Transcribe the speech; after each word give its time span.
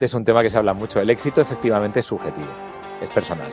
es 0.00 0.14
un 0.14 0.24
tema 0.24 0.42
que 0.42 0.48
se 0.48 0.56
habla 0.56 0.72
mucho. 0.72 0.98
El 0.98 1.10
éxito 1.10 1.42
efectivamente 1.42 2.00
es 2.00 2.06
subjetivo, 2.06 2.48
es 3.02 3.10
personal. 3.10 3.52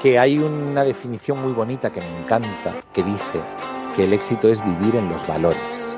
Que 0.00 0.18
hay 0.18 0.38
una 0.38 0.84
definición 0.84 1.42
muy 1.42 1.52
bonita 1.52 1.92
que 1.92 2.00
me 2.00 2.22
encanta, 2.22 2.80
que 2.94 3.02
dice 3.02 3.40
que 3.94 4.04
el 4.04 4.14
éxito 4.14 4.48
es 4.48 4.64
vivir 4.64 4.96
en 4.96 5.10
los 5.10 5.26
valores, 5.26 5.94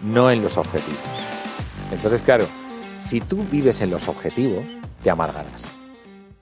no 0.00 0.30
en 0.30 0.40
los 0.40 0.56
objetivos. 0.56 1.02
Entonces, 1.90 2.22
claro, 2.22 2.46
si 3.00 3.20
tú 3.20 3.44
vives 3.50 3.80
en 3.80 3.90
los 3.90 4.08
objetivos, 4.08 4.64
te 5.02 5.10
amargarás, 5.10 5.76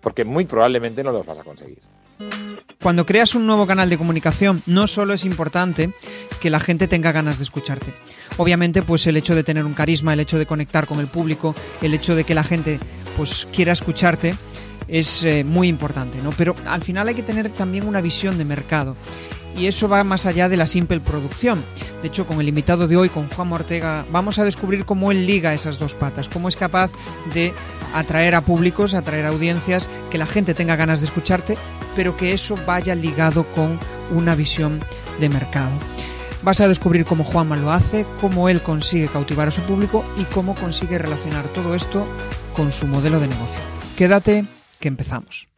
porque 0.03 0.23
muy 0.23 0.45
probablemente 0.45 1.03
no 1.03 1.13
los 1.13 1.25
vas 1.25 1.39
a 1.39 1.45
conseguir. 1.45 1.81
Cuando 2.83 3.05
creas 3.05 3.35
un 3.35 3.47
nuevo 3.47 3.67
canal 3.67 3.91
de 3.91 3.99
comunicación, 3.99 4.63
no 4.67 4.87
solo 4.87 5.13
es 5.13 5.25
importante 5.25 5.91
que 6.41 6.49
la 6.51 6.61
gente 6.61 6.89
tenga 6.89 7.13
ganas 7.13 7.39
de 7.39 7.45
escucharte. 7.45 7.93
Obviamente, 8.39 8.83
pues 8.83 9.07
el 9.07 9.19
hecho 9.19 9.35
de 9.35 9.45
tener 9.45 9.67
un 9.67 9.75
carisma, 9.75 10.15
el 10.15 10.21
hecho 10.21 10.39
de 10.39 10.47
conectar 10.47 10.87
con 10.87 10.99
el 10.99 11.07
público, 11.07 11.55
el 11.83 11.93
hecho 11.93 12.15
de 12.15 12.25
que 12.25 12.35
la 12.35 12.45
gente 12.45 12.81
pues 13.17 13.47
quiera 13.53 13.73
escucharte 13.73 14.35
es 14.89 15.25
eh, 15.25 15.45
muy 15.45 15.69
importante, 15.69 16.23
¿no? 16.23 16.31
Pero 16.31 16.55
al 16.67 16.83
final 16.83 17.09
hay 17.09 17.15
que 17.15 17.23
tener 17.23 17.51
también 17.51 17.87
una 17.87 18.01
visión 18.01 18.39
de 18.39 18.45
mercado 18.45 18.97
y 19.57 19.67
eso 19.67 19.89
va 19.89 20.05
más 20.05 20.27
allá 20.27 20.49
de 20.49 20.57
la 20.57 20.67
simple 20.67 21.01
producción. 21.01 21.63
De 22.03 22.09
hecho, 22.09 22.27
con 22.27 22.41
el 22.41 22.49
invitado 22.49 22.89
de 22.89 22.97
hoy, 22.97 23.09
con 23.09 23.29
Juan 23.29 23.53
Ortega, 23.53 24.05
vamos 24.11 24.39
a 24.39 24.45
descubrir 24.45 24.85
cómo 24.85 25.11
él 25.11 25.27
liga 25.27 25.55
esas 25.55 25.79
dos 25.79 25.95
patas, 25.95 26.29
cómo 26.29 26.49
es 26.49 26.57
capaz 26.57 26.93
de 27.35 27.53
atraer 27.95 28.35
a 28.35 28.41
públicos, 28.41 28.95
atraer 28.95 29.27
a 29.27 29.29
audiencias, 29.29 29.89
que 30.11 30.19
la 30.19 30.27
gente 30.27 30.55
tenga 30.55 30.77
ganas 30.77 31.01
de 31.01 31.07
escucharte, 31.07 31.59
pero 31.97 32.17
que 32.17 32.33
eso 32.33 32.57
vaya 32.67 32.95
ligado 32.95 33.45
con 33.45 33.79
una 34.11 34.35
visión 34.35 34.81
de 35.19 35.29
mercado. 35.29 35.71
Vas 36.43 36.61
a 36.61 36.69
descubrir 36.69 37.05
cómo 37.05 37.25
Juanma 37.25 37.57
lo 37.57 37.71
hace, 37.71 38.07
cómo 38.21 38.49
él 38.49 38.63
consigue 38.63 39.09
cautivar 39.09 39.49
a 39.49 39.51
su 39.51 39.63
público 39.63 40.05
y 40.17 40.25
cómo 40.25 40.55
consigue 40.55 40.99
relacionar 40.99 41.47
todo 41.49 41.75
esto 41.75 42.07
con 42.55 42.73
su 42.73 42.87
modelo 42.87 43.21
de 43.21 43.29
negocio. 43.29 43.61
Quédate, 43.97 44.47
que 44.79 44.89
empezamos. 44.89 45.49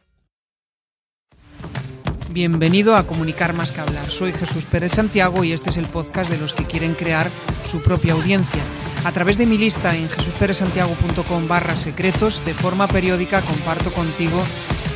Bienvenido 2.33 2.95
a 2.95 3.05
Comunicar 3.05 3.53
más 3.53 3.71
que 3.71 3.79
hablar. 3.79 4.09
Soy 4.09 4.33
Jesús 4.33 4.63
Pérez 4.65 4.93
Santiago 4.93 5.43
y 5.43 5.53
este 5.53 5.69
es 5.69 5.77
el 5.77 5.85
podcast 5.85 6.31
de 6.31 6.39
los 6.39 6.53
que 6.53 6.65
quieren 6.65 6.95
crear 6.95 7.29
su 7.69 7.81
propia 7.83 8.13
audiencia. 8.13 8.61
A 9.05 9.11
través 9.11 9.37
de 9.37 9.45
mi 9.45 9.57
lista 9.57 9.95
en 9.95 10.09
jesusperezsantiago.com 10.09 11.47
barra 11.47 11.75
secretos, 11.75 12.43
de 12.43 12.55
forma 12.55 12.87
periódica 12.87 13.41
comparto 13.41 13.93
contigo 13.93 14.41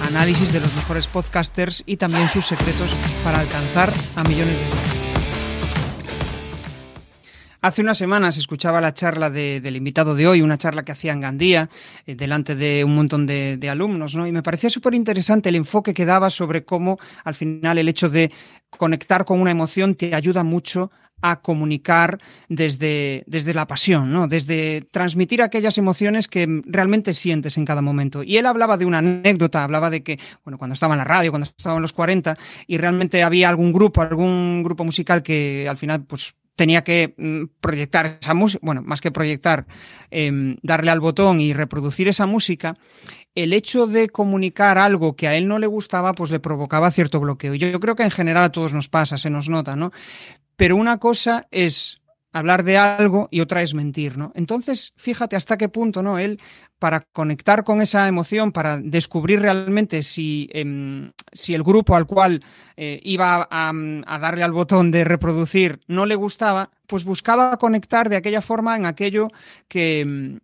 análisis 0.02 0.52
de 0.53 0.59
los 0.59 0.73
mejores 0.76 1.08
podcasters 1.08 1.84
y 1.86 1.98
también 1.98 2.30
sus 2.30 2.45
secretos 2.45 2.95
para 3.23 3.40
alcanzar 3.40 3.94
a 4.16 4.23
millones 4.23 4.58
de 4.58 4.66
dólares. 4.66 5.08
Hace 7.59 7.81
unas 7.81 7.98
semanas 7.98 8.38
escuchaba 8.38 8.80
la 8.80 8.94
charla 8.94 9.31
del 9.31 9.76
invitado 9.76 10.14
de 10.14 10.28
hoy, 10.28 10.42
una 10.42 10.59
charla 10.59 10.84
que 10.84 10.92
hacía 10.92 11.12
en 11.12 11.22
Gandía, 11.22 11.70
eh, 12.06 12.16
delante 12.16 12.56
de 12.56 12.84
un 12.84 12.95
montón 12.95 13.26
de, 13.26 13.59
alumnos, 13.70 14.16
¿no? 14.16 14.28
Y 14.28 14.31
me 14.31 14.44
parecía 14.44 14.70
súper 14.70 14.94
interesante 14.94 15.50
el 15.50 15.56
enfoque 15.56 15.94
que 15.94 16.06
daba 16.06 16.30
sobre 16.30 16.64
cómo 16.64 17.00
al 17.23 17.34
final 17.34 17.78
el 17.80 17.89
hecho 17.89 18.09
de 18.09 18.32
conectar 18.70 19.26
con 19.26 19.42
una 19.42 19.52
emoción 19.52 19.95
te 19.95 20.14
ayuda 20.14 20.44
mucho 20.44 20.92
a 21.22 21.42
comunicar 21.42 22.20
desde, 22.48 23.23
desde 23.28 23.54
la 23.54 23.68
pasión, 23.68 24.12
¿no? 24.12 24.28
Desde 24.28 24.82
transmitir 24.92 25.42
aquellas 25.42 25.78
emociones 25.78 26.28
que 26.28 26.48
realmente 26.66 27.14
sientes 27.14 27.58
en 27.58 27.66
cada 27.66 27.82
momento. 27.82 28.23
Y 28.23 28.38
él 28.38 28.46
hablaba 28.46 28.78
de 28.78 28.86
una 28.86 29.00
anécdota, 29.00 29.64
hablaba 29.64 29.90
de 29.90 30.04
que, 30.04 30.20
bueno, 30.44 30.58
cuando 30.58 30.76
estaba 30.76 30.94
en 30.94 31.00
la 31.00 31.04
radio, 31.04 31.32
cuando 31.32 31.48
estaba 31.48 31.78
en 31.78 31.82
los 31.82 31.94
40, 31.94 32.38
y 32.68 32.78
realmente 32.78 33.23
había 33.23 33.50
algún 33.50 33.73
grupo, 33.73 34.02
algún 34.02 34.64
grupo 34.64 34.84
musical 34.84 35.23
que 35.23 35.68
al 35.68 35.78
final, 35.78 36.04
pues 36.04 36.36
tenía 36.56 36.84
que 36.84 37.14
mm, 37.18 37.60
proyectar 37.62 38.18
esa 38.20 38.34
música, 38.34 38.60
bueno, 38.64 38.82
más 38.82 39.00
que 39.00 39.12
proyectar, 39.12 39.66
em, 40.12 40.58
darle 40.64 40.92
al 40.92 41.00
botón 41.00 41.40
y 41.40 41.54
reproducir 41.54 42.08
esa 42.08 42.26
música, 42.26 42.76
el 43.36 43.54
hecho 43.54 43.86
de 43.86 44.10
comunicar 44.10 44.80
algo 44.80 45.16
que 45.16 45.28
a 45.28 45.36
él 45.36 45.48
no 45.48 45.60
le 45.60 45.68
gustaba, 45.68 46.14
pues 46.14 46.32
le 46.32 46.40
provocaba 46.40 46.90
cierto 46.90 47.20
bloqueo. 47.20 47.54
Yo, 47.54 47.68
yo 47.70 47.80
creo 47.80 47.95
que 47.95 48.04
en 48.04 48.12
general 48.12 48.44
a 48.44 48.52
todos 48.52 48.73
nos 48.73 48.90
pasa, 48.90 49.18
se 49.20 49.30
nos 49.30 49.48
nota, 49.48 49.76
¿no? 49.76 49.92
Pero 50.58 50.76
una 50.76 50.98
cosa 50.98 51.48
es 51.52 52.02
hablar 52.34 52.64
de 52.64 52.78
algo 52.78 53.28
y 53.32 53.42
otra 53.42 53.62
es 53.62 53.73
mentir, 53.73 54.18
¿no? 54.18 54.32
Entonces, 54.36 54.94
fíjate 54.98 55.36
hasta 55.36 55.58
qué 55.58 55.70
punto, 55.70 56.04
¿no? 56.04 56.20
Él, 56.20 56.40
para 56.80 57.02
conectar 57.02 57.64
con 57.64 57.82
esa 57.82 58.08
emoción, 58.08 58.52
para 58.52 58.80
descubrir 58.80 59.40
realmente 59.40 60.04
si, 60.04 60.50
em, 60.52 61.12
si 61.32 61.54
el 61.54 61.64
grupo 61.64 61.95
al 61.95 62.06
cual 62.06 62.44
eh, 62.76 63.00
iba 63.04 63.48
a, 63.50 63.72
a, 64.06 64.20
darle 64.20 64.44
al 64.44 64.52
botón 64.52 64.92
de 64.92 65.04
reproducir 65.04 65.80
no 65.88 66.06
le 66.06 66.16
gustaba, 66.16 66.70
pues 66.86 67.04
buscaba 67.04 67.58
conectar 67.58 68.10
de 68.10 68.18
aquella 68.18 68.42
forma 68.42 68.76
en 68.76 68.86
aquello 68.86 69.30
que, 69.68 70.02
em, 70.02 70.39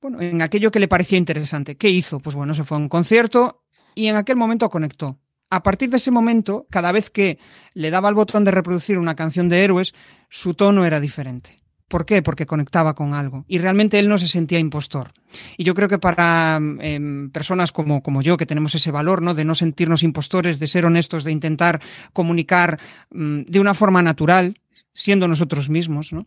bueno, 0.00 0.20
en 0.20 0.42
aquello 0.42 0.70
que 0.70 0.80
le 0.80 0.88
parecía 0.88 1.18
interesante. 1.18 1.76
¿Qué 1.76 1.88
hizo? 1.88 2.20
Pues 2.20 2.36
bueno, 2.36 2.54
se 2.54 2.64
fue 2.64 2.76
a 2.76 2.80
un 2.80 2.88
concierto 2.88 3.62
y 3.94 4.08
en 4.08 4.16
aquel 4.16 4.36
momento 4.36 4.68
conectó 4.70 5.18
a 5.50 5.62
partir 5.62 5.90
de 5.90 5.98
ese 5.98 6.10
momento, 6.10 6.66
cada 6.70 6.92
vez 6.92 7.10
que 7.10 7.38
le 7.74 7.90
daba 7.90 8.08
el 8.08 8.14
botón 8.14 8.44
de 8.44 8.50
reproducir 8.50 8.98
una 8.98 9.14
canción 9.14 9.48
de 9.48 9.62
héroes, 9.64 9.94
su 10.28 10.54
tono 10.54 10.84
era 10.84 11.00
diferente. 11.00 11.62
¿Por 11.88 12.04
qué? 12.04 12.20
Porque 12.20 12.46
conectaba 12.46 12.94
con 12.94 13.14
algo. 13.14 13.44
Y 13.46 13.58
realmente 13.58 14.00
él 14.00 14.08
no 14.08 14.18
se 14.18 14.26
sentía 14.26 14.58
impostor. 14.58 15.12
Y 15.56 15.62
yo 15.62 15.74
creo 15.74 15.88
que 15.88 15.98
para 15.98 16.56
em, 16.80 17.30
personas 17.30 17.70
como, 17.70 18.02
como, 18.02 18.22
yo, 18.22 18.36
que 18.36 18.46
tenemos 18.46 18.74
ese 18.74 18.90
valor, 18.90 19.22
¿no? 19.22 19.34
De 19.34 19.44
no 19.44 19.54
sentirnos 19.54 20.02
impostores, 20.02 20.58
de 20.58 20.66
ser 20.66 20.84
honestos, 20.84 21.22
de 21.22 21.30
intentar 21.30 21.80
comunicar 22.12 22.80
mm, 23.10 23.42
de 23.42 23.60
una 23.60 23.72
forma 23.72 24.02
natural, 24.02 24.54
siendo 24.92 25.28
nosotros 25.28 25.70
mismos, 25.70 26.12
¿no? 26.12 26.26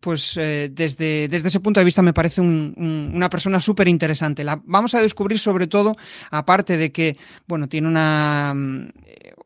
Pues 0.00 0.36
eh, 0.38 0.70
desde, 0.72 1.28
desde, 1.28 1.48
ese 1.48 1.60
punto 1.60 1.78
de 1.78 1.84
vista 1.84 2.02
me 2.02 2.14
parece 2.14 2.40
un, 2.40 2.74
una 3.14 3.28
persona 3.28 3.60
súper 3.60 3.86
interesante. 3.86 4.42
La 4.42 4.60
vamos 4.64 4.94
a 4.94 5.02
descubrir 5.02 5.38
sobre 5.38 5.66
todo, 5.66 5.96
aparte 6.30 6.76
de 6.76 6.90
que, 6.90 7.18
bueno, 7.46 7.68
tiene 7.68 7.86
una, 7.86 8.52
mm, 8.54 8.88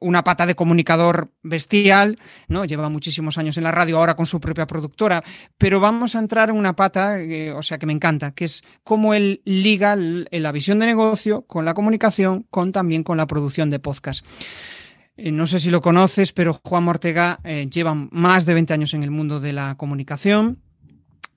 una 0.01 0.23
pata 0.23 0.47
de 0.47 0.55
comunicador 0.55 1.31
bestial, 1.43 2.19
¿no? 2.47 2.65
Lleva 2.65 2.89
muchísimos 2.89 3.37
años 3.37 3.57
en 3.57 3.65
la 3.65 3.73
radio, 3.73 3.99
ahora 3.99 4.15
con 4.15 4.27
su 4.27 4.41
propia 4.41 4.67
productora, 4.67 5.25
pero 5.59 5.81
vamos 5.81 6.15
a 6.15 6.21
entrar 6.21 6.51
en 6.51 6.57
una 6.57 6.77
pata, 6.77 7.21
eh, 7.21 7.53
o 7.53 7.63
sea, 7.63 7.79
que 7.79 7.87
me 7.87 7.93
encanta, 7.93 8.31
que 8.33 8.45
es 8.45 8.63
cómo 8.85 9.15
él 9.15 9.43
liga 9.45 9.97
la 9.97 10.53
visión 10.53 10.79
de 10.79 10.87
negocio 10.87 11.43
con 11.43 11.65
la 11.65 11.75
comunicación, 11.75 12.47
con 12.51 12.71
también 12.71 13.03
con 13.03 13.17
la 13.17 13.27
producción 13.27 13.71
de 13.71 13.81
podcast. 13.81 14.25
Eh, 15.17 15.31
no 15.31 15.47
sé 15.47 15.61
si 15.61 15.71
lo 15.71 15.81
conoces, 15.81 16.33
pero 16.33 16.59
Juan 16.65 16.89
Ortega 16.89 17.39
eh, 17.45 17.69
lleva 17.71 17.95
más 17.95 18.47
de 18.47 18.55
20 18.55 18.75
años 18.75 18.95
en 18.95 19.05
el 19.05 19.11
mundo 19.11 19.41
de 19.41 19.53
la 19.53 19.77
comunicación, 19.77 20.61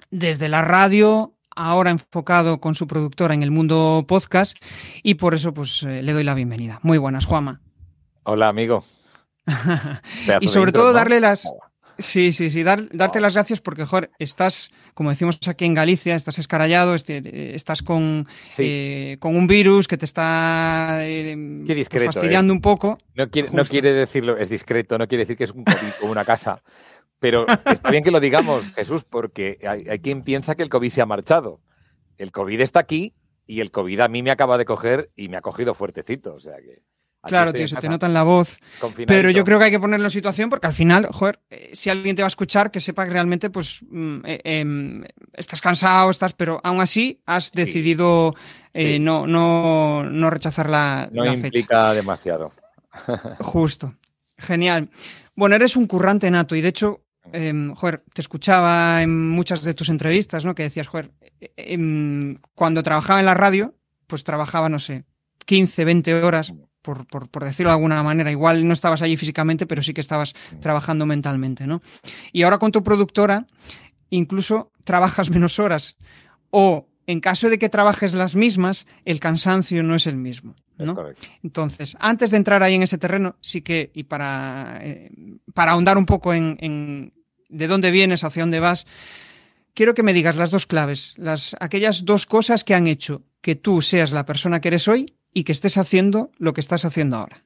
desde 0.09 0.49
la 0.49 0.63
radio, 0.63 1.35
ahora 1.55 1.91
enfocado 1.91 2.59
con 2.59 2.73
su 2.73 2.87
productora 2.87 3.35
en 3.35 3.43
el 3.43 3.51
mundo 3.51 4.05
podcast, 4.07 4.57
y 5.03 5.15
por 5.15 5.35
eso 5.35 5.53
pues 5.53 5.83
eh, 5.83 6.01
le 6.01 6.13
doy 6.13 6.23
la 6.23 6.33
bienvenida. 6.33 6.79
Muy 6.81 6.97
buenas, 6.97 7.25
Juama. 7.25 7.61
Hola, 8.23 8.47
amigo. 8.49 8.83
y 10.41 10.47
sobre 10.47 10.71
todo 10.71 10.91
darle 10.91 11.19
las... 11.19 11.47
Sí, 11.99 12.31
sí, 12.31 12.49
sí, 12.51 12.63
darte 12.63 13.19
las 13.19 13.33
gracias 13.33 13.59
porque, 13.59 13.85
joder, 13.85 14.11
estás, 14.19 14.71
como 14.93 15.09
decimos 15.09 15.39
aquí 15.47 15.65
en 15.65 15.73
Galicia, 15.73 16.15
estás 16.15 16.37
escarallado, 16.37 16.93
este, 16.93 17.55
estás 17.55 17.81
con, 17.81 18.27
eh, 18.57 19.17
con 19.19 19.35
un 19.35 19.47
virus 19.47 19.87
que 19.87 19.97
te 19.97 20.05
está 20.05 20.99
eh, 21.01 21.35
pues 21.65 22.05
fastidiando 22.05 22.53
un 22.53 22.61
poco. 22.61 22.99
No 23.15 23.29
quiere, 23.29 23.49
no 23.51 23.65
quiere, 23.65 23.93
decirlo, 23.93 24.37
es 24.37 24.49
discreto, 24.49 24.97
no 24.97 25.07
quiere 25.07 25.23
decir 25.23 25.37
que 25.37 25.45
es 25.45 25.51
un 25.51 25.63
COVID 25.63 26.03
o 26.03 26.11
una 26.11 26.23
casa. 26.23 26.61
Pero 27.19 27.47
está 27.65 27.89
bien 27.89 28.03
que 28.03 28.11
lo 28.11 28.19
digamos, 28.19 28.71
Jesús, 28.73 29.03
porque 29.03 29.57
hay, 29.67 29.89
hay 29.89 29.99
quien 29.99 30.23
piensa 30.23 30.55
que 30.55 30.63
el 30.63 30.69
COVID 30.69 30.91
se 30.91 31.01
ha 31.01 31.05
marchado. 31.07 31.61
El 32.17 32.31
COVID 32.31 32.61
está 32.61 32.79
aquí 32.79 33.15
y 33.47 33.61
el 33.61 33.71
COVID 33.71 34.01
a 34.01 34.07
mí 34.07 34.21
me 34.21 34.31
acaba 34.31 34.57
de 34.57 34.65
coger 34.65 35.09
y 35.15 35.29
me 35.29 35.37
ha 35.37 35.41
cogido 35.41 35.73
fuertecito. 35.73 36.35
O 36.35 36.39
sea 36.39 36.57
que. 36.57 36.83
Claro, 37.27 37.53
tío, 37.53 37.67
se 37.67 37.75
te 37.75 37.89
nota 37.89 38.07
en 38.07 38.13
la 38.13 38.23
voz. 38.23 38.59
Pero 39.05 39.29
yo 39.29 39.43
creo 39.43 39.59
que 39.59 39.65
hay 39.65 39.71
que 39.71 39.79
ponerlo 39.79 40.05
en 40.05 40.11
situación 40.11 40.49
porque 40.49 40.67
al 40.67 40.73
final, 40.73 41.07
joder, 41.11 41.39
eh, 41.49 41.71
si 41.73 41.89
alguien 41.89 42.15
te 42.15 42.21
va 42.21 42.27
a 42.27 42.29
escuchar, 42.29 42.71
que 42.71 42.79
sepa 42.79 43.05
que 43.05 43.11
realmente, 43.11 43.49
pues, 43.49 43.81
mm, 43.89 44.19
eh, 44.25 44.41
em, 44.43 45.03
estás 45.33 45.61
cansado, 45.61 46.09
estás, 46.09 46.33
pero 46.33 46.59
aún 46.63 46.81
así 46.81 47.21
has 47.25 47.51
decidido 47.51 48.33
eh, 48.73 48.99
no, 48.99 49.25
no, 49.25 50.03
no, 50.03 50.29
rechazar 50.29 50.69
la, 50.69 51.09
no 51.11 51.25
la 51.25 51.33
implica 51.33 51.93
demasiado. 51.93 52.53
Justo. 53.39 53.93
Genial. 54.37 54.89
Bueno, 55.35 55.55
eres 55.55 55.75
un 55.75 55.87
currante 55.87 56.29
nato 56.29 56.55
y 56.55 56.61
de 56.61 56.69
hecho, 56.69 57.01
em, 57.31 57.73
joder, 57.73 58.03
te 58.13 58.21
escuchaba 58.21 59.01
en 59.01 59.29
muchas 59.29 59.63
de 59.63 59.73
tus 59.73 59.89
entrevistas, 59.89 60.45
¿no? 60.45 60.53
Que 60.53 60.63
decías, 60.63 60.87
joder, 60.87 61.11
em, 61.55 62.37
cuando 62.53 62.83
trabajaba 62.83 63.19
en 63.19 63.25
la 63.25 63.33
radio, 63.33 63.75
pues 64.05 64.23
trabajaba, 64.23 64.69
no 64.69 64.79
sé, 64.79 65.05
15, 65.45 65.85
20 65.85 66.13
horas 66.23 66.53
por, 66.95 67.43
decirlo 67.43 67.71
de 67.71 67.75
alguna 67.75 68.01
manera. 68.03 68.31
Igual 68.31 68.67
no 68.67 68.73
estabas 68.73 69.01
allí 69.01 69.17
físicamente, 69.17 69.65
pero 69.65 69.81
sí 69.81 69.93
que 69.93 70.01
estabas 70.01 70.33
trabajando 70.61 71.05
mentalmente, 71.05 71.67
¿no? 71.67 71.81
Y 72.31 72.43
ahora 72.43 72.57
con 72.57 72.71
tu 72.71 72.83
productora, 72.83 73.45
incluso 74.09 74.71
trabajas 74.85 75.29
menos 75.29 75.59
horas. 75.59 75.97
O 76.49 76.87
en 77.07 77.19
caso 77.19 77.49
de 77.49 77.59
que 77.59 77.69
trabajes 77.69 78.13
las 78.13 78.35
mismas, 78.35 78.87
el 79.05 79.19
cansancio 79.19 79.83
no 79.83 79.95
es 79.95 80.07
el 80.07 80.15
mismo. 80.15 80.55
¿no? 80.77 80.95
Entonces, 81.43 81.97
antes 81.99 82.31
de 82.31 82.37
entrar 82.37 82.61
ahí 82.61 82.75
en 82.75 82.83
ese 82.83 82.97
terreno, 82.97 83.35
sí 83.41 83.61
que, 83.61 83.91
y 83.93 84.03
para, 84.03 84.79
eh, 84.81 85.11
para 85.53 85.71
ahondar 85.71 85.97
un 85.97 86.05
poco 86.05 86.33
en, 86.33 86.57
en 86.61 87.13
de 87.49 87.67
dónde 87.67 87.91
vienes, 87.91 88.23
hacia 88.23 88.43
dónde 88.43 88.59
vas, 88.59 88.85
quiero 89.73 89.93
que 89.93 90.03
me 90.03 90.13
digas 90.13 90.35
las 90.35 90.51
dos 90.51 90.67
claves, 90.67 91.15
las, 91.17 91.55
aquellas 91.59 92.05
dos 92.05 92.25
cosas 92.25 92.63
que 92.63 92.75
han 92.75 92.87
hecho 92.87 93.23
que 93.41 93.55
tú 93.55 93.81
seas 93.81 94.11
la 94.11 94.25
persona 94.25 94.61
que 94.61 94.67
eres 94.67 94.87
hoy 94.87 95.16
y 95.33 95.43
que 95.43 95.51
estés 95.51 95.77
haciendo 95.77 96.31
lo 96.37 96.53
que 96.53 96.61
estás 96.61 96.85
haciendo 96.85 97.17
ahora. 97.17 97.43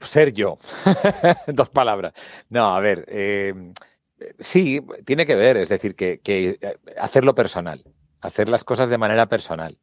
Ser 0.00 0.32
yo. 0.32 0.58
dos 1.46 1.68
palabras. 1.70 2.12
No, 2.50 2.74
a 2.74 2.80
ver, 2.80 3.04
eh, 3.08 3.54
sí, 4.38 4.80
tiene 5.04 5.26
que 5.26 5.34
ver, 5.34 5.56
es 5.56 5.68
decir, 5.68 5.94
que, 5.94 6.20
que 6.20 6.58
hacerlo 7.00 7.34
personal, 7.34 7.84
hacer 8.20 8.48
las 8.48 8.64
cosas 8.64 8.88
de 8.88 8.98
manera 8.98 9.26
personal. 9.26 9.78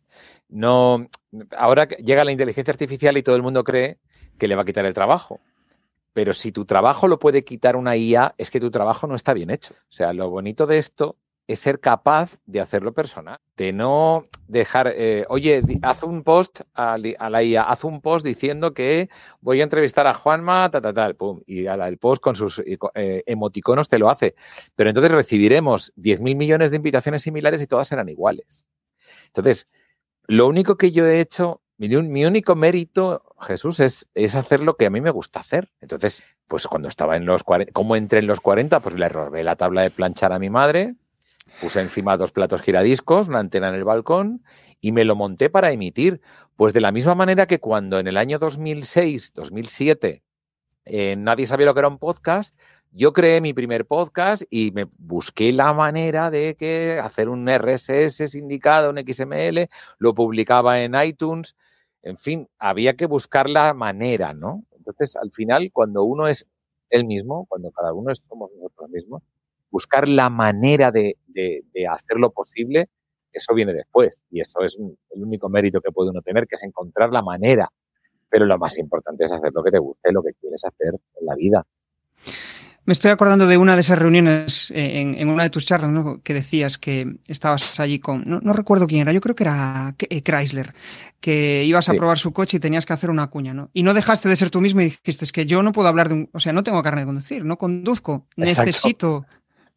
No, 0.48 1.08
ahora 1.58 1.88
llega 1.88 2.26
la 2.26 2.32
inteligencia 2.32 2.72
artificial 2.72 3.18
y 3.18 3.24
todo 3.24 3.36
el 3.36 3.44
mundo 3.44 3.64
cree 3.64 4.00
que 4.38 4.48
le 4.48 4.56
va 4.56 4.64
a 4.64 4.66
quitar 4.66 4.86
el 4.86 4.94
trabajo. 4.94 5.40
Pero 6.14 6.34
si 6.34 6.52
tu 6.52 6.66
trabajo 6.66 7.08
lo 7.08 7.20
puede 7.20 7.44
quitar 7.46 7.76
una 7.76 7.96
IA, 7.96 8.36
es 8.38 8.52
que 8.52 8.60
tu 8.60 8.70
trabajo 8.70 9.08
no 9.08 9.16
está 9.16 9.34
bien 9.34 9.50
hecho. 9.50 9.74
O 9.74 9.94
sea, 9.94 10.12
lo 10.12 10.30
bonito 10.30 10.68
de 10.68 10.78
esto 10.78 11.18
es 11.52 11.60
ser 11.60 11.80
capaz 11.80 12.38
de 12.46 12.60
hacerlo 12.60 12.94
personal, 12.94 13.38
de 13.58 13.74
no 13.74 14.24
dejar, 14.48 14.94
eh, 14.96 15.26
oye, 15.30 15.62
haz 15.82 16.04
un 16.04 16.24
post 16.24 16.62
a, 16.74 16.98
la 16.98 17.44
IA, 17.44 17.64
haz 17.64 17.84
un 17.84 18.02
post 18.02 18.26
diciendo 18.26 18.74
que 18.74 19.10
voy 19.40 19.62
a 19.62 19.64
entrevistar 19.64 20.08
a 20.08 20.14
Juanma, 20.14 20.70
tal, 20.72 20.82
tal, 20.82 20.94
tal, 20.94 21.16
pum, 21.16 21.42
y 21.46 21.66
el 21.66 21.98
post 21.98 22.22
con 22.22 22.36
sus 22.36 22.60
eh, 22.60 23.24
emoticonos 23.26 23.90
te 23.90 24.00
lo 24.00 24.10
hace. 24.10 24.36
Pero 24.76 24.90
entonces 24.90 25.12
recibiremos 25.12 25.94
10.000 25.96 26.36
millones 26.36 26.72
de 26.72 26.78
invitaciones 26.78 27.24
similares 27.24 27.62
y 27.62 27.68
todas 27.68 27.88
serán 27.88 28.10
iguales. 28.10 28.66
Entonces, 29.28 29.68
lo 30.28 30.48
único 30.48 30.78
que 30.78 30.92
yo 30.92 31.06
he 31.06 31.20
hecho, 31.20 31.62
mi, 31.78 32.26
único 32.26 32.56
mérito, 32.56 33.24
Jesús, 33.42 33.80
es, 33.80 34.10
es, 34.14 34.36
hacer 34.36 34.62
lo 34.62 34.78
que 34.78 34.86
a 34.86 34.90
mí 34.90 35.02
me 35.02 35.10
gusta 35.10 35.40
hacer. 35.40 35.72
Entonces, 35.82 36.24
pues 36.48 36.68
cuando 36.68 36.88
estaba 36.88 37.16
en 37.16 37.26
los 37.26 37.44
40, 37.44 37.74
¿cómo 37.74 37.96
entré 37.96 38.20
en 38.20 38.28
los 38.28 38.40
40? 38.40 38.80
Pues 38.82 38.96
le 38.96 39.10
robé 39.10 39.44
la 39.44 39.56
tabla 39.56 39.82
de 39.82 39.90
planchar 39.90 40.32
a 40.32 40.40
mi 40.40 40.50
madre, 40.50 40.96
puse 41.60 41.82
encima 41.82 42.18
dos 42.18 42.32
platos 42.32 42.62
giradiscos, 42.62 43.28
una 43.28 43.40
antena 43.40 43.70
en 43.70 43.76
el 43.76 43.84
balcón 43.84 44.44
y 44.80 44.92
me 44.92 45.04
lo 45.04 45.16
monté 45.16 45.50
para 45.50 45.72
emitir. 45.72 46.22
Pues 46.56 46.74
de 46.74 46.82
la 46.82 46.92
misma 46.92 47.16
manera 47.16 47.48
que 47.48 47.60
cuando 47.60 48.00
en 48.00 48.08
el 48.08 48.18
año 48.18 48.40
2006, 48.40 49.34
2007, 49.34 50.24
eh, 50.86 51.16
nadie 51.18 51.48
sabía 51.48 51.66
lo 51.66 51.74
que 51.74 51.80
era 51.80 51.88
un 51.88 52.00
podcast, 52.00 52.56
yo 52.92 53.14
creé 53.14 53.40
mi 53.40 53.54
primer 53.54 53.86
podcast 53.86 54.44
y 54.50 54.72
me 54.72 54.86
busqué 54.98 55.52
la 55.54 55.74
manera 55.74 56.30
de 56.30 56.56
que 56.56 57.00
hacer 57.02 57.30
un 57.30 57.48
RSS 57.48 58.30
sindicado, 58.30 58.90
un 58.90 58.98
XML, 58.98 59.70
lo 59.98 60.14
publicaba 60.14 60.82
en 60.82 60.96
iTunes, 60.96 61.56
en 62.04 62.18
fin, 62.18 62.50
había 62.60 62.96
que 62.96 63.06
buscar 63.06 63.50
la 63.50 63.74
manera, 63.74 64.34
¿no? 64.34 64.66
Entonces, 64.76 65.16
al 65.16 65.32
final, 65.32 65.70
cuando 65.72 66.04
uno 66.04 66.28
es 66.28 66.48
el 66.90 67.06
mismo, 67.06 67.46
cuando 67.48 67.72
cada 67.72 67.94
uno 67.94 68.14
somos 68.14 68.52
nosotros 68.58 68.90
mismos, 68.90 69.24
buscar 69.72 70.08
la 70.08 70.30
manera 70.30 70.92
de, 70.92 71.18
de, 71.28 71.64
de 71.74 71.88
hacerlo 71.88 72.32
posible, 72.32 72.90
eso 73.34 73.54
viene 73.54 73.74
después. 73.74 74.22
Y 74.30 74.42
eso 74.42 74.62
es 74.62 74.78
el 74.78 75.24
único 75.24 75.50
mérito 75.50 75.82
que 75.82 75.92
puede 75.92 76.12
uno 76.12 76.22
tener, 76.22 76.48
que 76.48 76.56
es 76.56 76.64
encontrar 76.64 77.12
la 77.12 77.22
manera. 77.22 77.70
Pero 78.30 78.46
lo 78.46 78.58
más 78.58 78.78
importante 78.78 79.26
es 79.26 79.32
hacer 79.32 79.52
lo 79.54 79.64
que 79.64 79.72
te 79.72 79.80
guste, 79.80 80.12
lo 80.12 80.24
que 80.24 80.34
quieres 80.34 80.64
hacer 80.64 80.94
en 81.20 81.26
la 81.26 81.36
vida. 81.36 81.66
Me 82.84 82.94
estoy 82.94 83.12
acordando 83.12 83.46
de 83.46 83.58
una 83.58 83.76
de 83.76 83.82
esas 83.82 84.00
reuniones 84.00 84.72
eh, 84.72 85.00
en, 85.00 85.30
una 85.30 85.44
de 85.44 85.52
tus 85.52 85.68
charlas, 85.68 85.92
¿no? 85.92 86.22
que 86.24 86.34
decías 86.34 86.80
que 86.80 87.20
estabas 87.28 87.80
allí 87.80 88.00
con, 88.00 88.24
no, 88.26 88.54
recuerdo 88.54 88.88
quién 88.88 89.02
era, 89.02 89.12
yo 89.12 89.22
creo 89.22 89.36
que 89.36 89.44
era 89.44 89.96
eh, 90.00 90.24
Chrysler, 90.24 90.74
que 91.20 91.64
ibas 91.64 91.90
a 91.90 91.94
probar 91.94 92.18
su 92.18 92.34
coche 92.34 92.58
y 92.58 92.60
tenías 92.60 92.88
que 92.88 92.94
hacer 92.94 93.12
una 93.12 93.28
cuña, 93.28 93.54
¿no? 93.54 93.70
Y 93.72 93.84
no 93.84 93.94
dejaste 93.94 94.30
de 94.30 94.36
ser 94.36 94.50
tú 94.50 94.62
mismo 94.62 94.82
y 94.82 94.86
dijiste, 94.86 95.26
es 95.26 95.32
que 95.32 95.46
yo 95.46 95.62
no 95.62 95.74
puedo 95.74 95.90
hablar 95.90 96.10
de 96.10 96.16
un, 96.16 96.30
o 96.34 96.40
sea, 96.40 96.54
no 96.54 96.64
tengo 96.64 96.82
carne 96.82 97.02
de 97.02 97.06
conducir, 97.06 97.46
no 97.46 97.60
conduzco, 97.60 98.26
necesito 98.36 99.28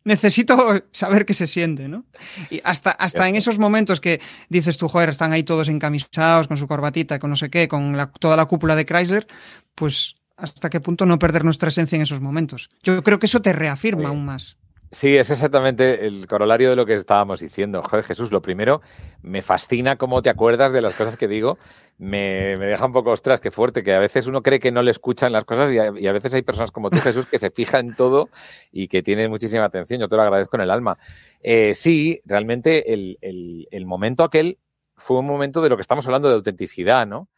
necesito 0.04 0.84
saber 0.92 1.26
qué 1.26 1.34
se 1.34 1.46
siente, 1.46 1.88
¿no? 1.88 2.04
Y 2.50 2.60
hasta, 2.64 2.90
hasta 2.90 3.28
en 3.28 3.36
esos 3.36 3.58
momentos 3.58 4.00
que 4.00 4.20
dices 4.48 4.76
tú, 4.76 4.88
joder, 4.88 5.08
están 5.08 5.32
ahí 5.32 5.42
todos 5.42 5.68
encamisados 5.68 6.48
con 6.48 6.56
su 6.56 6.68
corbatita, 6.68 7.18
con 7.18 7.30
no 7.30 7.36
sé 7.36 7.50
qué, 7.50 7.68
con 7.68 8.10
toda 8.20 8.36
la 8.36 8.46
cúpula 8.46 8.76
de 8.76 8.86
Chrysler, 8.86 9.26
pues 9.74 10.14
hasta 10.36 10.70
qué 10.70 10.80
punto 10.80 11.06
no 11.06 11.18
perder 11.18 11.44
nuestra 11.44 11.68
esencia 11.68 11.96
en 11.96 12.02
esos 12.02 12.20
momentos. 12.20 12.70
Yo 12.82 13.02
creo 13.02 13.18
que 13.18 13.26
eso 13.26 13.40
te 13.40 13.52
reafirma 13.52 14.08
aún 14.08 14.24
más. 14.24 14.56
Sí, 14.94 15.16
es 15.16 15.28
exactamente 15.28 16.06
el 16.06 16.28
corolario 16.28 16.70
de 16.70 16.76
lo 16.76 16.86
que 16.86 16.94
estábamos 16.94 17.40
diciendo. 17.40 17.82
Joder, 17.82 18.04
Jesús, 18.04 18.30
lo 18.30 18.40
primero, 18.40 18.80
me 19.22 19.42
fascina 19.42 19.96
cómo 19.96 20.22
te 20.22 20.30
acuerdas 20.30 20.70
de 20.72 20.80
las 20.80 20.96
cosas 20.96 21.16
que 21.16 21.26
digo. 21.26 21.58
Me, 21.98 22.56
deja 22.56 22.86
un 22.86 22.92
poco, 22.92 23.10
ostras, 23.10 23.40
qué 23.40 23.50
fuerte, 23.50 23.82
que 23.82 23.92
a 23.92 23.98
veces 23.98 24.28
uno 24.28 24.40
cree 24.40 24.60
que 24.60 24.70
no 24.70 24.84
le 24.84 24.92
escuchan 24.92 25.32
las 25.32 25.44
cosas 25.44 25.72
y 25.72 25.78
a, 25.78 26.12
veces 26.12 26.32
hay 26.34 26.42
personas 26.42 26.70
como 26.70 26.90
tú, 26.90 26.98
Jesús, 27.00 27.26
que 27.26 27.40
se 27.40 27.50
fijan 27.50 27.88
en 27.88 27.96
todo 27.96 28.28
y 28.70 28.86
que 28.86 29.02
tienen 29.02 29.30
muchísima 29.30 29.64
atención. 29.64 30.00
Yo 30.00 30.08
te 30.08 30.14
lo 30.14 30.22
agradezco 30.22 30.56
en 30.58 30.62
el 30.62 30.70
alma. 30.70 30.96
Eh, 31.42 31.74
sí, 31.74 32.20
realmente 32.24 32.92
el, 32.92 33.18
el 33.20 33.86
momento 33.86 34.22
aquel 34.22 34.58
fue 34.96 35.18
un 35.18 35.26
momento 35.26 35.60
de 35.60 35.70
lo 35.70 35.76
que 35.76 35.82
estamos 35.82 36.06
hablando 36.06 36.28
de 36.28 36.36
autenticidad, 36.36 37.04
¿no? 37.04 37.28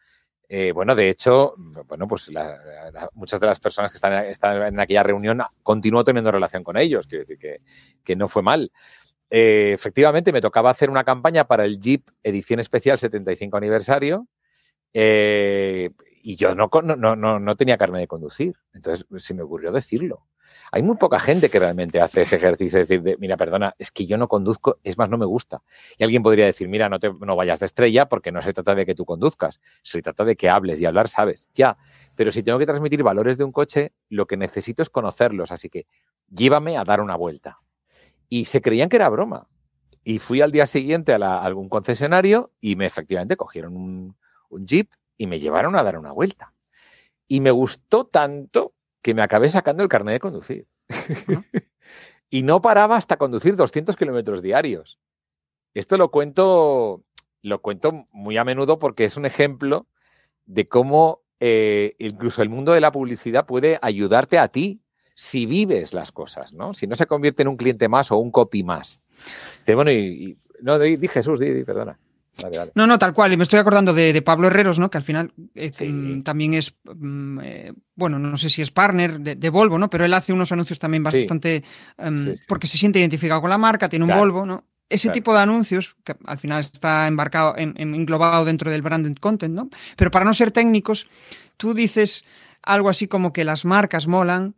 Eh, 0.49 0.71
bueno, 0.73 0.95
de 0.95 1.11
hecho, 1.11 1.55
bueno, 1.57 2.07
pues 2.07 2.31
muchas 3.15 3.41
de 3.41 3.47
las 3.47 3.59
personas 3.59 3.91
que 3.91 3.97
están, 4.31 4.63
en 4.63 4.81
aquella 4.81 5.03
reunión 5.03 5.43
continuó 5.63 6.05
teniendo 6.05 6.31
relación 6.31 6.63
con 6.63 6.77
ellos, 6.77 7.07
quiero 7.07 7.25
decir 7.25 7.61
que, 8.05 8.17
no 8.17 8.29
fue 8.29 8.43
mal. 8.43 8.71
Eh, 9.29 9.73
efectivamente, 9.75 10.33
me 10.33 10.41
tocaba 10.41 10.71
hacer 10.71 10.89
una 10.89 11.03
campaña 11.03 11.47
para 11.49 11.65
el 11.65 11.81
Jeep 11.81 12.09
Edición 12.23 12.61
Especial 12.61 12.99
75 12.99 13.57
aniversario 13.57 14.29
eh, 14.93 15.91
y 16.23 16.37
yo 16.37 16.55
no, 16.55 16.69
no 16.69 17.57
tenía 17.57 17.77
carne 17.77 18.01
de 18.01 18.07
conducir. 18.07 18.55
Entonces 18.73 19.07
se 19.19 19.35
me 19.35 19.43
ocurrió 19.43 19.73
decirlo. 19.73 20.25
Hay 20.73 20.82
muy 20.82 20.97
poca 20.97 21.19
gente 21.19 21.49
que 21.49 21.58
realmente 21.58 22.00
hace 22.00 22.23
ese 22.23 22.37
ejercicio 22.37 22.79
de 22.79 22.85
decir, 22.85 23.17
mira, 23.19 23.37
perdona, 23.37 23.75
es 23.79 23.91
que 23.91 24.06
yo 24.06 24.19
no 24.19 24.29
conduzco, 24.29 24.79
es 24.82 24.99
más, 24.99 25.08
no 25.08 25.19
me 25.19 25.26
gusta. 25.26 25.62
Y 25.97 26.05
alguien 26.05 26.23
podría 26.23 26.47
decir, 26.47 26.69
mira, 26.69 26.88
no, 26.88 26.99
te, 26.99 27.12
no 27.12 27.37
vayas 27.37 27.61
de 27.61 27.67
estrella 27.67 28.08
porque 28.08 28.32
no 28.32 28.43
se 28.43 28.53
trata 28.53 28.75
de 28.75 28.85
que 28.85 28.94
tú 28.94 29.05
conduzcas, 29.05 29.61
se 29.82 30.03
trata 30.03 30.25
de 30.25 30.37
que 30.37 30.49
hables 30.49 30.81
y 30.81 30.87
hablar 30.87 31.08
sabes, 31.08 31.49
ya. 31.55 31.76
Pero 32.14 32.31
si 32.31 32.43
tengo 32.43 32.58
que 32.58 32.67
transmitir 32.67 33.03
valores 33.03 33.38
de 33.38 33.44
un 33.44 33.53
coche, 33.53 33.93
lo 34.08 34.26
que 34.26 34.37
necesito 34.37 34.82
es 34.82 34.91
conocerlos, 34.91 35.50
así 35.50 35.69
que 35.69 35.87
llévame 36.29 36.76
a 36.76 36.85
dar 36.85 37.00
una 37.00 37.17
vuelta. 37.17 37.61
Y 38.29 38.47
se 38.47 38.61
creían 38.61 38.88
que 38.88 38.97
era 38.97 39.09
broma. 39.09 39.49
Y 40.02 40.19
fui 40.19 40.41
al 40.41 40.52
día 40.52 40.67
siguiente 40.67 41.12
a, 41.12 41.43
algún 41.43 41.69
concesionario 41.69 42.52
y 42.61 42.76
me 42.76 42.87
efectivamente 42.87 43.37
cogieron 43.37 43.76
un, 43.76 44.17
un 44.50 44.67
jeep 44.67 44.91
y 45.17 45.26
me 45.26 45.41
llevaron 45.41 45.76
a 45.76 45.82
dar 45.82 45.99
una 45.99 46.12
vuelta. 46.12 46.52
Y 47.29 47.41
me 47.41 47.50
gustó 47.50 48.06
tanto 48.06 48.75
que 49.06 49.14
me 49.14 49.23
acabé 49.23 49.49
sacando 49.49 49.85
el 49.85 49.88
carnet 49.88 50.14
de 50.14 50.19
conducir. 50.19 50.67
y 52.29 52.43
no 52.43 52.61
paraba 52.61 52.97
hasta 52.97 53.19
conducir 53.19 53.55
200 53.55 53.94
kilómetros 53.94 54.43
diarios. 54.43 54.99
Esto 55.75 55.97
lo 55.97 56.11
cuento, 56.11 57.05
lo 57.41 57.62
cuento 57.62 58.08
muy 58.11 58.37
a 58.37 58.43
menudo 58.43 58.81
porque 58.81 59.04
es 59.04 59.16
un 59.16 59.25
ejemplo 59.25 59.87
de 60.45 60.66
cómo 60.66 61.23
eh, 61.38 61.95
incluso 62.00 62.42
el 62.42 62.49
mundo 62.49 62.73
de 62.73 62.81
la 62.81 62.90
publicidad 62.90 63.47
puede 63.47 63.78
ayudarte 63.81 64.40
a 64.40 64.49
ti 64.49 64.81
si 65.14 65.47
vives 65.47 65.95
las 65.95 66.11
cosas, 66.11 66.52
¿no? 66.52 66.75
Si 66.75 66.88
no 66.88 66.97
se 66.97 67.07
convierte 67.07 67.42
en 67.42 67.49
un 67.49 67.57
cliente 67.57 67.88
más 67.88 68.11
o 68.11 68.16
un 68.16 68.33
copy 68.33 68.64
más. 68.64 68.99
bueno, 69.73 69.92
y, 69.92 70.37
no, 70.62 70.81
di, 70.81 71.07
Jesús, 71.07 71.38
di, 71.38 71.62
perdona. 71.62 71.97
No, 72.75 72.87
no, 72.87 72.99
tal 72.99 73.14
cual. 73.14 73.33
Y 73.33 73.37
me 73.37 73.43
estoy 73.43 73.59
acordando 73.59 73.95
de, 73.95 74.21
Pablo 74.23 74.49
Herreros, 74.49 74.78
¿no? 74.78 74.90
Que 74.90 74.99
al 74.99 75.05
final 75.05 75.33
eh, 75.55 75.71
mm, 75.88 76.23
también 76.23 76.55
es, 76.55 76.75
mm, 76.85 77.40
eh, 77.43 77.73
bueno, 77.95 78.19
no 78.19 78.37
sé 78.37 78.50
si 78.50 78.62
es 78.62 78.71
partner 78.71 79.21
de, 79.21 79.50
Volvo, 79.50 79.78
¿no? 79.78 79.88
Pero 79.88 80.05
él 80.05 80.12
hace 80.14 80.33
unos 80.33 80.52
anuncios 80.52 80.78
también 80.78 81.02
bastante, 81.02 81.64
em, 81.99 82.35
porque 82.49 82.66
se 82.66 82.78
siente 82.78 82.99
identificado 82.99 83.40
con 83.40 83.50
la 83.50 83.59
marca, 83.59 83.88
tiene 83.88 84.05
un 84.05 84.14
Volvo, 84.14 84.45
¿no? 84.45 84.64
Ese 84.88 85.11
tipo 85.11 85.35
de 85.35 85.40
anuncios, 85.40 85.97
que 86.05 86.14
al 86.26 86.38
final 86.38 86.61
está 86.61 87.09
embarcado, 87.09 87.55
en, 87.57 87.75
englobado 87.76 88.45
dentro 88.45 88.71
del 88.71 88.83
branded 88.83 89.16
content, 89.16 89.55
¿no? 89.55 89.69
Pero 89.97 90.11
para 90.11 90.25
no 90.25 90.33
ser 90.33 90.52
técnicos, 90.52 91.09
tú 91.57 91.75
dices 91.75 92.25
algo 92.62 92.88
así 92.88 93.09
como 93.09 93.33
que 93.33 93.45
las 93.45 93.64
marcas 93.64 94.07
molan, 94.07 94.55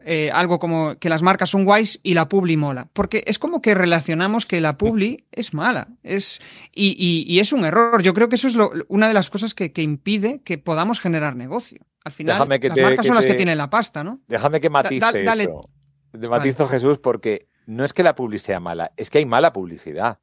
eh, 0.00 0.30
algo 0.32 0.58
como 0.58 0.98
que 0.98 1.08
las 1.08 1.22
marcas 1.22 1.50
son 1.50 1.64
guays 1.64 2.00
y 2.02 2.14
la 2.14 2.28
publi 2.28 2.56
mola. 2.56 2.88
Porque 2.92 3.24
es 3.26 3.38
como 3.38 3.60
que 3.60 3.74
relacionamos 3.74 4.46
que 4.46 4.60
la 4.60 4.76
publi 4.76 5.26
es 5.32 5.54
mala. 5.54 5.88
Es, 6.02 6.40
y, 6.72 7.38
es 7.38 7.52
un 7.52 7.64
error. 7.64 8.02
Yo 8.02 8.14
creo 8.14 8.28
que 8.28 8.36
eso 8.36 8.48
es 8.48 8.56
una 8.88 9.08
de 9.08 9.14
las 9.14 9.30
cosas 9.30 9.54
que, 9.54 9.70
impide 9.82 10.40
que 10.42 10.58
podamos 10.58 11.00
generar 11.00 11.36
negocio. 11.36 11.80
Al 12.04 12.12
final, 12.12 12.38
las 12.38 12.48
marcas 12.78 13.06
son 13.06 13.16
las 13.16 13.26
que 13.26 13.34
tienen 13.34 13.58
la 13.58 13.70
pasta, 13.70 14.04
¿no? 14.04 14.20
Déjame 14.28 14.60
que 14.60 14.70
matice 14.70 15.24
eso. 15.24 15.68
De 16.12 16.28
matizo, 16.28 16.66
Jesús, 16.68 16.98
porque 16.98 17.48
no 17.66 17.84
es 17.84 17.92
que 17.92 18.02
la 18.02 18.14
publi 18.14 18.38
sea 18.38 18.60
mala, 18.60 18.92
es 18.96 19.10
que 19.10 19.18
hay 19.18 19.26
mala 19.26 19.52
publicidad. 19.52 20.20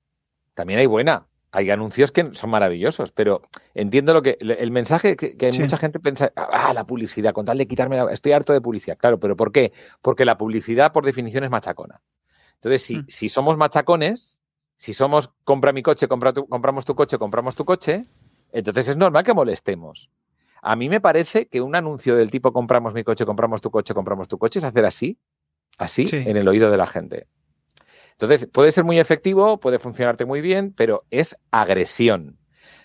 También 0.56 0.80
hay 0.80 0.86
buena 0.86 1.28
hay 1.56 1.70
anuncios 1.70 2.12
que 2.12 2.32
son 2.34 2.50
maravillosos, 2.50 3.12
pero 3.12 3.44
entiendo 3.76 4.12
lo 4.12 4.24
que 4.24 4.38
el 4.42 4.72
mensaje 4.72 5.16
que, 5.16 5.52
mucha 5.60 5.78
gente 5.78 6.00
piensa, 6.00 6.32
ah, 6.36 6.74
la 6.74 6.84
publicidad, 6.86 7.32
con 7.32 7.46
tal 7.46 7.60
de 7.60 7.68
quitarme 7.68 7.96
la, 7.96 8.12
estoy 8.12 8.32
harto 8.32 8.54
de 8.54 8.60
publicidad. 8.60 8.98
Claro, 8.98 9.20
pero 9.20 9.38
¿por 9.38 9.52
qué? 9.52 9.72
Porque 10.02 10.26
la 10.26 10.36
publicidad 10.36 10.92
por 10.92 11.06
definición 11.06 11.44
es 11.44 11.52
machacona. 11.52 12.02
Entonces, 12.56 12.82
si, 12.82 12.98
mm. 12.98 13.06
si 13.08 13.30
somos 13.30 13.56
machacones, 13.56 14.40
si 14.78 14.94
somos 14.94 15.30
compra 15.44 15.72
mi 15.72 15.84
coche, 15.84 16.08
compra 16.08 16.34
tu, 16.34 16.48
compramos 16.48 16.86
tu 16.86 16.96
coche, 16.96 17.20
compramos 17.20 17.56
tu 17.56 17.66
coche, 17.66 18.08
entonces 18.52 18.90
es 18.90 18.98
normal 18.98 19.24
que 19.24 19.36
molestemos. 19.36 20.10
A 20.64 20.76
mí 20.76 20.90
me 20.90 21.02
parece 21.02 21.46
que 21.50 21.62
un 21.62 21.76
anuncio 21.76 22.16
del 22.16 22.32
tipo 22.32 22.52
compramos 22.52 22.96
mi 22.96 23.04
coche, 23.04 23.28
compramos 23.28 23.62
tu 23.62 23.70
coche, 23.70 23.94
compramos 23.94 24.28
tu 24.28 24.40
coche 24.40 24.58
es 24.58 24.66
hacer 24.66 24.86
así, 24.86 25.20
así 25.78 26.06
en 26.12 26.36
el 26.36 26.48
oído 26.48 26.72
de 26.72 26.78
la 26.78 26.88
gente. 26.88 27.28
Entonces, 28.14 28.48
puede 28.52 28.72
ser 28.72 28.84
muy 28.84 29.00
efectivo, 29.00 29.60
puede 29.60 29.80
funcionarte 29.80 30.26
muy 30.26 30.42
bien, 30.42 30.74
pero 30.76 31.06
es 31.12 31.36
agresión. 31.52 32.38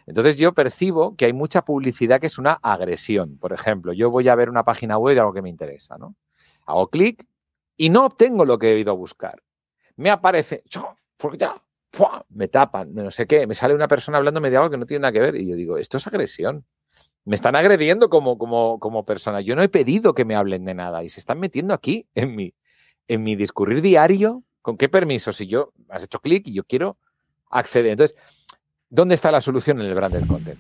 Entonces 0.07 0.37
yo 0.37 0.55
percibo 0.55 1.17
que 1.17 1.27
hay 1.27 1.35
mucha 1.35 1.67
publicidad 1.67 2.19
que 2.19 2.29
es 2.29 2.39
una 2.39 2.55
agresión. 2.63 3.37
Por 3.39 3.53
ejemplo, 3.53 3.93
yo 3.93 4.11
voy 4.11 4.27
a 4.29 4.35
ver 4.35 4.49
una 4.49 4.65
página 4.65 4.97
web 4.97 5.15
de 5.15 5.21
algo 5.21 5.35
que 5.35 5.43
me 5.43 5.51
interesa, 5.51 5.99
¿no? 5.99 6.17
Hago 6.65 6.89
clic 6.89 7.27
y 7.77 7.91
no 7.91 8.07
obtengo 8.07 8.47
lo 8.47 8.59
que 8.59 8.73
he 8.73 8.79
ido 8.79 8.91
a 8.91 8.95
buscar. 8.95 9.43
Me 9.97 10.09
aparece, 10.09 10.63
me 12.31 12.49
tapan, 12.49 12.95
no 12.95 13.11
sé 13.11 13.27
qué, 13.27 13.47
me 13.47 13.55
sale 13.55 13.75
una 13.75 13.89
persona 13.89 14.19
hablándome 14.19 14.49
de 14.51 14.57
algo 14.57 14.71
que 14.71 14.79
no 14.79 14.87
tiene 14.87 15.03
nada 15.03 15.13
que 15.13 15.21
ver 15.21 15.37
y 15.37 15.47
yo 15.47 15.57
digo, 15.57 15.77
esto 15.77 15.99
es 15.99 16.07
agresión. 16.07 16.65
Me 17.27 17.35
están 17.35 17.57
agrediendo 17.57 18.09
como, 18.09 18.39
como, 18.39 18.79
como 18.81 19.05
persona. 19.05 19.43
Yo 19.43 19.57
no 19.57 19.63
he 19.63 19.69
pedido 19.69 20.15
que 20.15 20.25
me 20.25 20.35
hablen 20.35 20.65
de 20.65 20.73
nada 20.73 21.05
y 21.05 21.11
se 21.11 21.21
están 21.21 21.39
metiendo 21.39 21.75
aquí 21.75 22.09
en 22.15 22.35
mi, 22.35 22.55
en 23.09 23.23
mi 23.23 23.37
discurrir 23.37 23.83
diario. 23.83 24.43
¿Con 24.63 24.77
qué 24.77 24.89
permiso? 24.89 25.33
Si 25.33 25.47
yo 25.47 25.73
has 25.89 26.05
hecho 26.05 26.21
clic 26.21 26.47
y 26.47 26.55
yo 26.55 26.65
quiero 26.65 26.99
acceder. 27.51 27.93
Entonces, 27.93 28.17
¿Dónde 28.91 29.15
está 29.15 29.31
la 29.31 29.43
solución 29.43 29.81
en 29.81 29.87
el 29.87 29.95
branded 29.95 30.27
content? 30.27 30.59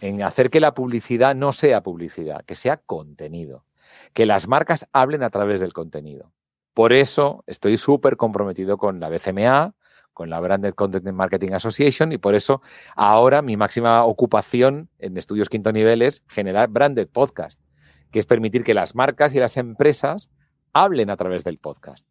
En 0.00 0.22
hacer 0.22 0.48
que 0.48 0.58
la 0.58 0.72
publicidad 0.72 1.34
no 1.34 1.52
sea 1.52 1.82
publicidad, 1.82 2.42
que 2.46 2.54
sea 2.54 2.78
contenido, 2.78 3.66
que 4.14 4.24
las 4.24 4.48
marcas 4.48 4.88
hablen 4.92 5.22
a 5.22 5.28
través 5.28 5.60
del 5.60 5.74
contenido. 5.74 6.32
Por 6.72 6.94
eso 6.94 7.44
estoy 7.46 7.76
súper 7.76 8.16
comprometido 8.16 8.78
con 8.78 9.00
la 9.00 9.10
BCMA, 9.10 9.74
con 10.14 10.30
la 10.30 10.40
Branded 10.40 10.72
Content 10.74 11.12
Marketing 11.12 11.52
Association 11.52 12.10
y 12.12 12.16
por 12.16 12.34
eso 12.34 12.62
ahora 12.96 13.42
mi 13.42 13.58
máxima 13.58 14.02
ocupación 14.04 14.88
en 14.98 15.18
estudios 15.18 15.50
quinto 15.50 15.70
nivel 15.70 16.00
es 16.00 16.24
generar 16.26 16.70
branded 16.70 17.08
podcast, 17.08 17.60
que 18.10 18.18
es 18.18 18.24
permitir 18.24 18.64
que 18.64 18.72
las 18.72 18.94
marcas 18.94 19.34
y 19.34 19.40
las 19.40 19.58
empresas 19.58 20.30
hablen 20.72 21.10
a 21.10 21.18
través 21.18 21.44
del 21.44 21.58
podcast. 21.58 22.06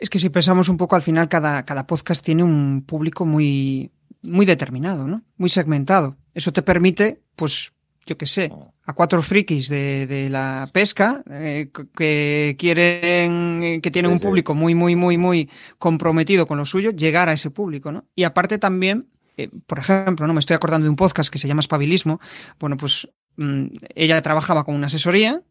Es 0.00 0.10
que 0.10 0.18
si 0.18 0.28
pensamos 0.30 0.68
un 0.68 0.76
poco, 0.76 0.96
al 0.96 1.02
final 1.02 1.28
cada, 1.28 1.64
cada 1.64 1.86
podcast 1.86 2.24
tiene 2.24 2.42
un 2.44 2.84
público 2.86 3.26
muy, 3.26 3.90
muy 4.22 4.46
determinado, 4.46 5.06
¿no? 5.06 5.22
Muy 5.36 5.48
segmentado. 5.48 6.16
Eso 6.34 6.52
te 6.52 6.62
permite, 6.62 7.20
pues, 7.36 7.72
yo 8.06 8.16
qué 8.16 8.26
sé, 8.26 8.52
a 8.84 8.92
cuatro 8.94 9.22
frikis 9.22 9.68
de, 9.68 10.28
la 10.30 10.68
pesca 10.72 11.22
eh, 11.30 11.70
que 11.96 12.56
quieren, 12.58 13.62
eh, 13.62 13.80
que 13.82 13.90
tienen 13.90 14.12
un 14.12 14.20
público 14.20 14.54
muy, 14.54 14.74
muy, 14.74 14.96
muy, 14.96 15.18
muy 15.18 15.50
comprometido 15.78 16.46
con 16.46 16.58
lo 16.58 16.64
suyo, 16.64 16.90
llegar 16.90 17.28
a 17.28 17.34
ese 17.34 17.50
público, 17.50 17.92
¿no? 17.92 18.06
Y 18.14 18.24
aparte 18.24 18.58
también, 18.58 19.08
eh, 19.36 19.50
por 19.66 19.78
ejemplo, 19.78 20.26
no 20.26 20.32
me 20.32 20.40
estoy 20.40 20.54
acordando 20.54 20.84
de 20.84 20.90
un 20.90 20.96
podcast 20.96 21.30
que 21.30 21.38
se 21.38 21.48
llama 21.48 21.60
Espabilismo. 21.60 22.20
Bueno, 22.58 22.76
pues 22.76 23.08
mm, 23.36 23.66
ella 23.94 24.22
trabajaba 24.22 24.64
con 24.64 24.74
una 24.74 24.86
asesoría, 24.86 25.42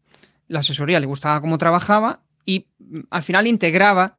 la 0.48 0.60
asesoría 0.60 0.98
le 0.98 1.06
gustaba 1.06 1.40
cómo 1.40 1.58
trabajaba 1.58 2.22
y 2.44 2.66
mm, 2.78 3.00
al 3.10 3.22
final 3.22 3.46
integraba 3.46 4.17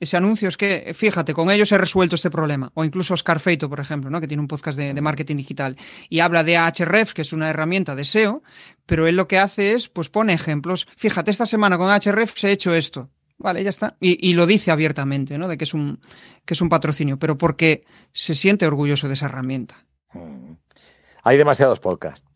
ese 0.00 0.16
anuncio 0.16 0.48
es 0.48 0.56
que, 0.56 0.92
fíjate, 0.94 1.34
con 1.34 1.50
ellos 1.50 1.70
he 1.72 1.78
resuelto 1.78 2.16
este 2.16 2.30
problema. 2.30 2.72
O 2.72 2.84
incluso 2.84 3.12
Oscar 3.12 3.38
Feito, 3.38 3.68
por 3.68 3.80
ejemplo, 3.80 4.08
¿no? 4.08 4.18
que 4.18 4.26
tiene 4.26 4.40
un 4.40 4.48
podcast 4.48 4.78
de, 4.78 4.98
marketing 4.98 5.36
digital. 5.36 5.76
Y 6.08 6.20
habla 6.20 6.42
de 6.42 6.56
Ahrefs, 6.56 7.12
que 7.12 7.20
es 7.20 7.34
una 7.34 7.50
herramienta 7.50 7.94
de 7.94 8.06
SEO, 8.06 8.42
pero 8.86 9.06
él 9.06 9.16
lo 9.16 9.28
que 9.28 9.38
hace 9.38 9.74
es, 9.74 9.90
pues 9.90 10.08
pone 10.08 10.32
ejemplos. 10.32 10.88
Fíjate, 10.96 11.30
esta 11.30 11.44
semana 11.44 11.76
con 11.76 11.90
Ahrefs 11.90 12.44
he 12.44 12.50
hecho 12.50 12.74
esto. 12.74 13.10
Vale, 13.36 13.62
ya 13.62 13.68
está. 13.68 13.96
Y, 14.00 14.32
lo 14.32 14.46
dice 14.46 14.70
abiertamente, 14.70 15.36
¿no? 15.36 15.48
De 15.48 15.58
que 15.58 15.64
es, 15.64 15.74
un, 15.74 16.00
que 16.46 16.54
es 16.54 16.60
un 16.62 16.70
patrocinio, 16.70 17.18
pero 17.18 17.36
porque 17.36 17.84
se 18.12 18.34
siente 18.34 18.66
orgulloso 18.66 19.06
de 19.06 19.14
esa 19.14 19.26
herramienta. 19.26 19.86
Mm. 20.14 20.54
Hay 21.24 21.36
demasiados 21.36 21.78
podcasts. 21.78 22.26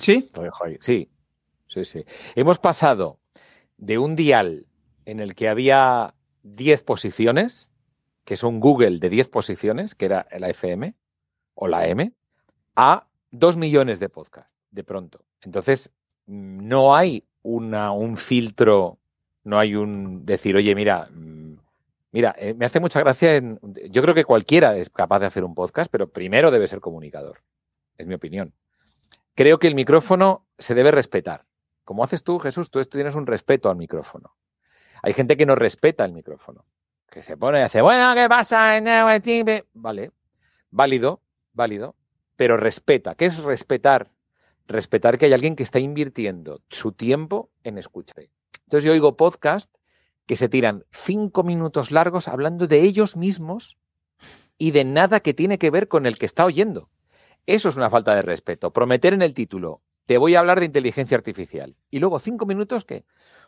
¿Sí? 0.00 0.28
Sí, 0.80 1.08
sí, 1.68 1.84
sí. 1.84 2.04
Hemos 2.34 2.58
pasado 2.58 3.20
de 3.76 3.98
un 3.98 4.16
dial 4.16 4.66
en 5.04 5.20
el 5.20 5.36
que 5.36 5.48
había 5.48 6.15
10 6.54 6.82
posiciones, 6.82 7.70
que 8.24 8.34
es 8.34 8.42
un 8.42 8.60
Google 8.60 8.98
de 8.98 9.08
10 9.08 9.28
posiciones, 9.28 9.94
que 9.94 10.06
era 10.06 10.26
la 10.38 10.48
FM 10.48 10.94
o 11.54 11.68
la 11.68 11.86
M, 11.88 12.12
a 12.74 13.06
2 13.30 13.56
millones 13.56 14.00
de 14.00 14.08
podcasts 14.08 14.56
de 14.70 14.84
pronto. 14.84 15.24
Entonces, 15.42 15.92
no 16.26 16.94
hay 16.94 17.24
una, 17.42 17.92
un 17.92 18.16
filtro, 18.16 18.98
no 19.44 19.58
hay 19.58 19.74
un 19.74 20.26
decir, 20.26 20.56
oye, 20.56 20.74
mira, 20.74 21.08
mm, 21.10 21.56
mira, 22.12 22.34
eh, 22.38 22.54
me 22.54 22.66
hace 22.66 22.80
mucha 22.80 23.00
gracia. 23.00 23.36
En, 23.36 23.58
yo 23.90 24.02
creo 24.02 24.14
que 24.14 24.24
cualquiera 24.24 24.76
es 24.76 24.90
capaz 24.90 25.20
de 25.20 25.26
hacer 25.26 25.44
un 25.44 25.54
podcast, 25.54 25.90
pero 25.90 26.10
primero 26.10 26.50
debe 26.50 26.68
ser 26.68 26.80
comunicador. 26.80 27.42
Es 27.96 28.06
mi 28.06 28.14
opinión. 28.14 28.52
Creo 29.34 29.58
que 29.58 29.68
el 29.68 29.74
micrófono 29.74 30.46
se 30.58 30.74
debe 30.74 30.90
respetar. 30.90 31.44
Como 31.84 32.02
haces 32.02 32.24
tú, 32.24 32.38
Jesús, 32.38 32.70
tú 32.70 32.82
tienes 32.84 33.14
un 33.14 33.26
respeto 33.26 33.70
al 33.70 33.76
micrófono. 33.76 34.34
Hay 35.02 35.12
gente 35.12 35.36
que 35.36 35.46
no 35.46 35.54
respeta 35.54 36.04
el 36.04 36.12
micrófono, 36.12 36.64
que 37.10 37.22
se 37.22 37.36
pone 37.36 37.60
y 37.60 37.62
hace, 37.62 37.80
bueno, 37.82 38.14
¿qué 38.14 38.28
pasa? 38.28 38.80
Vale, 39.74 40.12
válido, 40.70 41.20
válido, 41.52 41.96
pero 42.36 42.56
respeta. 42.56 43.14
¿Qué 43.14 43.26
es 43.26 43.38
respetar? 43.38 44.10
Respetar 44.66 45.18
que 45.18 45.26
hay 45.26 45.32
alguien 45.32 45.56
que 45.56 45.62
está 45.62 45.78
invirtiendo 45.78 46.60
su 46.68 46.92
tiempo 46.92 47.50
en 47.62 47.78
escuchar. 47.78 48.24
Entonces 48.64 48.84
yo 48.84 48.92
oigo 48.92 49.16
podcast 49.16 49.72
que 50.26 50.36
se 50.36 50.48
tiran 50.48 50.84
cinco 50.90 51.44
minutos 51.44 51.92
largos 51.92 52.28
hablando 52.28 52.66
de 52.66 52.82
ellos 52.82 53.16
mismos 53.16 53.78
y 54.58 54.72
de 54.72 54.84
nada 54.84 55.20
que 55.20 55.34
tiene 55.34 55.58
que 55.58 55.70
ver 55.70 55.88
con 55.88 56.06
el 56.06 56.18
que 56.18 56.26
está 56.26 56.44
oyendo. 56.44 56.90
Eso 57.46 57.68
es 57.68 57.76
una 57.76 57.90
falta 57.90 58.14
de 58.14 58.22
respeto. 58.22 58.72
Prometer 58.72 59.14
en 59.14 59.22
el 59.22 59.34
título, 59.34 59.82
te 60.06 60.18
voy 60.18 60.34
a 60.34 60.40
hablar 60.40 60.58
de 60.58 60.66
inteligencia 60.66 61.16
artificial. 61.16 61.76
Y 61.90 62.00
luego 62.00 62.18
cinco 62.18 62.44
minutos 62.44 62.84
que, 62.84 63.04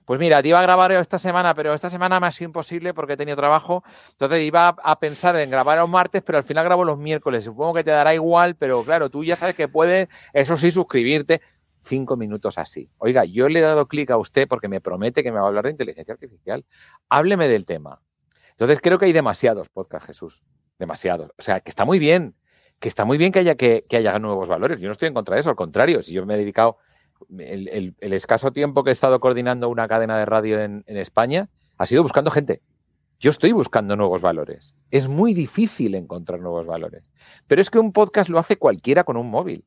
pues 0.08 0.18
mira, 0.18 0.40
te 0.42 0.48
iba 0.48 0.58
a 0.58 0.62
grabar 0.62 0.90
esta 0.92 1.18
semana, 1.18 1.54
pero 1.54 1.74
esta 1.74 1.90
semana 1.90 2.18
me 2.18 2.28
ha 2.28 2.30
sido 2.30 2.46
imposible 2.46 2.94
porque 2.94 3.12
he 3.12 3.16
tenido 3.18 3.36
trabajo. 3.36 3.84
Entonces 4.12 4.40
iba 4.40 4.68
a 4.68 4.98
pensar 4.98 5.36
en 5.36 5.50
grabar 5.50 5.84
un 5.84 5.90
martes, 5.90 6.22
pero 6.22 6.38
al 6.38 6.44
final 6.44 6.64
grabo 6.64 6.82
los 6.82 6.96
miércoles. 6.96 7.44
Supongo 7.44 7.74
que 7.74 7.84
te 7.84 7.90
dará 7.90 8.14
igual, 8.14 8.56
pero 8.56 8.82
claro, 8.84 9.10
tú 9.10 9.22
ya 9.22 9.36
sabes 9.36 9.54
que 9.54 9.68
puedes, 9.68 10.08
eso 10.32 10.56
sí, 10.56 10.70
suscribirte. 10.70 11.42
Cinco 11.80 12.16
minutos 12.16 12.56
así. 12.56 12.88
Oiga, 12.96 13.26
yo 13.26 13.50
le 13.50 13.58
he 13.58 13.62
dado 13.62 13.86
clic 13.86 14.10
a 14.10 14.16
usted 14.16 14.48
porque 14.48 14.66
me 14.66 14.80
promete 14.80 15.22
que 15.22 15.30
me 15.30 15.40
va 15.40 15.44
a 15.44 15.48
hablar 15.48 15.64
de 15.64 15.72
inteligencia 15.72 16.14
artificial. 16.14 16.64
Hábleme 17.10 17.46
del 17.46 17.66
tema. 17.66 18.00
Entonces 18.52 18.78
creo 18.80 18.98
que 18.98 19.04
hay 19.04 19.12
demasiados 19.12 19.68
podcasts, 19.68 20.06
Jesús. 20.06 20.42
Demasiados. 20.78 21.32
O 21.36 21.42
sea, 21.42 21.60
que 21.60 21.68
está 21.68 21.84
muy 21.84 21.98
bien. 21.98 22.34
Que 22.78 22.88
está 22.88 23.04
muy 23.04 23.18
bien 23.18 23.30
que 23.30 23.40
haya, 23.40 23.56
que, 23.56 23.84
que 23.86 23.98
haya 23.98 24.18
nuevos 24.18 24.48
valores. 24.48 24.80
Yo 24.80 24.88
no 24.88 24.92
estoy 24.92 25.08
en 25.08 25.14
contra 25.14 25.34
de 25.34 25.42
eso, 25.42 25.50
al 25.50 25.56
contrario. 25.56 26.02
Si 26.02 26.14
yo 26.14 26.24
me 26.24 26.32
he 26.32 26.38
dedicado 26.38 26.78
el, 27.38 27.94
escaso 28.00 28.52
tiempo 28.52 28.84
que 28.84 28.90
he 28.90 28.92
estado 28.92 29.20
coordinando 29.20 29.68
una 29.68 29.88
cadena 29.88 30.18
de 30.18 30.24
radio 30.24 30.60
en, 30.60 30.84
España 30.86 31.48
ha 31.76 31.86
sido 31.86 32.02
buscando 32.02 32.30
gente. 32.30 32.62
Yo 33.20 33.30
estoy 33.30 33.52
buscando 33.52 33.96
nuevos 33.96 34.22
valores. 34.22 34.74
Es 34.90 35.08
muy 35.08 35.34
difícil 35.34 35.94
encontrar 35.94 36.40
nuevos 36.40 36.66
valores. 36.66 37.02
Pero 37.46 37.60
es 37.60 37.70
que 37.70 37.78
un 37.78 37.92
podcast 37.92 38.30
lo 38.30 38.38
hace 38.38 38.56
cualquiera 38.56 39.04
con 39.04 39.16
un 39.16 39.28
móvil. 39.28 39.64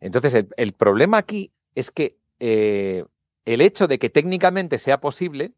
Entonces, 0.00 0.46
el, 0.56 0.72
problema 0.72 1.18
aquí 1.18 1.52
es 1.74 1.90
que 1.90 2.16
eh, 2.40 3.04
el 3.44 3.60
hecho 3.60 3.86
de 3.86 3.98
que 3.98 4.10
técnicamente 4.10 4.78
sea 4.78 4.98
posible 5.00 5.52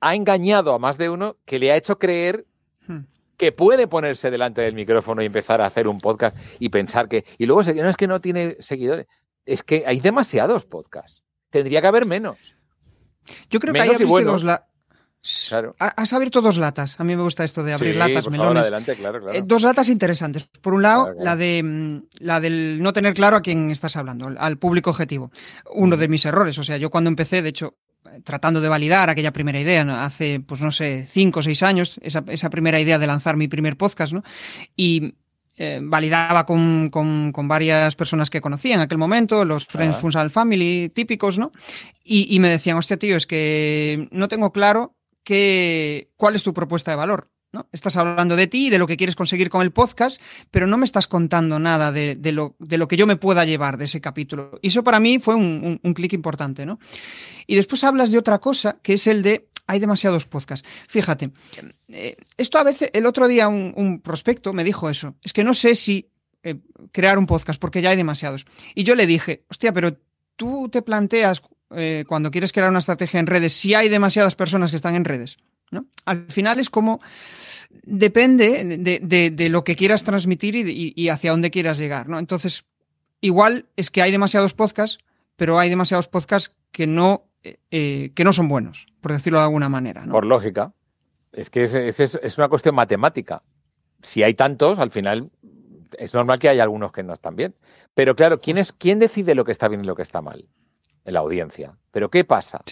ha 0.00 0.14
engañado 0.14 0.72
a 0.72 0.78
más 0.78 0.96
de 0.96 1.10
uno 1.10 1.36
que 1.44 1.58
le 1.58 1.70
ha 1.70 1.76
hecho 1.76 1.98
creer 1.98 2.46
hmm. 2.86 3.00
que 3.36 3.52
puede 3.52 3.86
ponerse 3.86 4.30
delante 4.30 4.62
del 4.62 4.74
micrófono 4.74 5.22
y 5.22 5.26
empezar 5.26 5.60
a 5.60 5.66
hacer 5.66 5.86
un 5.86 5.98
podcast 5.98 6.36
y 6.58 6.70
pensar 6.70 7.08
que. 7.08 7.24
Y 7.36 7.44
luego 7.44 7.62
no 7.62 7.88
es 7.90 7.96
que 7.96 8.08
no 8.08 8.20
tiene 8.20 8.56
seguidores 8.60 9.06
es 9.52 9.62
que 9.62 9.84
hay 9.86 10.00
demasiados 10.00 10.64
podcasts. 10.64 11.24
Tendría 11.50 11.80
que 11.80 11.86
haber 11.86 12.06
menos. 12.06 12.54
Yo 13.50 13.60
creo 13.60 13.74
que 13.74 13.80
hay 13.80 13.88
dos 14.24 14.44
Has 15.78 16.12
abierto 16.14 16.40
dos 16.40 16.56
latas. 16.56 16.98
A 16.98 17.04
mí 17.04 17.14
me 17.14 17.22
gusta 17.22 17.44
esto 17.44 17.62
de 17.62 17.74
abrir 17.74 17.94
latas, 17.96 18.30
melones. 18.30 18.72
Eh, 19.34 19.42
dos 19.44 19.62
latas 19.62 19.88
interesantes. 19.88 20.48
Por 20.62 20.72
un 20.72 20.82
lado, 20.82 21.12
la 21.18 21.36
de 21.36 21.62
mm, 21.62 22.02
la 22.20 22.40
del 22.40 22.78
no 22.80 22.94
tener 22.94 23.12
claro 23.12 23.36
a 23.36 23.42
quién 23.42 23.70
estás 23.70 23.96
hablando, 23.96 24.30
al 24.38 24.56
público 24.56 24.90
objetivo. 24.90 25.30
Uno 25.74 25.98
de 25.98 26.08
mis 26.08 26.24
errores. 26.24 26.56
O 26.56 26.64
sea, 26.64 26.78
yo 26.78 26.88
cuando 26.88 27.08
empecé, 27.08 27.42
de 27.42 27.50
hecho, 27.50 27.76
tratando 28.24 28.62
de 28.62 28.68
validar 28.70 29.10
aquella 29.10 29.32
primera 29.32 29.60
idea, 29.60 30.04
hace, 30.04 30.40
pues 30.40 30.62
no 30.62 30.72
sé, 30.72 31.06
cinco 31.06 31.40
o 31.40 31.42
seis 31.42 31.62
años, 31.62 32.00
esa, 32.02 32.24
esa, 32.28 32.48
primera 32.48 32.80
idea 32.80 32.98
de 32.98 33.06
lanzar 33.06 33.36
mi 33.36 33.46
primer 33.46 33.76
podcast, 33.76 34.14
¿no? 34.14 34.22
Y 34.74 35.16
eh, 35.62 35.78
validaba 35.82 36.46
con, 36.46 36.88
con, 36.88 37.46
varias 37.46 37.94
personas 37.94 38.30
que 38.30 38.40
conocía 38.40 38.76
en 38.76 38.80
aquel 38.80 38.96
momento, 38.96 39.44
los 39.44 39.66
Friends 39.66 39.98
ah. 39.98 40.00
Funsal 40.00 40.30
Family 40.30 40.88
típicos, 40.88 41.38
¿no? 41.38 41.52
Y, 42.02 42.38
me 42.40 42.48
decían, 42.48 42.78
hostia, 42.78 42.96
tío, 42.96 43.14
es 43.14 43.26
que 43.26 44.08
no 44.10 44.28
tengo 44.28 44.54
claro 44.54 44.96
que, 45.22 46.08
cuál 46.16 46.34
es 46.34 46.44
tu 46.44 46.54
propuesta 46.54 46.92
de 46.92 46.96
valor. 46.96 47.28
¿no? 47.52 47.68
Estás 47.72 47.98
hablando 47.98 48.36
de 48.36 48.46
ti, 48.46 48.70
de 48.70 48.78
lo 48.78 48.86
que 48.86 48.96
quieres 48.96 49.16
conseguir 49.16 49.50
con 49.50 49.60
el 49.60 49.70
podcast, 49.70 50.22
pero 50.50 50.66
no 50.66 50.78
me 50.78 50.86
estás 50.86 51.06
contando 51.06 51.58
nada 51.58 51.92
de, 51.92 52.16
lo, 52.32 52.56
de 52.58 52.78
lo, 52.78 52.88
que 52.88 52.96
yo 52.96 53.06
me 53.06 53.16
pueda 53.16 53.44
llevar 53.44 53.76
de 53.76 53.84
ese 53.84 54.00
capítulo. 54.00 54.58
Y 54.62 54.68
eso 54.68 54.82
para 54.82 54.98
mí 54.98 55.18
fue 55.18 55.34
un, 55.34 55.78
un 55.82 55.94
clic 55.94 56.14
importante, 56.14 56.64
¿no? 56.64 56.78
Y 57.46 57.56
después 57.56 57.84
hablas 57.84 58.10
de 58.12 58.18
otra 58.18 58.38
cosa, 58.38 58.78
que 58.82 58.94
es 58.94 59.06
el 59.06 59.22
de 59.22 59.49
hay 59.70 59.78
demasiados 59.78 60.26
podcasts. 60.26 60.68
Fíjate, 60.88 61.30
eh, 61.88 62.16
esto 62.36 62.58
a 62.58 62.64
veces, 62.64 62.90
el 62.92 63.06
otro 63.06 63.28
día 63.28 63.46
un, 63.48 64.00
prospecto 64.00 64.52
me 64.52 64.64
dijo 64.64 64.90
eso, 64.90 65.14
es 65.22 65.32
que 65.32 65.44
no 65.44 65.54
sé 65.54 65.76
si 65.76 66.10
eh, 66.42 66.56
crear 66.90 67.18
un 67.18 67.26
podcast 67.26 67.60
porque 67.60 67.80
ya 67.80 67.90
hay 67.90 67.96
demasiados. 67.96 68.46
Y 68.74 68.82
yo 68.82 68.96
le 68.96 69.06
dije, 69.06 69.44
hostia, 69.48 69.72
pero 69.72 69.96
tú 70.34 70.68
te 70.68 70.82
planteas 70.82 71.42
eh, 71.70 72.04
cuando 72.08 72.32
quieres 72.32 72.52
crear 72.52 72.68
una 72.68 72.80
estrategia 72.80 73.20
en 73.20 73.28
redes 73.28 73.52
si 73.52 73.74
hay 73.74 73.88
demasiadas 73.88 74.34
personas 74.34 74.70
que 74.70 74.76
están 74.76 74.96
en 74.96 75.04
redes. 75.04 75.36
¿no? 75.70 75.86
Al 76.04 76.26
final 76.32 76.58
es 76.58 76.68
como 76.68 77.00
depende 77.84 78.76
de, 78.78 79.48
lo 79.48 79.62
que 79.62 79.76
quieras 79.76 80.02
transmitir 80.02 80.56
y, 80.56 81.08
hacia 81.08 81.30
dónde 81.30 81.52
quieras 81.52 81.78
llegar, 81.78 82.08
¿no? 82.08 82.18
Entonces, 82.18 82.64
igual 83.20 83.66
es 83.76 83.92
que 83.92 84.02
hay 84.02 84.10
demasiados 84.10 84.54
podcasts, 84.54 84.98
pero 85.36 85.60
hay 85.60 85.70
demasiados 85.70 86.08
podcasts 86.08 86.56
que 86.72 86.88
no, 86.88 87.29
eh, 87.42 88.12
que 88.14 88.24
no 88.24 88.32
son 88.32 88.48
buenos, 88.48 88.86
por 89.00 89.12
decirlo 89.12 89.38
de 89.38 89.44
alguna 89.44 89.68
manera. 89.68 90.04
Por 90.10 90.26
lógica. 90.26 90.72
Es 91.32 91.48
que 91.48 91.62
es, 91.62 92.38
una 92.38 92.48
cuestión 92.48 92.74
matemática. 92.74 93.42
Si 94.02 94.22
hay 94.22 94.34
tantos, 94.34 94.78
al 94.78 94.90
final 94.90 95.30
es 95.98 96.14
normal 96.14 96.38
que 96.38 96.48
haya 96.48 96.62
algunos 96.62 96.92
que 96.92 97.02
no 97.02 97.12
están 97.12 97.36
bien. 97.36 97.54
Pero 97.94 98.16
claro, 98.16 98.38
¿quién, 98.38 98.58
es, 98.58 98.72
¿quién 98.72 98.98
decide 98.98 99.34
lo 99.34 99.44
que 99.44 99.52
está 99.52 99.68
bien 99.68 99.82
y 99.82 99.86
lo 99.86 99.94
que 99.94 100.02
está 100.02 100.20
mal? 100.20 100.48
La 101.04 101.20
audiencia. 101.20 101.76
Pero 101.92 102.10
¿qué 102.10 102.24
pasa? 102.24 102.62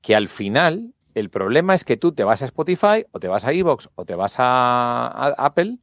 Que 0.00 0.16
al 0.16 0.28
final 0.28 0.94
el 1.14 1.30
problema 1.30 1.74
es 1.74 1.84
que 1.84 1.96
tú 1.96 2.12
te 2.12 2.24
vas 2.24 2.42
a 2.42 2.46
Spotify 2.46 3.04
o 3.12 3.20
te 3.20 3.28
vas 3.28 3.44
a 3.44 3.52
Evox 3.52 3.90
o 3.94 4.04
te 4.04 4.14
vas 4.14 4.36
a, 4.38 5.34
Apple 5.36 5.78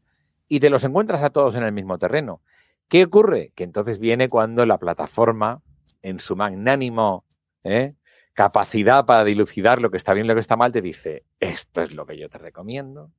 y 0.47 0.59
te 0.59 0.69
los 0.69 0.83
encuentras 0.83 1.23
a 1.23 1.29
todos 1.29 1.55
en 1.55 1.63
el 1.63 1.71
mismo 1.71 1.97
terreno. 1.97 2.41
¿Qué 2.87 3.03
ocurre? 3.03 3.51
Que 3.55 3.63
entonces 3.63 3.99
viene 3.99 4.29
cuando 4.29 4.65
la 4.65 4.77
plataforma, 4.77 5.61
en 6.01 6.19
su 6.19 6.35
magnánimo 6.35 7.25
¿eh? 7.63 7.95
Capacidad 8.35 9.05
para 9.05 9.23
dilucidar 9.23 9.81
lo 9.81 9.89
que 9.89 9.97
está 9.97 10.13
bien 10.13 10.25
y 10.25 10.27
lo 10.27 10.35
que 10.35 10.41
está 10.41 10.57
mal, 10.57 10.71
te 10.71 10.81
dice, 10.81 11.23
esto 11.39 11.81
es 11.81 11.95
lo 11.95 12.05
que 12.05 12.17
yo 12.17 12.29
te 12.29 12.37
recomiendo, 12.37 13.11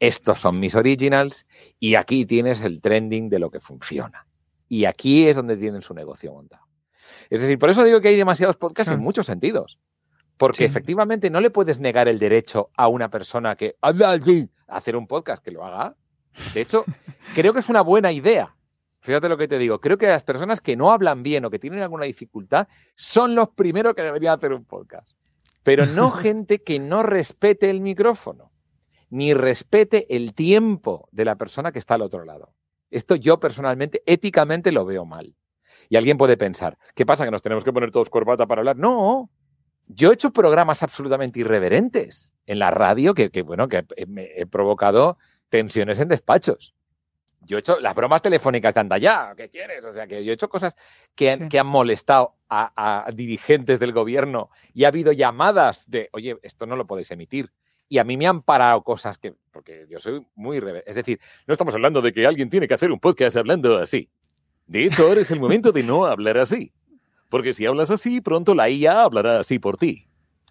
estos 0.00 0.38
son 0.38 0.58
mis 0.58 0.74
originals 0.74 1.46
y 1.78 1.94
aquí 1.94 2.26
tienes 2.26 2.62
el 2.62 2.80
trending 2.80 3.28
de 3.28 3.38
lo 3.38 3.50
que 3.50 3.60
funciona. 3.60 4.26
Y 4.68 4.86
aquí 4.86 5.28
es 5.28 5.36
donde 5.36 5.58
tienen 5.58 5.82
su 5.82 5.92
negocio 5.94 6.32
montado. 6.32 6.64
Es 7.28 7.42
decir, 7.42 7.58
por 7.58 7.68
eso 7.68 7.84
digo 7.84 8.00
que 8.00 8.08
hay 8.08 8.16
demasiados 8.16 8.56
podcasts 8.56 8.92
en 8.92 9.00
muchos 9.00 9.26
sentidos. 9.26 9.78
Porque 10.38 10.64
efectivamente 10.64 11.30
no 11.30 11.40
le 11.40 11.50
puedes 11.50 11.78
negar 11.78 12.08
el 12.08 12.18
derecho 12.18 12.70
a 12.74 12.88
una 12.88 13.10
persona 13.10 13.54
que 13.54 13.76
habla 13.80 14.12
a 14.12 14.76
hacer 14.76 14.96
un 14.96 15.06
podcast, 15.06 15.44
que 15.44 15.52
lo 15.52 15.64
haga. 15.64 15.94
De 16.54 16.62
hecho, 16.62 16.84
creo 17.34 17.52
que 17.52 17.60
es 17.60 17.68
una 17.68 17.82
buena 17.82 18.10
idea. 18.10 18.56
Fíjate 19.02 19.28
lo 19.28 19.36
que 19.36 19.48
te 19.48 19.58
digo. 19.58 19.80
Creo 19.80 19.98
que 19.98 20.06
las 20.06 20.22
personas 20.22 20.60
que 20.60 20.76
no 20.76 20.92
hablan 20.92 21.22
bien 21.22 21.44
o 21.44 21.50
que 21.50 21.58
tienen 21.58 21.80
alguna 21.80 22.04
dificultad 22.04 22.68
son 22.94 23.34
los 23.34 23.50
primeros 23.50 23.94
que 23.94 24.02
deberían 24.02 24.34
hacer 24.34 24.52
un 24.52 24.64
podcast. 24.64 25.16
Pero 25.62 25.86
no 25.86 26.10
gente 26.12 26.62
que 26.62 26.78
no 26.78 27.02
respete 27.02 27.68
el 27.68 27.80
micrófono, 27.80 28.52
ni 29.10 29.34
respete 29.34 30.16
el 30.16 30.34
tiempo 30.34 31.08
de 31.10 31.24
la 31.24 31.36
persona 31.36 31.72
que 31.72 31.80
está 31.80 31.94
al 31.94 32.02
otro 32.02 32.24
lado. 32.24 32.54
Esto 32.90 33.16
yo 33.16 33.40
personalmente, 33.40 34.02
éticamente, 34.06 34.70
lo 34.70 34.84
veo 34.84 35.04
mal. 35.04 35.34
Y 35.88 35.96
alguien 35.96 36.16
puede 36.16 36.36
pensar, 36.36 36.78
¿qué 36.94 37.04
pasa? 37.04 37.24
¿Que 37.24 37.30
nos 37.30 37.42
tenemos 37.42 37.64
que 37.64 37.72
poner 37.72 37.90
todos 37.90 38.08
corbata 38.08 38.46
para 38.46 38.60
hablar? 38.60 38.76
No, 38.76 39.30
yo 39.88 40.10
he 40.10 40.14
hecho 40.14 40.30
programas 40.30 40.82
absolutamente 40.82 41.40
irreverentes 41.40 42.32
en 42.46 42.58
la 42.58 42.70
radio 42.70 43.14
que, 43.14 43.28
bueno, 43.42 43.68
que 43.68 43.84
he, 43.96 44.46
provocado 44.46 45.18
tensiones 45.48 45.98
en 46.00 46.08
despachos. 46.08 46.74
Yo 47.44 47.56
he 47.56 47.60
hecho 47.60 47.80
las 47.80 47.94
bromas 47.94 48.22
telefónicas 48.22 48.74
de 48.74 49.00
ya, 49.00 49.34
¿qué 49.36 49.48
quieres? 49.48 49.84
O 49.84 49.92
sea, 49.92 50.06
que 50.06 50.24
yo 50.24 50.30
he 50.30 50.34
hecho 50.34 50.48
cosas 50.48 50.76
que, 51.14 51.30
han 51.30 51.66
molestado 51.66 52.36
a, 52.48 53.08
dirigentes 53.12 53.80
del 53.80 53.92
gobierno 53.92 54.50
y 54.72 54.84
ha 54.84 54.88
habido 54.88 55.12
llamadas 55.12 55.90
de, 55.90 56.08
oye, 56.12 56.36
esto 56.42 56.66
no 56.66 56.76
lo 56.76 56.86
podéis 56.86 57.10
emitir. 57.10 57.50
Y 57.88 57.98
a 57.98 58.04
mí 58.04 58.16
me 58.16 58.26
han 58.26 58.42
parado 58.42 58.82
cosas 58.82 59.18
que, 59.18 59.34
porque 59.50 59.86
yo 59.90 59.98
soy 59.98 60.26
muy 60.34 60.58
irreverente. 60.58 60.88
Es 60.88 60.96
decir, 60.96 61.20
no 61.46 61.52
estamos 61.52 61.74
hablando 61.74 62.00
de 62.00 62.12
que 62.12 62.26
alguien 62.26 62.48
tiene 62.48 62.66
que 62.66 62.74
hacer 62.74 62.90
un 62.90 63.00
podcast 63.00 63.36
hablando 63.36 63.78
así. 63.78 64.08
De 64.66 64.84
hecho, 64.84 65.08
ahora 65.08 65.20
es 65.20 65.30
el 65.30 65.40
momento 65.40 65.72
de 65.72 65.82
no 65.82 66.06
hablar 66.06 66.38
así. 66.38 66.72
Porque 67.28 67.52
si 67.52 67.66
hablas 67.66 67.90
así, 67.90 68.20
pronto 68.20 68.54
la 68.54 68.70
IA 68.70 69.02
hablará 69.02 69.40
así 69.40 69.58
por 69.58 69.76
ti. 69.76 70.06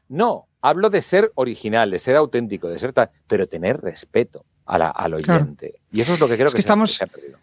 No, 0.08 0.50
hablo 0.62 0.90
de 0.90 1.02
ser 1.02 1.32
original, 1.36 1.90
de 1.90 2.00
ser 2.00 2.16
auténtico, 2.16 2.68
de 2.68 2.78
ser 2.78 2.92
tal, 2.94 3.10
pero 3.28 3.48
tener 3.48 3.80
respeto 3.80 4.46
al 4.66 5.14
oyente. 5.14 5.76
Y 5.92 6.02
eso 6.02 6.14
es 6.14 6.20
lo 6.20 6.28
que 6.28 6.36
creo 6.36 6.52
que, 6.52 6.60
estamos... 6.60 6.96
Se 6.96 7.04
ha 7.04 7.08
perdido. 7.08 7.38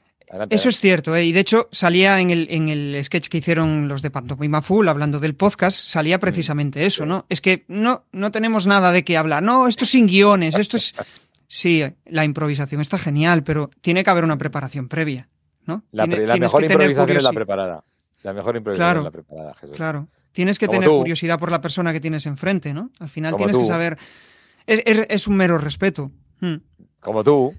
Eso 0.50 0.68
es 0.68 0.78
cierto, 0.78 1.16
¿eh? 1.16 1.24
y 1.24 1.32
de 1.32 1.40
hecho 1.40 1.68
salía 1.72 2.20
en 2.20 2.30
el, 2.30 2.48
en 2.50 2.68
el 2.68 3.02
sketch 3.02 3.28
que 3.28 3.38
hicieron 3.38 3.88
los 3.88 4.02
de 4.02 4.10
Pantomima 4.10 4.60
Full, 4.60 4.86
hablando 4.86 5.20
del 5.20 5.34
podcast, 5.34 5.82
salía 5.82 6.18
mm, 6.18 6.20
precisamente 6.20 6.84
eso, 6.84 7.06
¿no? 7.06 7.24
Es 7.30 7.40
que 7.40 7.64
no, 7.68 8.04
no 8.12 8.30
tenemos 8.30 8.66
nada 8.66 8.92
de 8.92 9.04
qué 9.04 9.16
hablar. 9.16 9.42
No, 9.42 9.66
esto 9.66 9.84
es 9.84 9.90
sin 9.90 10.06
guiones, 10.06 10.54
esto 10.54 10.76
es. 10.76 10.94
Sí, 11.50 11.82
la 12.04 12.24
improvisación 12.24 12.82
está 12.82 12.98
genial, 12.98 13.42
pero 13.42 13.70
tiene 13.80 14.04
que 14.04 14.10
haber 14.10 14.22
una 14.22 14.36
preparación 14.36 14.86
previa, 14.86 15.30
¿no? 15.64 15.82
La, 15.92 16.06
mejor 16.06 16.62
improvisación 16.62 17.16
es 17.16 17.22
la 17.22 17.32
preparada. 17.32 17.84
La 18.22 18.34
mejor 18.34 18.56
improvisación 18.56 18.86
claro, 18.86 19.02
la 19.02 19.10
preparada, 19.10 19.54
Jesús. 19.54 19.74
Claro. 19.74 20.08
Tienes 20.32 20.58
que 20.58 20.68
tener 20.68 20.90
curiosidad 20.90 21.38
por 21.38 21.50
la 21.50 21.62
persona 21.62 21.90
que 21.90 22.00
tienes 22.00 22.26
enfrente, 22.26 22.74
¿no? 22.74 22.90
Al 23.00 23.08
final 23.08 23.34
tienes 23.36 23.56
que 23.56 23.64
saber. 23.64 23.96
Es, 24.66 25.26
un 25.26 25.36
mero 25.36 25.56
respeto. 25.56 26.12
Hmm. 26.40 26.56
Como 27.00 27.24
tú. 27.24 27.54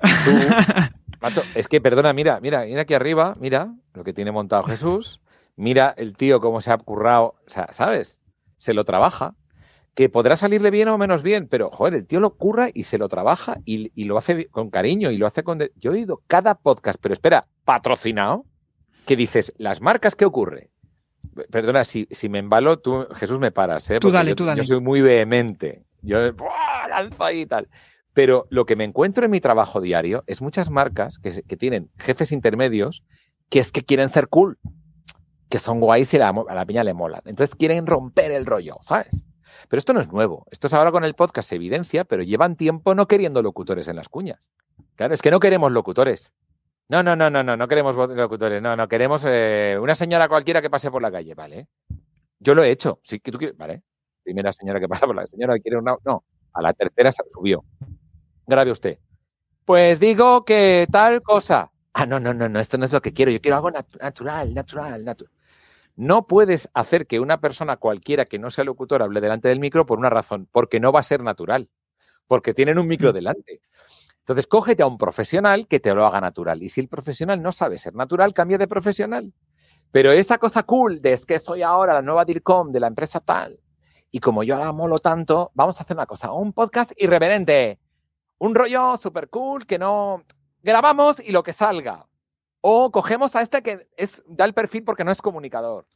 Tú. 0.00 0.30
macho, 1.20 1.42
es 1.54 1.68
que, 1.68 1.80
perdona, 1.80 2.12
mira, 2.12 2.40
mira, 2.40 2.64
mira 2.64 2.82
aquí 2.82 2.94
arriba, 2.94 3.32
mira 3.40 3.74
lo 3.94 4.04
que 4.04 4.12
tiene 4.12 4.32
montado 4.32 4.64
Jesús. 4.64 5.20
Mira 5.56 5.94
el 5.96 6.16
tío 6.16 6.40
cómo 6.40 6.60
se 6.60 6.72
ha 6.72 6.78
currado. 6.78 7.36
O 7.46 7.50
sea, 7.50 7.68
¿sabes? 7.72 8.20
Se 8.58 8.74
lo 8.74 8.84
trabaja. 8.84 9.34
Que 9.94 10.08
podrá 10.08 10.34
salirle 10.34 10.72
bien 10.72 10.88
o 10.88 10.98
menos 10.98 11.22
bien, 11.22 11.46
pero, 11.46 11.70
joder, 11.70 11.94
el 11.94 12.06
tío 12.06 12.18
lo 12.18 12.34
curra 12.34 12.68
y 12.74 12.82
se 12.82 12.98
lo 12.98 13.08
trabaja 13.08 13.58
y, 13.64 13.92
y 13.94 14.06
lo 14.06 14.18
hace 14.18 14.46
con 14.48 14.68
cariño 14.68 15.12
y 15.12 15.18
lo 15.18 15.28
hace 15.28 15.44
con. 15.44 15.60
Yo 15.76 15.92
he 15.92 15.94
oído 15.94 16.20
cada 16.26 16.56
podcast, 16.56 16.98
pero 17.00 17.14
espera, 17.14 17.46
patrocinado 17.64 18.44
que 19.06 19.16
dices, 19.16 19.52
las 19.56 19.80
marcas, 19.80 20.16
¿qué 20.16 20.24
ocurre? 20.24 20.70
Perdona, 21.50 21.84
si, 21.84 22.06
si 22.10 22.28
me 22.28 22.38
embalo, 22.38 22.78
tú, 22.78 23.06
Jesús, 23.14 23.38
me 23.38 23.50
paras, 23.50 23.88
¿eh? 23.90 23.98
tú 24.00 24.10
dale, 24.10 24.30
yo, 24.30 24.36
tú 24.36 24.44
dale. 24.44 24.60
Yo 24.60 24.64
soy 24.64 24.80
muy 24.80 25.00
vehemente. 25.00 25.84
Yo 26.02 26.18
lanzo 26.88 27.24
ahí 27.24 27.42
y 27.42 27.46
tal. 27.46 27.68
Pero 28.14 28.46
lo 28.48 28.64
que 28.64 28.76
me 28.76 28.84
encuentro 28.84 29.24
en 29.24 29.30
mi 29.30 29.40
trabajo 29.40 29.80
diario 29.80 30.22
es 30.26 30.40
muchas 30.40 30.70
marcas 30.70 31.18
que, 31.18 31.30
tienen 31.56 31.90
jefes 31.98 32.32
intermedios 32.32 33.04
que 33.50 33.58
es 33.58 33.72
que 33.72 33.84
quieren 33.84 34.08
ser 34.08 34.28
cool, 34.28 34.58
que 35.48 35.58
son 35.58 35.80
guays 35.80 36.14
y 36.14 36.16
a 36.18 36.32
la 36.32 36.64
piña 36.64 36.84
le 36.84 36.94
molan. 36.94 37.22
Entonces 37.26 37.54
quieren 37.54 37.86
romper 37.86 38.30
el 38.30 38.46
rollo, 38.46 38.76
¿sabes? 38.80 39.24
Pero 39.68 39.78
esto 39.78 39.92
no 39.92 40.00
es 40.00 40.10
nuevo. 40.10 40.46
Esto 40.50 40.68
es 40.68 40.74
ahora 40.74 40.92
con 40.92 41.04
el 41.04 41.14
podcast 41.14 41.52
evidencia, 41.52 42.04
pero 42.04 42.22
llevan 42.22 42.56
tiempo 42.56 42.94
no 42.94 43.06
queriendo 43.06 43.42
locutores 43.42 43.88
en 43.88 43.96
las 43.96 44.08
cuñas. 44.08 44.48
Claro, 44.96 45.14
es 45.14 45.22
que 45.22 45.30
no 45.30 45.40
queremos 45.40 45.72
locutores. 45.72 46.32
No, 46.88 47.02
no, 47.02 47.16
no, 47.16 47.30
no, 47.30 47.42
no, 47.42 47.56
no 47.56 47.68
queremos 47.68 47.94
locutores, 47.94 48.60
no, 48.60 48.76
no, 48.76 48.88
queremos 48.88 49.24
eh, 49.26 49.78
una 49.80 49.94
señora 49.94 50.28
cualquiera 50.28 50.60
que 50.60 50.68
pase 50.68 50.90
por 50.90 51.00
la 51.00 51.10
calle, 51.10 51.34
¿vale? 51.34 51.68
Yo 52.38 52.54
lo 52.54 52.62
he 52.62 52.70
hecho, 52.70 53.00
sí 53.02 53.20
que 53.20 53.32
tú 53.32 53.38
quieres, 53.38 53.56
¿vale? 53.56 53.82
Primera 54.22 54.52
señora 54.52 54.78
que 54.78 54.86
pasa 54.86 55.06
por 55.06 55.16
la 55.16 55.22
calle, 55.22 55.30
señora 55.30 55.58
quiere 55.60 55.78
una, 55.78 55.96
no, 56.04 56.24
a 56.52 56.60
la 56.60 56.74
tercera 56.74 57.10
subió. 57.32 57.64
Grabe 58.46 58.70
usted. 58.70 58.98
Pues 59.64 60.00
digo 60.00 60.44
que 60.44 60.86
tal 60.90 61.22
cosa. 61.22 61.70
Ah, 61.94 62.06
no, 62.06 62.20
no, 62.20 62.34
no, 62.34 62.48
no, 62.48 62.60
esto 62.60 62.76
no 62.76 62.84
es 62.84 62.92
lo 62.92 63.00
que 63.00 63.12
quiero, 63.12 63.30
yo 63.30 63.40
quiero 63.40 63.56
algo 63.56 63.70
natural, 63.70 64.52
natural, 64.52 65.04
natural. 65.04 65.32
No 65.96 66.26
puedes 66.26 66.68
hacer 66.74 67.06
que 67.06 67.20
una 67.20 67.40
persona 67.40 67.76
cualquiera 67.76 68.24
que 68.24 68.38
no 68.38 68.50
sea 68.50 68.64
locutor 68.64 69.00
hable 69.02 69.20
delante 69.20 69.48
del 69.48 69.60
micro 69.60 69.86
por 69.86 69.98
una 69.98 70.10
razón, 70.10 70.48
porque 70.50 70.80
no 70.80 70.90
va 70.90 71.00
a 71.00 71.04
ser 71.04 71.22
natural, 71.22 71.70
porque 72.26 72.52
tienen 72.52 72.78
un 72.78 72.88
micro 72.88 73.10
mm. 73.10 73.14
delante. 73.14 73.60
Entonces, 74.18 74.46
cógete 74.46 74.82
a 74.82 74.86
un 74.86 74.98
profesional 74.98 75.68
que 75.68 75.78
te 75.80 75.94
lo 75.94 76.04
haga 76.04 76.20
natural. 76.20 76.62
Y 76.62 76.68
si 76.68 76.80
el 76.80 76.88
profesional 76.88 77.40
no 77.40 77.52
sabe 77.52 77.78
ser 77.78 77.94
natural, 77.94 78.34
cambia 78.34 78.58
de 78.58 78.66
profesional. 78.66 79.32
Pero 79.92 80.10
esa 80.10 80.38
cosa 80.38 80.64
cool 80.64 81.00
de 81.00 81.12
es 81.12 81.24
que 81.24 81.38
soy 81.38 81.62
ahora 81.62 81.94
la 81.94 82.02
nueva 82.02 82.24
DIRCOM 82.24 82.72
de 82.72 82.80
la 82.80 82.88
empresa 82.88 83.20
tal, 83.20 83.60
y 84.10 84.20
como 84.20 84.42
yo 84.42 84.58
la 84.58 84.72
molo 84.72 84.98
tanto, 84.98 85.52
vamos 85.54 85.78
a 85.78 85.82
hacer 85.82 85.96
una 85.96 86.06
cosa, 86.06 86.32
un 86.32 86.52
podcast 86.52 86.92
irreverente, 86.96 87.80
un 88.38 88.54
rollo 88.54 88.96
súper 88.96 89.28
cool 89.28 89.66
que 89.66 89.78
no 89.78 90.24
grabamos 90.62 91.20
y 91.20 91.32
lo 91.32 91.42
que 91.42 91.52
salga. 91.52 92.06
O 92.60 92.90
cogemos 92.90 93.36
a 93.36 93.42
este 93.42 93.62
que 93.62 93.88
es, 93.96 94.22
da 94.26 94.44
el 94.44 94.54
perfil 94.54 94.84
porque 94.84 95.04
no 95.04 95.12
es 95.12 95.20
comunicador. 95.20 95.86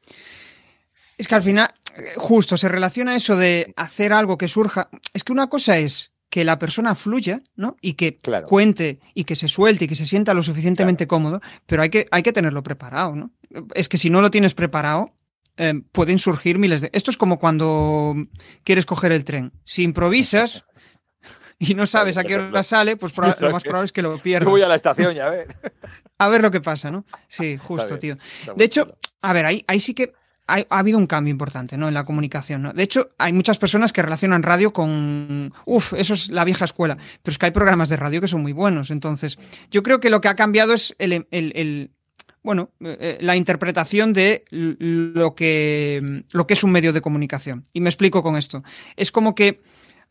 Es 1.16 1.26
que 1.26 1.34
al 1.34 1.42
final, 1.42 1.68
justo, 2.16 2.56
se 2.56 2.68
relaciona 2.68 3.16
eso 3.16 3.36
de 3.36 3.72
hacer 3.76 4.12
algo 4.12 4.38
que 4.38 4.48
surja. 4.48 4.88
Es 5.12 5.24
que 5.24 5.32
una 5.32 5.48
cosa 5.48 5.78
es 5.78 6.12
que 6.30 6.44
la 6.44 6.58
persona 6.58 6.94
fluya, 6.94 7.42
¿no? 7.56 7.76
Y 7.80 7.94
que 7.94 8.18
cuente 8.46 9.00
y 9.14 9.24
que 9.24 9.34
se 9.34 9.48
suelte 9.48 9.86
y 9.86 9.88
que 9.88 9.96
se 9.96 10.06
sienta 10.06 10.34
lo 10.34 10.42
suficientemente 10.42 11.06
cómodo, 11.06 11.40
pero 11.66 11.82
hay 11.82 11.88
que, 11.88 12.06
hay 12.10 12.22
que 12.22 12.32
tenerlo 12.32 12.62
preparado, 12.62 13.16
¿no? 13.16 13.32
Es 13.74 13.88
que 13.88 13.98
si 13.98 14.10
no 14.10 14.20
lo 14.20 14.30
tienes 14.30 14.54
preparado, 14.54 15.14
eh, 15.56 15.74
pueden 15.90 16.18
surgir 16.18 16.58
miles 16.58 16.82
de... 16.82 16.90
Esto 16.92 17.10
es 17.10 17.16
como 17.16 17.38
cuando 17.38 18.14
quieres 18.62 18.86
coger 18.86 19.10
el 19.10 19.24
tren. 19.24 19.52
Si 19.64 19.82
improvisas 19.82 20.66
y 21.68 21.74
no 21.74 21.86
sabes 21.86 22.16
a 22.16 22.24
qué 22.24 22.36
hora 22.36 22.62
sale, 22.62 22.96
pues 22.96 23.16
lo 23.40 23.50
más 23.50 23.62
probable 23.62 23.86
es 23.86 23.92
que 23.92 24.02
lo 24.02 24.18
pierdas. 24.18 24.48
voy 24.48 24.62
a 24.62 24.68
la 24.68 24.76
estación 24.76 25.14
ya, 25.14 25.26
a 25.26 25.30
ver. 25.30 25.56
a 26.18 26.28
ver 26.28 26.42
lo 26.42 26.50
que 26.50 26.60
pasa, 26.60 26.90
¿no? 26.90 27.04
Sí, 27.26 27.56
justo, 27.56 27.98
tío. 27.98 28.16
De 28.56 28.64
hecho, 28.64 28.96
a 29.22 29.32
ver, 29.32 29.46
ahí, 29.46 29.64
ahí 29.66 29.80
sí 29.80 29.94
que 29.94 30.12
ha, 30.46 30.64
habido 30.70 30.98
un 30.98 31.06
cambio 31.06 31.30
importante 31.30 31.76
¿no? 31.76 31.88
en 31.88 31.94
la 31.94 32.04
comunicación. 32.04 32.62
¿no? 32.62 32.72
De 32.72 32.82
hecho, 32.82 33.10
hay 33.18 33.32
muchas 33.32 33.58
personas 33.58 33.92
que 33.92 34.02
relacionan 34.02 34.42
radio 34.42 34.72
con, 34.72 35.52
uff, 35.66 35.92
eso 35.94 36.14
es 36.14 36.30
la 36.30 36.44
vieja 36.44 36.64
escuela, 36.64 36.96
pero 37.22 37.32
es 37.32 37.38
que 37.38 37.46
hay 37.46 37.52
programas 37.52 37.88
de 37.88 37.96
radio 37.96 38.20
que 38.20 38.28
son 38.28 38.42
muy 38.42 38.52
buenos. 38.52 38.90
Entonces, 38.90 39.38
yo 39.70 39.82
creo 39.82 40.00
que 40.00 40.10
lo 40.10 40.20
que 40.20 40.28
ha 40.28 40.36
cambiado 40.36 40.72
es 40.74 40.94
el, 40.98 41.90
bueno, 42.42 42.70
eh, 42.80 42.96
eh, 43.00 43.18
la 43.20 43.36
interpretación 43.36 44.12
de 44.12 44.44
lo 44.50 45.34
que, 45.34 46.24
lo 46.30 46.46
que 46.46 46.54
es 46.54 46.64
un 46.64 46.72
medio 46.72 46.92
de 46.92 47.02
comunicación. 47.02 47.64
Y 47.72 47.80
me 47.80 47.90
explico 47.90 48.22
con 48.22 48.36
esto. 48.36 48.62
Es 48.96 49.12
como 49.12 49.34
que... 49.34 49.60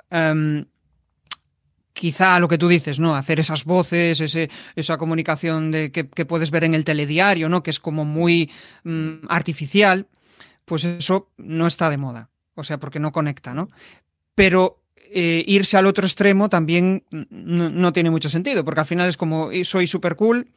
Em, 0.09 0.65
quizá 1.97 2.39
lo 2.39 2.47
que 2.47 2.59
tú 2.59 2.67
dices, 2.67 2.99
¿no? 2.99 3.15
Hacer 3.15 3.39
esas 3.39 3.65
voces, 3.65 4.21
ese, 4.21 4.49
esa 4.75 4.97
comunicación 4.97 5.71
de, 5.71 5.91
que, 5.91 6.03
puedes 6.25 6.51
ver 6.51 6.63
en 6.63 6.75
el 6.75 6.85
telediario, 6.85 7.49
¿no? 7.49 7.63
Que 7.63 7.71
es 7.71 7.79
como 7.79 8.05
muy 8.05 8.51
mm, 8.83 9.25
artificial, 9.27 10.05
pues 10.65 10.83
eso 10.83 11.31
no 11.37 11.65
está 11.65 11.89
de 11.89 11.97
moda. 11.97 12.29
O 12.53 12.63
sea, 12.63 12.77
porque 12.77 12.99
no 12.99 13.11
conecta, 13.11 13.53
¿no? 13.53 13.69
Pero 14.35 14.83
eh, 15.09 15.43
irse 15.47 15.77
al 15.77 15.87
otro 15.87 16.05
extremo 16.05 16.49
también 16.49 17.03
no, 17.09 17.93
tiene 17.93 18.11
mucho 18.11 18.29
sentido, 18.29 18.63
porque 18.63 18.81
al 18.81 18.85
final 18.85 19.09
es 19.09 19.17
como 19.17 19.49
soy 19.63 19.87
súper 19.87 20.15
cool. 20.15 20.47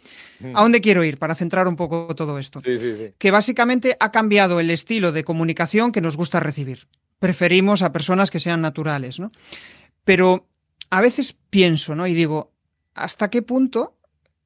Mm. 0.40 0.56
¿A 0.56 0.60
dónde 0.60 0.82
quiero 0.82 1.04
ir? 1.04 1.16
Para 1.16 1.34
centrar 1.34 1.66
un 1.68 1.76
poco 1.76 2.14
todo 2.14 2.38
esto. 2.38 2.60
Que 3.18 3.30
básicamente 3.30 3.96
ha 3.98 4.12
cambiado 4.12 4.60
el 4.60 4.70
estilo 4.70 5.12
de 5.12 5.24
comunicación 5.24 5.90
que 5.90 6.02
nos 6.02 6.18
gusta 6.18 6.38
recibir. 6.38 6.86
Preferimos 7.18 7.80
a 7.80 7.92
personas 7.92 8.30
que 8.30 8.40
sean 8.40 8.60
naturales, 8.60 9.20
¿no? 9.20 9.30
Pero 10.04 10.49
a 10.90 11.00
veces 11.00 11.36
pienso, 11.50 11.94
¿no? 11.94 12.06
Y 12.06 12.14
digo, 12.14 12.52
¿hasta 12.94 13.30
qué 13.30 13.42
punto 13.42 13.96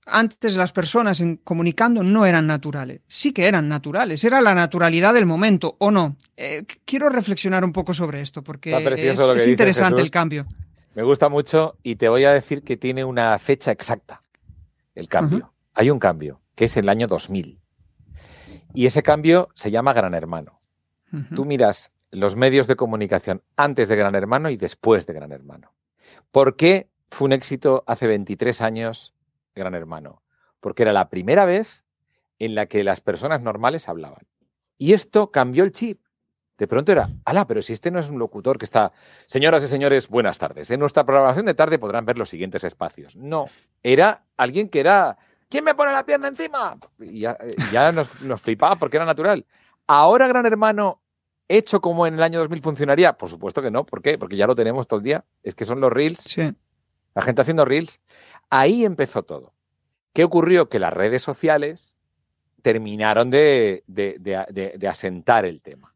antes 0.06 0.56
las 0.56 0.72
personas 0.72 1.20
en 1.20 1.36
comunicando 1.36 2.02
no 2.02 2.26
eran 2.26 2.46
naturales. 2.46 3.00
Sí 3.06 3.32
que 3.32 3.46
eran 3.46 3.68
naturales, 3.68 4.22
era 4.24 4.40
la 4.40 4.54
naturalidad 4.54 5.14
del 5.14 5.26
momento, 5.26 5.76
¿o 5.78 5.90
no? 5.90 6.16
Eh, 6.36 6.64
quiero 6.84 7.08
reflexionar 7.08 7.64
un 7.64 7.72
poco 7.72 7.94
sobre 7.94 8.20
esto, 8.20 8.42
porque 8.42 8.72
es, 8.72 9.46
interesante 9.46 10.00
el 10.00 10.10
cambio. 10.10 10.46
Me 10.94 11.02
gusta 11.02 11.28
mucho 11.28 11.76
y 11.82 11.96
te 11.96 12.08
voy 12.08 12.24
a 12.24 12.32
decir 12.32 12.62
que 12.62 12.76
tiene 12.76 13.04
una 13.04 13.38
fecha 13.38 13.72
exacta, 13.72 14.22
el 14.94 15.08
cambio. 15.08 15.52
Hay 15.74 15.90
un 15.90 15.98
cambio, 15.98 16.40
que 16.54 16.66
es 16.66 16.76
el 16.76 16.88
año 16.88 17.06
2000. 17.08 17.58
Y 18.74 18.86
ese 18.86 19.02
cambio 19.02 19.48
se 19.54 19.70
llama 19.70 19.92
Gran 19.92 20.14
Hermano. 20.14 20.60
Tú 21.34 21.44
miras 21.44 21.92
los 22.10 22.34
medios 22.34 22.66
de 22.66 22.74
comunicación 22.74 23.42
antes 23.56 23.88
de 23.88 23.94
Gran 23.94 24.16
Hermano 24.16 24.50
y 24.50 24.56
después 24.56 25.06
de 25.06 25.12
Gran 25.12 25.30
Hermano. 25.30 25.73
¿Por 26.34 26.56
qué 26.56 26.90
fue 27.10 27.26
un 27.26 27.32
éxito 27.32 27.84
hace 27.86 28.08
23 28.08 28.60
años 28.60 29.14
Gran 29.54 29.76
Hermano, 29.76 30.20
porque 30.58 30.82
era 30.82 30.92
la 30.92 31.08
primera 31.08 31.44
vez 31.44 31.84
en 32.40 32.56
la 32.56 32.66
que 32.66 32.82
las 32.82 33.00
personas 33.00 33.40
normales 33.40 33.88
hablaban. 33.88 34.26
Y 34.76 34.94
esto 34.94 35.30
cambió 35.30 35.62
el 35.62 35.70
chip. 35.70 36.00
De 36.58 36.66
pronto 36.66 36.90
era, 36.90 37.08
ala, 37.24 37.46
pero 37.46 37.62
si 37.62 37.72
este 37.72 37.92
no 37.92 38.00
es 38.00 38.10
un 38.10 38.18
locutor 38.18 38.58
que 38.58 38.64
está, 38.64 38.90
señoras 39.26 39.62
y 39.62 39.68
señores, 39.68 40.08
buenas 40.08 40.36
tardes. 40.40 40.72
En 40.72 40.80
nuestra 40.80 41.06
programación 41.06 41.46
de 41.46 41.54
tarde 41.54 41.78
podrán 41.78 42.04
ver 42.04 42.18
los 42.18 42.30
siguientes 42.30 42.64
espacios. 42.64 43.14
No, 43.14 43.44
era 43.84 44.24
alguien 44.36 44.68
que 44.68 44.80
era, 44.80 45.16
¿quién 45.48 45.62
me 45.62 45.76
pone 45.76 45.92
la 45.92 46.04
pierna 46.04 46.26
encima? 46.26 46.76
Y 46.98 47.20
ya, 47.20 47.92
nos, 47.92 48.40
flipaba 48.40 48.74
porque 48.74 48.96
era 48.96 49.06
natural. 49.06 49.46
Ahora, 49.86 50.26
Gran 50.26 50.46
Hermano, 50.46 51.00
hecho 51.48 51.80
como 51.80 52.06
en 52.06 52.14
el 52.14 52.22
año 52.22 52.38
2000 52.40 52.62
funcionaría, 52.62 53.12
por 53.14 53.28
supuesto 53.28 53.62
que 53.62 53.70
no. 53.70 53.84
¿Por 53.84 54.02
qué? 54.02 54.18
Porque 54.18 54.36
ya 54.36 54.46
lo 54.46 54.54
tenemos 54.54 54.86
todo 54.86 54.98
el 54.98 55.04
día. 55.04 55.24
Es 55.42 55.54
que 55.54 55.64
son 55.64 55.80
los 55.80 55.92
reels. 55.92 56.20
Sí. 56.24 56.52
La 57.14 57.22
gente 57.22 57.42
haciendo 57.42 57.64
reels. 57.64 58.00
Ahí 58.50 58.84
empezó 58.84 59.22
todo. 59.22 59.54
¿Qué 60.12 60.24
ocurrió? 60.24 60.68
Que 60.68 60.78
las 60.78 60.92
redes 60.92 61.22
sociales 61.22 61.94
terminaron 62.62 63.30
de, 63.30 63.84
asentar 64.88 65.44
el 65.44 65.60
tema. 65.60 65.93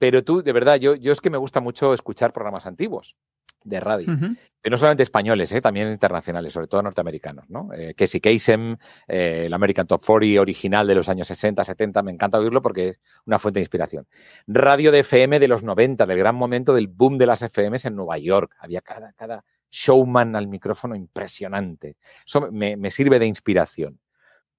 Pero 0.00 0.24
tú, 0.24 0.42
de 0.42 0.52
verdad, 0.52 0.76
yo, 0.76 0.94
yo 0.94 1.12
es 1.12 1.20
que 1.20 1.28
me 1.28 1.36
gusta 1.36 1.60
mucho 1.60 1.92
escuchar 1.92 2.32
programas 2.32 2.64
antiguos 2.64 3.16
de 3.62 3.80
radio. 3.80 4.08
no 4.08 4.76
solamente 4.78 5.02
españoles, 5.02 5.52
¿eh? 5.52 5.60
también 5.60 5.90
internacionales, 5.90 6.54
sobre 6.54 6.68
todo 6.68 6.80
norteamericanos. 6.80 7.50
¿no? 7.50 7.68
Eh, 7.74 7.92
Casey 7.94 8.18
Kasem, 8.18 8.78
eh, 9.06 9.44
el 9.44 9.52
American 9.52 9.86
Top 9.86 10.02
40 10.02 10.40
original 10.40 10.86
de 10.86 10.94
los 10.94 11.10
años 11.10 11.28
60, 11.28 11.62
70, 11.62 12.02
me 12.02 12.12
encanta 12.12 12.38
oírlo 12.38 12.62
porque 12.62 12.88
es 12.88 13.00
una 13.26 13.38
fuente 13.38 13.60
de 13.60 13.64
inspiración. 13.64 14.06
Radio 14.46 14.90
de 14.90 15.00
FM 15.00 15.38
de 15.38 15.48
los 15.48 15.62
90, 15.62 16.06
del 16.06 16.18
gran 16.18 16.34
momento 16.34 16.72
del 16.72 16.88
boom 16.88 17.18
de 17.18 17.26
las 17.26 17.42
FMs 17.42 17.84
en 17.84 17.96
Nueva 17.96 18.16
York. 18.16 18.56
Había 18.58 18.80
cada, 18.80 19.12
cada, 19.12 19.44
showman 19.70 20.34
al 20.34 20.48
micrófono 20.48 20.94
impresionante. 20.96 21.96
Eso 22.26 22.50
me, 22.50 22.90
sirve 22.90 23.18
de 23.18 23.26
inspiración. 23.26 24.00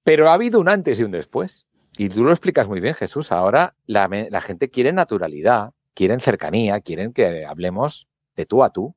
Pero 0.04 0.30
ha 0.30 0.34
habido 0.34 0.60
un 0.60 0.68
antes 0.68 0.98
y 1.00 1.02
un 1.02 1.10
después. 1.10 1.66
Y 1.96 2.08
tú 2.08 2.24
lo 2.24 2.30
explicas 2.30 2.68
muy 2.68 2.80
bien, 2.80 2.94
Jesús. 2.94 3.32
Ahora 3.32 3.74
la, 3.86 4.40
gente 4.40 4.70
quiere 4.70 4.92
naturalidad, 4.92 5.72
quieren 5.94 6.20
cercanía, 6.20 6.80
quieren 6.80 7.12
que 7.12 7.44
hablemos 7.44 8.08
de 8.34 8.46
tú 8.46 8.64
a 8.64 8.70
tú. 8.70 8.94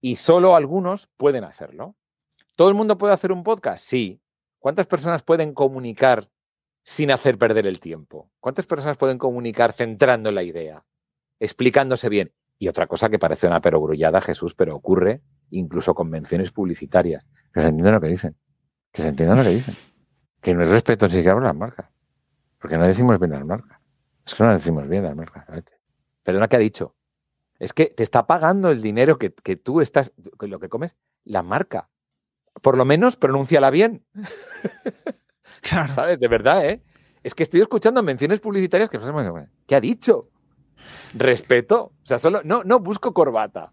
Y 0.00 0.16
solo 0.16 0.56
algunos 0.56 1.08
pueden 1.16 1.44
hacerlo. 1.44 1.96
¿Todo 2.54 2.68
el 2.68 2.74
mundo 2.74 2.98
puede 2.98 3.14
hacer 3.14 3.32
un 3.32 3.42
podcast? 3.42 3.84
Sí. 3.84 4.20
¿Cuántas 4.58 4.86
personas 4.86 5.22
pueden 5.22 5.54
comunicar 5.54 6.30
sin 6.82 7.10
hacer 7.10 7.36
perder 7.36 7.66
el 7.66 7.80
tiempo? 7.80 8.30
¿Cuántas 8.40 8.66
personas 8.66 8.96
pueden 8.96 9.18
comunicar 9.18 9.72
centrando 9.72 10.30
la 10.30 10.42
idea, 10.42 10.84
explicándose 11.38 12.08
bien? 12.08 12.32
Y 12.58 12.68
otra 12.68 12.86
cosa 12.86 13.08
que 13.08 13.18
parece 13.18 13.46
una 13.46 13.60
perogrullada, 13.60 14.20
Jesús, 14.20 14.54
pero 14.54 14.76
ocurre 14.76 15.22
incluso 15.50 15.94
convenciones 15.94 16.52
publicitarias. 16.52 17.26
Que 17.52 17.62
se 17.62 17.68
entiendan 17.68 17.94
lo 17.94 18.00
que 18.00 18.08
dicen. 18.08 18.36
Que 18.92 19.02
se 19.02 19.08
entiendan 19.08 19.38
lo 19.38 19.44
que 19.44 19.50
dicen. 19.50 19.74
Que 20.40 20.54
no 20.54 20.62
es 20.62 20.68
respeto 20.68 21.06
ni 21.06 21.14
siquiera 21.14 21.34
por 21.34 21.42
las 21.42 21.56
marcas. 21.56 21.90
Porque 22.60 22.76
no 22.76 22.86
decimos 22.86 23.18
bien 23.18 23.32
las 23.32 23.44
marcas. 23.44 23.80
Es 24.26 24.34
que 24.34 24.44
no 24.44 24.52
decimos 24.52 24.86
bien 24.88 25.04
las 25.04 25.16
marcas. 25.16 25.44
Perdona, 26.22 26.48
¿qué 26.48 26.56
ha 26.56 26.60
dicho? 26.60 26.94
Es 27.58 27.72
que 27.72 27.86
te 27.86 28.02
está 28.02 28.26
pagando 28.26 28.70
el 28.70 28.82
dinero 28.82 29.18
que, 29.18 29.30
tú 29.30 29.80
estás, 29.80 30.12
lo 30.38 30.60
que 30.60 30.68
comes, 30.68 30.94
la 31.24 31.42
marca. 31.42 31.88
Por 32.62 32.76
lo 32.76 32.84
menos 32.84 33.16
pronúnciala 33.16 33.70
bien. 33.70 34.04
Claro. 35.62 35.92
¿Sabes? 35.92 36.20
De 36.20 36.28
verdad, 36.28 36.64
¿eh? 36.64 36.80
Es 37.22 37.34
que 37.34 37.42
estoy 37.42 37.60
escuchando 37.60 38.02
menciones 38.02 38.40
publicitarias 38.40 38.88
que 38.88 38.98
¿qué 39.66 39.74
ha 39.74 39.80
dicho? 39.80 40.30
Respeto. 41.12 41.92
O 42.02 42.06
sea, 42.06 42.18
solo, 42.18 42.40
no, 42.44 42.62
no 42.64 42.78
busco 42.78 43.12
corbata. 43.12 43.72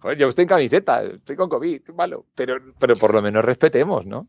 Joder, 0.00 0.18
yo 0.18 0.28
estoy 0.28 0.42
en 0.42 0.48
camiseta, 0.48 1.02
estoy 1.02 1.36
con 1.36 1.48
COVID, 1.48 1.88
malo. 1.94 2.26
Pero, 2.34 2.56
pero 2.78 2.96
por 2.96 3.14
lo 3.14 3.22
menos 3.22 3.44
respetemos, 3.44 4.04
¿no? 4.04 4.28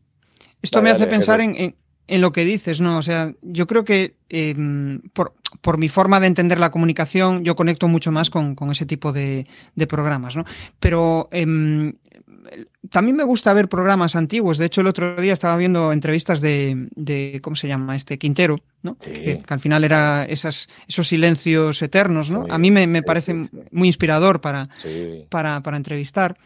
Esto 0.62 0.80
me 0.80 0.90
hace 0.90 1.06
pensar 1.06 1.40
en, 1.40 1.76
lo 2.08 2.32
que 2.32 2.44
dices, 2.44 2.80
¿no? 2.80 2.98
O 2.98 3.02
sea, 3.02 3.34
yo 3.42 3.66
creo 3.66 3.84
que 3.84 4.16
em, 4.28 5.00
por, 5.12 5.78
mi 5.78 5.88
forma 5.88 6.20
de 6.20 6.28
entender 6.28 6.58
la 6.58 6.70
comunicación, 6.70 7.44
yo 7.44 7.56
conecto 7.56 7.88
mucho 7.88 8.12
más 8.12 8.30
con, 8.30 8.56
ese 8.70 8.86
tipo 8.86 9.12
de, 9.12 9.46
programas, 9.88 10.36
¿no? 10.36 10.44
Pero 10.78 11.28
em, 11.32 11.94
también 12.90 13.16
me 13.16 13.24
gusta 13.24 13.52
ver 13.52 13.68
programas 13.68 14.14
antiguos. 14.14 14.58
De 14.58 14.66
hecho, 14.66 14.80
el 14.80 14.86
otro 14.86 15.16
día 15.16 15.32
estaba 15.32 15.56
viendo 15.56 15.92
entrevistas 15.92 16.40
de, 16.40 17.40
¿cómo 17.42 17.56
se 17.56 17.68
llama? 17.68 17.96
Este 17.96 18.18
Quintero, 18.18 18.56
¿no? 18.82 18.96
Que, 18.98 19.42
al 19.48 19.60
final 19.60 19.82
era 19.82 20.24
esas, 20.26 20.68
esos 20.86 21.08
silencios 21.08 21.82
eternos, 21.82 22.30
¿no? 22.30 22.46
a 22.48 22.58
mí 22.58 22.70
me, 22.70 23.02
parece 23.02 23.34
muy 23.72 23.88
inspirador 23.88 24.40
para, 24.40 24.68
para, 25.28 25.76
entrevistar. 25.76 26.36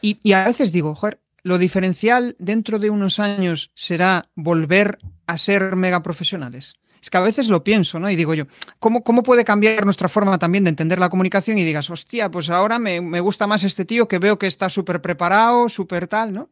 Y, 0.00 0.18
y, 0.22 0.32
a 0.32 0.44
veces 0.44 0.72
digo, 0.72 0.94
joder, 0.94 1.20
lo 1.46 1.58
diferencial 1.58 2.34
dentro 2.40 2.80
de 2.80 2.90
unos 2.90 3.20
años 3.20 3.70
será 3.76 4.30
volver 4.34 4.98
a 5.28 5.38
ser 5.38 5.76
mega 5.76 6.02
profesionales. 6.02 6.74
Es 7.00 7.08
que 7.08 7.18
a 7.18 7.20
veces 7.20 7.48
lo 7.50 7.62
pienso, 7.62 8.00
¿no? 8.00 8.10
Y 8.10 8.16
digo 8.16 8.34
yo, 8.34 8.46
¿cómo, 8.80 9.04
cómo 9.04 9.22
puede 9.22 9.44
cambiar 9.44 9.84
nuestra 9.84 10.08
forma 10.08 10.38
también 10.38 10.64
de 10.64 10.70
entender 10.70 10.98
la 10.98 11.08
comunicación? 11.08 11.56
Y 11.56 11.62
digas, 11.62 11.88
hostia, 11.88 12.32
pues 12.32 12.50
ahora 12.50 12.80
me, 12.80 13.20
gusta 13.20 13.46
más 13.46 13.62
este 13.62 13.84
tío 13.84 14.08
que 14.08 14.18
veo 14.18 14.40
que 14.40 14.48
está 14.48 14.68
súper 14.68 15.00
preparado, 15.00 15.68
súper 15.68 16.08
tal, 16.08 16.32
¿no? 16.32 16.48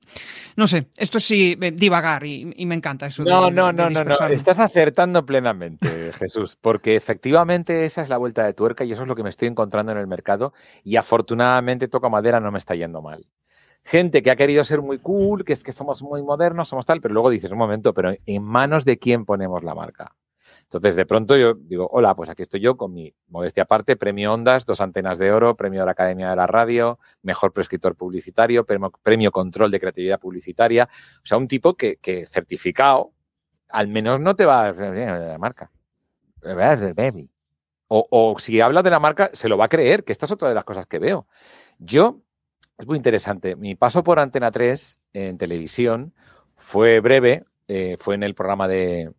No 0.55 0.69
sé, 0.69 0.87
esto 0.97 1.19
sí, 1.19 1.59
divagar 1.73 2.25
y, 2.25 2.45
me 2.65 2.77
encanta 2.77 3.07
eso. 3.07 3.25
No, 3.25 3.51
no, 3.51 3.73
no, 3.73 3.91
no, 3.91 4.05
no, 4.05 4.27
estás 4.29 4.61
acertando 4.61 5.27
plenamente, 5.27 6.13
Jesús, 6.21 6.57
porque 6.61 6.95
efectivamente 6.95 7.85
esa 7.85 8.03
es 8.03 8.09
la 8.09 8.17
vuelta 8.17 8.45
de 8.45 8.55
tuerca 8.55 8.85
y 8.85 8.93
eso 8.93 9.03
es 9.03 9.09
lo 9.09 9.17
que 9.17 9.25
me 9.25 9.31
estoy 9.31 9.49
encontrando 9.49 9.91
en 9.91 9.99
el 9.99 10.07
mercado 10.07 10.53
y 10.85 10.95
afortunadamente 10.95 11.89
toca 11.89 12.09
madera 12.09 12.39
no 12.39 12.53
me 12.53 12.61
está 12.61 12.77
yendo 12.77 13.03
mal 13.03 13.27
gente 13.85 14.23
que 14.23 14.31
ha 14.31 14.37
querido 14.37 14.65
ser 14.65 14.83
muy 14.83 14.99
cool, 14.99 15.45
que 15.45 15.53
es 15.53 15.63
que 15.63 15.73
somos 15.73 16.03
muy 16.03 16.23
modernos, 16.23 16.69
somos 16.69 16.87
tal, 16.87 17.01
pero 17.01 17.15
luego 17.15 17.31
dices, 17.31 17.51
un 17.51 17.59
momento, 17.59 17.93
pero 17.95 18.13
¿en 18.25 18.43
manos 18.43 18.85
de 18.85 18.99
quién 18.99 19.25
ponemos 19.25 19.63
la 19.63 19.75
marca? 19.75 20.17
Entonces, 20.63 20.97
de 20.97 21.07
pronto 21.07 21.37
yo 21.37 21.55
digo, 21.55 21.89
hola, 21.93 22.15
pues 22.15 22.31
aquí 22.31 22.43
estoy 22.43 22.61
yo 22.61 22.77
con 22.77 22.93
mi 22.93 23.15
modestia 23.29 23.65
aparte, 23.65 23.97
premio 23.97 24.33
Ondas, 24.33 24.65
dos 24.65 24.81
antenas 24.81 25.19
de 25.19 25.31
oro, 25.31 25.57
premio 25.57 25.81
de 25.81 25.87
la 25.87 25.93
Academia 25.93 26.31
de 26.31 26.37
la 26.37 26.47
Radio, 26.47 26.99
mejor 27.23 27.53
prescriptor 27.53 27.95
publicitario, 27.95 28.65
premio, 28.65 29.31
control 29.31 29.71
de 29.71 29.81
creatividad 29.81 30.19
publicitaria. 30.19 30.89
O 31.23 31.27
sea, 31.27 31.39
un 31.39 31.49
tipo 31.49 31.75
que, 31.75 32.27
certificado, 32.31 33.13
al 33.69 33.89
menos 33.89 34.21
no 34.21 34.35
te 34.35 34.47
va 34.47 34.69
a 34.69 34.73
la 34.73 35.39
marca. 35.39 35.71
O 37.89 38.37
si 38.39 38.61
habla 38.61 38.83
de 38.83 38.91
la 38.91 39.01
marca, 39.01 39.31
se 39.35 39.49
lo 39.49 39.57
va 39.57 39.67
a 39.67 39.69
creer, 39.69 40.05
que 40.05 40.13
esta 40.13 40.27
es 40.27 40.33
otra 40.33 40.49
de 40.49 40.55
las 40.55 40.65
cosas 40.65 40.87
que 40.87 40.99
veo. 40.99 41.27
Yo, 41.79 42.21
es 42.79 42.87
muy 42.87 42.97
interesante, 42.97 43.57
mi 43.57 43.75
paso 43.75 44.03
por 44.03 44.19
Antena 44.19 44.51
3 44.51 44.99
en 45.13 45.39
televisión 45.39 46.13
fue 46.57 47.01
breve, 47.01 47.45
eh, 47.69 47.97
fue 47.99 48.15
en 48.15 48.23
el 48.23 48.35
programa 48.35 48.69
de, 48.69 49.13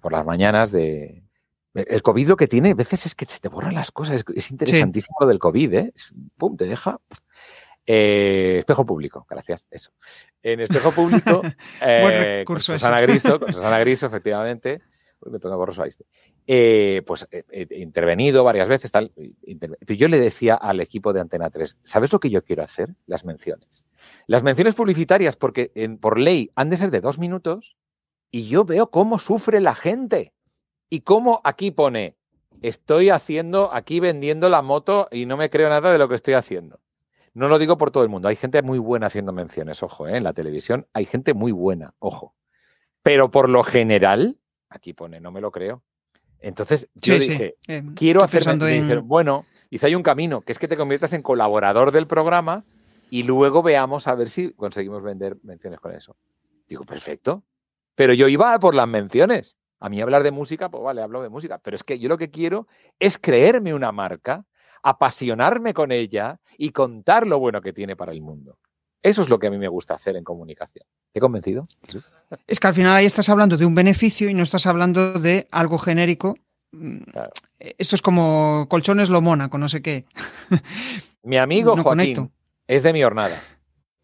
por 0.00 0.12
las 0.12 0.24
mañanas 0.24 0.70
de... 0.72 1.22
El 1.74 2.02
COVID 2.02 2.28
lo 2.28 2.36
que 2.36 2.46
tiene 2.46 2.70
a 2.70 2.74
veces 2.74 3.04
es 3.04 3.14
que 3.16 3.26
te 3.26 3.48
borran 3.48 3.74
las 3.74 3.90
cosas. 3.90 4.24
Es, 4.34 4.50
interesantísimo 4.52 5.16
lo 5.20 5.26
del 5.26 5.40
COVID, 5.40 5.74
¿eh? 5.74 5.92
Pum, 6.36 6.56
te 6.56 6.66
deja... 6.66 7.00
Eh, 7.86 8.56
espejo 8.60 8.86
público, 8.86 9.26
gracias, 9.28 9.66
eso. 9.70 9.90
En 10.42 10.60
espejo 10.60 10.90
público, 10.90 11.42
eh, 11.82 12.42
con 12.46 12.58
Susana 12.58 13.00
Griso, 13.02 13.38
con 13.38 13.52
Susana 13.52 13.78
Griso, 13.80 14.06
efectivamente, 14.06 14.80
me 15.30 15.38
pongo 15.38 15.56
borroso 15.56 15.82
a 15.82 15.86
este. 15.86 16.04
Eh, 16.46 17.02
pues 17.06 17.26
he, 17.30 17.66
intervenido 17.80 18.44
varias 18.44 18.68
veces, 18.68 18.90
tal. 18.90 19.12
Pero 19.14 19.94
yo 19.94 20.08
le 20.08 20.18
decía 20.18 20.54
al 20.54 20.80
equipo 20.80 21.12
de 21.12 21.20
Antena 21.20 21.50
3, 21.50 21.78
¿sabes 21.82 22.12
lo 22.12 22.20
que 22.20 22.30
yo 22.30 22.42
quiero 22.42 22.62
hacer? 22.62 22.94
Las 23.06 23.24
menciones. 23.24 23.84
Las 24.26 24.42
menciones 24.42 24.74
publicitarias, 24.74 25.36
porque 25.36 25.72
por 26.00 26.18
ley 26.18 26.50
han 26.54 26.70
de 26.70 26.76
ser 26.76 26.90
de 26.90 27.00
dos 27.00 27.18
minutos, 27.18 27.76
y 28.30 28.48
yo 28.48 28.64
veo 28.64 28.90
cómo 28.90 29.18
sufre 29.18 29.60
la 29.60 29.74
gente. 29.74 30.32
Y 30.90 31.00
cómo 31.00 31.40
aquí 31.44 31.70
pone, 31.70 32.16
estoy 32.62 33.10
haciendo, 33.10 33.72
aquí 33.72 34.00
vendiendo 34.00 34.48
la 34.48 34.62
moto 34.62 35.08
y 35.10 35.26
no 35.26 35.36
me 35.36 35.50
creo 35.50 35.68
nada 35.68 35.92
de 35.92 35.98
lo 35.98 36.08
que 36.08 36.14
estoy 36.14 36.34
haciendo. 36.34 36.80
No 37.34 37.48
lo 37.48 37.58
digo 37.58 37.76
por 37.76 37.90
todo 37.90 38.02
el 38.04 38.08
mundo. 38.08 38.28
Hay 38.28 38.36
gente 38.36 38.62
muy 38.62 38.78
buena 38.78 39.08
haciendo 39.08 39.32
menciones, 39.32 39.82
ojo, 39.82 40.06
¿eh? 40.06 40.16
en 40.16 40.24
la 40.24 40.32
televisión. 40.32 40.86
Hay 40.92 41.04
gente 41.04 41.34
muy 41.34 41.52
buena, 41.52 41.94
ojo. 41.98 42.34
Pero 43.02 43.30
por 43.30 43.48
lo 43.48 43.64
general, 43.64 44.38
aquí 44.74 44.92
pone, 44.92 45.20
no 45.20 45.30
me 45.30 45.40
lo 45.40 45.50
creo. 45.50 45.82
Entonces 46.40 46.88
yo 46.94 47.18
dije, 47.18 47.56
eh, 47.68 47.82
quiero 47.94 48.22
hacer. 48.22 48.46
En... 48.46 49.08
bueno, 49.08 49.46
dice, 49.70 49.86
hay 49.86 49.94
un 49.94 50.02
camino, 50.02 50.42
que 50.42 50.52
es 50.52 50.58
que 50.58 50.68
te 50.68 50.76
conviertas 50.76 51.12
en 51.12 51.22
colaborador 51.22 51.90
del 51.90 52.06
programa 52.06 52.64
y 53.08 53.22
luego 53.22 53.62
veamos 53.62 54.06
a 54.06 54.14
ver 54.14 54.28
si 54.28 54.52
conseguimos 54.52 55.02
vender 55.02 55.38
menciones 55.42 55.80
con 55.80 55.94
eso. 55.94 56.16
Digo, 56.68 56.84
perfecto. 56.84 57.44
Pero 57.94 58.12
yo 58.12 58.28
iba 58.28 58.58
por 58.58 58.74
las 58.74 58.88
menciones. 58.88 59.56
A 59.80 59.88
mí 59.88 60.00
hablar 60.00 60.22
de 60.22 60.32
música, 60.32 60.70
pues 60.70 60.82
vale, 60.82 61.02
hablo 61.02 61.22
de 61.22 61.28
música. 61.28 61.58
Pero 61.58 61.76
es 61.76 61.84
que 61.84 61.98
yo 61.98 62.08
lo 62.08 62.18
que 62.18 62.30
quiero 62.30 62.66
es 62.98 63.18
creerme 63.18 63.72
una 63.72 63.92
marca 63.92 64.44
apasionarme 64.84 65.72
con 65.72 65.90
ella 65.90 66.38
y 66.58 66.70
contar 66.70 67.26
lo 67.26 67.38
bueno 67.38 67.62
que 67.62 67.72
tiene 67.72 67.96
para 67.96 68.12
el 68.12 68.20
mundo. 68.20 68.58
Eso 69.04 69.20
es 69.20 69.28
lo 69.28 69.38
que 69.38 69.48
a 69.48 69.50
mí 69.50 69.58
me 69.58 69.68
gusta 69.68 69.92
hacer 69.92 70.16
en 70.16 70.24
comunicación. 70.24 70.86
¿Te 71.12 71.18
he 71.18 71.20
convencido? 71.20 71.68
Es 72.46 72.58
que 72.58 72.66
al 72.66 72.72
final 72.72 72.96
ahí 72.96 73.04
estás 73.04 73.28
hablando 73.28 73.58
de 73.58 73.66
un 73.66 73.74
beneficio 73.74 74.30
y 74.30 74.34
no 74.34 74.42
estás 74.42 74.66
hablando 74.66 75.20
de 75.20 75.46
algo 75.50 75.76
genérico. 75.76 76.36
Mm, 76.72 77.02
esto 77.58 77.96
es 77.96 78.00
como 78.00 78.66
colchones 78.70 79.10
lo 79.10 79.20
mónaco, 79.20 79.58
no 79.58 79.68
sé 79.68 79.82
qué. 79.82 80.06
Mi 81.22 81.36
amigo 81.36 81.76
Joaquín 81.76 82.32
es 82.66 82.82
de 82.82 82.94
mi 82.94 83.04
hornada. 83.04 83.38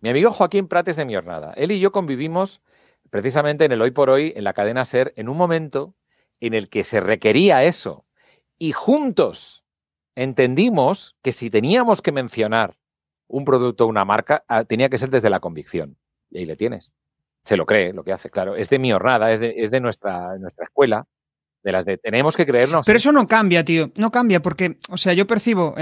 Mi 0.01 0.11
amigo 0.11 0.33
Joaquín 0.33 0.69
Prat 0.69 0.89
es 0.89 0.97
de 0.97 1.07
mi 1.07 1.17
hornada. 1.17 1.55
Él 1.57 1.73
y 1.73 1.81
yo 1.81 1.93
convivimos 1.93 2.61
precisamente 3.09 3.65
en 3.65 3.73
el 3.73 3.81
hoy 3.81 3.93
por 3.93 4.11
hoy, 4.11 4.35
en 4.37 4.45
la 4.45 4.53
cadena 4.53 4.85
Ser, 4.85 5.15
en 5.17 5.31
un 5.31 5.39
momento 5.39 5.95
en 6.41 6.53
el 6.53 6.69
que 6.69 6.85
se 6.85 7.01
requería 7.01 7.65
eso. 7.65 8.05
Y 8.59 8.73
juntos 8.73 9.65
entendimos 10.15 11.17
que 11.23 11.33
si 11.33 11.49
teníamos 11.49 12.03
que 12.03 12.13
mencionar 12.13 12.77
un 13.31 13.45
producto 13.45 13.87
una 13.87 14.05
marca, 14.05 14.45
ah, 14.49 14.65
tenía 14.65 14.89
que 14.89 14.99
ser 14.99 15.11
desde 15.11 15.31
la 15.31 15.41
convicción. 15.41 15.97
Y 16.31 16.39
ahí 16.39 16.47
le 16.47 16.57
tienes. 16.57 16.93
Se 17.45 17.57
lo 17.57 17.65
cree 17.65 17.93
lo 17.93 18.05
que 18.05 18.13
hace, 18.13 18.31
claro. 18.31 18.57
Es 18.57 18.69
de 18.69 18.79
mi 18.79 18.93
hornada, 18.93 19.33
es 19.33 19.41
de, 19.41 19.81
nuestra, 19.81 20.37
nuestra 20.39 20.65
escuela, 20.65 21.07
de 21.63 21.73
las 21.73 21.85
de 21.85 21.97
tenemos 21.97 22.37
que 22.37 22.45
creernos. 22.45 22.85
Pero 22.85 22.99
eso 22.99 23.13
no 23.13 23.27
cambia, 23.27 23.65
tío. 23.65 23.91
No 23.97 24.11
cambia 24.11 24.43
porque, 24.43 24.77
o 24.89 24.97
sea, 24.97 25.15
yo 25.15 25.27
percibo, 25.27 25.75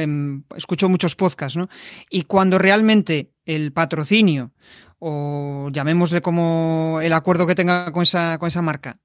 escucho 0.57 0.89
muchos 0.89 1.17
podcasts, 1.17 1.57
¿no? 1.57 1.69
Y 2.11 2.23
cuando 2.23 2.59
realmente 2.59 3.33
el 3.45 3.73
patrocinio, 3.73 4.53
o 4.99 5.69
llamémosle 5.73 6.21
como 6.21 7.01
el 7.03 7.13
acuerdo 7.13 7.47
que 7.47 7.55
tenga 7.55 7.91
con 7.93 8.03
esa, 8.03 8.39
con 8.39 8.49
esa 8.49 8.63
marca, 8.63 8.99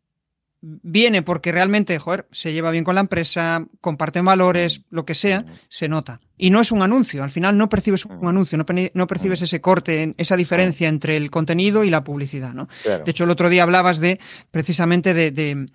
viene 0.63 1.21
porque 1.21 1.51
realmente, 1.51 1.99
joder, 1.99 2.25
se 2.31 2.53
lleva 2.53 2.71
bien 2.71 2.85
con 2.85 2.95
la 2.95 3.01
empresa, 3.01 3.65
comparten 3.81 4.23
valores, 4.23 4.81
lo 4.89 5.05
que 5.05 5.13
sea, 5.13 5.45
se 5.67 5.89
nota. 5.89 6.21
Y 6.37 6.51
no 6.51 6.61
es 6.61 6.71
un 6.71 6.81
anuncio, 6.81 7.21
al 7.21 7.31
final 7.31 7.57
no 7.57 7.67
percibes 7.67 8.05
un 8.05 8.27
anuncio, 8.27 8.57
no, 8.57 9.07
percibes 9.07 9.41
ese 9.41 9.59
corte, 9.59 10.15
esa 10.17 10.37
diferencia 10.37 10.87
entre 10.87 11.17
el 11.17 11.29
contenido 11.29 11.83
y 11.83 11.89
la 11.89 12.05
publicidad, 12.05 12.53
¿no? 12.53 12.69
De 12.83 13.11
hecho, 13.11 13.25
el 13.25 13.29
otro 13.29 13.49
día 13.49 13.63
hablabas 13.63 13.99
de, 13.99 14.19
precisamente 14.51 15.13
de, 15.13 15.67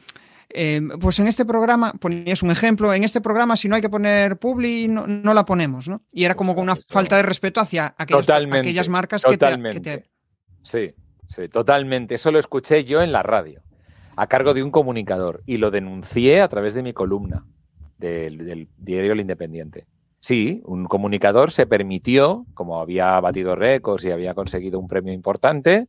eh, 0.48 0.80
pues 0.98 1.18
en 1.18 1.26
este 1.26 1.44
programa, 1.44 1.92
ponías 1.92 2.42
un 2.42 2.50
ejemplo, 2.50 2.92
en 2.94 3.04
este 3.04 3.20
programa 3.20 3.58
si 3.58 3.68
no 3.68 3.76
hay 3.76 3.82
que 3.82 3.90
poner 3.90 4.38
publi, 4.38 4.88
no, 4.88 5.34
la 5.34 5.44
ponemos, 5.44 5.86
¿no? 5.86 6.02
Y 6.12 6.24
era 6.24 6.34
como 6.34 6.54
una 6.54 6.76
falta 6.88 7.16
de 7.16 7.24
respeto 7.24 7.60
hacia 7.60 7.94
aquellas, 7.98 8.88
marcas 8.88 9.22
que 9.22 9.36
te, 9.36 10.04
Sí, 10.62 10.88
sí, 11.28 11.48
totalmente. 11.48 12.14
Eso 12.14 12.30
lo 12.30 12.38
escuché 12.38 12.84
yo 12.84 13.00
en 13.02 13.12
la 13.12 13.22
radio 13.22 13.62
a 14.18 14.26
cargo 14.26 14.52
de 14.52 14.64
un 14.64 14.72
comunicador 14.72 15.44
y 15.46 15.58
lo 15.58 15.70
denuncié 15.70 16.40
a 16.40 16.48
través 16.48 16.74
de 16.74 16.82
mi 16.82 16.92
columna 16.92 17.46
del, 17.98 18.68
diario 18.76 19.12
El 19.12 19.20
Independiente. 19.20 19.86
Sí, 20.18 20.60
un 20.64 20.86
comunicador 20.86 21.52
se 21.52 21.66
permitió, 21.66 22.44
como 22.54 22.80
había 22.80 23.20
batido 23.20 23.54
récords 23.54 24.04
y 24.04 24.10
había 24.10 24.34
conseguido 24.34 24.80
un 24.80 24.88
premio 24.88 25.12
importante, 25.12 25.86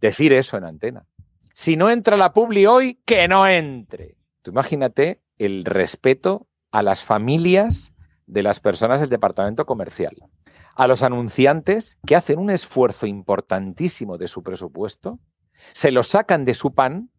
decir 0.00 0.32
eso 0.32 0.56
en 0.56 0.64
antena. 0.64 1.06
Si 1.54 1.76
no 1.76 1.90
entra 1.90 2.16
la 2.16 2.32
Publi 2.32 2.66
hoy, 2.66 2.98
que 3.04 3.28
no 3.28 3.46
entre. 3.46 4.16
Tú 4.42 4.50
imagínate 4.50 5.22
el 5.38 5.64
respeto 5.64 6.48
a 6.72 6.82
las 6.82 7.04
familias 7.04 7.92
de 8.26 8.42
las 8.42 8.58
personas 8.58 8.98
del 8.98 9.10
departamento 9.10 9.64
comercial, 9.64 10.16
a 10.74 10.88
los 10.88 11.04
anunciantes 11.04 11.98
que 12.04 12.16
hacen 12.16 12.40
un 12.40 12.50
esfuerzo 12.50 13.06
importantísimo 13.06 14.18
de 14.18 14.26
su 14.26 14.42
presupuesto, 14.42 15.20
se 15.72 15.92
lo 15.92 16.02
sacan 16.02 16.44
de 16.44 16.54
su 16.54 16.74
pan 16.74 17.10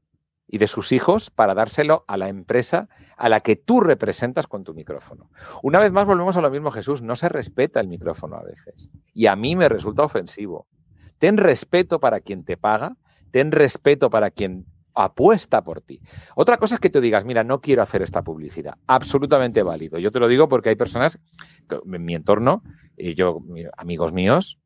y 0.52 0.58
de 0.58 0.68
sus 0.68 0.92
hijos 0.92 1.32
para 1.32 1.56
dárselo 1.56 2.04
a 2.08 2.18
la 2.18 2.28
empresa 2.28 2.90
a 3.16 3.30
la 3.30 3.40
que 3.40 3.56
tú 3.56 3.80
representas 3.80 4.48
con 4.48 4.66
tu 4.66 4.74
micrófono. 4.74 5.32
Una 5.64 5.80
vez 5.80 5.94
más 5.94 6.06
volvemos 6.06 6.36
a 6.36 6.42
lo 6.42 6.52
mismo, 6.52 6.72
Jesús, 6.72 7.02
no 7.02 7.16
se 7.16 7.30
respeta 7.30 7.80
el 7.80 7.88
micrófono 7.88 8.36
a 8.36 8.44
veces. 8.44 8.90
Y 9.14 9.28
a 9.28 9.38
mí 9.38 9.56
me 9.56 9.70
resulta 9.70 10.04
ofensivo. 10.04 10.68
Ten 11.20 11.38
respeto 11.38 12.02
para 12.02 12.20
quien 12.20 12.44
te 12.44 12.58
paga, 12.58 12.98
ten 13.32 13.54
respeto 13.54 14.10
para 14.10 14.30
quien 14.30 14.66
apuesta 14.94 15.64
por 15.64 15.80
ti. 15.80 16.02
Otra 16.36 16.58
cosa 16.58 16.76
es 16.76 16.82
que 16.82 16.90
tú 16.90 17.00
digas, 17.00 17.24
mira, 17.24 17.46
no 17.46 17.62
quiero 17.62 17.82
hacer 17.82 18.02
esta 18.02 18.22
publicidad. 18.22 18.74
Absolutamente 18.88 19.64
válido. 19.64 20.00
Yo 20.00 20.12
te 20.12 20.20
lo 20.20 20.28
digo 20.28 20.50
porque 20.50 20.68
hay 20.68 20.76
personas 20.76 21.18
en 21.70 22.04
mi 22.04 22.14
entorno, 22.14 22.62
y 22.98 23.16
yo, 23.16 23.40
amigos 23.78 24.12
míos, 24.12 24.60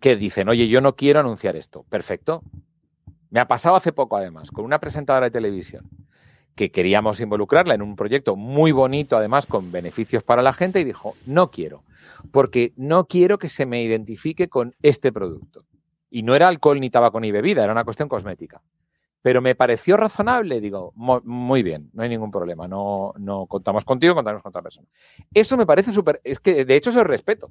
que 0.00 0.16
dicen, 0.16 0.48
oye, 0.48 0.68
yo 0.68 0.80
no 0.80 0.96
quiero 0.96 1.20
anunciar 1.20 1.56
esto. 1.56 1.84
Perfecto, 1.90 2.42
me 3.32 3.40
ha 3.40 3.48
pasado 3.48 3.74
hace 3.76 3.92
poco, 3.92 4.18
además, 4.18 4.50
con 4.50 4.66
una 4.66 4.78
presentadora 4.78 5.24
de 5.24 5.30
televisión 5.30 5.88
que 6.54 6.70
queríamos 6.70 7.18
involucrarla 7.18 7.72
en 7.72 7.80
un 7.80 7.96
proyecto 7.96 8.36
muy 8.36 8.72
bonito, 8.72 9.16
además, 9.16 9.46
con 9.46 9.72
beneficios 9.72 10.22
para 10.22 10.42
la 10.42 10.52
gente, 10.52 10.80
y 10.80 10.84
dijo, 10.84 11.14
no 11.24 11.50
quiero, 11.50 11.82
porque 12.30 12.74
no 12.76 13.06
quiero 13.06 13.38
que 13.38 13.48
se 13.48 13.64
me 13.64 13.82
identifique 13.82 14.50
con 14.50 14.74
este 14.82 15.12
producto. 15.12 15.64
Y 16.10 16.24
no 16.24 16.34
era 16.34 16.46
alcohol 16.46 16.78
ni 16.78 16.90
tabaco 16.90 17.20
ni 17.20 17.32
bebida, 17.32 17.64
era 17.64 17.72
una 17.72 17.84
cuestión 17.84 18.06
cosmética. 18.06 18.60
Pero 19.22 19.40
me 19.40 19.54
pareció 19.54 19.96
razonable, 19.96 20.60
digo, 20.60 20.92
muy 20.94 21.62
bien, 21.62 21.88
no 21.94 22.02
hay 22.02 22.10
ningún 22.10 22.30
problema, 22.30 22.68
no, 22.68 23.14
no 23.16 23.46
contamos 23.46 23.86
contigo, 23.86 24.14
contamos 24.14 24.42
con 24.42 24.50
otra 24.50 24.60
persona. 24.60 24.86
Eso 25.32 25.56
me 25.56 25.64
parece 25.64 25.90
súper, 25.90 26.20
es 26.22 26.38
que 26.38 26.66
de 26.66 26.76
hecho 26.76 26.90
eso 26.90 27.00
es 27.00 27.06
respeto. 27.06 27.50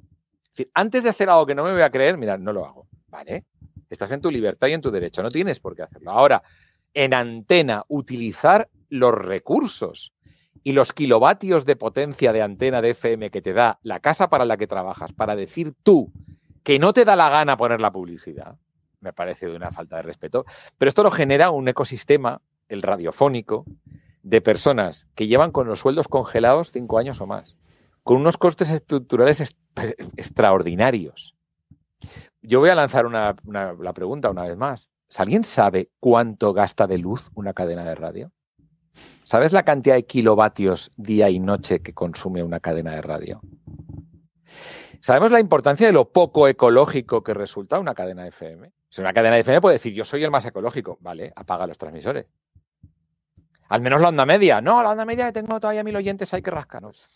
antes 0.74 1.02
de 1.02 1.08
hacer 1.08 1.28
algo 1.28 1.44
que 1.44 1.56
no 1.56 1.64
me 1.64 1.72
voy 1.72 1.82
a 1.82 1.90
creer, 1.90 2.16
mira, 2.18 2.38
no 2.38 2.52
lo 2.52 2.64
hago, 2.64 2.86
¿vale? 3.08 3.46
Estás 3.92 4.10
en 4.12 4.22
tu 4.22 4.30
libertad 4.30 4.68
y 4.68 4.72
en 4.72 4.80
tu 4.80 4.90
derecho, 4.90 5.22
no 5.22 5.30
tienes 5.30 5.60
por 5.60 5.76
qué 5.76 5.82
hacerlo. 5.82 6.12
Ahora, 6.12 6.42
en 6.94 7.12
antena, 7.12 7.84
utilizar 7.88 8.70
los 8.88 9.14
recursos 9.14 10.14
y 10.64 10.72
los 10.72 10.94
kilovatios 10.94 11.66
de 11.66 11.76
potencia 11.76 12.32
de 12.32 12.40
antena 12.40 12.80
de 12.80 12.90
FM 12.90 13.30
que 13.30 13.42
te 13.42 13.52
da 13.52 13.80
la 13.82 14.00
casa 14.00 14.30
para 14.30 14.46
la 14.46 14.56
que 14.56 14.66
trabajas 14.66 15.12
para 15.12 15.36
decir 15.36 15.74
tú 15.82 16.10
que 16.62 16.78
no 16.78 16.94
te 16.94 17.04
da 17.04 17.16
la 17.16 17.28
gana 17.28 17.58
poner 17.58 17.82
la 17.82 17.92
publicidad, 17.92 18.56
me 19.00 19.12
parece 19.12 19.46
de 19.46 19.56
una 19.56 19.72
falta 19.72 19.96
de 19.96 20.02
respeto. 20.02 20.46
Pero 20.78 20.88
esto 20.88 21.02
lo 21.02 21.10
genera 21.10 21.50
un 21.50 21.68
ecosistema, 21.68 22.40
el 22.68 22.80
radiofónico, 22.80 23.66
de 24.22 24.40
personas 24.40 25.06
que 25.14 25.26
llevan 25.26 25.50
con 25.50 25.66
los 25.66 25.80
sueldos 25.80 26.08
congelados 26.08 26.72
cinco 26.72 26.96
años 26.98 27.20
o 27.20 27.26
más, 27.26 27.56
con 28.04 28.16
unos 28.16 28.38
costes 28.38 28.70
estructurales 28.70 29.54
extraordinarios 30.16 31.34
yo 32.42 32.60
voy 32.60 32.70
a 32.70 32.74
lanzar 32.74 33.06
una, 33.06 33.34
la 33.44 33.92
pregunta 33.92 34.30
una 34.30 34.42
vez 34.42 34.56
más. 34.56 34.90
¿Alguien 35.16 35.44
sabe 35.44 35.90
cuánto 36.00 36.52
gasta 36.52 36.86
de 36.86 36.98
luz 36.98 37.30
una 37.34 37.52
cadena 37.52 37.84
de 37.84 37.94
radio? 37.94 38.32
¿Sabes 39.24 39.52
la 39.52 39.62
cantidad 39.62 39.94
de 39.94 40.06
kilovatios 40.06 40.90
día 40.96 41.30
y 41.30 41.38
noche 41.38 41.80
que 41.80 41.94
consume 41.94 42.42
una 42.42 42.60
cadena 42.60 42.92
de 42.92 43.02
radio? 43.02 43.40
¿Sabemos 45.00 45.32
la 45.32 45.40
importancia 45.40 45.86
de 45.86 45.92
lo 45.92 46.10
poco 46.10 46.48
ecológico 46.48 47.22
que 47.22 47.34
resulta 47.34 47.78
una 47.78 47.94
cadena 47.94 48.22
de 48.22 48.28
FM? 48.28 48.72
Si 48.88 49.00
una 49.00 49.12
cadena 49.12 49.34
de 49.34 49.40
FM 49.40 49.60
puede 49.60 49.74
decir, 49.74 49.92
yo 49.92 50.04
soy 50.04 50.24
el 50.24 50.30
más 50.30 50.44
ecológico, 50.44 50.98
vale, 51.00 51.32
apaga 51.34 51.66
los 51.66 51.78
transmisores. 51.78 52.26
Al 53.68 53.80
menos 53.80 54.00
la 54.00 54.08
onda 54.08 54.26
media. 54.26 54.60
No, 54.60 54.82
la 54.82 54.90
onda 54.90 55.04
media 55.04 55.32
tengo 55.32 55.58
todavía 55.58 55.82
mil 55.82 55.96
oyentes, 55.96 56.32
hay 56.34 56.42
que 56.42 56.50
rascarnos. 56.50 57.06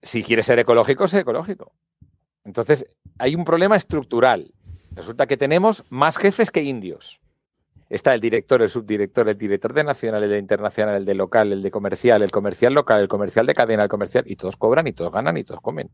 Si 0.00 0.22
quieres 0.22 0.46
ser 0.46 0.58
ecológico, 0.60 1.08
sé 1.08 1.20
ecológico. 1.20 1.72
Entonces, 2.44 2.86
hay 3.18 3.34
un 3.34 3.44
problema 3.44 3.76
estructural. 3.76 4.54
Resulta 4.92 5.26
que 5.26 5.36
tenemos 5.36 5.84
más 5.90 6.16
jefes 6.16 6.50
que 6.50 6.62
indios. 6.62 7.20
Está 7.88 8.12
el 8.12 8.20
director, 8.20 8.60
el 8.60 8.68
subdirector, 8.68 9.28
el 9.28 9.38
director 9.38 9.72
de 9.72 9.82
nacional, 9.82 10.22
el 10.22 10.30
de 10.30 10.38
internacional, 10.38 10.96
el 10.96 11.04
de 11.06 11.14
local, 11.14 11.52
el 11.52 11.62
de 11.62 11.70
comercial, 11.70 12.22
el 12.22 12.30
comercial 12.30 12.74
local, 12.74 13.00
el 13.00 13.08
comercial 13.08 13.46
de 13.46 13.54
cadena, 13.54 13.84
el 13.84 13.88
comercial, 13.88 14.24
y 14.26 14.36
todos 14.36 14.56
cobran 14.56 14.86
y 14.86 14.92
todos 14.92 15.10
ganan 15.10 15.36
y 15.38 15.44
todos 15.44 15.60
comen. 15.62 15.90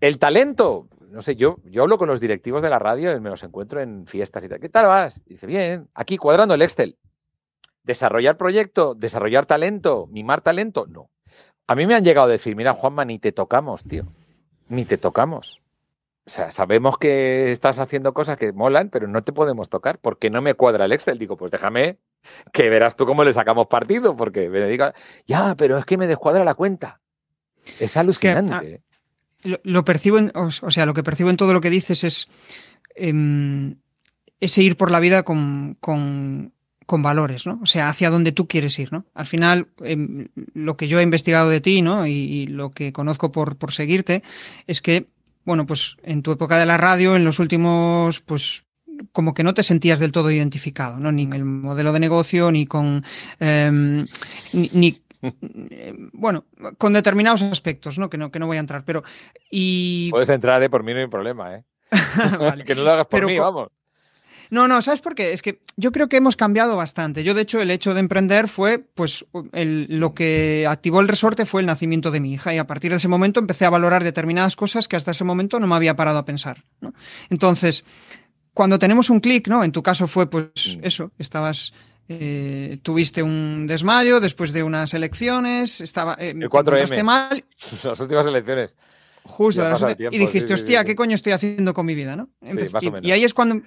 El 0.00 0.18
talento, 0.18 0.88
no 1.10 1.22
sé, 1.22 1.36
yo, 1.36 1.58
yo 1.64 1.82
hablo 1.82 1.96
con 1.98 2.08
los 2.08 2.20
directivos 2.20 2.62
de 2.62 2.70
la 2.70 2.78
radio, 2.78 3.20
me 3.20 3.30
los 3.30 3.42
encuentro 3.42 3.80
en 3.80 4.06
fiestas 4.06 4.42
y 4.44 4.48
tal. 4.48 4.58
¿Qué 4.58 4.68
tal 4.68 4.86
vas? 4.86 5.22
Dice, 5.26 5.46
bien, 5.46 5.88
aquí 5.94 6.16
cuadrando 6.16 6.54
el 6.54 6.62
Excel. 6.62 6.96
¿Desarrollar 7.84 8.36
proyecto? 8.36 8.94
¿Desarrollar 8.94 9.46
talento? 9.46 10.06
¿Mimar 10.10 10.40
talento? 10.40 10.86
No. 10.88 11.10
A 11.66 11.74
mí 11.74 11.86
me 11.86 11.94
han 11.94 12.04
llegado 12.04 12.26
a 12.28 12.30
decir, 12.30 12.56
mira, 12.56 12.74
Juanma, 12.74 13.04
ni 13.04 13.18
te 13.18 13.32
tocamos, 13.32 13.84
tío. 13.84 14.04
Ni 14.68 14.84
te 14.84 14.98
tocamos. 14.98 15.60
O 16.28 16.30
sea, 16.30 16.50
sabemos 16.50 16.98
que 16.98 17.50
estás 17.50 17.78
haciendo 17.78 18.12
cosas 18.12 18.36
que 18.36 18.52
molan, 18.52 18.90
pero 18.90 19.08
no 19.08 19.22
te 19.22 19.32
podemos 19.32 19.70
tocar 19.70 19.98
porque 19.98 20.28
no 20.28 20.42
me 20.42 20.52
cuadra 20.52 20.84
el 20.84 20.92
Excel. 20.92 21.18
Digo, 21.18 21.38
pues 21.38 21.50
déjame 21.50 21.96
que 22.52 22.68
verás 22.68 22.96
tú 22.96 23.06
cómo 23.06 23.24
le 23.24 23.32
sacamos 23.32 23.68
partido, 23.68 24.14
porque 24.14 24.50
me 24.50 24.68
diga, 24.68 24.92
ya, 25.26 25.54
pero 25.54 25.78
es 25.78 25.86
que 25.86 25.96
me 25.96 26.06
descuadra 26.06 26.44
la 26.44 26.54
cuenta. 26.54 27.00
Es 27.80 27.96
alucinante. 27.96 28.82
Ah, 29.42 29.56
lo, 29.62 29.86
percibo, 29.86 30.18
en, 30.18 30.30
o, 30.34 30.50
sea, 30.70 30.84
lo 30.84 30.92
que 30.92 31.02
percibo 31.02 31.30
en 31.30 31.38
todo 31.38 31.54
lo 31.54 31.62
que 31.62 31.70
dices 31.70 32.04
es 32.04 32.28
em, 32.94 33.76
ese 34.38 34.62
ir 34.62 34.76
por 34.76 34.90
la 34.90 35.00
vida 35.00 35.22
con, 35.22 35.78
con 35.80 36.52
valores, 37.02 37.46
¿no? 37.46 37.58
O 37.62 37.66
sea, 37.66 37.88
hacia 37.88 38.10
donde 38.10 38.32
tú 38.32 38.48
quieres 38.48 38.78
ir, 38.78 38.92
¿no? 38.92 39.06
Al 39.14 39.24
final, 39.24 39.68
em, 39.82 40.28
lo 40.52 40.76
que 40.76 40.88
yo 40.88 41.00
he 41.00 41.02
investigado 41.02 41.48
de 41.48 41.62
ti, 41.62 41.80
¿no? 41.80 42.06
Y, 42.06 42.48
lo 42.48 42.70
que 42.70 42.92
conozco 42.92 43.32
por, 43.32 43.56
por, 43.56 43.72
seguirte, 43.72 44.22
es 44.66 44.82
que 44.82 45.06
bueno, 45.48 45.64
pues 45.64 45.96
en 46.02 46.22
tu 46.22 46.30
época 46.30 46.58
de 46.58 46.66
la 46.66 46.76
radio, 46.76 47.16
en 47.16 47.24
los 47.24 47.38
últimos, 47.38 48.20
pues 48.20 48.66
como 49.12 49.32
que 49.32 49.42
no 49.42 49.54
te 49.54 49.62
sentías 49.62 49.98
del 49.98 50.12
todo 50.12 50.30
identificado, 50.30 50.98
¿no? 50.98 51.10
Ni 51.10 51.22
en 51.22 51.32
el 51.32 51.46
modelo 51.46 51.94
de 51.94 52.00
negocio, 52.00 52.52
ni 52.52 52.66
con. 52.66 53.02
Em, 53.40 54.06
ni, 54.52 55.00
bueno, 56.12 56.44
con 56.76 56.92
determinados 56.92 57.40
aspectos, 57.40 57.98
¿no? 57.98 58.10
Que 58.10 58.18
no, 58.18 58.30
que 58.30 58.38
no 58.38 58.46
voy 58.46 58.58
a 58.58 58.60
entrar, 58.60 58.84
pero. 58.84 59.04
Y... 59.50 60.10
Puedes 60.10 60.28
entrar, 60.28 60.62
¿eh? 60.62 60.68
por 60.68 60.84
mí 60.84 60.92
no 60.92 61.00
hay 61.00 61.06
problema, 61.06 61.56
¿eh? 61.56 61.64
que 62.66 62.74
no 62.74 62.82
lo 62.82 62.90
hagas 62.90 63.06
por 63.06 63.24
mí, 63.24 63.38
vamos. 63.38 63.68
No, 64.50 64.68
no, 64.68 64.80
¿sabes 64.82 65.00
por 65.00 65.14
qué? 65.14 65.32
Es 65.32 65.42
que 65.42 65.60
yo 65.76 65.92
creo 65.92 66.08
que 66.08 66.16
hemos 66.16 66.36
cambiado 66.36 66.76
bastante. 66.76 67.24
Yo, 67.24 67.34
de 67.34 67.42
hecho, 67.42 67.60
el 67.60 67.70
hecho 67.70 67.94
de 67.94 68.00
emprender 68.00 68.48
fue, 68.48 68.78
pues, 68.78 69.26
lo 69.52 70.14
que 70.14 70.66
activó 70.68 71.00
el 71.00 71.08
resorte 71.08 71.46
fue 71.46 71.60
el 71.60 71.66
nacimiento 71.66 72.10
de 72.10 72.20
mi 72.20 72.32
hija 72.32 72.54
y 72.54 72.58
a 72.58 72.66
partir 72.66 72.90
de 72.90 72.98
ese 72.98 73.08
momento 73.08 73.40
empecé 73.40 73.64
a 73.64 73.70
valorar 73.70 74.04
determinadas 74.04 74.56
cosas 74.56 74.88
que 74.88 74.96
hasta 74.96 75.10
ese 75.10 75.24
momento 75.24 75.60
no 75.60 75.66
me 75.66 75.74
había 75.74 75.96
parado 75.96 76.18
a 76.18 76.24
pensar. 76.24 76.64
Entonces, 77.30 77.84
cuando 78.54 78.78
tenemos 78.78 79.10
un 79.10 79.20
clic, 79.20 79.48
¿no? 79.48 79.64
En 79.64 79.72
tu 79.72 79.82
caso 79.82 80.06
fue, 80.06 80.28
pues, 80.28 80.78
mm. 80.78 80.80
eso, 80.82 81.12
estabas 81.18 81.72
eh, 82.10 82.78
tuviste 82.82 83.22
un 83.22 83.66
desmayo 83.66 84.18
después 84.18 84.52
de 84.54 84.62
unas 84.62 84.94
elecciones, 84.94 85.82
estaba, 85.82 86.16
eh, 86.18 86.30
el 86.30 86.48
4M. 86.48 87.02
mal. 87.02 87.44
Las 87.84 88.00
últimas 88.00 88.26
elecciones. 88.26 88.74
Justo, 89.28 89.62
y 90.10 90.18
dijiste, 90.18 90.54
hostia, 90.54 90.84
¿qué 90.84 90.96
coño 90.96 91.14
estoy 91.14 91.32
haciendo 91.32 91.74
con 91.74 91.84
mi 91.84 91.94
vida? 91.94 92.16
¿no? 92.16 92.30
y, 93.02 93.10
ahí 93.10 93.24
es 93.24 93.34
cuando, 93.34 93.62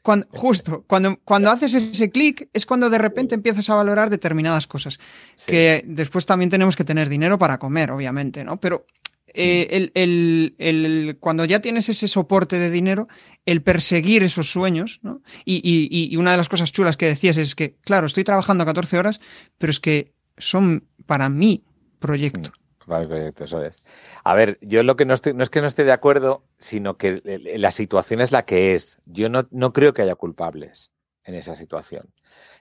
cuando 0.00 0.26
justo, 0.30 0.84
cuando, 0.88 1.18
cuando 1.22 1.50
haces 1.50 1.74
ese 1.74 2.10
clic, 2.10 2.48
es 2.52 2.64
cuando 2.64 2.88
de 2.88 2.98
repente 2.98 3.34
empiezas 3.34 3.68
a 3.68 3.74
valorar 3.74 4.08
determinadas 4.08 4.66
cosas. 4.66 4.98
Que 5.46 5.84
después 5.86 6.24
también 6.24 6.50
tenemos 6.50 6.76
que 6.76 6.84
tener 6.84 7.08
dinero 7.08 7.38
para 7.38 7.58
comer, 7.58 7.90
obviamente, 7.90 8.42
¿no? 8.42 8.58
Pero 8.58 8.86
eh, 9.34 9.90
el, 9.94 10.54
el, 10.58 11.16
cuando 11.20 11.44
ya 11.44 11.60
tienes 11.60 11.88
ese 11.88 12.08
soporte 12.08 12.58
de 12.58 12.70
dinero, 12.70 13.08
el 13.46 13.62
perseguir 13.62 14.22
esos 14.22 14.50
sueños, 14.50 15.00
¿no? 15.02 15.22
Y, 15.44 15.60
y, 15.90 16.16
una 16.16 16.32
de 16.32 16.36
las 16.38 16.48
cosas 16.48 16.72
chulas 16.72 16.96
que 16.96 17.06
decías 17.06 17.36
es 17.36 17.54
que, 17.54 17.76
claro, 17.82 18.06
estoy 18.06 18.24
trabajando 18.24 18.64
14 18.64 18.98
horas, 18.98 19.20
pero 19.58 19.70
es 19.70 19.80
que 19.80 20.14
son 20.38 20.86
para 21.06 21.28
mi 21.28 21.64
proyecto. 21.98 22.52
Eso 23.00 23.62
es. 23.62 23.82
A 24.24 24.34
ver, 24.34 24.58
yo 24.60 24.82
lo 24.82 24.96
que 24.96 25.04
no 25.04 25.14
estoy, 25.14 25.34
no 25.34 25.42
es 25.42 25.50
que 25.50 25.60
no 25.60 25.66
esté 25.66 25.84
de 25.84 25.92
acuerdo, 25.92 26.44
sino 26.58 26.96
que 26.96 27.20
la 27.24 27.70
situación 27.70 28.20
es 28.20 28.32
la 28.32 28.44
que 28.44 28.74
es. 28.74 28.98
Yo 29.06 29.28
no, 29.28 29.46
no 29.50 29.72
creo 29.72 29.92
que 29.92 30.02
haya 30.02 30.14
culpables 30.14 30.90
en 31.24 31.34
esa 31.34 31.54
situación. 31.54 32.12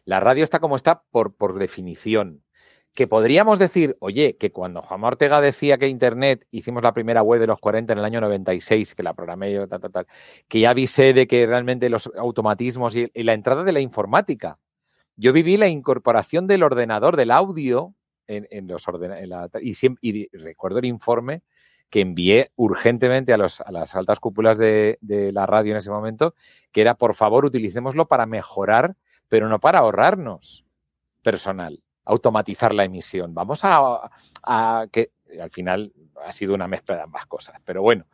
La 0.05 0.19
radio 0.19 0.43
está 0.43 0.59
como 0.59 0.75
está 0.75 1.03
por, 1.11 1.35
por 1.35 1.57
definición. 1.57 2.43
Que 2.93 3.07
podríamos 3.07 3.57
decir, 3.57 3.95
oye, 3.99 4.35
que 4.37 4.51
cuando 4.51 4.81
Juan 4.81 5.03
Ortega 5.05 5.39
decía 5.39 5.77
que 5.77 5.87
Internet, 5.87 6.45
hicimos 6.51 6.83
la 6.83 6.93
primera 6.93 7.23
web 7.23 7.39
de 7.39 7.47
los 7.47 7.59
40 7.59 7.93
en 7.93 7.99
el 7.99 8.05
año 8.05 8.19
96, 8.19 8.95
que 8.95 9.03
la 9.03 9.13
programé 9.13 9.53
yo, 9.53 9.65
tal, 9.67 9.79
tal, 9.79 9.91
tal, 9.91 10.07
que 10.49 10.59
ya 10.59 10.71
avisé 10.71 11.13
de 11.13 11.25
que 11.25 11.45
realmente 11.47 11.89
los 11.89 12.11
automatismos 12.17 12.93
y 12.95 13.09
la 13.23 13.33
entrada 13.33 13.63
de 13.63 13.71
la 13.71 13.79
informática. 13.79 14.59
Yo 15.15 15.31
viví 15.31 15.55
la 15.55 15.69
incorporación 15.69 16.47
del 16.47 16.63
ordenador, 16.63 17.15
del 17.15 17.31
audio, 17.31 17.93
en, 18.31 18.67
los 18.67 18.85
y, 19.61 20.37
recuerdo 20.37 20.79
el 20.79 20.85
informe 20.85 21.43
que 21.89 22.01
envié 22.01 22.51
urgentemente 22.55 23.33
a, 23.33 23.37
las 23.37 23.95
altas 23.95 24.19
cúpulas 24.19 24.57
de, 24.57 24.97
la 25.33 25.45
radio 25.45 25.73
en 25.73 25.77
ese 25.77 25.89
momento, 25.89 26.35
que 26.71 26.81
era, 26.81 26.95
por 26.95 27.15
favor, 27.15 27.45
utilicémoslo 27.45 28.07
para 28.07 28.25
mejorar, 28.25 28.95
pero 29.27 29.49
no 29.49 29.59
para 29.59 29.79
ahorrarnos 29.79 30.65
personal, 31.21 31.81
automatizar 32.05 32.73
la 32.73 32.85
emisión. 32.85 33.33
Vamos 33.33 33.61
a, 33.63 34.09
a 34.43 34.87
que 34.91 35.11
al 35.39 35.51
final 35.51 35.93
ha 36.25 36.31
sido 36.31 36.53
una 36.53 36.67
mezcla 36.67 36.95
de 36.95 37.01
ambas 37.01 37.25
cosas. 37.25 37.59
Pero 37.65 37.81
bueno, 37.81 38.05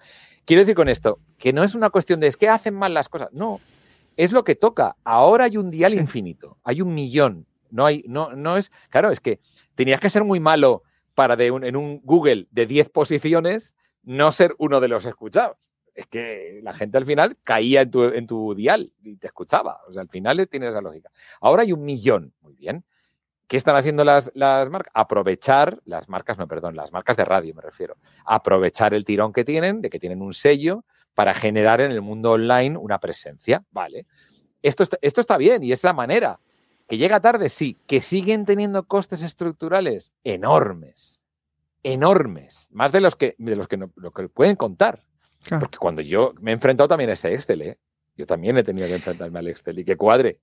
quiero 0.46 0.62
decir 0.62 0.76
con 0.76 0.90
esto 0.90 1.20
que 1.38 1.54
no 1.54 1.64
es 1.64 1.76
una 1.76 1.90
cuestión 1.90 2.20
de 2.20 2.28
es 2.28 2.38
que 2.38 2.50
hacen 2.50 2.74
mal 2.74 2.94
las 2.94 3.10
cosas. 3.10 3.30
No, 3.32 3.60
es 4.16 4.32
lo 4.32 4.44
que 4.44 4.56
toca. 4.56 4.96
Ahora 5.04 5.46
hay 5.46 5.58
un 5.58 5.70
dial 5.70 5.94
infinito, 5.94 6.58
hay 6.64 6.82
un 6.82 6.94
millón. 6.94 7.46
No 7.70 7.86
hay, 7.86 8.04
no, 8.08 8.34
no 8.34 8.58
es, 8.58 8.72
claro, 8.90 9.12
es 9.12 9.20
que 9.20 9.40
tenías 9.78 10.02
que 10.02 10.10
ser 10.10 10.26
muy 10.26 10.42
malo 10.42 10.84
para 11.14 11.36
de 11.36 11.48
en 11.48 11.76
un 11.78 12.02
Google 12.04 12.48
de 12.52 12.66
10 12.66 12.90
posiciones 12.90 13.76
no 14.04 14.32
ser 14.32 14.56
uno 14.58 14.82
de 14.82 14.88
los 14.88 15.06
escuchados. 15.06 15.58
Es 15.94 16.08
que 16.08 16.60
la 16.64 16.74
gente 16.74 16.98
al 16.98 17.06
final 17.06 17.38
caía 17.44 17.82
en 17.82 17.92
tu, 17.92 18.04
en 18.04 18.28
tu 18.28 18.54
dial 18.56 18.92
y 19.02 19.16
te 19.18 19.28
escuchaba. 19.28 19.82
O 19.88 19.94
sea, 19.94 20.02
al 20.02 20.10
final 20.10 20.48
tiene 20.50 20.68
esa 20.68 20.82
lógica. 20.82 21.10
Ahora 21.42 21.64
hay 21.64 21.74
un 21.74 21.84
millón. 21.84 22.34
Muy 22.42 22.54
bien. 22.54 22.84
¿Qué 23.48 23.58
están 23.58 23.76
haciendo 23.76 24.04
las, 24.04 24.32
las, 24.36 24.70
marcas? 24.70 24.92
Aprovechar, 24.94 25.80
las 25.86 26.10
marcas, 26.10 26.38
no, 26.38 26.48
perdón, 26.48 26.76
las 26.76 26.92
marcas 26.92 27.16
de 27.16 27.26
radio 27.26 27.54
me 27.56 27.62
refiero. 27.62 27.96
Aprovechar 28.26 28.94
el 28.94 29.06
tirón 29.06 29.32
que 29.32 29.46
tienen, 29.46 29.82
de 29.82 29.90
que 29.90 30.00
tienen 30.00 30.22
un 30.22 30.34
sello, 30.34 30.84
para 31.14 31.34
generar 31.34 31.82
en 31.82 31.92
el 31.92 32.02
mundo 32.02 32.32
online 32.32 32.78
una 32.78 33.00
presencia. 33.00 33.64
Vale. 33.72 34.06
Esto 34.62 34.84
esto 35.02 35.22
está 35.22 35.38
bien 35.38 35.64
y 35.64 35.72
es 35.72 35.84
la 35.84 35.94
manera. 35.94 36.40
Que 36.88 36.98
llega 36.98 37.20
tarde, 37.20 37.50
sí. 37.50 37.78
Que 37.86 38.02
siguen 38.02 38.46
teniendo 38.46 38.84
costes 38.84 39.22
estructurales 39.22 40.12
enormes. 40.24 41.20
Enormes. 41.84 42.68
Más 42.72 42.92
de 42.92 43.02
los 43.02 43.16
que, 43.16 43.36
de 43.38 43.56
los 43.56 43.68
que, 43.68 43.78
lo 43.78 44.12
que 44.12 44.30
pueden 44.30 44.56
contar. 44.56 45.04
Porque 45.60 45.78
cuando 45.78 46.02
yo 46.02 46.34
me 46.42 46.52
he 46.52 46.54
enfrentado 46.54 46.88
también 46.88 47.10
a 47.10 47.14
este 47.14 47.34
Excel, 47.34 47.62
¿eh? 47.62 47.78
yo 48.16 48.26
también 48.26 48.58
he 48.58 48.64
tenido 48.64 48.88
que 48.88 48.96
enfrentarme 48.96 49.40
al 49.40 49.48
Excel 49.48 49.80
y 49.80 49.86
que 49.86 49.96
cuadre. 49.96 50.40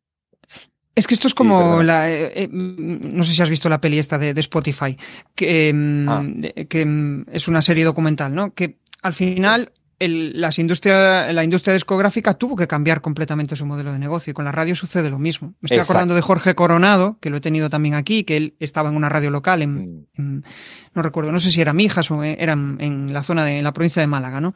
Es 0.95 1.07
que 1.07 1.15
esto 1.15 1.27
es 1.27 1.35
como 1.35 1.83
la. 1.83 2.11
Eh, 2.11 2.45
eh, 2.45 2.49
no 2.51 3.25
sé 3.25 3.35
si 3.35 3.43
has 3.43 3.51
visto 3.51 3.69
la 3.69 3.81
peli 3.81 3.99
esta 3.99 4.17
de, 4.17 4.39
Spotify, 4.41 4.97
que, 5.35 5.73
mm, 5.75 6.09
ah. 6.09 6.25
que, 6.69 6.87
mm, 6.87 7.27
es 7.33 7.49
una 7.49 7.63
serie 7.63 7.85
documental, 7.85 8.33
¿no? 8.33 8.55
Que 8.55 8.79
al 9.03 9.13
final 9.13 9.73
las 9.99 10.59
industria, 10.59 11.33
la 11.33 11.45
industria 11.45 11.75
discográfica 11.75 12.35
tuvo 12.35 12.57
que 12.57 12.67
cambiar 12.67 13.01
completamente 13.01 13.57
su 13.57 13.67
modelo 13.67 13.93
de 13.93 13.99
negocio 13.99 14.31
y 14.31 14.35
con 14.35 14.45
la 14.45 14.53
radio 14.53 14.75
sucede 14.75 15.11
lo 15.11 15.19
mismo. 15.19 15.55
Me 15.61 15.67
estoy 15.67 15.79
acordando 15.79 16.15
de 16.15 16.21
Jorge 16.21 16.55
Coronado, 16.55 17.19
que 17.21 17.31
lo 17.31 17.37
he 17.37 17.41
tenido 17.41 17.71
también 17.71 17.95
aquí, 17.95 18.25
que 18.25 18.37
él 18.37 18.55
estaba 18.61 18.89
en 18.89 18.97
una 18.97 19.09
radio 19.09 19.31
local 19.31 19.63
en, 19.63 20.07
no 20.17 21.03
recuerdo, 21.03 21.33
no 21.33 21.41
sé 21.41 21.51
si 21.51 21.61
era 21.61 21.73
Mijas 21.73 22.11
o 22.11 22.23
era 22.23 22.53
en, 22.53 23.13
la 23.13 23.23
zona 23.23 23.45
de 23.45 23.63
la 23.63 23.73
provincia 23.73 24.01
de 24.01 24.07
Málaga, 24.07 24.41
¿no? 24.41 24.55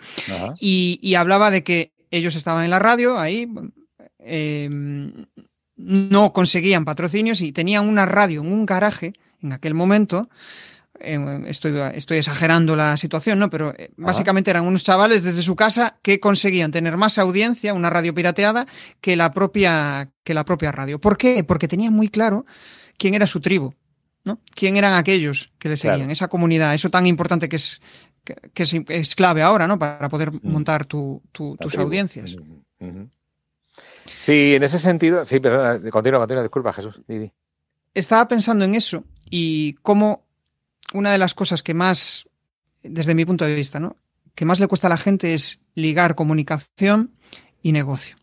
Y, 0.60 1.14
hablaba 1.14 1.50
de 1.50 1.64
que 1.64 1.92
ellos 2.10 2.36
estaban 2.36 2.64
en 2.64 2.70
la 2.70 2.78
radio 2.78 3.18
ahí, 3.18 3.48
em, 4.20 5.26
no 5.76 6.32
conseguían 6.32 6.84
patrocinios 6.84 7.40
y 7.40 7.52
tenían 7.52 7.88
una 7.88 8.06
radio 8.06 8.42
en 8.42 8.52
un 8.52 8.66
garaje 8.66 9.12
en 9.42 9.52
aquel 9.52 9.74
momento 9.74 10.28
eh, 11.00 11.42
estoy, 11.46 11.78
estoy, 11.94 12.18
exagerando 12.18 12.76
la 12.76 12.96
situación, 12.96 13.38
¿no? 13.38 13.50
Pero 13.50 13.74
eh, 13.76 13.90
básicamente 13.96 14.50
eran 14.50 14.66
unos 14.66 14.84
chavales 14.84 15.22
desde 15.22 15.42
su 15.42 15.56
casa 15.56 15.98
que 16.02 16.20
conseguían 16.20 16.70
tener 16.70 16.96
más 16.96 17.18
audiencia, 17.18 17.74
una 17.74 17.90
radio 17.90 18.14
pirateada, 18.14 18.66
que 19.00 19.16
la 19.16 19.32
propia, 19.32 20.10
que 20.24 20.34
la 20.34 20.44
propia 20.44 20.72
radio. 20.72 21.00
¿Por 21.00 21.16
qué? 21.16 21.44
Porque 21.44 21.68
tenían 21.68 21.92
muy 21.92 22.08
claro 22.08 22.46
quién 22.96 23.14
era 23.14 23.26
su 23.26 23.40
tribu, 23.40 23.74
¿no? 24.24 24.40
Quién 24.54 24.76
eran 24.76 24.94
aquellos 24.94 25.52
que 25.58 25.68
le 25.68 25.76
seguían, 25.76 26.10
esa 26.10 26.28
comunidad, 26.28 26.74
eso 26.74 26.90
tan 26.90 27.06
importante 27.06 27.48
que 27.48 27.56
es, 27.56 27.80
que, 28.24 28.84
es, 28.88 29.14
clave 29.14 29.42
ahora, 29.42 29.66
¿no? 29.66 29.78
Para 29.78 30.08
poder 30.08 30.32
mm. 30.32 30.40
montar 30.42 30.86
tus 30.86 31.20
audiencias. 31.78 32.36
Sí, 34.16 34.54
en 34.54 34.62
ese 34.62 34.78
sentido, 34.78 35.24
sí, 35.26 35.40
perdona, 35.40 35.78
continúa, 35.90 36.20
continúa, 36.20 36.42
disculpa, 36.42 36.72
Jesús. 36.72 37.00
Estaba 37.94 38.28
pensando 38.28 38.64
en 38.64 38.74
eso 38.74 39.04
y 39.30 39.74
cómo 39.82 40.27
una 40.92 41.12
de 41.12 41.18
las 41.18 41.34
cosas 41.34 41.62
que 41.62 41.74
más, 41.74 42.28
desde 42.82 43.14
mi 43.14 43.24
punto 43.24 43.44
de 43.44 43.54
vista, 43.54 43.80
¿no? 43.80 43.96
que 44.38 44.44
más 44.44 44.60
le 44.60 44.68
cuesta 44.68 44.86
a 44.86 44.90
la 44.90 44.96
gente 44.98 45.34
es 45.34 45.58
ligar 45.74 46.14
comunicación 46.14 47.10
y 47.60 47.72
negocio. 47.72 48.14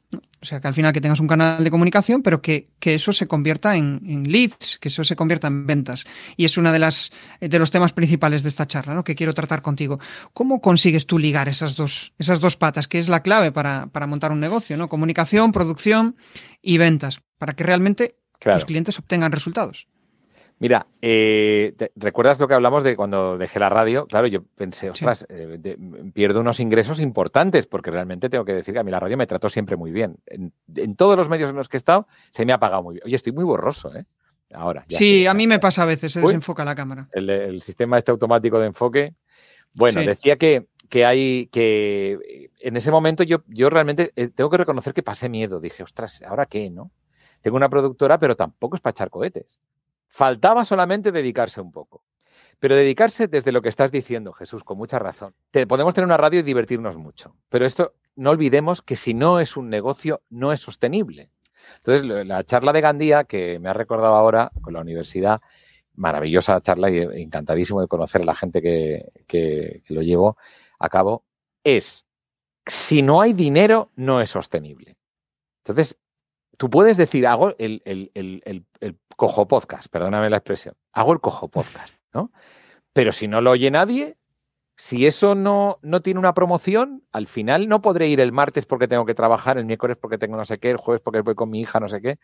O 0.41 0.45
sea, 0.45 0.61
que 0.61 0.67
al 0.69 0.73
final 0.73 0.93
que 0.93 1.01
tengas 1.01 1.19
un 1.19 1.27
canal 1.27 1.61
de 1.61 1.69
comunicación, 1.69 2.21
pero 2.21 2.41
que, 2.41 2.69
eso 2.79 3.11
se 3.11 3.27
convierta 3.27 3.75
en, 3.75 4.23
leads, 4.31 4.77
que 4.79 4.87
eso 4.87 5.03
se 5.03 5.17
convierta 5.17 5.47
en 5.47 5.67
ventas. 5.67 6.05
Y 6.37 6.45
es 6.45 6.57
uno 6.57 6.71
de, 6.71 6.79
las, 6.79 7.11
de 7.41 7.59
los 7.59 7.69
temas 7.69 7.91
principales 7.91 8.43
de 8.43 8.49
esta 8.49 8.65
charla, 8.65 8.93
¿no? 8.93 9.03
que 9.03 9.13
quiero 9.13 9.33
tratar 9.33 9.61
contigo. 9.61 9.99
¿Cómo 10.31 10.61
consigues 10.61 11.05
tú 11.05 11.19
ligar 11.19 11.49
esas 11.49 11.75
dos, 11.75 12.13
esas 12.17 12.39
dos 12.39 12.55
patas, 12.55 12.87
que 12.87 12.97
es 12.97 13.09
la 13.09 13.21
clave 13.21 13.51
para, 13.51 13.87
para 13.87 14.07
montar 14.07 14.31
un 14.31 14.39
negocio? 14.39 14.77
¿no? 14.77 14.87
Comunicación, 14.87 15.51
producción 15.51 16.15
y 16.61 16.77
ventas, 16.77 17.19
para 17.37 17.57
que 17.57 17.65
realmente 17.65 18.15
tus 18.39 18.63
clientes 18.63 18.97
obtengan 18.99 19.33
resultados. 19.33 19.89
Mira, 20.57 20.87
eh, 21.01 21.75
¿recuerdas 21.95 22.39
lo 22.39 22.47
que 22.47 22.53
hablamos 22.53 22.83
de 22.83 22.95
cuando 22.95 23.37
dejé 23.37 23.59
la 23.59 23.69
radio? 23.69 24.07
Claro, 24.07 24.27
yo 24.27 24.43
pensé, 24.55 24.89
ostras, 24.89 25.25
eh, 25.29 25.77
pierdo 26.13 26.39
unos 26.39 26.61
ingresos 26.61 27.01
importantes 27.01 27.67
porque 27.67 27.91
realmente 27.91 28.29
tengo 28.29 28.45
que 28.45 28.53
decir 28.53 28.73
que 28.73 28.79
a 28.79 28.83
mí 28.83 28.91
la 28.91 29.01
radio 29.01 29.17
me 29.17 29.27
trató 29.27 29.49
siempre 29.49 29.75
muy 29.75 29.91
bien. 29.91 30.17
En, 30.27 30.95
todos 30.95 31.17
los 31.17 31.27
medios 31.27 31.49
en 31.49 31.57
los 31.57 31.67
que 31.67 31.75
he 31.75 31.79
estado 31.79 32.07
se 32.31 32.45
me 32.45 32.53
ha 32.53 32.59
pagado 32.59 32.83
muy 32.83 32.93
bien. 32.95 33.03
Oye, 33.05 33.17
estoy 33.17 33.33
muy 33.33 33.43
borroso, 33.43 33.93
¿eh? 33.95 34.05
Ahora. 34.53 34.85
sí, 34.87 35.27
a 35.27 35.33
mí 35.33 35.47
me 35.47 35.59
pasa 35.59 35.83
a 35.83 35.85
veces, 35.85 36.13
se 36.13 36.21
desenfoca 36.21 36.63
la 36.63 36.75
cámara. 36.75 37.09
El, 37.11 37.61
sistema 37.61 37.97
este 37.97 38.11
automático 38.11 38.59
de 38.59 38.67
enfoque. 38.67 39.13
Bueno, 39.73 39.99
decía 40.01 40.37
que, 40.37 40.67
que, 40.87 41.03
hay 41.03 41.47
que 41.47 42.49
en 42.61 42.77
ese 42.77 42.91
momento 42.91 43.23
yo, 43.23 43.43
yo 43.47 43.69
realmente 43.69 44.13
eh, 44.15 44.29
tengo 44.29 44.49
que 44.49 44.57
reconocer 44.57 44.93
que 44.93 45.03
pasé 45.03 45.27
miedo. 45.27 45.59
Dije, 45.59 45.83
ostras, 45.83 46.21
¿ahora 46.25 46.45
qué, 46.45 46.69
no? 46.69 46.91
Tengo 47.41 47.57
una 47.57 47.69
productora, 47.69 48.17
pero 48.17 48.35
tampoco 48.35 48.77
es 48.77 48.81
para 48.81 48.91
echar 48.91 49.09
cohetes. 49.09 49.59
Faltaba 50.07 50.65
solamente 50.65 51.11
dedicarse 51.11 51.61
un 51.61 51.71
poco. 51.71 52.03
Pero 52.59 52.75
dedicarse 52.75 53.27
desde 53.27 53.51
lo 53.51 53.61
que 53.61 53.69
estás 53.69 53.91
diciendo, 53.91 54.31
Jesús, 54.33 54.63
con 54.63 54.77
mucha 54.77 54.97
razón. 54.97 55.35
podemos 55.67 55.93
tener 55.93 56.05
una 56.05 56.17
radio 56.17 56.39
y 56.39 56.43
divertirnos 56.43 56.97
mucho, 56.97 57.35
pero 57.49 57.65
esto 57.65 57.95
no 58.15 58.31
olvidemos 58.31 58.81
que 58.81 58.95
si 58.95 59.13
no 59.13 59.39
es 59.39 59.57
un 59.57 59.69
negocio, 59.69 60.21
no 60.29 60.53
es 60.53 60.61
sostenible. 60.61 61.31
Entonces, 61.77 62.05
la 62.25 62.43
charla 62.43 62.71
de 62.71 62.81
Gandía, 62.81 63.23
que 63.25 63.59
me 63.59 63.69
ha 63.69 63.73
recordado 63.73 64.15
ahora 64.15 64.51
con 64.61 64.73
la 64.73 64.81
universidad, 64.81 65.41
maravillosa 65.95 66.61
charla 66.61 66.89
y 66.89 66.99
encantadísimo 67.21 67.81
de 67.81 67.87
conocer 67.87 68.21
a 68.21 68.25
la 68.25 68.35
gente 68.35 68.61
que, 68.61 69.11
que 69.27 69.83
lo 69.87 70.01
llevó 70.01 70.37
a 70.79 70.89
cabo, 70.89 71.25
es, 71.63 72.05
si 72.65 73.01
no 73.01 73.21
hay 73.21 73.33
dinero, 73.33 73.91
no 73.95 74.21
es 74.21 74.29
sostenible. 74.29 74.95
Entonces, 75.63 75.97
tú 76.57 76.69
puedes 76.69 76.97
decir, 76.97 77.27
hago 77.27 77.55
el, 77.57 78.65
cojo 79.15 79.47
podcast, 79.47 79.87
perdóname 79.87 80.29
la 80.29 80.37
expresión, 80.37 80.75
hago 80.93 81.13
el 81.13 81.19
cojo 81.19 81.47
podcast, 81.47 81.95
¿no? 82.13 82.31
Pero 82.93 83.11
si 83.11 83.27
no 83.27 83.41
lo 83.41 83.51
oye 83.51 83.71
nadie, 83.71 84.17
si 84.77 85.05
eso 85.05 85.35
no, 85.35 85.79
no 85.81 86.01
tiene 86.01 86.19
una 86.19 86.33
promoción, 86.33 87.03
al 87.11 87.27
final 87.27 87.67
no 87.67 87.81
podré 87.81 88.07
ir 88.07 88.19
el 88.19 88.31
martes 88.31 88.65
porque 88.65 88.87
tengo 88.87 89.05
que 89.05 89.13
trabajar, 89.13 89.57
el 89.57 89.65
miércoles 89.65 89.97
porque 89.99 90.17
tengo 90.17 90.37
no 90.37 90.45
sé 90.45 90.57
qué, 90.57 90.71
el 90.71 90.77
jueves 90.77 91.01
porque 91.01 91.21
voy 91.21 91.35
con 91.35 91.49
mi 91.49 91.61
hija, 91.61 91.79
no 91.79 91.87
sé 91.87 92.01
qué. 92.01 92.19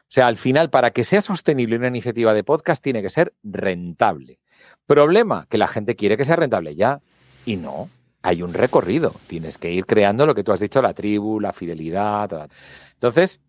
O 0.00 0.14
sea, 0.14 0.26
al 0.26 0.36
final, 0.36 0.70
para 0.70 0.90
que 0.90 1.02
sea 1.02 1.22
sostenible 1.22 1.76
una 1.76 1.88
iniciativa 1.88 2.34
de 2.34 2.44
podcast, 2.44 2.82
tiene 2.82 3.00
que 3.02 3.10
ser 3.10 3.32
rentable. 3.42 4.38
Problema, 4.86 5.46
que 5.48 5.58
la 5.58 5.66
gente 5.66 5.96
quiere 5.96 6.16
que 6.16 6.24
sea 6.24 6.36
rentable 6.36 6.76
ya. 6.76 7.00
Y 7.46 7.56
no, 7.56 7.88
hay 8.22 8.42
un 8.42 8.52
recorrido. 8.52 9.14
Tienes 9.26 9.58
que 9.58 9.72
ir 9.72 9.86
creando 9.86 10.26
lo 10.26 10.34
que 10.34 10.44
tú 10.44 10.52
has 10.52 10.60
dicho, 10.60 10.82
la 10.82 10.94
tribu, 10.94 11.40
la 11.40 11.52
fidelidad. 11.52 12.48
Entonces, 12.92 13.40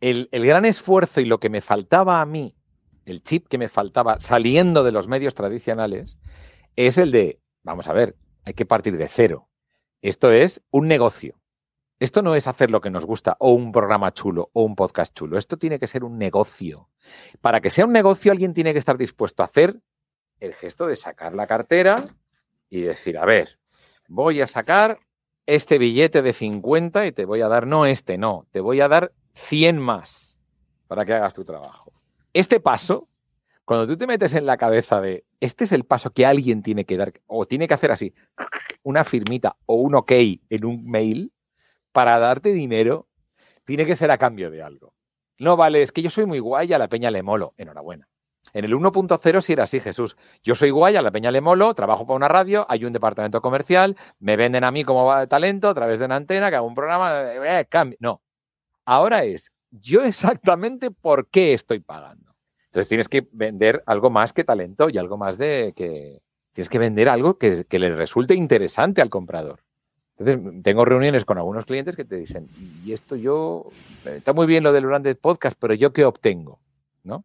el, 0.00 0.28
gran 0.32 0.64
esfuerzo 0.64 1.20
y 1.20 1.24
lo 1.24 1.40
que 1.40 1.50
me 1.50 1.60
faltaba 1.60 2.20
a 2.20 2.26
mí, 2.26 2.54
el 3.04 3.22
chip 3.22 3.48
que 3.48 3.58
me 3.58 3.68
faltaba 3.68 4.20
saliendo 4.20 4.82
de 4.82 4.92
los 4.92 5.08
medios 5.08 5.34
tradicionales, 5.34 6.18
es 6.76 6.98
el 6.98 7.10
de, 7.10 7.40
vamos 7.62 7.88
a 7.88 7.92
ver, 7.92 8.16
hay 8.44 8.54
que 8.54 8.66
partir 8.66 8.96
de 8.96 9.08
cero. 9.08 9.48
Esto 10.02 10.32
es 10.32 10.62
un 10.70 10.88
negocio. 10.88 11.40
Esto 11.98 12.22
no 12.22 12.34
es 12.34 12.46
hacer 12.46 12.70
lo 12.70 12.80
que 12.80 12.88
nos 12.88 13.04
gusta 13.04 13.36
o 13.40 13.52
un 13.52 13.72
programa 13.72 14.12
chulo 14.14 14.50
o 14.54 14.62
un 14.62 14.74
podcast 14.74 15.14
chulo. 15.14 15.36
Esto 15.36 15.58
tiene 15.58 15.78
que 15.78 15.86
ser 15.86 16.02
un 16.02 16.16
negocio. 16.16 16.88
Para 17.42 17.60
que 17.60 17.68
sea 17.68 17.84
un 17.84 17.92
negocio, 17.92 18.32
alguien 18.32 18.54
tiene 18.54 18.72
que 18.72 18.78
estar 18.78 18.96
dispuesto 18.96 19.42
a 19.42 19.46
hacer 19.46 19.80
el 20.38 20.54
gesto 20.54 20.86
de 20.86 20.96
sacar 20.96 21.34
la 21.34 21.46
cartera 21.46 22.16
y 22.70 22.80
decir, 22.80 23.18
a 23.18 23.26
ver, 23.26 23.58
voy 24.08 24.40
a 24.40 24.46
sacar 24.46 24.98
este 25.44 25.76
billete 25.76 26.22
de 26.22 26.32
50 26.32 27.06
y 27.06 27.12
te 27.12 27.26
voy 27.26 27.42
a 27.42 27.48
dar, 27.48 27.66
no 27.66 27.84
este, 27.84 28.16
no, 28.16 28.46
te 28.50 28.60
voy 28.60 28.80
a 28.80 28.88
dar 28.88 29.12
100 29.40 29.78
más 29.78 30.36
para 30.86 31.04
que 31.04 31.14
hagas 31.14 31.34
tu 31.34 31.44
trabajo. 31.44 31.92
Este 32.32 32.60
paso, 32.60 33.08
cuando 33.64 33.86
tú 33.86 33.96
te 33.96 34.06
metes 34.06 34.34
en 34.34 34.46
la 34.46 34.56
cabeza 34.56 35.00
de, 35.00 35.24
este 35.40 35.64
es 35.64 35.72
el 35.72 35.84
paso 35.84 36.10
que 36.10 36.26
alguien 36.26 36.62
tiene 36.62 36.84
que 36.84 36.96
dar, 36.96 37.12
o 37.26 37.46
tiene 37.46 37.66
que 37.66 37.74
hacer 37.74 37.90
así, 37.90 38.14
una 38.82 39.04
firmita 39.04 39.56
o 39.66 39.76
un 39.76 39.94
ok 39.94 40.12
en 40.50 40.64
un 40.64 40.86
mail, 40.86 41.32
para 41.92 42.18
darte 42.18 42.52
dinero, 42.52 43.08
tiene 43.64 43.84
que 43.84 43.96
ser 43.96 44.10
a 44.10 44.18
cambio 44.18 44.50
de 44.50 44.62
algo. 44.62 44.94
No 45.38 45.56
vale, 45.56 45.82
es 45.82 45.90
que 45.90 46.02
yo 46.02 46.10
soy 46.10 46.26
muy 46.26 46.38
guay 46.38 46.72
a 46.72 46.78
la 46.78 46.88
peña 46.88 47.10
le 47.10 47.22
molo. 47.22 47.54
Enhorabuena. 47.56 48.08
En 48.52 48.64
el 48.64 48.74
1.0 48.74 49.40
sí 49.40 49.52
era 49.52 49.64
así, 49.64 49.80
Jesús. 49.80 50.16
Yo 50.42 50.54
soy 50.54 50.70
guay, 50.70 50.96
a 50.96 51.02
la 51.02 51.10
peña 51.10 51.30
le 51.30 51.40
molo, 51.40 51.74
trabajo 51.74 52.06
para 52.06 52.16
una 52.16 52.28
radio, 52.28 52.66
hay 52.68 52.84
un 52.84 52.92
departamento 52.92 53.40
comercial, 53.40 53.96
me 54.18 54.36
venden 54.36 54.64
a 54.64 54.70
mí 54.70 54.84
como 54.84 55.26
talento 55.28 55.68
a 55.68 55.74
través 55.74 55.98
de 55.98 56.06
una 56.06 56.16
antena, 56.16 56.50
que 56.50 56.56
hago 56.56 56.66
un 56.66 56.74
programa, 56.74 57.22
eh, 57.32 57.66
no. 58.00 58.22
Ahora 58.90 59.22
es, 59.22 59.52
yo 59.70 60.02
exactamente 60.04 60.90
por 60.90 61.28
qué 61.28 61.54
estoy 61.54 61.78
pagando. 61.78 62.34
Entonces 62.66 62.88
tienes 62.88 63.08
que 63.08 63.28
vender 63.30 63.84
algo 63.86 64.10
más 64.10 64.32
que 64.32 64.42
talento 64.42 64.90
y 64.90 64.98
algo 64.98 65.16
más 65.16 65.38
de 65.38 65.72
que 65.76 66.20
tienes 66.52 66.68
que 66.68 66.80
vender 66.80 67.08
algo 67.08 67.38
que, 67.38 67.64
le 67.70 67.94
resulte 67.94 68.34
interesante 68.34 69.00
al 69.00 69.08
comprador. 69.08 69.60
Entonces, 70.16 70.62
tengo 70.64 70.84
reuniones 70.84 71.24
con 71.24 71.38
algunos 71.38 71.66
clientes 71.66 71.94
que 71.94 72.04
te 72.04 72.16
dicen, 72.16 72.48
y 72.84 72.92
esto 72.92 73.14
yo, 73.14 73.66
está 74.04 74.32
muy 74.32 74.46
bien 74.46 74.64
lo 74.64 74.72
del 74.72 74.86
Branded 74.86 75.16
Podcast, 75.18 75.56
pero 75.58 75.72
yo 75.74 75.92
qué 75.92 76.04
obtengo, 76.04 76.60
¿no? 77.04 77.24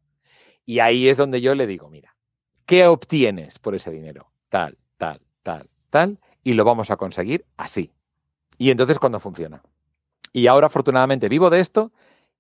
Y 0.66 0.80
ahí 0.80 1.10
es 1.10 1.18
donde 1.18 1.42
yo 1.42 1.56
le 1.56 1.68
digo, 1.68 1.90
mira, 1.90 2.16
¿qué 2.66 2.86
obtienes 2.86 3.58
por 3.58 3.76
ese 3.76 3.92
dinero? 3.92 4.32
Tal, 4.50 4.78
tal, 4.98 5.20
tal, 5.42 5.68
tal, 5.90 6.20
y 6.44 6.54
lo 6.54 6.64
vamos 6.64 6.92
a 6.92 6.96
conseguir 6.96 7.46
así. 7.58 7.92
Y 8.58 8.70
entonces 8.70 9.00
cuando 9.00 9.20
funciona. 9.20 9.62
Y 10.36 10.48
ahora 10.48 10.68
afortunadamente 10.68 11.30
vivo 11.30 11.50
de 11.50 11.62
esto 11.62 11.94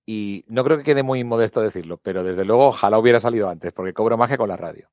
y 0.06 0.44
no 0.50 0.66
creo 0.66 0.78
que 0.78 0.84
quede 0.84 1.02
muy 1.02 1.24
modesto 1.24 1.62
decirlo, 1.62 1.96
pero 1.96 2.24
desde 2.26 2.44
luego 2.44 2.68
ojalá 2.68 3.00
hubiera 3.00 3.22
salido 3.22 3.50
antes 3.50 3.72
porque 3.72 3.94
cobro 3.94 4.18
magia 4.18 4.38
con 4.38 4.50
la 4.50 4.58
radio. 4.58 4.90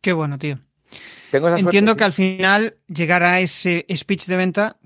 Qué 0.00 0.12
bueno, 0.12 0.36
tío. 0.36 0.58
Entiendo 1.30 1.94
que 1.94 2.02
al 2.02 2.12
final 2.12 2.76
llegar 2.88 3.22
a 3.22 3.38
ese 3.38 3.86
speech 3.88 4.26
de 4.26 4.36
venta 4.36 4.76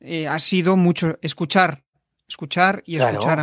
eh, 0.00 0.26
ha 0.26 0.40
sido 0.40 0.76
mucho 0.76 1.18
escuchar, 1.22 1.84
escuchar 2.28 2.82
y 2.84 2.96
escuchar 2.96 3.38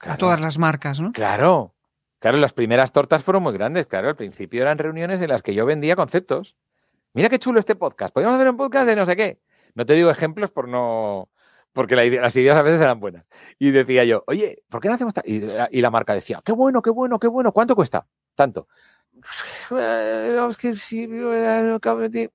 a, 0.00 0.16
todas 0.16 0.40
las 0.40 0.58
marcas, 0.58 0.98
¿no? 0.98 1.12
Claro, 1.12 1.76
Claro, 2.18 2.38
las 2.38 2.54
primeras 2.54 2.90
tortas 2.90 3.22
fueron 3.22 3.44
muy 3.44 3.52
grandes. 3.52 3.86
Claro, 3.86 4.08
al 4.08 4.16
principio 4.16 4.62
eran 4.62 4.78
reuniones 4.78 5.22
en 5.22 5.28
las 5.28 5.44
que 5.44 5.54
yo 5.54 5.64
vendía 5.64 5.94
conceptos. 5.94 6.56
Mira 7.12 7.28
qué 7.28 7.38
chulo 7.38 7.60
este 7.60 7.76
podcast. 7.76 8.12
Podríamos 8.12 8.34
hacer 8.34 8.50
un 8.50 8.56
podcast 8.56 8.88
de 8.88 8.96
no 8.96 9.06
sé 9.06 9.14
qué. 9.14 9.38
No 9.76 9.86
te 9.86 9.92
digo 9.92 10.10
ejemplos 10.10 10.50
por 10.50 10.66
no. 10.66 11.28
Porque 11.76 11.94
las 11.94 12.34
ideas 12.36 12.56
a 12.56 12.62
veces 12.62 12.80
eran 12.80 12.98
buenas. 12.98 13.26
Y 13.58 13.70
decía 13.70 14.02
yo, 14.04 14.24
oye, 14.28 14.62
¿por 14.70 14.80
qué 14.80 14.88
no 14.88 14.94
hacemos 14.94 15.12
tal? 15.12 15.24
Y, 15.26 15.82
la 15.82 15.90
marca 15.90 16.14
decía, 16.14 16.40
qué 16.42 16.52
bueno, 16.52 16.80
qué 16.80 16.88
bueno, 16.88 17.18
qué 17.18 17.28
bueno. 17.28 17.52
¿Cuánto 17.52 17.76
cuesta? 17.76 18.06
Tanto. 18.34 18.66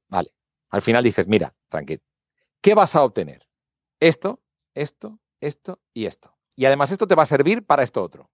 Vale. 0.10 0.32
Al 0.70 0.84
final 0.84 1.04
dices, 1.04 1.28
mira, 1.28 1.56
tranquilo. 1.70 2.04
¿Qué 2.62 2.76
vas 2.76 2.96
a 2.96 3.04
obtener? 3.04 3.48
Esto, 4.00 4.42
esto, 4.76 5.18
esto 5.40 5.80
y 5.92 6.06
esto. 6.06 6.38
Y 6.56 6.66
además 6.66 6.92
esto 6.92 7.08
te 7.08 7.16
va 7.16 7.24
a 7.24 7.26
servir 7.26 7.66
para 7.66 7.82
esto 7.82 8.04
otro. 8.04 8.30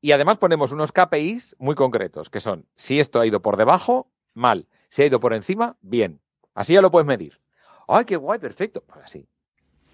Y 0.00 0.12
además 0.12 0.38
ponemos 0.38 0.72
unos 0.72 0.90
KPIs 0.90 1.56
muy 1.58 1.74
concretos, 1.74 2.30
que 2.30 2.40
son, 2.40 2.66
si 2.76 2.98
esto 2.98 3.20
ha 3.20 3.26
ido 3.26 3.42
por 3.42 3.58
debajo, 3.58 4.10
mal. 4.32 4.68
Si 4.88 5.02
ha 5.02 5.06
ido 5.06 5.20
por 5.20 5.34
encima, 5.34 5.76
bien. 5.82 6.22
Así 6.54 6.72
ya 6.72 6.80
lo 6.80 6.90
puedes 6.90 7.06
medir. 7.06 7.42
¡Ay, 7.86 8.06
qué 8.06 8.16
guay! 8.16 8.38
Perfecto. 8.38 8.82
Pues 8.86 9.04
así. 9.04 9.28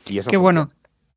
Y 0.08 0.18
eso 0.18 0.30
qué 0.30 0.36
bueno. 0.36 0.70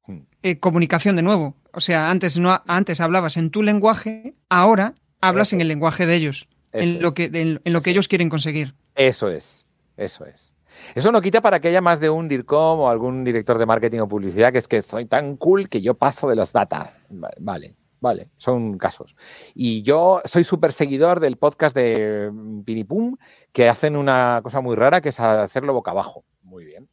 Hmm. 0.08 0.20
Eh, 0.44 0.60
comunicación 0.60 1.16
de 1.16 1.22
nuevo. 1.22 1.56
O 1.72 1.80
sea, 1.80 2.10
antes, 2.10 2.38
no, 2.38 2.62
antes 2.68 3.02
hablabas 3.02 3.38
en 3.38 3.50
tu 3.50 3.64
lenguaje, 3.64 4.36
ahora 4.50 4.96
hablas 5.22 5.54
en 5.54 5.62
el 5.62 5.68
lenguaje 5.68 6.06
de 6.06 6.16
ellos, 6.16 6.48
en 6.72 7.02
lo, 7.02 7.14
que, 7.14 7.30
en, 7.34 7.60
lo 7.66 7.82
que 7.82 7.90
ellos 7.90 8.08
quieren 8.08 8.30
conseguir. 8.30 8.76
Eso 8.96 9.30
es, 9.30 9.68
eso 9.98 10.26
es. 10.26 10.54
Eso 10.94 11.12
no 11.12 11.22
quita 11.22 11.42
para 11.42 11.60
que 11.60 11.70
haya 11.70 11.82
más 11.82 12.00
de 12.00 12.10
un 12.10 12.28
DIRCOM 12.28 12.80
o 12.82 12.90
algún 12.90 13.24
director 13.24 13.58
de 13.58 13.66
marketing 13.66 14.00
o 14.00 14.08
publicidad 14.08 14.52
que 14.52 14.58
es 14.60 14.68
que 14.68 14.82
soy 14.82 15.06
tan 15.06 15.38
cool 15.38 15.70
que 15.70 15.82
yo 15.82 15.96
paso 15.96 16.30
de 16.30 16.36
las 16.36 16.54
datas. 16.54 16.98
Vale, 17.10 17.76
Vale, 18.02 18.30
son 18.38 18.78
casos. 18.78 19.16
Y 19.56 19.82
yo 19.82 20.22
soy 20.26 20.44
súper 20.44 20.74
seguidor 20.74 21.20
del 21.20 21.38
podcast 21.38 21.76
de 21.76 22.32
Pinipum, 22.64 23.18
que 23.52 23.68
hacen 23.68 23.96
una 23.96 24.42
cosa 24.44 24.62
muy 24.62 24.76
rara, 24.76 25.02
que 25.02 25.10
es 25.10 25.20
hacerlo 25.20 25.74
boca 25.74 25.92
abajo. 25.92 26.24
Muy 26.44 26.66
bien. 26.66 26.88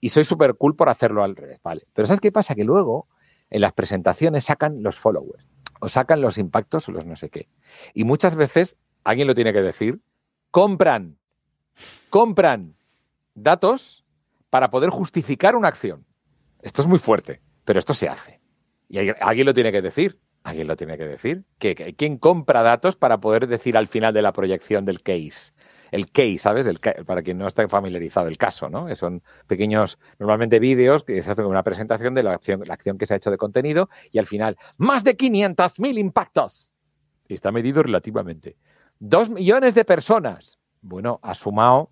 Y 0.00 0.08
soy 0.08 0.24
súper 0.24 0.54
cool 0.54 0.76
por 0.76 0.88
hacerlo 0.88 1.22
al 1.22 1.36
revés. 1.36 1.60
Vale. 1.62 1.86
Pero 1.92 2.06
¿sabes 2.06 2.20
qué 2.20 2.32
pasa? 2.32 2.54
Que 2.54 2.64
luego 2.64 3.08
en 3.50 3.60
las 3.60 3.72
presentaciones 3.72 4.44
sacan 4.44 4.82
los 4.82 4.98
followers, 4.98 5.46
o 5.80 5.88
sacan 5.88 6.20
los 6.20 6.38
impactos 6.38 6.88
o 6.88 6.92
los 6.92 7.04
no 7.04 7.16
sé 7.16 7.30
qué. 7.30 7.48
Y 7.94 8.04
muchas 8.04 8.36
veces, 8.36 8.76
alguien 9.04 9.26
lo 9.26 9.34
tiene 9.34 9.52
que 9.52 9.62
decir, 9.62 10.00
compran, 10.50 11.18
compran 12.08 12.76
datos 13.34 14.04
para 14.50 14.70
poder 14.70 14.90
justificar 14.90 15.56
una 15.56 15.68
acción. 15.68 16.06
Esto 16.62 16.82
es 16.82 16.88
muy 16.88 16.98
fuerte, 16.98 17.40
pero 17.64 17.78
esto 17.78 17.94
se 17.94 18.08
hace. 18.08 18.40
Y 18.88 18.98
alguien 18.98 19.46
lo 19.46 19.54
tiene 19.54 19.72
que 19.72 19.82
decir. 19.82 20.18
Alguien 20.42 20.68
lo 20.68 20.76
tiene 20.76 20.96
que 20.96 21.06
decir. 21.06 21.44
¿Quién 21.58 22.16
compra 22.16 22.62
datos 22.62 22.96
para 22.96 23.18
poder 23.18 23.46
decir 23.46 23.76
al 23.76 23.88
final 23.88 24.14
de 24.14 24.22
la 24.22 24.32
proyección 24.32 24.86
del 24.86 25.02
case? 25.02 25.52
El 25.90 26.10
case, 26.10 26.38
¿sabes? 26.38 26.66
El, 26.66 26.78
para 26.78 27.22
quien 27.22 27.38
no 27.38 27.46
está 27.46 27.66
familiarizado, 27.68 28.28
el 28.28 28.38
caso, 28.38 28.68
¿no? 28.68 28.94
Son 28.96 29.22
pequeños, 29.46 29.98
normalmente 30.18 30.58
vídeos 30.58 31.04
que 31.04 31.20
se 31.22 31.30
hacen 31.30 31.46
una 31.46 31.62
presentación 31.62 32.14
de 32.14 32.22
la 32.22 32.32
acción, 32.32 32.62
la 32.66 32.74
acción 32.74 32.98
que 32.98 33.06
se 33.06 33.14
ha 33.14 33.16
hecho 33.16 33.30
de 33.30 33.38
contenido 33.38 33.88
y 34.12 34.18
al 34.18 34.26
final, 34.26 34.56
más 34.76 35.04
de 35.04 35.16
500.000 35.16 35.98
impactos. 35.98 36.72
Y 37.28 37.34
está 37.34 37.52
medido 37.52 37.82
relativamente. 37.82 38.56
Dos 38.98 39.30
millones 39.30 39.74
de 39.74 39.84
personas. 39.84 40.58
Bueno, 40.82 41.20
ha 41.22 41.34
sumado 41.34 41.90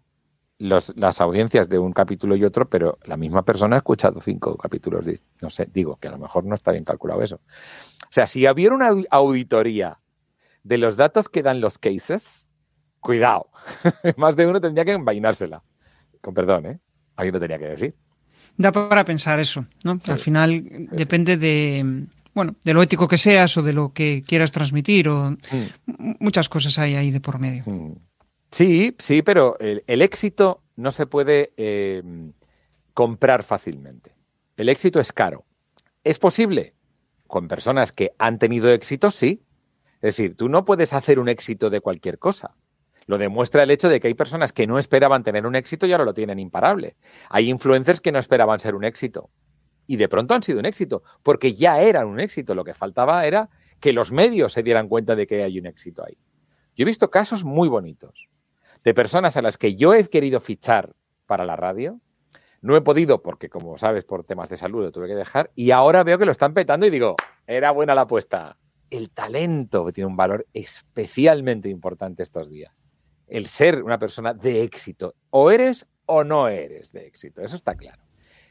las 0.58 1.20
audiencias 1.20 1.68
de 1.68 1.78
un 1.78 1.92
capítulo 1.92 2.34
y 2.34 2.44
otro, 2.44 2.68
pero 2.68 2.98
la 3.04 3.16
misma 3.16 3.44
persona 3.44 3.76
ha 3.76 3.78
escuchado 3.78 4.20
cinco 4.20 4.56
capítulos. 4.56 5.04
no 5.40 5.50
sé, 5.50 5.68
digo 5.72 5.96
que 5.96 6.08
a 6.08 6.10
lo 6.10 6.18
mejor 6.18 6.44
no 6.44 6.54
está 6.54 6.72
bien 6.72 6.84
calculado 6.84 7.22
eso. 7.22 7.36
O 7.36 8.10
sea, 8.12 8.26
si 8.26 8.48
hubiera 8.48 8.74
una 8.74 8.90
auditoría 9.10 10.00
de 10.64 10.78
los 10.78 10.96
datos 10.96 11.28
que 11.28 11.42
dan 11.42 11.60
los 11.60 11.78
cases, 11.78 12.47
cuidado. 13.00 13.48
Más 14.16 14.36
de 14.36 14.46
uno 14.46 14.60
tendría 14.60 14.84
que 14.84 14.92
envainársela. 14.92 15.62
Con 16.20 16.34
perdón, 16.34 16.66
¿eh? 16.66 16.78
Alguien 17.16 17.34
lo 17.34 17.40
tenía 17.40 17.58
que 17.58 17.66
decir. 17.66 17.94
Da 18.56 18.72
para 18.72 19.04
pensar 19.04 19.38
eso, 19.40 19.66
¿no? 19.84 19.98
Al 20.06 20.18
final 20.18 20.64
depende 20.90 21.36
de, 21.36 22.06
bueno, 22.34 22.56
de 22.62 22.74
lo 22.74 22.82
ético 22.82 23.08
que 23.08 23.18
seas 23.18 23.56
o 23.56 23.62
de 23.62 23.72
lo 23.72 23.92
que 23.92 24.22
quieras 24.26 24.52
transmitir 24.52 25.08
o 25.08 25.30
mm. 25.30 26.14
muchas 26.20 26.48
cosas 26.48 26.78
hay 26.78 26.94
ahí 26.94 27.10
de 27.10 27.20
por 27.20 27.38
medio. 27.38 27.64
Mm. 27.66 27.96
Sí, 28.50 28.96
sí, 28.98 29.22
pero 29.22 29.58
el, 29.58 30.02
éxito 30.02 30.62
no 30.76 30.90
se 30.90 31.06
puede 31.06 31.52
eh, 31.56 32.02
comprar 32.94 33.42
fácilmente. 33.42 34.12
El 34.56 34.68
éxito 34.68 35.00
es 35.00 35.12
caro. 35.12 35.44
¿Es 36.02 36.18
posible? 36.18 36.74
Con 37.26 37.46
personas 37.46 37.92
que 37.92 38.12
han 38.18 38.38
tenido 38.38 38.70
éxito, 38.70 39.10
sí. 39.10 39.42
Es 39.96 40.16
decir, 40.16 40.36
tú 40.36 40.48
no 40.48 40.64
puedes 40.64 40.92
hacer 40.92 41.18
un 41.18 41.28
éxito 41.28 41.70
de 41.70 41.80
cualquier 41.80 42.18
cosa. 42.18 42.54
Lo 43.08 43.16
demuestra 43.16 43.62
el 43.62 43.70
hecho 43.70 43.88
de 43.88 44.00
que 44.00 44.08
hay 44.08 44.14
personas 44.14 44.52
que 44.52 44.66
no 44.66 44.78
esperaban 44.78 45.24
tener 45.24 45.46
un 45.46 45.56
éxito 45.56 45.86
y 45.86 45.92
ahora 45.92 46.04
lo 46.04 46.12
tienen 46.12 46.38
imparable. 46.38 46.94
Hay 47.30 47.48
influencers 47.48 48.02
que 48.02 48.12
no 48.12 48.18
esperaban 48.18 48.60
ser 48.60 48.74
un 48.74 48.84
éxito 48.84 49.30
y 49.86 49.96
de 49.96 50.10
pronto 50.10 50.34
han 50.34 50.42
sido 50.42 50.58
un 50.58 50.66
éxito, 50.66 51.02
porque 51.22 51.54
ya 51.54 51.80
eran 51.80 52.06
un 52.06 52.20
éxito. 52.20 52.54
Lo 52.54 52.64
que 52.64 52.74
faltaba 52.74 53.24
era 53.24 53.48
que 53.80 53.94
los 53.94 54.12
medios 54.12 54.52
se 54.52 54.62
dieran 54.62 54.88
cuenta 54.88 55.16
de 55.16 55.26
que 55.26 55.42
hay 55.42 55.58
un 55.58 55.64
éxito 55.64 56.04
ahí. 56.04 56.18
Yo 56.76 56.82
he 56.82 56.84
visto 56.84 57.10
casos 57.10 57.44
muy 57.44 57.66
bonitos 57.70 58.28
de 58.84 58.92
personas 58.92 59.38
a 59.38 59.42
las 59.42 59.56
que 59.56 59.74
yo 59.74 59.94
he 59.94 60.04
querido 60.04 60.38
fichar 60.40 60.94
para 61.24 61.46
la 61.46 61.56
radio. 61.56 61.98
No 62.60 62.76
he 62.76 62.82
podido 62.82 63.22
porque, 63.22 63.48
como 63.48 63.78
sabes, 63.78 64.04
por 64.04 64.24
temas 64.24 64.50
de 64.50 64.58
salud 64.58 64.82
lo 64.82 64.92
tuve 64.92 65.08
que 65.08 65.14
dejar. 65.14 65.50
Y 65.54 65.70
ahora 65.70 66.04
veo 66.04 66.18
que 66.18 66.26
lo 66.26 66.32
están 66.32 66.52
petando 66.52 66.84
y 66.84 66.90
digo, 66.90 67.16
era 67.46 67.70
buena 67.70 67.94
la 67.94 68.02
apuesta. 68.02 68.58
El 68.90 69.08
talento 69.08 69.90
tiene 69.92 70.08
un 70.08 70.16
valor 70.16 70.46
especialmente 70.52 71.70
importante 71.70 72.22
estos 72.22 72.50
días. 72.50 72.84
El 73.28 73.46
ser 73.46 73.82
una 73.82 73.98
persona 73.98 74.34
de 74.34 74.62
éxito. 74.62 75.14
O 75.30 75.50
eres 75.50 75.86
o 76.06 76.24
no 76.24 76.48
eres 76.48 76.92
de 76.92 77.06
éxito. 77.06 77.42
Eso 77.42 77.56
está 77.56 77.74
claro. 77.74 78.02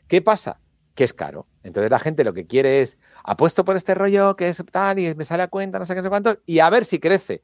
¿Qué 0.08 0.22
pasa? 0.22 0.60
Que 0.96 1.04
es 1.04 1.14
caro. 1.14 1.48
Entonces 1.64 1.92
la 1.92 2.00
gente 2.00 2.24
lo 2.24 2.34
que 2.34 2.48
quiere 2.48 2.82
es, 2.82 2.98
apuesto 3.24 3.66
por 3.66 3.76
este 3.76 3.96
rollo 3.96 4.36
que 4.36 4.48
es 4.48 4.64
tal 4.72 5.00
y 5.00 5.14
me 5.16 5.26
sale 5.26 5.44
a 5.44 5.48
cuenta, 5.48 5.80
no 5.80 5.86
sé 5.86 5.96
qué, 5.96 6.04
sé 6.04 6.10
cuánto, 6.10 6.40
y 6.46 6.60
a 6.60 6.70
ver 6.70 6.86
si 6.86 7.00
crece. 7.00 7.42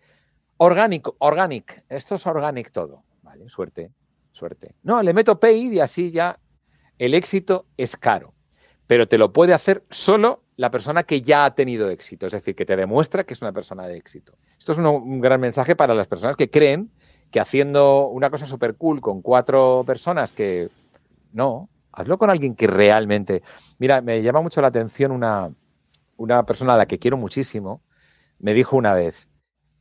Orgánico, 0.57 1.15
organic. 1.19 1.83
Esto 1.89 2.15
es 2.15 2.25
organic 2.25 2.71
todo. 2.71 3.03
Vale, 3.21 3.49
suerte, 3.49 3.91
suerte. 4.31 4.75
No, 4.83 5.01
le 5.01 5.13
meto 5.13 5.39
paid 5.39 5.71
y 5.71 5.79
así 5.79 6.11
ya 6.11 6.39
el 6.97 7.13
éxito 7.13 7.65
es 7.77 7.97
caro. 7.97 8.33
Pero 8.87 9.07
te 9.07 9.17
lo 9.17 9.33
puede 9.33 9.53
hacer 9.53 9.83
solo 9.89 10.43
la 10.55 10.69
persona 10.69 11.03
que 11.03 11.21
ya 11.21 11.45
ha 11.45 11.55
tenido 11.55 11.89
éxito. 11.89 12.27
Es 12.27 12.33
decir, 12.33 12.55
que 12.55 12.65
te 12.65 12.75
demuestra 12.75 13.23
que 13.23 13.33
es 13.33 13.41
una 13.41 13.51
persona 13.51 13.87
de 13.87 13.97
éxito. 13.97 14.37
Esto 14.57 14.73
es 14.73 14.77
un, 14.77 15.19
gran 15.19 15.41
mensaje 15.41 15.75
para 15.75 15.93
las 15.93 16.07
personas 16.07 16.35
que 16.35 16.49
creen 16.49 16.91
que 17.33 17.41
haciendo 17.41 18.07
una 18.07 18.29
cosa 18.29 18.45
súper 18.45 18.75
cool 18.75 19.01
con 19.01 19.21
cuatro 19.21 19.83
personas 19.85 20.31
que. 20.31 20.69
No, 21.33 21.67
hazlo 21.91 22.17
con 22.17 22.29
alguien 22.29 22.55
que 22.55 22.67
realmente. 22.67 23.43
Mira, 23.77 23.99
me 23.99 24.21
llama 24.21 24.39
mucho 24.39 24.61
la 24.61 24.67
atención 24.67 25.11
una, 25.11 25.51
una 26.15 26.45
persona 26.45 26.75
a 26.75 26.77
la 26.77 26.85
que 26.85 26.99
quiero 26.99 27.17
muchísimo. 27.17 27.81
Me 28.39 28.53
dijo 28.53 28.77
una 28.77 28.93
vez, 28.93 29.27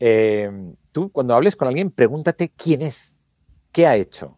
Em, 0.05 0.75
tú 0.91 1.13
cuando 1.13 1.33
hables 1.33 1.55
con 1.55 1.69
alguien, 1.69 1.93
pregúntate 1.93 2.49
quién 2.49 2.83
es, 2.83 3.17
qué 3.71 3.87
ha 3.87 3.95
hecho, 3.95 4.37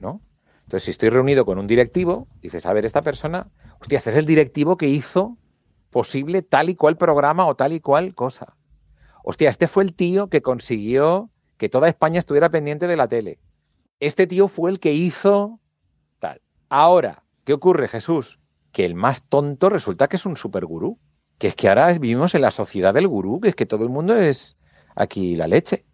¿no? 0.00 0.20
Entonces, 0.64 0.82
si 0.82 0.90
estoy 0.90 1.10
reunido 1.10 1.44
con 1.44 1.60
un 1.60 1.68
directivo, 1.68 2.26
dices, 2.42 2.66
a 2.66 2.72
ver, 2.72 2.84
esta 2.84 3.02
persona, 3.02 3.52
hostia, 3.78 3.98
este 3.98 4.10
es 4.10 4.16
el 4.16 4.26
directivo 4.26 4.76
que 4.76 4.88
hizo 4.88 5.38
posible 5.90 6.42
tal 6.42 6.70
y 6.70 6.74
cual 6.74 6.96
programa 6.96 7.46
o 7.46 7.54
tal 7.54 7.72
y 7.72 7.78
cual 7.78 8.16
cosa. 8.16 8.56
Hostia, 9.22 9.48
este 9.48 9.68
fue 9.68 9.84
el 9.84 9.94
tío 9.94 10.26
que 10.28 10.42
consiguió 10.42 11.30
que 11.56 11.68
toda 11.68 11.88
España 11.88 12.18
estuviera 12.18 12.50
pendiente 12.50 12.86
de 12.86 12.96
la 12.96 13.08
tele. 13.08 13.38
Este 14.00 14.26
tío 14.26 14.48
fue 14.48 14.70
el 14.70 14.80
que 14.80 14.92
hizo 14.92 15.60
tal. 16.18 16.40
Ahora, 16.68 17.24
¿qué 17.44 17.52
ocurre, 17.52 17.88
Jesús? 17.88 18.38
Que 18.72 18.84
el 18.84 18.94
más 18.94 19.22
tonto 19.28 19.68
resulta 19.68 20.08
que 20.08 20.16
es 20.16 20.26
un 20.26 20.36
supergurú. 20.36 20.98
Que 21.38 21.48
es 21.48 21.54
que 21.54 21.68
ahora 21.68 21.92
vivimos 21.92 22.34
en 22.34 22.42
la 22.42 22.50
sociedad 22.50 22.94
del 22.94 23.08
gurú, 23.08 23.40
que 23.40 23.48
es 23.48 23.54
que 23.54 23.66
todo 23.66 23.84
el 23.84 23.90
mundo 23.90 24.16
es, 24.16 24.56
aquí 24.94 25.36
la 25.36 25.46
leche. 25.46 25.84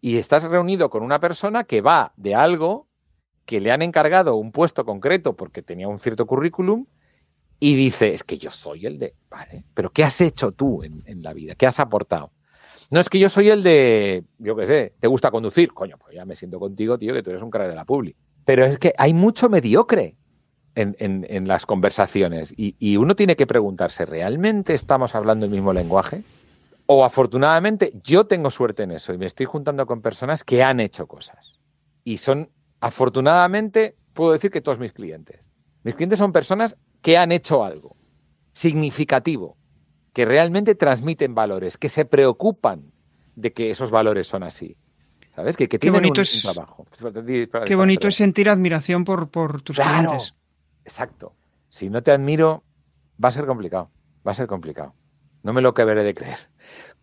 Y 0.00 0.16
estás 0.16 0.44
reunido 0.44 0.88
con 0.88 1.02
una 1.02 1.20
persona 1.20 1.64
que 1.64 1.80
va 1.82 2.12
de 2.16 2.34
algo 2.34 2.88
que 3.44 3.60
le 3.60 3.72
han 3.72 3.82
encargado 3.82 4.36
un 4.36 4.52
puesto 4.52 4.84
concreto 4.84 5.34
porque 5.34 5.62
tenía 5.62 5.88
un 5.88 6.00
cierto 6.00 6.26
currículum 6.26 6.86
y 7.58 7.74
dice, 7.74 8.12
es 8.12 8.22
que 8.22 8.38
yo 8.38 8.50
soy 8.50 8.86
el 8.86 8.98
de, 8.98 9.14
vale, 9.30 9.64
pero 9.74 9.90
¿qué 9.90 10.04
has 10.04 10.20
hecho 10.20 10.52
tú 10.52 10.82
en, 10.82 11.22
la 11.22 11.32
vida? 11.32 11.54
¿Qué 11.54 11.66
has 11.66 11.80
aportado? 11.80 12.30
No 12.90 13.00
es 13.00 13.08
que 13.10 13.18
yo 13.18 13.28
soy 13.28 13.50
el 13.50 13.62
de, 13.62 14.24
yo 14.38 14.56
qué 14.56 14.66
sé, 14.66 14.94
¿te 14.98 15.08
gusta 15.08 15.30
conducir? 15.30 15.72
Coño, 15.74 15.96
pues 15.98 16.14
ya 16.14 16.24
me 16.24 16.34
siento 16.34 16.58
contigo, 16.58 16.98
tío, 16.98 17.12
que 17.12 17.22
tú 17.22 17.30
eres 17.30 17.42
un 17.42 17.50
cara 17.50 17.68
de 17.68 17.74
la 17.74 17.84
publi. 17.84 18.16
Pero 18.44 18.64
es 18.64 18.78
que 18.78 18.94
hay 18.96 19.12
mucho 19.12 19.50
mediocre 19.50 20.16
en, 20.74 21.48
las 21.48 21.66
conversaciones 21.66 22.54
y, 22.56 22.76
y 22.78 22.96
uno 22.96 23.14
tiene 23.16 23.36
que 23.36 23.46
preguntarse, 23.46 24.06
¿realmente 24.06 24.74
estamos 24.74 25.14
hablando 25.14 25.44
el 25.44 25.50
mismo 25.50 25.72
lenguaje? 25.72 26.22
O 26.86 27.04
afortunadamente 27.04 27.92
yo 28.02 28.26
tengo 28.26 28.48
suerte 28.48 28.84
en 28.84 28.92
eso 28.92 29.12
y 29.12 29.18
me 29.18 29.26
estoy 29.26 29.44
juntando 29.44 29.84
con 29.84 30.00
personas 30.00 30.42
que 30.44 30.62
han 30.62 30.80
hecho 30.80 31.06
cosas. 31.06 31.60
Y 32.04 32.18
son, 32.18 32.50
afortunadamente, 32.80 33.96
puedo 34.14 34.32
decir 34.32 34.50
que 34.50 34.62
todos 34.62 34.78
mis 34.78 34.92
clientes. 34.92 35.52
Mis 35.82 35.94
clientes 35.94 36.18
son 36.18 36.32
personas 36.32 36.76
que 37.02 37.18
han 37.18 37.32
hecho 37.32 37.64
algo 37.64 37.98
significativo, 38.58 39.57
que 40.18 40.24
realmente 40.24 40.74
transmiten 40.74 41.32
valores, 41.32 41.78
que 41.78 41.88
se 41.88 42.04
preocupan 42.04 42.90
de 43.36 43.52
que 43.52 43.70
esos 43.70 43.92
valores 43.92 44.26
son 44.26 44.42
así. 44.42 44.76
¿Sabes? 45.32 45.56
Que, 45.56 45.68
que 45.68 45.78
tienen 45.78 46.04
un, 46.04 46.12
trabajo. 46.42 46.84
Qué 47.64 47.76
bonito 47.76 48.08
es 48.08 48.16
sentir 48.16 48.48
admiración 48.48 49.04
por, 49.04 49.28
por 49.28 49.62
tus 49.62 49.78
clientes. 49.78 50.34
Exacto. 50.82 51.36
Si 51.68 51.88
no 51.88 52.02
te 52.02 52.10
admiro, 52.10 52.64
va 53.22 53.28
a 53.28 53.30
ser 53.30 53.46
complicado. 53.46 53.92
Va 54.26 54.32
a 54.32 54.34
ser 54.34 54.48
complicado. 54.48 54.92
No 55.44 55.52
me 55.52 55.62
lo 55.62 55.68
acabaré 55.68 56.02
de 56.02 56.14
creer. 56.14 56.50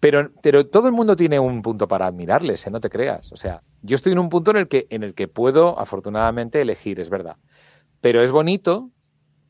Pero, 0.02 0.32
pero 0.44 0.68
todo 0.68 0.88
el 0.88 0.94
mundo 0.94 1.16
tiene 1.16 1.40
un 1.40 1.62
punto 1.62 1.88
para 1.88 2.08
admirarles, 2.08 2.68
¿eh? 2.68 2.70
no 2.70 2.82
te 2.82 2.90
creas. 2.90 3.32
O 3.32 3.38
sea, 3.38 3.62
yo 3.82 3.96
estoy 3.96 4.12
en 4.12 4.20
un 4.20 4.28
punto 4.28 4.52
en 4.52 4.58
el 4.58 4.68
que, 4.68 4.88
en 4.90 5.04
el 5.04 5.14
que 5.14 5.30
puedo, 5.30 5.80
afortunadamente, 5.80 6.60
elegir, 6.60 7.00
es 7.00 7.10
verdad. 7.10 7.38
Pero 8.02 8.22
es 8.22 8.34
bonito 8.34 8.92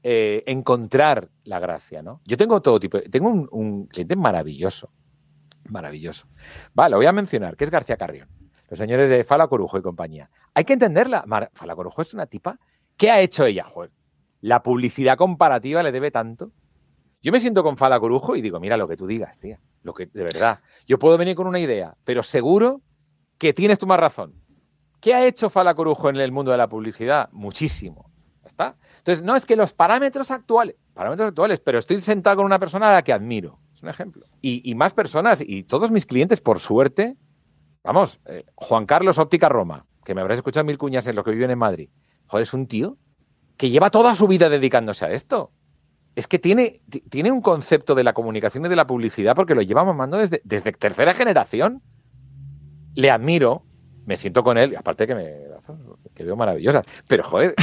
eh, 0.07 0.43
encontrar 0.45 1.31
la 1.45 1.59
gracia, 1.59 2.03
¿no? 2.03 2.21
Yo 2.25 2.37
tengo 2.37 2.61
todo 2.61 2.79
tipo. 2.79 3.01
Tengo 3.01 3.27
un, 3.27 3.87
cliente 3.87 4.15
maravilloso. 4.15 4.91
Maravilloso. 5.67 6.27
Vale, 6.75 6.95
voy 6.95 7.07
a 7.07 7.11
mencionar, 7.11 7.57
que 7.57 7.63
es 7.63 7.71
García 7.71 7.97
Carrión. 7.97 8.29
Los 8.69 8.77
señores 8.77 9.09
de 9.09 9.23
Fala 9.23 9.47
Corujo 9.47 9.79
y 9.79 9.81
compañía. 9.81 10.29
Hay 10.53 10.63
que 10.63 10.73
entenderla. 10.73 11.25
Fala 11.53 11.75
Corujo 11.75 12.03
es 12.03 12.13
una 12.13 12.27
tipa. 12.27 12.59
¿Qué 12.95 13.09
ha 13.09 13.19
hecho 13.19 13.47
ella? 13.47 13.63
Joder, 13.63 13.89
la 14.41 14.61
publicidad 14.61 15.17
comparativa 15.17 15.81
le 15.81 15.91
debe 15.91 16.11
tanto. 16.11 16.51
Yo 17.23 17.31
me 17.31 17.39
siento 17.39 17.63
con 17.63 17.75
Fala 17.75 17.99
Corujo 17.99 18.35
y 18.35 18.43
digo, 18.43 18.59
mira 18.59 18.77
lo 18.77 18.87
que 18.87 18.97
tú 18.97 19.07
digas, 19.07 19.39
tía. 19.39 19.59
Lo 19.81 19.95
que, 19.95 20.05
de 20.05 20.23
verdad. 20.23 20.59
Yo 20.85 20.99
puedo 20.99 21.17
venir 21.17 21.35
con 21.35 21.47
una 21.47 21.57
idea, 21.57 21.97
pero 22.03 22.21
seguro 22.21 22.83
que 23.39 23.53
tienes 23.53 23.79
tú 23.79 23.87
más 23.87 23.99
razón. 23.99 24.35
¿Qué 25.01 25.15
ha 25.15 25.25
hecho 25.25 25.49
Fala 25.49 25.73
Corujo 25.73 26.09
en 26.09 26.17
el 26.17 26.31
mundo 26.31 26.51
de 26.51 26.59
la 26.59 26.69
publicidad? 26.69 27.27
Muchísimo. 27.31 28.11
Entonces, 28.57 29.23
no 29.23 29.35
es 29.35 29.45
que 29.45 29.55
los 29.55 29.73
parámetros 29.73 30.31
actuales, 30.31 30.75
parámetros 30.93 31.29
actuales, 31.29 31.59
pero 31.59 31.79
estoy 31.79 32.01
sentado 32.01 32.37
con 32.37 32.45
una 32.45 32.59
persona 32.59 32.89
a 32.89 32.93
la 32.93 33.03
que 33.03 33.13
admiro. 33.13 33.59
Es 33.73 33.83
un 33.83 33.89
ejemplo. 33.89 34.25
Y, 34.41 34.73
más 34.75 34.93
personas, 34.93 35.41
y 35.45 35.63
todos 35.63 35.91
mis 35.91 36.05
clientes, 36.05 36.41
por 36.41 36.59
suerte, 36.59 37.17
vamos, 37.83 38.19
eh, 38.25 38.45
Juan 38.55 38.85
Carlos 38.85 39.17
Óptica 39.17 39.49
Roma, 39.49 39.85
que 40.03 40.15
me 40.15 40.21
habrás 40.21 40.37
escuchado 40.37 40.65
mil 40.65 40.77
cuñas 40.77 41.07
en 41.07 41.15
lo 41.15 41.23
que 41.23 41.31
viven 41.31 41.51
en 41.51 41.59
Madrid. 41.59 41.89
Joder, 42.27 42.43
es 42.43 42.53
un 42.53 42.67
tío 42.67 42.97
que 43.57 43.69
lleva 43.69 43.89
toda 43.89 44.15
su 44.15 44.27
vida 44.27 44.49
dedicándose 44.49 45.05
a 45.05 45.11
esto 45.11 45.51
es 46.15 46.27
que 46.27 46.39
tiene, 46.39 46.81
tiene 47.09 47.31
un 47.31 47.41
concepto 47.41 47.93
de 47.93 48.03
la 48.03 48.13
comunicación 48.13 48.65
y 48.65 48.69
de 48.69 48.75
la 48.75 48.87
publicidad 48.87 49.35
porque 49.35 49.53
lo 49.53 49.61
lleva 49.61 49.83
mamando 49.83 50.17
desde, 50.17 50.41
desde 50.45 50.71
tercera 50.71 51.13
generación. 51.13 51.81
Le 52.95 53.11
admiro, 53.11 53.63
me 54.05 54.15
siento 54.15 54.43
con 54.43 54.57
él, 54.57 54.75
aparte 54.77 55.07
que 55.07 55.15
me 55.15 55.33
que 56.15 56.23
veo 56.23 56.35
maravillosa. 56.35 56.81
Pero, 57.07 57.23
joder, 57.23 57.53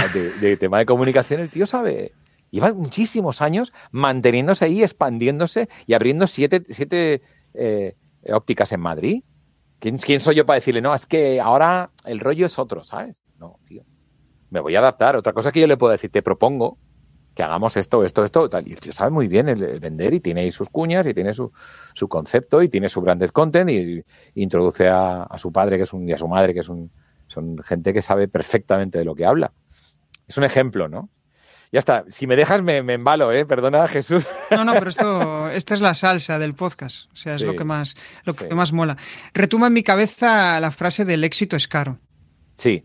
de, 0.41 0.57
tema 0.57 0.79
de 0.79 0.87
comunicación 0.87 1.41
el 1.41 1.51
tío 1.51 1.67
sabe. 1.67 2.13
Lleva 2.51 2.73
muchísimos 2.75 3.41
años 3.41 3.73
manteniéndose 3.91 4.67
ahí, 4.67 4.83
expandiéndose 4.83 5.69
y 5.87 5.95
abriendo 5.95 6.27
siete, 6.27 6.63
siete 6.69 7.23
eh, 7.55 7.97
ópticas 8.29 8.73
en 8.73 8.81
Madrid. 8.81 9.23
¿Quién, 9.79 9.99
¿Quién 9.99 10.21
soy 10.21 10.37
yo 10.37 10.47
para 10.47 10.57
decirle, 10.57 10.83
no, 10.83 10.95
es 10.95 11.07
que 11.07 11.41
ahora 11.41 11.91
el 12.05 12.21
rollo 12.21 12.47
es 12.47 12.59
otro, 12.59 12.85
¿sabes? 12.85 13.25
No, 13.39 13.59
tío. 13.67 13.85
Me 14.51 14.61
voy 14.61 14.77
a 14.77 14.81
adaptar. 14.81 15.17
Otra 15.17 15.33
cosa 15.33 15.51
que 15.51 15.61
yo 15.61 15.67
le 15.67 15.79
puedo 15.79 15.93
decir, 15.93 16.11
te 16.11 16.23
propongo 16.23 16.79
que 17.35 17.43
hagamos 17.43 17.77
esto, 17.77 18.05
esto, 18.05 18.25
esto, 18.25 18.49
tal. 18.49 18.69
Y 18.69 18.73
el 18.73 18.81
tío 18.81 18.93
sabe 18.93 19.11
muy 19.11 19.29
bien 19.29 19.49
el, 19.49 19.63
el 19.63 19.81
vender 19.81 20.13
y 20.15 20.21
tiene 20.21 20.43
ahí 20.43 20.53
sus 20.53 20.69
cuñas 20.69 21.07
y 21.07 21.15
tiene 21.15 21.33
su, 21.33 21.53
su 21.95 22.09
concepto 22.09 22.63
y 22.63 22.69
tiene 22.69 22.89
su 22.89 23.01
branded 23.01 23.31
content 23.31 23.71
y, 23.71 23.99
y 23.99 24.05
introduce 24.35 24.89
a, 24.89 25.23
a, 25.23 25.39
su 25.39 25.51
padre 25.51 25.79
que 25.79 25.85
es 25.85 25.93
un, 25.93 26.09
y 26.09 26.13
a 26.13 26.19
su 26.19 26.29
madre 26.29 26.53
que 26.53 26.61
es 26.61 26.69
un, 26.69 26.91
son 27.33 27.59
gente 27.65 27.93
que 27.93 28.03
sabe 28.03 28.29
perfectamente 28.29 28.99
de 28.99 29.05
lo 29.05 29.15
que 29.15 29.25
habla. 29.27 29.53
Es 30.29 30.37
un 30.37 30.45
ejemplo, 30.45 30.89
¿no? 30.89 31.09
Ya 31.73 31.79
está. 31.79 32.05
Si 32.09 32.27
me 32.27 32.37
dejas, 32.37 32.63
me, 32.63 32.83
me 32.83 32.93
embalo, 32.95 33.33
¿eh? 33.33 33.47
Perdona, 33.47 33.89
Jesús. 33.89 34.27
No, 34.51 34.65
no, 34.65 34.75
pero 34.75 34.91
esto, 34.91 35.49
esta 35.51 35.75
es 35.75 35.81
la 35.81 35.95
salsa 35.95 36.39
del 36.39 36.55
podcast. 36.55 37.11
O 37.13 37.17
sea, 37.17 37.35
es 37.35 37.41
Sí, 37.41 37.47
lo 37.47 37.57
que 37.57 37.65
más, 37.65 37.97
lo 38.25 38.35
que 38.35 38.49
sí. 38.49 38.55
más 38.55 38.73
mola. 38.75 38.97
Retuma 39.33 39.69
en 39.69 39.73
mi 39.73 39.83
cabeza 39.83 40.61
la 40.61 40.71
frase 40.71 41.05
del 41.07 41.25
éxito 41.25 41.57
es 41.57 41.69
caro. 41.69 41.99
Sí, 42.57 42.85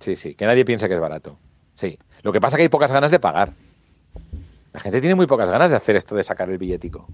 sí, 0.00 0.14
sí. 0.14 0.34
Que 0.34 0.44
nadie 0.44 0.66
piensa 0.66 0.88
que 0.88 0.94
es 0.94 1.00
barato. 1.00 1.38
Sí. 1.72 1.98
Lo 2.22 2.30
que 2.32 2.40
pasa 2.40 2.56
es 2.56 2.58
que 2.58 2.62
hay 2.64 2.68
pocas 2.68 2.92
ganas 2.92 3.10
de 3.10 3.18
pagar. 3.18 3.54
La 4.74 4.80
gente 4.80 5.00
tiene 5.00 5.14
muy 5.14 5.26
pocas 5.26 5.48
ganas 5.48 5.70
de 5.70 5.76
hacer 5.76 5.96
esto 5.96 6.14
de 6.14 6.22
sacar 6.22 6.50
el 6.50 6.58
billetico. 6.58 7.08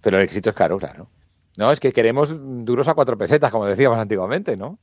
Pero 0.00 0.16
el 0.16 0.24
éxito 0.24 0.48
es 0.50 0.56
caro, 0.56 0.78
claro. 0.78 1.10
No, 1.58 1.70
es 1.70 1.78
que 1.80 1.92
queremos 1.92 2.34
duros 2.64 2.88
a 2.88 2.94
cuatro 2.94 3.18
pesetas, 3.18 3.52
como 3.52 3.66
decíamos 3.66 3.98
antiguamente, 4.00 4.56
¿no? 4.56 4.78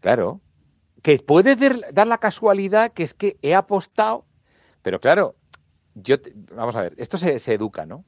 Claro. 0.00 0.40
Que 1.02 1.18
puede 1.18 1.56
dar 1.92 2.06
la 2.06 2.18
casualidad 2.18 2.92
que 2.92 3.04
es 3.04 3.14
que 3.14 3.38
he 3.42 3.54
apostado, 3.54 4.26
pero 4.82 5.00
claro, 5.00 5.36
yo, 5.94 6.16
vamos 6.54 6.76
a 6.76 6.82
ver, 6.82 6.94
esto 6.96 7.16
se, 7.16 7.38
se 7.38 7.54
educa, 7.54 7.86
¿no? 7.86 8.04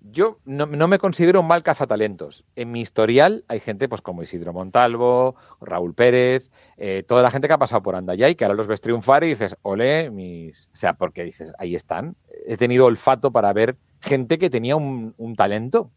Yo 0.00 0.40
no, 0.44 0.66
no 0.66 0.88
me 0.88 0.98
considero 0.98 1.40
un 1.40 1.46
mal 1.46 1.62
cazatalentos. 1.62 2.44
En 2.56 2.72
mi 2.72 2.80
historial 2.80 3.44
hay 3.46 3.60
gente 3.60 3.88
pues 3.88 4.00
como 4.02 4.22
Isidro 4.22 4.52
Montalvo, 4.52 5.36
Raúl 5.60 5.94
Pérez, 5.94 6.50
eh, 6.76 7.04
toda 7.06 7.22
la 7.22 7.30
gente 7.30 7.46
que 7.46 7.54
ha 7.54 7.58
pasado 7.58 7.82
por 7.82 7.94
Andayay, 7.94 8.34
que 8.34 8.44
ahora 8.44 8.56
los 8.56 8.66
ves 8.66 8.80
triunfar 8.80 9.22
y 9.22 9.28
dices, 9.28 9.54
ole, 9.62 10.10
mis... 10.10 10.68
O 10.74 10.76
sea, 10.76 10.94
porque 10.94 11.22
dices, 11.22 11.52
ahí 11.58 11.76
están. 11.76 12.16
He 12.46 12.56
tenido 12.56 12.86
olfato 12.86 13.30
para 13.30 13.52
ver 13.52 13.76
gente 14.00 14.38
que 14.38 14.50
tenía 14.50 14.74
un 14.74 15.34
talento 15.36 15.92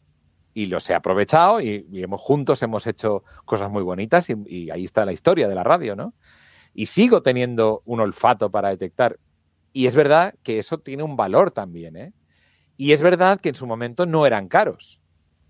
y 0.56 0.68
los 0.68 0.90
he 0.90 0.96
aprovechado 0.96 1.60
y, 1.60 1.86
hemos 1.92 2.22
juntos 2.22 2.64
hemos 2.64 2.88
hecho 2.88 3.26
cosas 3.44 3.70
muy 3.70 3.84
bonitas 3.84 4.30
y, 4.30 4.72
ahí 4.72 4.86
está 4.86 5.06
la 5.06 5.12
historia 5.12 5.50
de 5.50 5.54
la 5.54 5.66
radio, 5.66 5.98
¿no? 5.98 6.16
Y 6.74 6.88
sigo 6.88 7.22
teniendo 7.22 7.84
un 7.86 8.00
olfato 8.00 8.50
para 8.50 8.70
detectar. 8.70 9.20
Y 9.74 9.86
es 9.86 9.96
verdad 9.96 10.34
que 10.44 10.58
eso 10.58 10.78
tiene 10.80 11.04
un 11.04 11.18
valor 11.18 11.52
también, 11.52 11.98
¿eh? 11.98 12.14
Y 12.78 12.94
es 12.94 13.02
verdad 13.02 13.42
que 13.42 13.50
en 13.50 13.56
su 13.56 13.68
momento 13.68 14.06
no 14.06 14.26
eran 14.26 14.48
caros. 14.48 15.02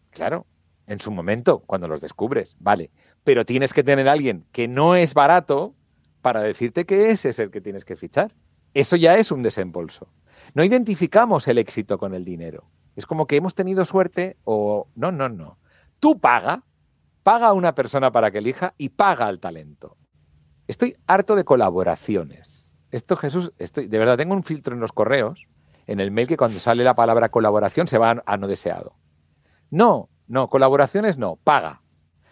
Claro, 0.09 0.47
en 0.87 0.99
su 0.99 1.11
momento, 1.11 1.59
cuando 1.59 1.87
los 1.87 2.01
descubres, 2.01 2.55
vale. 2.59 2.89
Pero 3.23 3.45
tienes 3.45 3.73
que 3.73 3.83
tener 3.83 4.09
alguien 4.09 4.45
que 4.51 4.67
no 4.67 4.95
es 4.95 5.13
barato 5.13 5.75
para 6.23 6.41
decirte 6.41 6.85
que 6.85 7.11
ese 7.11 7.29
es 7.29 7.37
el 7.37 7.51
que 7.51 7.61
tienes 7.61 7.85
que 7.85 7.95
fichar. 7.95 8.33
Eso 8.73 8.95
ya 8.95 9.15
es 9.15 9.31
un 9.31 9.43
desembolso. 9.43 10.11
No 10.55 10.63
identificamos 10.63 11.47
el 11.47 11.59
éxito 11.59 11.99
con 11.99 12.15
el 12.15 12.25
dinero. 12.25 12.71
Es 12.95 13.05
como 13.05 13.27
que 13.27 13.35
hemos 13.35 13.55
tenido 13.55 13.85
suerte 13.85 14.37
o 14.43 14.87
no, 14.95 15.11
no, 15.11 15.29
no. 15.29 15.57
Tú 15.99 16.19
paga, 16.19 16.63
paga 17.23 17.47
a 17.47 17.53
una 17.53 17.75
persona 17.75 18.11
para 18.11 18.31
que 18.31 18.39
elija 18.39 18.73
y 18.77 18.89
paga 18.89 19.27
al 19.27 19.39
talento. 19.39 19.97
Estoy 20.67 20.95
harto 21.07 21.35
de 21.35 21.43
colaboraciones. 21.43 22.71
Esto, 22.91 23.15
Jesús, 23.15 23.53
estoy, 23.57 23.87
de 23.87 23.99
verdad, 23.99 24.17
tengo 24.17 24.33
un 24.33 24.43
filtro 24.43 24.73
en 24.73 24.79
los 24.79 24.91
correos, 24.91 25.47
en 25.87 25.99
el 25.99 26.11
mail, 26.11 26.27
que 26.27 26.37
cuando 26.37 26.59
sale 26.59 26.83
la 26.83 26.95
palabra 26.95 27.29
colaboración 27.29 27.87
se 27.87 27.97
va 27.97 28.11
a, 28.11 28.23
a 28.25 28.37
no 28.37 28.47
deseado. 28.47 28.95
No, 29.69 30.09
no, 30.27 30.49
colaboraciones 30.49 31.17
no, 31.17 31.35
paga. 31.35 31.81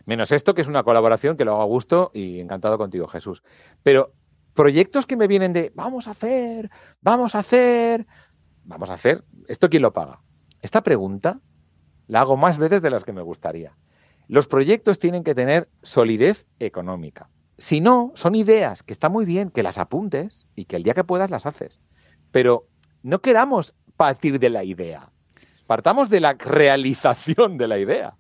Menos 0.05 0.31
esto, 0.31 0.53
que 0.53 0.61
es 0.61 0.67
una 0.67 0.83
colaboración 0.83 1.37
que 1.37 1.45
lo 1.45 1.53
hago 1.53 1.61
a 1.61 1.65
gusto 1.65 2.11
y 2.13 2.39
encantado 2.39 2.77
contigo, 2.77 3.07
Jesús. 3.07 3.43
Pero 3.83 4.13
proyectos 4.53 5.05
que 5.05 5.15
me 5.15 5.27
vienen 5.27 5.53
de 5.53 5.71
vamos 5.75 6.07
a 6.07 6.11
hacer, 6.11 6.69
vamos 7.01 7.35
a 7.35 7.39
hacer, 7.39 8.05
vamos 8.63 8.89
a 8.89 8.93
hacer, 8.93 9.23
¿esto 9.47 9.69
quién 9.69 9.81
lo 9.81 9.93
paga? 9.93 10.21
Esta 10.63 10.81
pregunta 10.81 11.39
la 12.07 12.21
hago 12.21 12.35
más 12.37 12.57
veces 12.57 12.81
de 12.81 12.89
las 12.89 13.03
que 13.03 13.13
me 13.13 13.21
gustaría. 13.21 13.73
Los 14.27 14.47
proyectos 14.47 14.97
tienen 14.97 15.23
que 15.23 15.35
tener 15.35 15.69
solidez 15.83 16.47
económica. 16.59 17.29
Si 17.59 17.81
no, 17.81 18.11
son 18.15 18.33
ideas 18.33 18.81
que 18.81 18.93
está 18.93 19.09
muy 19.09 19.25
bien 19.25 19.51
que 19.51 19.61
las 19.61 19.77
apuntes 19.77 20.47
y 20.55 20.65
que 20.65 20.77
el 20.77 20.83
día 20.83 20.95
que 20.95 21.03
puedas 21.03 21.29
las 21.29 21.45
haces. 21.45 21.79
Pero 22.31 22.67
no 23.03 23.21
queramos 23.21 23.75
partir 23.95 24.39
de 24.39 24.49
la 24.49 24.63
idea. 24.63 25.11
Partamos 25.67 26.09
de 26.09 26.19
la 26.19 26.33
realización 26.33 27.57
de 27.57 27.67
la 27.67 27.77
idea. 27.77 28.15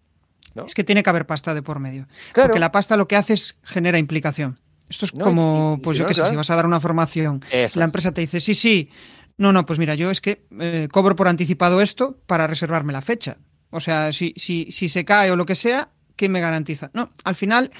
¿no? 0.53 0.65
Es 0.65 0.75
que 0.75 0.83
tiene 0.83 1.01
que 1.01 1.09
haber 1.09 1.25
pasta 1.25 1.53
de 1.53 1.61
por 1.63 1.79
medio. 1.79 2.07
Claro. 2.33 2.49
Porque 2.49 2.59
la 2.59 2.71
pasta 2.71 2.95
lo 2.97 3.07
que 3.07 3.15
hace 3.15 3.33
es 3.33 3.57
genera 3.63 3.97
implicación. 3.97 4.59
Esto 4.89 5.05
es 5.05 5.15
No, 5.15 5.25
como, 5.25 5.75
y- 5.77 5.79
y 5.79 5.83
pues 5.83 5.97
yo 5.97 6.03
no, 6.03 6.07
qué 6.09 6.13
sé, 6.13 6.19
claro. 6.21 6.31
si 6.31 6.35
vas 6.37 6.49
a 6.51 6.55
dar 6.55 6.65
una 6.65 6.79
formación, 6.79 7.41
Eso 7.51 7.79
la 7.79 7.85
es. 7.85 7.89
empresa 7.89 8.11
te 8.11 8.21
dice, 8.21 8.39
sí, 8.39 8.53
sí, 8.53 8.89
no, 9.37 9.51
no, 9.51 9.65
pues 9.65 9.79
mira, 9.79 9.95
yo 9.95 10.11
es 10.11 10.21
que 10.21 10.45
eh, 10.59 10.87
cobro 10.91 11.15
por 11.15 11.27
anticipado 11.27 11.81
esto 11.81 12.17
para 12.27 12.47
reservarme 12.47 12.93
la 12.93 13.01
fecha. 13.01 13.37
O 13.71 13.79
sea, 13.79 14.11
si, 14.11 14.33
si, 14.37 14.71
si 14.71 14.87
se 14.89 15.03
cae 15.05 15.31
o 15.31 15.35
lo 15.35 15.45
que 15.45 15.55
sea, 15.55 15.89
¿qué 16.15 16.29
me 16.29 16.39
garantiza? 16.39 16.91
No, 16.93 17.11
al 17.23 17.33
final, 17.35 17.71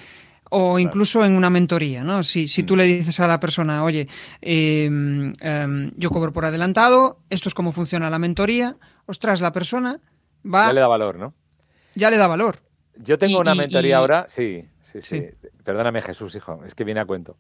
o 0.50 0.80
incluso 0.80 1.24
en 1.24 1.34
una 1.34 1.50
mentoría, 1.52 2.04
¿no? 2.04 2.24
Si, 2.24 2.48
si 2.48 2.64
Mm. 2.64 2.66
tú 2.66 2.76
le 2.76 2.84
dices 2.86 3.20
a 3.20 3.28
la 3.28 3.40
persona, 3.40 3.84
oye, 3.84 4.08
eh, 4.42 4.86
em, 4.86 5.92
yo 5.96 6.10
cobro 6.10 6.34
por 6.34 6.46
adelantado, 6.46 7.20
esto 7.30 7.50
es 7.50 7.54
cómo 7.56 7.72
funciona 7.72 8.10
la 8.10 8.20
mentoría, 8.20 8.76
ostras, 9.06 9.42
la 9.42 9.52
persona 9.52 10.00
va, 10.46 10.68
Ya 10.68 10.74
le 10.74 10.80
da 10.82 10.88
valor, 10.88 11.18
¿no? 11.18 11.34
ya 11.96 12.10
le 12.10 12.18
da 12.18 12.28
valor. 12.28 12.60
Yo 12.98 13.18
tengo 13.18 13.38
Y- 13.38 13.42
una 13.42 13.56
y- 13.56 13.58
mentoría 13.60 13.90
y- 13.90 13.94
ahora, 13.94 14.26
sí, 14.28 14.66
sí, 14.84 15.02
sí, 15.02 15.18
Sí. 15.42 15.48
Perdóname, 15.64 16.02
Jesús, 16.02 16.36
hijo, 16.36 16.62
es 16.66 16.76
que 16.76 16.84
viene 16.84 17.00
a 17.00 17.06
cuento. 17.06 17.38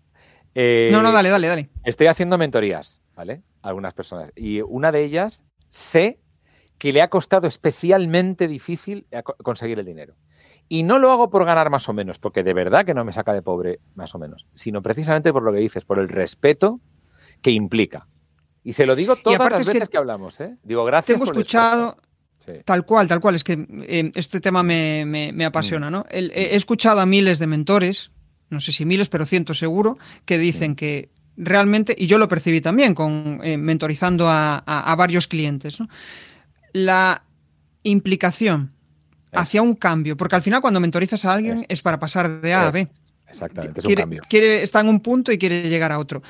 Eh, 0.56 0.90
No, 0.92 1.02
no, 1.04 1.12
dale, 1.12 1.30
dale, 1.30 1.48
dale. 1.48 1.70
Estoy 1.84 2.08
haciendo 2.08 2.38
mentorías, 2.38 3.02
¿vale? 3.16 3.44
Algunas 3.62 3.94
personas. 3.94 4.32
Y 4.36 4.62
una 4.62 4.92
de 4.92 5.04
ellas 5.04 5.44
sé 5.70 6.20
que 6.78 6.92
le 6.92 7.02
ha 7.02 7.10
costado 7.10 7.48
especialmente 7.48 8.48
difícil 8.48 9.08
conseguir 9.44 9.80
el 9.80 9.86
dinero. 9.86 10.16
Y 10.70 10.84
no 10.84 10.98
lo 11.00 11.12
hago 11.12 11.30
por 11.30 11.46
ganar 11.46 11.70
más 11.70 11.88
o 11.90 11.94
menos, 11.94 12.20
porque 12.20 12.44
de 12.44 12.54
verdad 12.54 12.86
que 12.86 12.94
no 12.94 13.06
me 13.06 13.14
saca 13.14 13.34
de 13.34 13.42
pobre 13.42 13.80
más 13.96 14.16
o 14.16 14.20
menos, 14.20 14.48
sino 14.56 14.82
precisamente 14.82 15.32
por 15.32 15.44
lo 15.44 15.52
que 15.54 15.60
dices, 15.60 15.86
por 15.86 16.00
el 16.00 16.10
respeto 16.10 16.80
que 17.42 17.52
implica. 17.52 18.08
Y 18.64 18.74
se 18.74 18.86
lo 18.86 18.96
digo 18.96 19.16
todas 19.18 19.40
las 19.52 19.68
que 19.68 19.74
veces 19.74 19.90
que, 19.90 19.98
hablamos, 19.98 20.40
¿eh? 20.40 20.58
Digo, 20.64 20.86
gracias. 20.86 21.16
Tengo 21.16 21.26
por 21.26 21.36
el 21.36 21.42
escuchado. 21.42 21.98
Sí. 22.38 22.54
Tal 22.66 22.86
cual, 22.86 23.08
tal 23.08 23.20
cual. 23.20 23.36
Es 23.36 23.44
que 23.44 23.54
eh, 23.88 24.12
este 24.16 24.40
tema 24.42 24.64
me, 24.64 25.06
me- 25.06 25.32
me 25.32 25.46
apasiona, 25.46 25.90
Mm. 25.90 25.94
¿no? 25.94 26.06
El- 26.10 26.32
he 26.34 26.56
escuchado 26.56 27.00
a 27.02 27.06
miles 27.06 27.40
de 27.40 27.48
mentores, 27.48 28.12
no 28.50 28.60
sé 28.60 28.72
si 28.72 28.86
miles, 28.86 29.10
pero 29.10 29.26
cientos 29.26 29.60
seguro, 29.60 29.98
que 30.26 30.38
dicen 30.38 30.72
Mm. 30.72 30.76
que 30.76 31.10
realmente, 31.38 31.96
y 31.98 32.08
yo 32.08 32.18
lo 32.18 32.28
percibí 32.28 32.62
también 32.62 32.94
con 32.94 33.40
eh, 33.44 33.58
mentorizando 33.58 34.28
a, 34.30 34.58
a- 34.66 34.92
a 34.92 34.96
varios 34.96 35.28
clientes, 35.28 35.80
¿no? 35.80 35.88
La 36.74 37.24
implicación 37.84 38.72
hacia 39.32 39.62
un 39.62 39.76
cambio, 39.76 40.16
porque 40.16 40.36
al 40.36 40.42
final 40.44 40.62
cuando 40.62 40.80
mentorizas 40.80 41.26
a 41.26 41.34
alguien 41.34 41.66
es 41.68 41.82
para 41.82 42.00
pasar 42.00 42.42
de 42.42 42.54
A 42.54 42.68
a. 42.68 42.72
B. 42.72 42.88
Exactamente, 43.28 43.80
es 43.80 43.86
un 43.86 43.88
Quiere, 43.90 44.02
cambio. 44.04 44.22
quiere- 44.30 44.62
está 44.62 44.80
en 44.82 44.88
un 44.90 45.00
punto 45.00 45.32
y 45.32 45.40
quiere 45.40 45.68
llegar 45.68 45.92
a 45.92 45.98
otro. 45.98 46.22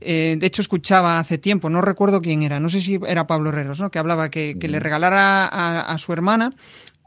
Eh, 0.00 0.36
de 0.38 0.46
hecho, 0.46 0.60
escuchaba 0.60 1.18
hace 1.18 1.38
tiempo, 1.38 1.70
no 1.70 1.80
recuerdo 1.80 2.20
quién 2.20 2.42
era, 2.42 2.60
no 2.60 2.68
sé 2.68 2.82
si 2.82 3.00
era 3.06 3.26
Pablo 3.26 3.48
Herreros, 3.48 3.80
¿no? 3.80 3.90
que 3.90 3.98
hablaba 3.98 4.30
que, 4.30 4.58
que 4.60 4.68
le 4.68 4.78
Mm. 4.78 4.82
regalara 4.82 5.46
a, 5.46 5.80
a 5.80 5.96
su 5.98 6.12
hermana 6.12 6.52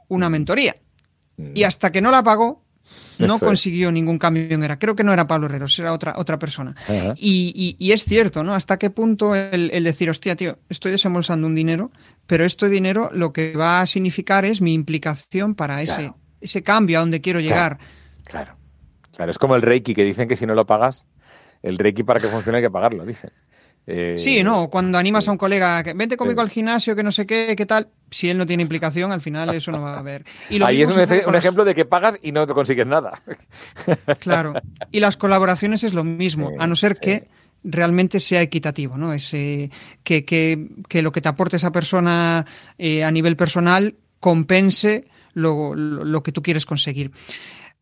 una 0.08 0.30
mentoría. 0.30 0.76
Mm. 1.38 1.52
Y 1.54 1.64
hasta 1.64 1.92
que 1.92 2.02
no 2.02 2.10
la 2.10 2.24
pagó, 2.24 2.64
no 3.20 3.36
Eso 3.36 3.46
es. 3.46 3.50
consiguió 3.50 3.92
ningún 3.92 4.18
cambio 4.18 4.48
en 4.50 4.64
era. 4.64 4.80
Creo 4.80 4.96
que 4.96 5.04
no 5.04 5.14
era 5.14 5.28
Pablo 5.28 5.46
Herreros, 5.48 5.78
era 5.78 5.94
otra, 5.94 6.14
otra 6.18 6.40
persona. 6.40 6.76
Y, 7.16 7.54
y- 7.56 7.76
y 7.78 7.92
es 7.92 8.04
cierto, 8.06 8.44
¿no? 8.44 8.56
Hasta 8.56 8.78
qué 8.80 8.90
punto 8.90 9.36
el, 9.36 9.70
el 9.74 9.84
decir, 9.84 10.10
hostia, 10.10 10.36
tío, 10.36 10.58
estoy 10.70 10.92
desembolsando 10.92 11.46
un 11.46 11.56
dinero, 11.56 11.92
pero 12.28 12.46
este 12.46 12.70
dinero 12.70 13.10
lo 13.14 13.32
que 13.34 13.56
va 13.56 13.82
a 13.82 13.86
significar 13.86 14.46
es 14.46 14.62
mi 14.62 14.74
implicación 14.74 15.56
para 15.56 15.82
ese, 15.82 15.96
Claro. 15.96 16.18
ese 16.42 16.64
cambio 16.64 16.98
a 16.98 17.02
donde 17.02 17.22
quiero 17.22 17.40
llegar. 17.40 17.78
Claro. 18.24 18.56
Claro, 19.16 19.32
es 19.32 19.38
como 19.38 19.56
el 19.56 19.62
Reiki, 19.62 19.94
que 19.94 20.04
dicen 20.06 20.28
que 20.30 20.36
si 20.38 20.46
no 20.46 20.56
lo 20.56 20.66
pagas, 20.66 21.04
el 21.62 21.78
Reiki 21.78 22.04
para 22.04 22.20
que 22.22 22.28
funcione 22.28 22.60
hay 22.60 22.64
que 22.64 22.70
pagarlo, 22.70 23.06
dicen. 23.06 23.32
Eh, 23.92 24.14
Sí, 24.18 24.44
no, 24.44 24.70
cuando 24.70 24.98
animas 25.00 25.28
a 25.28 25.32
un 25.32 25.38
colega 25.40 25.82
que 25.84 25.94
vente 25.94 26.16
conmigo 26.16 26.42
al 26.42 26.50
gimnasio, 26.50 26.96
que 26.96 27.02
no 27.02 27.12
sé 27.12 27.26
qué, 27.26 27.56
qué 27.58 27.66
tal, 27.66 27.88
si 28.12 28.30
él 28.30 28.38
no 28.38 28.46
tiene 28.46 28.62
implicación, 28.62 29.12
al 29.12 29.22
final 29.22 29.54
eso 29.56 29.72
no 29.72 29.82
va 29.82 29.96
a 29.96 30.00
haber. 30.00 30.26
Y 30.50 30.60
lo 30.60 30.68
Ahí 30.68 30.82
es 30.84 30.90
un, 30.90 31.36
ejemplo 31.36 31.66
de 31.66 31.74
que 31.74 31.86
pagas 31.86 32.20
y 32.22 32.32
no 32.32 32.46
te 32.46 32.54
consigues 32.54 32.86
nada. 32.86 33.22
Claro. 34.20 34.54
Y 34.92 35.00
las 35.00 35.18
colaboraciones 35.18 35.84
es 35.84 35.94
lo 35.94 36.04
mismo, 36.04 36.50
Sí, 36.50 36.56
a 36.60 36.68
no 36.68 36.76
ser 36.76 36.96
sí. 36.96 37.02
que 37.02 37.28
realmente 37.64 38.20
sea 38.20 38.42
equitativo, 38.42 38.98
¿no? 38.98 39.12
Es, 39.14 39.34
eh, 39.34 39.70
que, 40.04 40.24
que- 40.24 40.68
que 40.88 41.02
lo 41.02 41.12
que 41.12 41.22
te 41.22 41.30
aporte 41.30 41.56
esa 41.58 41.72
persona 41.72 42.46
eh, 42.78 43.04
a 43.04 43.12
nivel 43.12 43.36
personal 43.36 43.96
compense 44.20 45.06
lo, 45.34 45.74
lo- 45.76 46.04
lo 46.06 46.24
que 46.24 46.32
tú 46.32 46.42
quieres 46.44 46.66
conseguir. 46.66 47.12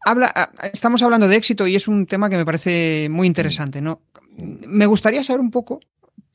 Habla, 0.05 0.51
estamos 0.71 1.01
hablando 1.03 1.27
de 1.27 1.35
éxito 1.35 1.67
y 1.67 1.75
es 1.75 1.87
un 1.87 2.05
tema 2.05 2.29
que 2.29 2.37
me 2.37 2.45
parece 2.45 3.07
muy 3.11 3.27
interesante, 3.27 3.81
¿no? 3.81 4.01
Me 4.39 4.85
gustaría 4.85 5.23
saber 5.23 5.41
un 5.41 5.51
poco 5.51 5.79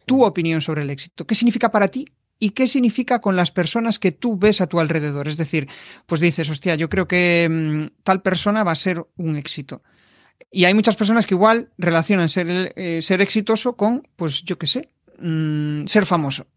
tu 0.05 0.25
opinión 0.25 0.61
sobre 0.61 0.83
el 0.83 0.91
éxito. 0.91 1.27
¿Qué 1.27 1.35
significa 1.35 1.71
para 1.71 1.89
ti 1.89 2.07
y 2.43 2.51
qué 2.51 2.67
significa 2.67 3.21
con 3.21 3.37
las 3.37 3.53
personas 3.53 4.01
que 4.01 4.11
tú 4.11 4.37
ves 4.37 4.61
a 4.61 4.67
tu 4.67 4.81
alrededor. 4.81 5.29
Es 5.29 5.37
decir, 5.37 5.69
pues 6.07 6.21
dices, 6.21 6.51
hostia, 6.51 6.75
yo 6.75 6.89
creo 6.89 7.07
que 7.07 7.49
mm, 7.49 8.03
tal 8.03 8.21
persona 8.21 8.65
va 8.65 8.73
a 8.73 8.75
ser 8.75 9.01
un 9.17 9.37
éxito. 9.37 9.85
Y 10.51 10.65
hay 10.65 10.75
muchas 10.75 10.97
personas 10.97 11.25
que 11.25 11.35
igual 11.35 11.71
relacionan 11.79 12.29
ser, 12.29 12.73
eh, 12.75 13.01
ser 13.01 13.21
exitoso 13.23 13.77
con, 13.77 14.09
pues 14.17 14.43
yo 14.43 14.59
qué 14.59 14.67
sé, 14.67 14.89
mm, 15.21 15.87
ser 15.87 16.05
famoso. 16.05 16.49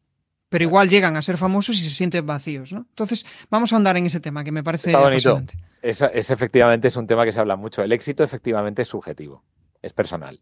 Pero 0.50 0.64
igual 0.64 0.89
llegan 0.89 1.18
a 1.18 1.22
ser 1.22 1.38
famosos 1.38 1.78
y 1.78 1.82
se 1.84 1.91
sienten 1.91 2.26
vacíos, 2.26 2.74
¿no? 2.74 2.88
Entonces, 2.89 3.24
vamos 3.52 3.72
a 3.72 3.76
andar 3.76 3.96
en 3.96 4.08
ese 4.08 4.20
tema 4.20 4.43
que 4.43 4.52
me 4.52 4.64
parece 4.64 4.91
apasionante. 4.91 5.54
Es, 5.84 6.02
es 6.02 6.32
efectivamente 6.32 6.88
es 6.88 6.96
un 6.96 7.06
tema 7.06 7.26
que 7.26 7.32
se 7.32 7.39
habla 7.39 7.58
mucho. 7.58 7.84
El 7.84 7.91
éxito 7.91 8.24
efectivamente 8.24 8.82
es 8.82 8.88
subjetivo, 8.88 9.43
es 9.84 9.93
personal. 9.93 10.41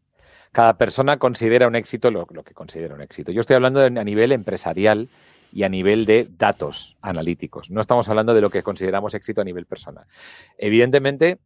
Cada 0.54 0.78
persona 0.78 1.18
considera 1.18 1.68
un 1.68 1.76
éxito 1.76 2.12
lo, 2.12 2.26
que 2.28 2.54
considera 2.54 2.94
un 2.94 3.02
éxito. 3.02 3.32
Yo 3.32 3.42
estoy 3.42 3.56
hablando 3.56 3.82
a 3.82 3.90
nivel 3.90 4.32
empresarial 4.32 5.10
y 5.52 5.64
a 5.64 5.70
nivel 5.70 6.06
de 6.06 6.28
datos 6.38 6.96
analíticos. 7.02 7.72
No 7.72 7.82
estamos 7.82 8.08
hablando 8.08 8.34
de 8.34 8.42
lo 8.42 8.52
que 8.52 8.64
consideramos 8.64 9.16
éxito 9.16 9.42
a 9.42 9.44
nivel 9.44 9.66
personal. 9.66 10.06
Evidentemente, 10.58 11.40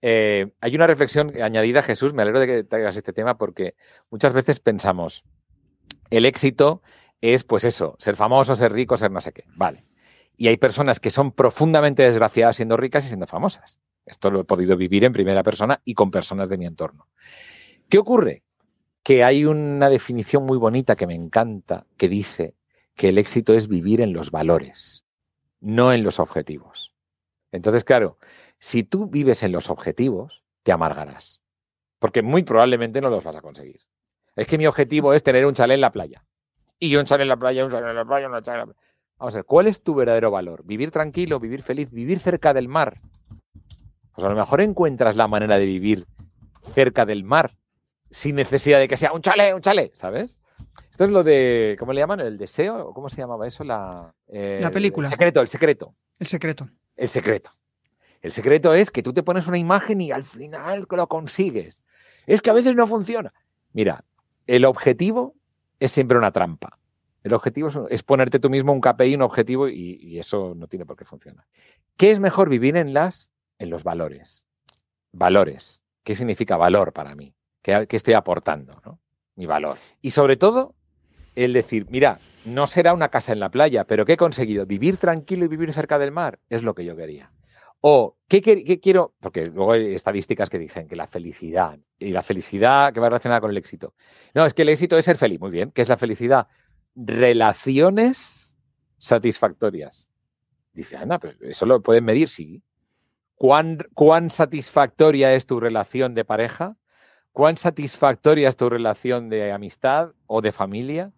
eh, 0.00 0.52
hay 0.60 0.74
una 0.74 0.86
reflexión 0.86 1.32
añadida, 1.40 1.82
Jesús, 1.82 2.14
me 2.14 2.22
alegro 2.22 2.40
de 2.40 2.46
que 2.46 2.64
traigas 2.64 2.96
este 2.96 3.12
tema 3.12 3.36
porque 3.36 3.74
muchas 4.10 4.32
veces 4.32 4.58
pensamos, 4.58 5.24
el 6.08 6.24
éxito 6.24 6.82
es 7.20 7.44
pues 7.44 7.64
eso, 7.64 7.96
ser 7.98 8.16
famoso, 8.16 8.56
ser 8.56 8.72
rico, 8.72 8.96
ser 8.96 9.10
no 9.10 9.20
sé 9.20 9.32
qué. 9.32 9.44
Vale. 9.54 9.84
Y 10.36 10.48
hay 10.48 10.56
personas 10.56 10.98
que 10.98 11.10
son 11.10 11.32
profundamente 11.32 12.02
desgraciadas 12.02 12.56
siendo 12.56 12.78
ricas 12.78 13.04
y 13.04 13.08
siendo 13.08 13.26
famosas. 13.26 13.78
Esto 14.06 14.30
lo 14.30 14.40
he 14.40 14.44
podido 14.44 14.78
vivir 14.78 15.04
en 15.04 15.12
primera 15.12 15.42
persona 15.42 15.82
y 15.84 15.92
con 15.92 16.10
personas 16.10 16.48
de 16.48 16.56
mi 16.56 16.66
entorno. 16.66 17.08
¿Qué 17.88 17.98
ocurre? 17.98 18.42
Que 19.06 19.22
hay 19.22 19.44
una 19.44 19.88
definición 19.88 20.44
muy 20.46 20.58
bonita 20.58 20.96
que 20.96 21.06
me 21.06 21.14
encanta 21.14 21.86
que 21.96 22.08
dice 22.08 22.56
que 22.96 23.10
el 23.10 23.18
éxito 23.18 23.54
es 23.54 23.68
vivir 23.68 24.00
en 24.00 24.12
los 24.12 24.32
valores, 24.32 25.04
no 25.60 25.92
en 25.92 26.02
los 26.02 26.18
objetivos. 26.18 26.92
Entonces, 27.52 27.84
claro, 27.84 28.18
si 28.58 28.82
tú 28.82 29.06
vives 29.06 29.44
en 29.44 29.52
los 29.52 29.70
objetivos, 29.70 30.42
te 30.64 30.72
amargarás, 30.72 31.40
porque 32.00 32.22
muy 32.22 32.42
probablemente 32.42 33.00
no 33.00 33.08
los 33.08 33.22
vas 33.22 33.36
a 33.36 33.42
conseguir. 33.42 33.80
Es 34.34 34.48
que 34.48 34.58
mi 34.58 34.66
objetivo 34.66 35.14
es 35.14 35.22
tener 35.22 35.46
un 35.46 35.54
chalet 35.54 35.76
en 35.76 35.82
la 35.82 35.92
playa. 35.92 36.24
Y 36.80 36.96
un 36.96 37.04
chalet 37.04 37.22
en 37.22 37.28
la 37.28 37.36
playa, 37.36 37.64
un 37.64 37.70
chalet 37.70 37.90
en 37.90 37.94
la 37.94 38.04
playa, 38.04 38.26
un 38.26 38.32
chalet 38.42 38.48
en 38.48 38.58
la 38.58 38.66
playa. 38.66 38.80
Vamos 39.18 39.34
a 39.36 39.38
ver, 39.38 39.44
¿cuál 39.44 39.68
es 39.68 39.84
tu 39.84 39.94
verdadero 39.94 40.32
valor? 40.32 40.64
¿Vivir 40.64 40.90
tranquilo, 40.90 41.38
vivir 41.38 41.62
feliz, 41.62 41.92
vivir 41.92 42.18
cerca 42.18 42.52
del 42.52 42.66
mar? 42.66 43.00
Pues 44.16 44.26
a 44.26 44.30
lo 44.30 44.34
mejor 44.34 44.62
encuentras 44.62 45.14
la 45.14 45.28
manera 45.28 45.58
de 45.58 45.66
vivir 45.66 46.08
cerca 46.74 47.06
del 47.06 47.22
mar, 47.22 47.55
sin 48.10 48.36
necesidad 48.36 48.78
de 48.78 48.88
que 48.88 48.96
sea 48.96 49.12
un 49.12 49.22
chalet, 49.22 49.54
un 49.54 49.60
chalet, 49.60 49.94
¿sabes? 49.94 50.38
Esto 50.90 51.04
es 51.04 51.10
lo 51.10 51.22
de, 51.22 51.76
¿cómo 51.78 51.92
le 51.92 52.00
llaman? 52.00 52.20
¿El 52.20 52.38
deseo? 52.38 52.92
¿Cómo 52.94 53.08
se 53.08 53.18
llamaba 53.18 53.46
eso? 53.46 53.64
La, 53.64 54.14
eh, 54.28 54.58
la 54.60 54.70
película. 54.70 55.08
El 55.08 55.12
secreto, 55.12 55.40
el 55.40 55.48
secreto. 55.48 55.94
El 56.18 56.26
secreto. 56.26 56.68
El 56.96 57.08
secreto. 57.08 57.50
El 58.22 58.32
secreto 58.32 58.74
es 58.74 58.90
que 58.90 59.02
tú 59.02 59.12
te 59.12 59.22
pones 59.22 59.46
una 59.46 59.58
imagen 59.58 60.00
y 60.00 60.10
al 60.10 60.24
final 60.24 60.86
lo 60.90 61.06
consigues. 61.06 61.82
Es 62.26 62.42
que 62.42 62.50
a 62.50 62.54
veces 62.54 62.74
no 62.74 62.86
funciona. 62.86 63.32
Mira, 63.72 64.04
el 64.46 64.64
objetivo 64.64 65.34
es 65.78 65.92
siempre 65.92 66.18
una 66.18 66.32
trampa. 66.32 66.78
El 67.22 67.34
objetivo 67.34 67.68
es, 67.90 68.02
ponerte 68.02 68.38
tú 68.38 68.50
mismo 68.50 68.72
un 68.72 68.80
KPI, 68.80 69.16
un 69.16 69.22
objetivo, 69.22 69.68
y, 69.68 70.18
eso 70.18 70.54
no 70.56 70.68
tiene 70.68 70.86
por 70.86 70.96
qué 70.96 71.04
funcionar. 71.04 71.44
¿Qué 71.96 72.10
es 72.10 72.20
mejor 72.20 72.48
vivir 72.48 72.76
en 72.76 72.94
las? 72.94 73.30
En 73.58 73.70
los 73.70 73.84
valores. 73.84 74.46
Valores. 75.12 75.82
¿Qué 76.04 76.14
significa 76.14 76.56
valor 76.56 76.92
para 76.92 77.14
mí? 77.14 77.34
¿Qué, 77.66 77.88
qué 77.88 77.96
estoy 77.96 78.14
aportando? 78.14 78.80
¿no? 78.84 79.00
Mi 79.34 79.44
valor. 79.44 79.78
Y 80.00 80.12
sobre 80.12 80.36
todo, 80.36 80.76
el 81.34 81.52
decir, 81.52 81.88
mira, 81.90 82.20
no 82.44 82.68
será 82.68 82.94
una 82.94 83.08
casa 83.08 83.32
en 83.32 83.40
la 83.40 83.50
playa, 83.50 83.82
pero 83.82 84.04
¿qué 84.04 84.12
he 84.12 84.16
conseguido? 84.16 84.66
Vivir 84.66 84.98
tranquilo 84.98 85.44
y 85.44 85.48
vivir 85.48 85.72
cerca 85.72 85.98
del 85.98 86.12
mar 86.12 86.38
es 86.48 86.62
lo 86.62 86.76
que 86.76 86.84
yo 86.84 86.94
quería. 86.94 87.32
O, 87.80 88.18
¿qué, 88.28 88.40
quiero? 88.80 89.16
Porque 89.18 89.46
luego 89.46 89.72
hay 89.72 89.96
estadísticas 89.96 90.48
que 90.48 90.60
dicen 90.60 90.86
que 90.86 90.94
la 90.94 91.08
felicidad 91.08 91.80
y 91.98 92.10
la 92.10 92.22
felicidad 92.22 92.92
que 92.92 93.00
va 93.00 93.08
relacionada 93.08 93.40
con 93.40 93.50
el 93.50 93.56
éxito. 93.56 93.94
No, 94.32 94.46
es 94.46 94.54
que 94.54 94.62
el 94.62 94.68
éxito 94.68 94.96
es 94.96 95.04
ser 95.04 95.16
feliz. 95.16 95.40
Muy 95.40 95.50
bien. 95.50 95.72
¿Qué 95.72 95.82
es 95.82 95.88
la 95.88 95.96
felicidad? 95.96 96.46
Relaciones 96.94 98.56
satisfactorias. 98.96 100.08
Dice, 100.72 100.96
anda, 100.96 101.18
pero 101.18 101.36
eso 101.40 101.66
lo 101.66 101.82
pueden 101.82 102.04
medir, 102.04 102.28
sí. 102.28 102.62
¿Cuán, 103.34 103.78
¿Cuán 103.92 104.30
satisfactoria 104.30 105.34
es 105.34 105.46
tu 105.46 105.58
relación 105.58 106.14
de 106.14 106.24
pareja? 106.24 106.76
¿Cuán 107.36 107.58
satisfactoria 107.58 108.48
es 108.48 108.56
tu 108.56 108.70
relación 108.70 109.28
de 109.28 109.52
amistad 109.52 110.12
o 110.26 110.40
de 110.40 110.52
familia? 110.52 111.12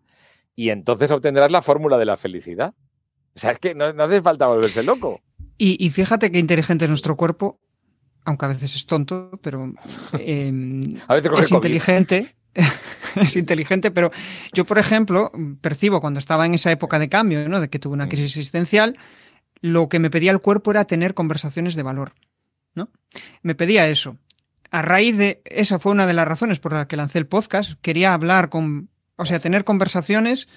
Y 0.56 0.70
entonces 0.70 1.12
obtendrás 1.12 1.52
la 1.52 1.62
fórmula 1.62 1.96
de 1.96 2.06
la 2.06 2.16
felicidad. 2.16 2.74
O 3.36 3.38
sea, 3.38 3.52
es 3.52 3.60
que 3.60 3.72
no, 3.72 3.92
no 3.92 4.02
hace 4.02 4.20
falta 4.20 4.48
volverse 4.48 4.82
loco. 4.82 5.20
Y, 5.58 5.88
fíjate 5.90 6.32
qué 6.32 6.40
inteligente 6.40 6.86
es 6.86 6.88
nuestro 6.88 7.16
cuerpo, 7.16 7.60
aunque 8.24 8.46
a 8.46 8.48
veces 8.48 8.74
es 8.74 8.84
tonto, 8.84 9.38
pero 9.44 9.72
em, 10.18 10.96
es 11.38 11.52
inteligente. 11.52 12.34
es 13.14 13.36
inteligente, 13.36 13.92
pero 13.92 14.10
yo, 14.52 14.64
por 14.64 14.78
ejemplo, 14.78 15.30
percibo 15.60 16.00
cuando 16.00 16.18
estaba 16.18 16.46
en 16.46 16.54
esa 16.54 16.72
época 16.72 16.98
de 16.98 17.08
cambio, 17.08 17.48
¿no? 17.48 17.60
de 17.60 17.70
que 17.70 17.78
tuve 17.78 17.94
una 17.94 18.06
mm. 18.06 18.08
crisis 18.08 18.36
existencial, 18.38 18.96
lo 19.60 19.88
que 19.88 20.00
me 20.00 20.10
pedía 20.10 20.32
el 20.32 20.40
cuerpo 20.40 20.72
era 20.72 20.84
tener 20.84 21.14
conversaciones 21.14 21.76
de 21.76 21.84
valor. 21.84 22.14
¿no? 22.74 22.90
Me 23.42 23.54
pedía 23.54 23.86
eso. 23.86 24.16
A 24.70 24.82
raíz 24.82 25.16
de 25.16 25.42
esa 25.44 25.78
fue 25.78 25.92
una 25.92 26.06
de 26.06 26.14
las 26.14 26.28
razones 26.28 26.58
por 26.58 26.72
las 26.72 26.86
que 26.86 26.96
lancé 26.96 27.18
el 27.18 27.26
podcast. 27.26 27.72
Quería 27.80 28.12
hablar 28.12 28.48
con, 28.48 28.90
o 29.16 29.24
sea, 29.24 29.40
tener 29.40 29.64
conversaciones 29.64 30.48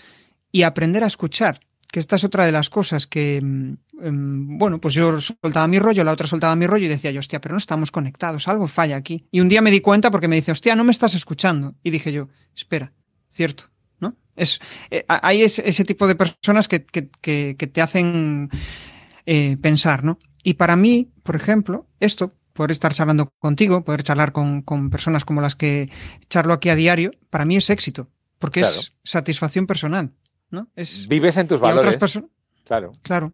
y 0.51 0.63
aprender 0.63 1.03
a 1.03 1.07
escuchar 1.07 1.61
que 1.91 1.99
esta 1.99 2.15
es 2.15 2.23
otra 2.23 2.45
de 2.45 2.51
las 2.51 2.69
cosas 2.69 3.05
que, 3.05 3.39
mm, 3.41 3.73
em, 4.01 4.57
bueno, 4.57 4.79
pues 4.79 4.93
yo 4.93 5.19
soltaba 5.19 5.67
mi 5.67 5.77
rollo, 5.77 6.03
la 6.03 6.13
otra 6.13 6.25
soltaba 6.25 6.55
mi 6.55 6.65
rollo 6.65 6.85
y 6.85 6.89
decía 6.89 7.11
yo, 7.11 7.19
hostia, 7.19 7.41
pero 7.41 7.53
no 7.53 7.57
estamos 7.57 7.91
conectados, 7.91 8.47
algo 8.47 8.67
falla 8.67 8.95
aquí. 8.95 9.25
Y 9.29 9.41
un 9.41 9.49
día 9.49 9.61
me 9.61 9.71
di 9.71 9.81
cuenta 9.81 10.09
porque 10.09 10.29
me 10.29 10.37
dice, 10.37 10.53
hostia, 10.53 10.75
no 10.75 10.85
me 10.85 10.91
estás 10.91 11.13
escuchando. 11.15 11.75
Y 11.83 11.89
dije 11.89 12.11
yo, 12.13 12.29
espera, 12.55 12.93
cierto, 13.29 13.65
¿no? 13.99 14.15
Es, 14.35 14.59
eh, 14.89 15.03
hay 15.07 15.43
ese, 15.43 15.83
tipo 15.83 16.07
de 16.07 16.15
personas 16.15 16.69
que, 16.69 16.79
te 16.79 17.81
hacen 17.81 18.49
eh, 19.25 19.57
pensar, 19.61 20.03
¿no? 20.05 20.17
Y 20.43 20.53
para 20.53 20.75
mí, 20.77 21.11
por 21.23 21.35
ejemplo, 21.35 21.87
esto, 21.99 22.33
poder 22.61 22.69
estar 22.69 22.93
charlando 22.93 23.33
contigo, 23.39 23.83
poder 23.83 24.03
charlar 24.03 24.31
con, 24.31 24.61
personas 24.91 25.25
como 25.25 25.41
las 25.41 25.55
que 25.55 25.89
charlo 26.29 26.53
aquí 26.53 26.69
a 26.69 26.75
diario, 26.75 27.09
para 27.31 27.43
mí 27.43 27.57
es 27.57 27.71
éxito, 27.71 28.07
porque 28.37 28.59
es 28.59 28.93
satisfacción 29.03 29.65
personal. 29.65 30.11
Vives 31.09 31.37
en 31.37 31.47
tus 31.47 31.59
valores. 31.59 31.97
Claro. 32.63 32.91
Claro. 33.01 33.33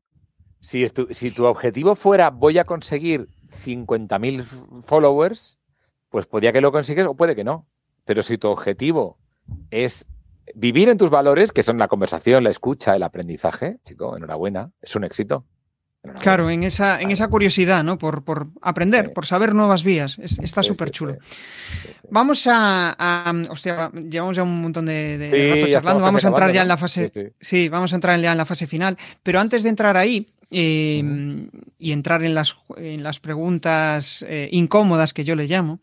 Si, 0.61 0.87
tu, 0.87 1.09
si 1.11 1.31
tu 1.31 1.43
objetivo 1.43 1.95
fuera 1.95 2.29
voy 2.29 2.57
a 2.57 2.63
conseguir 2.63 3.27
50.000 3.65 4.83
followers, 4.85 5.57
pues 6.09 6.25
podría 6.25 6.53
que 6.53 6.61
lo 6.61 6.71
consigues 6.71 7.05
o 7.05 7.13
puede 7.13 7.35
que 7.35 7.43
no. 7.43 7.67
Pero 8.05 8.23
si 8.23 8.37
tu 8.37 8.47
objetivo 8.47 9.19
es 9.71 10.07
vivir 10.55 10.87
en 10.87 10.97
tus 10.97 11.09
valores, 11.09 11.51
que 11.51 11.63
son 11.63 11.77
la 11.77 11.89
conversación, 11.89 12.45
la 12.45 12.49
escucha, 12.49 12.95
el 12.95 13.03
aprendizaje, 13.03 13.79
chico, 13.83 14.15
enhorabuena, 14.15 14.71
es 14.81 14.95
un 14.95 15.03
éxito. 15.03 15.43
Claro, 16.19 16.49
en 16.49 16.63
esa, 16.63 17.01
en 17.01 17.11
esa 17.11 17.27
curiosidad, 17.27 17.83
¿no? 17.83 17.97
Por, 17.97 18.23
aprender, 18.61 19.13
por 19.13 19.25
saber 19.25 19.53
nuevas 19.53 19.83
vías. 19.83 20.17
está 20.19 20.63
súper 20.63 20.91
chulo. 20.91 21.17
Vamos 22.09 22.47
a, 22.49 23.33
Hostia, 23.49 23.91
llevamos 23.91 24.37
ya 24.37 24.43
un 24.43 24.61
montón 24.61 24.85
de, 24.85 25.53
rato 25.53 25.71
charlando. 25.71 26.01
Vamos 26.01 26.23
a 26.23 26.29
entrar 26.29 26.51
ya 26.51 26.61
en 26.61 26.67
la 26.67 26.77
fase. 26.77 27.33
Sí, 27.39 27.69
vamos 27.69 27.91
a 27.91 27.95
entrar 27.95 28.19
ya 28.19 28.31
en 28.31 28.37
la 28.37 28.45
fase 28.45 28.67
final. 28.67 28.97
Pero 29.23 29.39
antes 29.39 29.63
de 29.63 29.69
entrar 29.69 29.97
ahí. 29.97 30.27
Em, 30.49 31.49
y 31.77 31.91
entrar 31.91 32.23
en 32.23 32.33
las, 32.33 32.55
en 32.77 33.03
las 33.03 33.19
preguntas 33.19 34.23
eh, 34.29 34.47
incómodas 34.53 35.13
que 35.13 35.25
yo 35.25 35.35
le 35.35 35.45
llamo. 35.45 35.81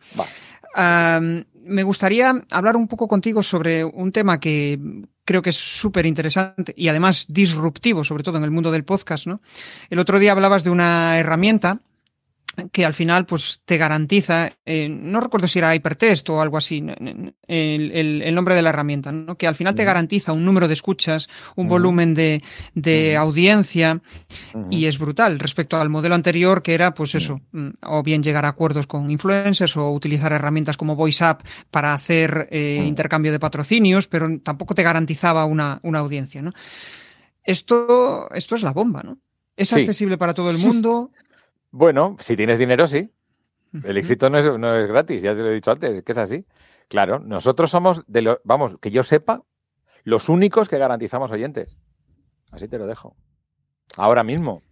Me 1.67 1.83
gustaría 1.83 2.33
hablar 2.51 2.77
un 2.77 2.89
poco 2.89 3.09
contigo 3.09 3.43
sobre 3.43 3.85
un 3.85 4.13
tema 4.13 4.41
que 4.41 4.79
creo 5.25 5.43
que 5.43 5.51
es 5.51 5.57
súper 5.57 6.07
interesante 6.07 6.75
y 6.77 6.89
además 6.89 7.27
disruptivo, 7.29 8.05
sobre 8.05 8.23
todo 8.23 8.39
en 8.39 8.45
el 8.45 8.51
mundo 8.51 8.71
del 8.71 8.85
podcast, 8.85 9.27
¿no? 9.27 9.41
El 9.91 9.99
otro 9.99 10.19
día 10.19 10.33
hablabas 10.33 10.65
de 10.65 10.71
una 10.71 11.19
herramienta 11.19 11.81
que 12.73 12.85
al 12.85 12.95
final 12.95 13.27
pues 13.27 13.61
te 13.65 13.77
garantiza, 13.77 14.53
eh, 14.65 14.89
no 14.89 15.21
recuerdo 15.21 15.49
si 15.49 15.59
era 15.59 15.75
Hypertest 15.75 16.29
o 16.31 16.41
algo 16.41 16.57
así, 16.57 16.85
el, 17.47 18.35
nombre 18.35 18.55
de 18.55 18.63
la 18.63 18.71
herramienta, 18.71 19.13
¿no? 19.13 19.37
que 19.37 19.47
al 19.47 19.55
final 19.55 19.75
te 19.75 19.85
garantiza 19.85 20.33
un 20.33 20.45
número 20.45 20.69
de 20.69 20.75
escuchas, 20.75 21.29
un 21.57 21.69
volumen 21.69 22.15
de, 22.15 22.43
audiencia 23.19 24.01
y 24.71 24.87
es 24.87 24.99
brutal 24.99 25.39
respecto 25.39 25.81
al 25.81 25.89
modelo 25.89 26.15
anterior 26.15 26.63
que 26.63 26.75
era 26.75 26.95
pues 26.95 27.15
eso, 27.15 27.41
mm, 27.53 27.69
o 27.83 28.03
bien 28.03 28.23
llegar 28.23 28.45
a 28.45 28.49
acuerdos 28.49 28.87
con 28.87 29.11
influencers 29.11 29.77
o 29.77 29.91
utilizar 29.91 30.33
herramientas 30.33 30.77
como 30.77 30.97
VoiceUp 30.97 31.43
para 31.71 31.95
hacer 31.95 32.49
eh, 32.51 32.83
intercambio 32.87 33.33
de 33.33 33.39
patrocinios, 33.39 34.07
pero 34.07 34.29
tampoco 34.41 34.75
te 34.75 34.83
garantizaba 34.83 35.45
una, 35.45 35.81
audiencia. 35.83 36.43
¿no? 36.43 36.53
Esto, 37.43 38.31
esto 38.35 38.55
es 38.55 38.63
la 38.63 38.73
bomba, 38.73 39.03
¿no? 39.03 39.19
Es 39.57 39.73
accesible 39.73 40.19
para 40.19 40.35
todo 40.35 40.51
el 40.51 40.59
mundo. 40.59 41.13
Bueno, 41.77 42.15
si 42.21 42.37
tienes 42.37 42.61
dinero, 42.61 42.87
sí. 42.87 43.11
El 43.83 43.99
éxito 43.99 44.31
no 44.31 44.39
es, 44.39 44.47
no 44.47 44.77
es 44.77 44.87
gratis, 44.87 45.21
ya 45.21 45.35
te 45.35 45.41
lo 45.41 45.49
he 45.49 45.55
dicho 45.55 45.73
antes, 45.73 46.05
que 46.05 46.13
es 46.13 46.19
así. 46.19 46.47
Claro, 46.87 47.19
nosotros 47.19 47.69
somos, 47.69 48.05
de 48.07 48.23
los, 48.23 48.39
vamos, 48.45 48.77
que 48.81 48.93
yo 48.93 49.03
sepa, 49.03 49.43
los 50.05 50.29
únicos 50.29 50.69
que 50.69 50.79
garantizamos 50.79 51.33
oyentes. 51.33 51.77
Así 52.53 52.69
te 52.69 52.79
lo 52.79 52.87
dejo. 52.87 53.17
Ahora 53.97 54.23
mismo. 54.23 54.63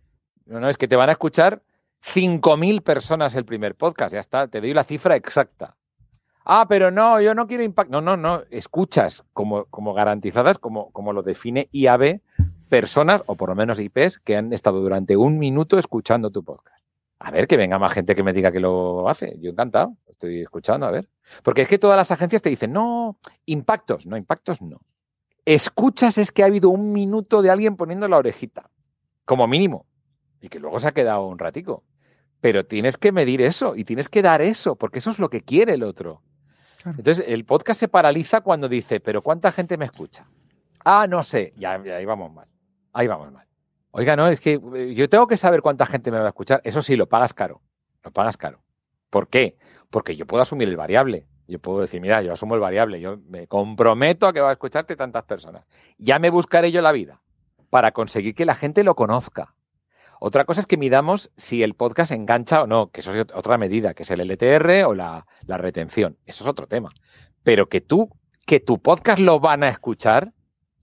No, 0.46 0.61
no, 0.61 0.68
es 0.68 0.76
que 0.76 0.86
te 0.86 0.94
van 0.94 1.09
a 1.09 1.12
escuchar 1.12 1.64
5.000 2.05 2.82
personas 2.84 3.34
el 3.34 3.44
primer 3.44 3.74
podcast. 3.74 4.12
Ya 4.12 4.20
está, 4.20 4.46
te 4.46 4.61
doy 4.61 4.72
la 4.72 4.84
cifra 4.84 5.16
exacta. 5.16 5.74
Ah, 6.44 6.66
pero 6.68 6.92
no, 6.92 7.20
yo 7.20 7.34
no 7.34 7.48
quiero 7.48 7.64
impacto. 7.64 7.90
No, 7.90 8.00
no, 8.00 8.16
no. 8.16 8.44
Escuchas 8.48 9.24
como, 9.32 9.64
como 9.64 9.92
garantizadas, 9.92 10.61
como, 10.61 10.92
como 10.92 11.12
lo 11.12 11.24
define 11.24 11.68
IAB, 11.72 12.20
personas, 12.68 13.24
o 13.26 13.34
por 13.34 13.48
lo 13.48 13.57
menos 13.57 13.80
IPs, 13.80 14.20
que 14.20 14.36
han 14.36 14.53
estado 14.53 14.80
durante 14.80 15.16
un 15.16 15.40
minuto 15.40 15.78
escuchando 15.78 16.30
tu 16.30 16.44
podcast. 16.44 16.81
A 17.24 17.30
ver, 17.30 17.46
que 17.46 17.56
venga 17.56 17.78
más 17.78 17.92
gente 17.92 18.16
que 18.16 18.24
me 18.24 18.32
diga 18.32 18.50
que 18.50 18.58
lo 18.58 19.08
hace. 19.08 19.36
Yo 19.38 19.50
encantado, 19.50 19.96
estoy 20.08 20.40
escuchando, 20.40 20.86
a 20.86 20.90
ver. 20.90 21.08
Porque 21.44 21.62
es 21.62 21.68
que 21.68 21.78
todas 21.78 21.96
las 21.96 22.10
agencias 22.10 22.42
te 22.42 22.50
dicen, 22.50 22.72
no, 22.72 23.16
impactos, 23.46 24.06
no, 24.06 24.16
impactos 24.16 24.60
no. 24.60 24.80
Escuchas 25.44 26.18
es 26.18 26.32
que 26.32 26.42
ha 26.42 26.46
habido 26.46 26.70
un 26.70 26.92
minuto 26.92 27.40
de 27.40 27.50
alguien 27.50 27.76
poniendo 27.76 28.08
la 28.08 28.16
orejita, 28.16 28.70
como 29.24 29.46
mínimo, 29.46 29.86
y 30.40 30.48
que 30.48 30.58
luego 30.58 30.80
se 30.80 30.88
ha 30.88 30.92
quedado 30.92 31.26
un 31.28 31.38
ratico. 31.38 31.84
Pero 32.40 32.66
tienes 32.66 32.96
que 32.96 33.12
medir 33.12 33.40
eso 33.40 33.76
y 33.76 33.84
tienes 33.84 34.08
que 34.08 34.20
dar 34.20 34.42
eso, 34.42 34.74
porque 34.74 34.98
eso 34.98 35.10
es 35.10 35.20
lo 35.20 35.30
que 35.30 35.42
quiere 35.42 35.74
el 35.74 35.84
otro. 35.84 36.22
Entonces, 36.84 37.24
el 37.28 37.44
podcast 37.44 37.78
se 37.78 37.86
paraliza 37.86 38.40
cuando 38.40 38.68
dice, 38.68 38.98
pero 38.98 39.22
¿cuánta 39.22 39.52
gente 39.52 39.76
me 39.76 39.84
escucha? 39.84 40.26
Ah, 40.84 41.06
no 41.08 41.22
sé, 41.22 41.52
ya, 41.56 41.80
ya 41.84 41.96
ahí 41.96 42.04
vamos 42.04 42.32
mal. 42.32 42.48
Ahí 42.92 43.06
vamos 43.06 43.30
mal. 43.30 43.46
Oiga, 43.93 44.16
no, 44.16 44.26
es 44.28 44.40
que 44.40 44.59
eh, 44.74 44.95
yo 44.95 45.09
tengo 45.09 45.26
que 45.26 45.36
saber 45.36 45.61
cuánta 45.61 45.84
gente 45.84 46.11
me 46.11 46.18
va 46.18 46.24
a 46.24 46.28
escuchar. 46.28 46.62
Eso 46.64 46.80
sí, 46.80 46.97
lo 46.97 47.09
pagas 47.09 47.34
caro. 47.34 47.61
Lo 48.03 48.11
pagas 48.11 48.38
caro. 48.38 48.62
¿Por 49.11 49.28
qué? 49.28 49.59
Porque 49.90 50.16
yo 50.16 50.26
puedo 50.26 50.43
asumir 50.43 50.68
el 50.68 50.76
variable. 50.76 51.26
Yo 51.47 51.59
puedo 51.59 51.82
decir, 51.82 52.01
mira, 52.01 52.22
yo 52.22 52.32
asumo 52.32 52.55
el 52.55 52.61
variable. 52.62 53.01
Yo 53.01 53.18
me 53.28 53.47
comprometo 53.47 54.26
a 54.26 54.32
que 54.32 54.40
va 54.40 54.49
a 54.49 54.53
escucharte 54.53 54.97
tantas 54.97 55.24
personas. 55.24 55.66
Ya 55.99 56.18
me 56.18 56.30
buscaré 56.30 56.72
yo 56.72 56.80
la 56.80 56.93
vida 56.93 57.20
para 57.68 57.93
conseguir 57.93 58.34
que 58.34 58.47
la 58.47 58.55
gente 58.55 58.82
lo 58.82 58.95
conozca. 58.95 59.55
Otra 60.20 60.47
cosa 60.47 60.62
es 60.62 60.66
que 60.66 60.78
midamos 60.78 61.30
si 61.36 61.62
el 61.62 61.74
podcast 61.74 62.12
engancha 62.12 62.62
o 62.62 62.66
no, 62.66 62.90
que 62.90 63.01
eso 63.01 63.12
es 63.12 63.26
otra 63.34 63.59
medida, 63.59 63.93
que 63.93 64.05
es 64.05 64.11
el 64.11 64.20
LTR 64.20 64.84
o 64.86 64.95
la, 64.95 65.26
la 65.47 65.59
retención. 65.59 66.16
Eso 66.24 66.45
es 66.45 66.49
otro 66.49 66.66
tema. 66.66 66.90
Pero 67.43 67.68
que 67.68 67.82
tú, 67.82 68.09
que 68.47 68.61
tu 68.61 68.80
podcast 68.80 69.18
lo 69.18 69.40
van 69.40 69.64
a 69.64 69.68
escuchar, 69.68 70.32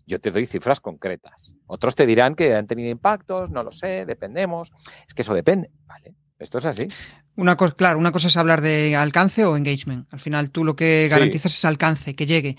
yo 0.10 0.20
te 0.20 0.32
doy 0.32 0.46
cifras 0.46 0.80
concretas. 0.80 1.54
Otros 1.68 1.96
te 1.96 2.06
dirán 2.06 2.36
que 2.36 2.56
han 2.56 2.68
tenido 2.68 2.90
impactos, 2.90 3.52
no 3.52 3.64
lo 3.64 3.72
sé, 3.72 4.06
dependemos. 4.06 4.72
Es 5.08 5.14
que 5.14 5.22
eso 5.22 5.34
depende, 5.34 5.70
¿vale? 5.86 6.16
Esto 6.40 6.58
es 6.58 6.66
así. 6.66 6.88
Una 7.36 7.56
cosa, 7.56 7.76
claro, 7.76 8.00
una 8.00 8.12
cosa 8.12 8.28
es 8.28 8.38
hablar 8.38 8.62
de 8.62 8.96
alcance 8.96 9.46
o 9.46 9.56
engagement. 9.56 10.12
Al 10.12 10.20
final 10.20 10.52
tú 10.52 10.64
lo 10.66 10.76
que 10.76 11.08
garantizas 11.10 11.54
es 11.54 11.64
alcance, 11.64 12.16
que 12.16 12.26
llegue. 12.26 12.58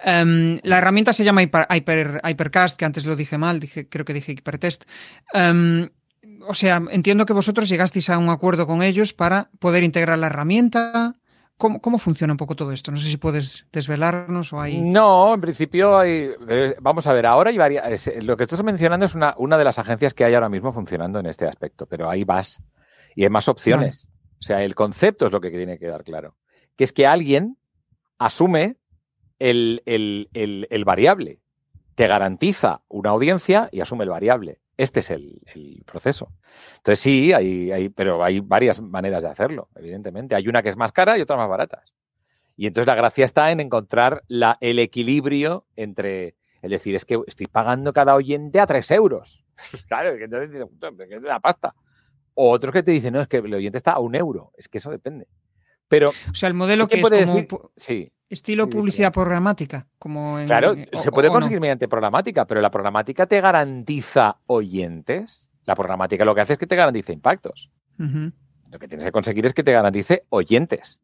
Em, 0.00 0.58
la 0.64 0.78
herramienta 0.78 1.12
se 1.12 1.24
llama 1.24 1.42
Hyper, 1.42 2.20
Hypercast, 2.24 2.78
que 2.78 2.84
antes 2.84 3.04
lo 3.04 3.16
dije 3.16 3.38
mal, 3.38 3.60
dije, 3.60 3.88
creo 3.88 4.04
que 4.04 4.14
dije 4.14 4.32
Hypertest. 4.32 4.84
Um, 5.32 5.88
o 6.46 6.54
sea, 6.54 6.82
entiendo 6.90 7.26
que 7.26 7.32
vosotros 7.32 7.68
llegasteis 7.68 8.10
a 8.10 8.18
un 8.18 8.28
acuerdo 8.28 8.66
con 8.66 8.82
ellos 8.82 9.12
para 9.12 9.50
poder 9.58 9.84
integrar 9.84 10.18
la 10.18 10.26
herramienta. 10.26 11.14
¿Cómo, 11.58 11.98
funciona 11.98 12.32
un 12.32 12.36
poco 12.36 12.54
todo 12.54 12.70
esto? 12.70 12.92
No 12.92 12.98
sé 12.98 13.10
si 13.10 13.16
puedes 13.16 13.66
desvelarnos 13.72 14.52
o 14.52 14.60
hay. 14.60 14.80
No, 14.80 15.34
en 15.34 15.40
principio 15.40 15.98
hay. 15.98 16.30
Eh, 16.48 16.76
vamos 16.80 17.08
a 17.08 17.12
ver, 17.12 17.26
ahora 17.26 17.50
hay 17.50 17.58
varias. 17.58 18.08
Lo 18.22 18.36
que 18.36 18.44
estás 18.44 18.62
mencionando 18.62 19.06
es 19.06 19.16
una, 19.16 19.34
una 19.38 19.58
de 19.58 19.64
las 19.64 19.76
agencias 19.80 20.14
que 20.14 20.24
hay 20.24 20.34
ahora 20.34 20.48
mismo 20.48 20.72
funcionando 20.72 21.18
en 21.18 21.26
este 21.26 21.46
aspecto, 21.48 21.86
pero 21.86 22.08
ahí 22.08 22.22
vas. 22.22 22.62
Y 23.16 23.24
hay 23.24 23.30
más 23.30 23.48
opciones. 23.48 24.08
O 24.38 24.42
sea, 24.42 24.62
el 24.62 24.76
concepto 24.76 25.26
es 25.26 25.32
lo 25.32 25.40
que 25.40 25.50
tiene 25.50 25.80
que 25.80 25.88
dar 25.88 26.04
claro. 26.04 26.36
Que 26.76 26.84
es 26.84 26.92
que 26.92 27.08
alguien 27.08 27.58
asume 28.18 28.76
el, 29.40 29.82
el 29.84 30.84
variable. 30.84 31.40
Te 31.96 32.06
garantiza 32.06 32.82
una 32.86 33.10
audiencia 33.10 33.68
y 33.72 33.80
asume 33.80 34.04
el 34.04 34.10
variable. 34.10 34.60
Este 34.78 35.00
es 35.00 35.10
el, 35.10 35.42
proceso. 35.84 36.32
Entonces 36.76 37.00
sí, 37.00 37.32
hay, 37.32 37.72
hay, 37.72 37.88
pero 37.88 38.22
hay 38.22 38.38
varias 38.38 38.80
maneras 38.80 39.24
de 39.24 39.28
hacerlo, 39.28 39.68
evidentemente. 39.74 40.36
Hay 40.36 40.46
una 40.46 40.62
que 40.62 40.68
es 40.68 40.76
más 40.76 40.92
cara 40.92 41.18
y 41.18 41.20
otra 41.20 41.36
más 41.36 41.48
barata. 41.48 41.82
Y 42.56 42.68
entonces 42.68 42.86
la 42.86 42.94
gracia 42.94 43.24
está 43.24 43.50
en 43.50 43.58
encontrar 43.58 44.22
la, 44.28 44.56
el 44.60 44.78
equilibrio 44.78 45.66
entre, 45.74 46.36
es 46.62 46.70
decir, 46.70 46.94
es 46.94 47.04
que 47.04 47.20
estoy 47.26 47.48
pagando 47.48 47.92
cada 47.92 48.14
oyente 48.14 48.60
a 48.60 48.66
tres 48.66 48.90
euros. 48.92 49.44
claro, 49.88 50.16
que 50.16 50.24
entonces 50.24 50.64
es 51.10 51.22
la 51.22 51.40
pasta. 51.40 51.74
O 52.34 52.50
otros 52.50 52.72
que 52.72 52.84
te 52.84 52.92
dicen, 52.92 53.14
no, 53.14 53.20
es 53.20 53.26
que 53.26 53.38
el 53.38 53.52
oyente 53.52 53.78
está 53.78 53.92
a 53.92 53.98
un 53.98 54.14
euro. 54.14 54.52
Es 54.56 54.68
que 54.68 54.78
eso 54.78 54.92
depende. 54.92 55.26
Pero, 55.88 56.10
o 56.10 56.34
sea, 56.34 56.48
el 56.48 56.54
modelo 56.54 56.86
que 56.86 57.00
es 57.00 57.10
decir? 57.10 57.48
sí. 57.76 58.12
Estilo 58.30 58.68
publicidad 58.68 59.12
programática, 59.12 59.86
como 59.98 60.38
Claro, 60.46 60.74
se 60.74 61.10
puede 61.10 61.28
conseguir 61.28 61.60
mediante 61.60 61.88
programática, 61.88 62.46
pero 62.46 62.60
la 62.60 62.70
programática 62.70 63.26
te 63.26 63.40
garantiza 63.40 64.36
oyentes. 64.46 65.48
La 65.64 65.74
programática 65.74 66.26
lo 66.26 66.34
que 66.34 66.42
hace 66.42 66.52
es 66.54 66.58
que 66.58 66.66
te 66.66 66.76
garantice 66.76 67.12
impactos. 67.12 67.70
Lo 67.96 68.78
que 68.78 68.86
tienes 68.86 69.06
que 69.06 69.12
conseguir 69.12 69.46
es 69.46 69.54
que 69.54 69.64
te 69.64 69.72
garantice 69.72 70.22
oyentes. 70.28 71.00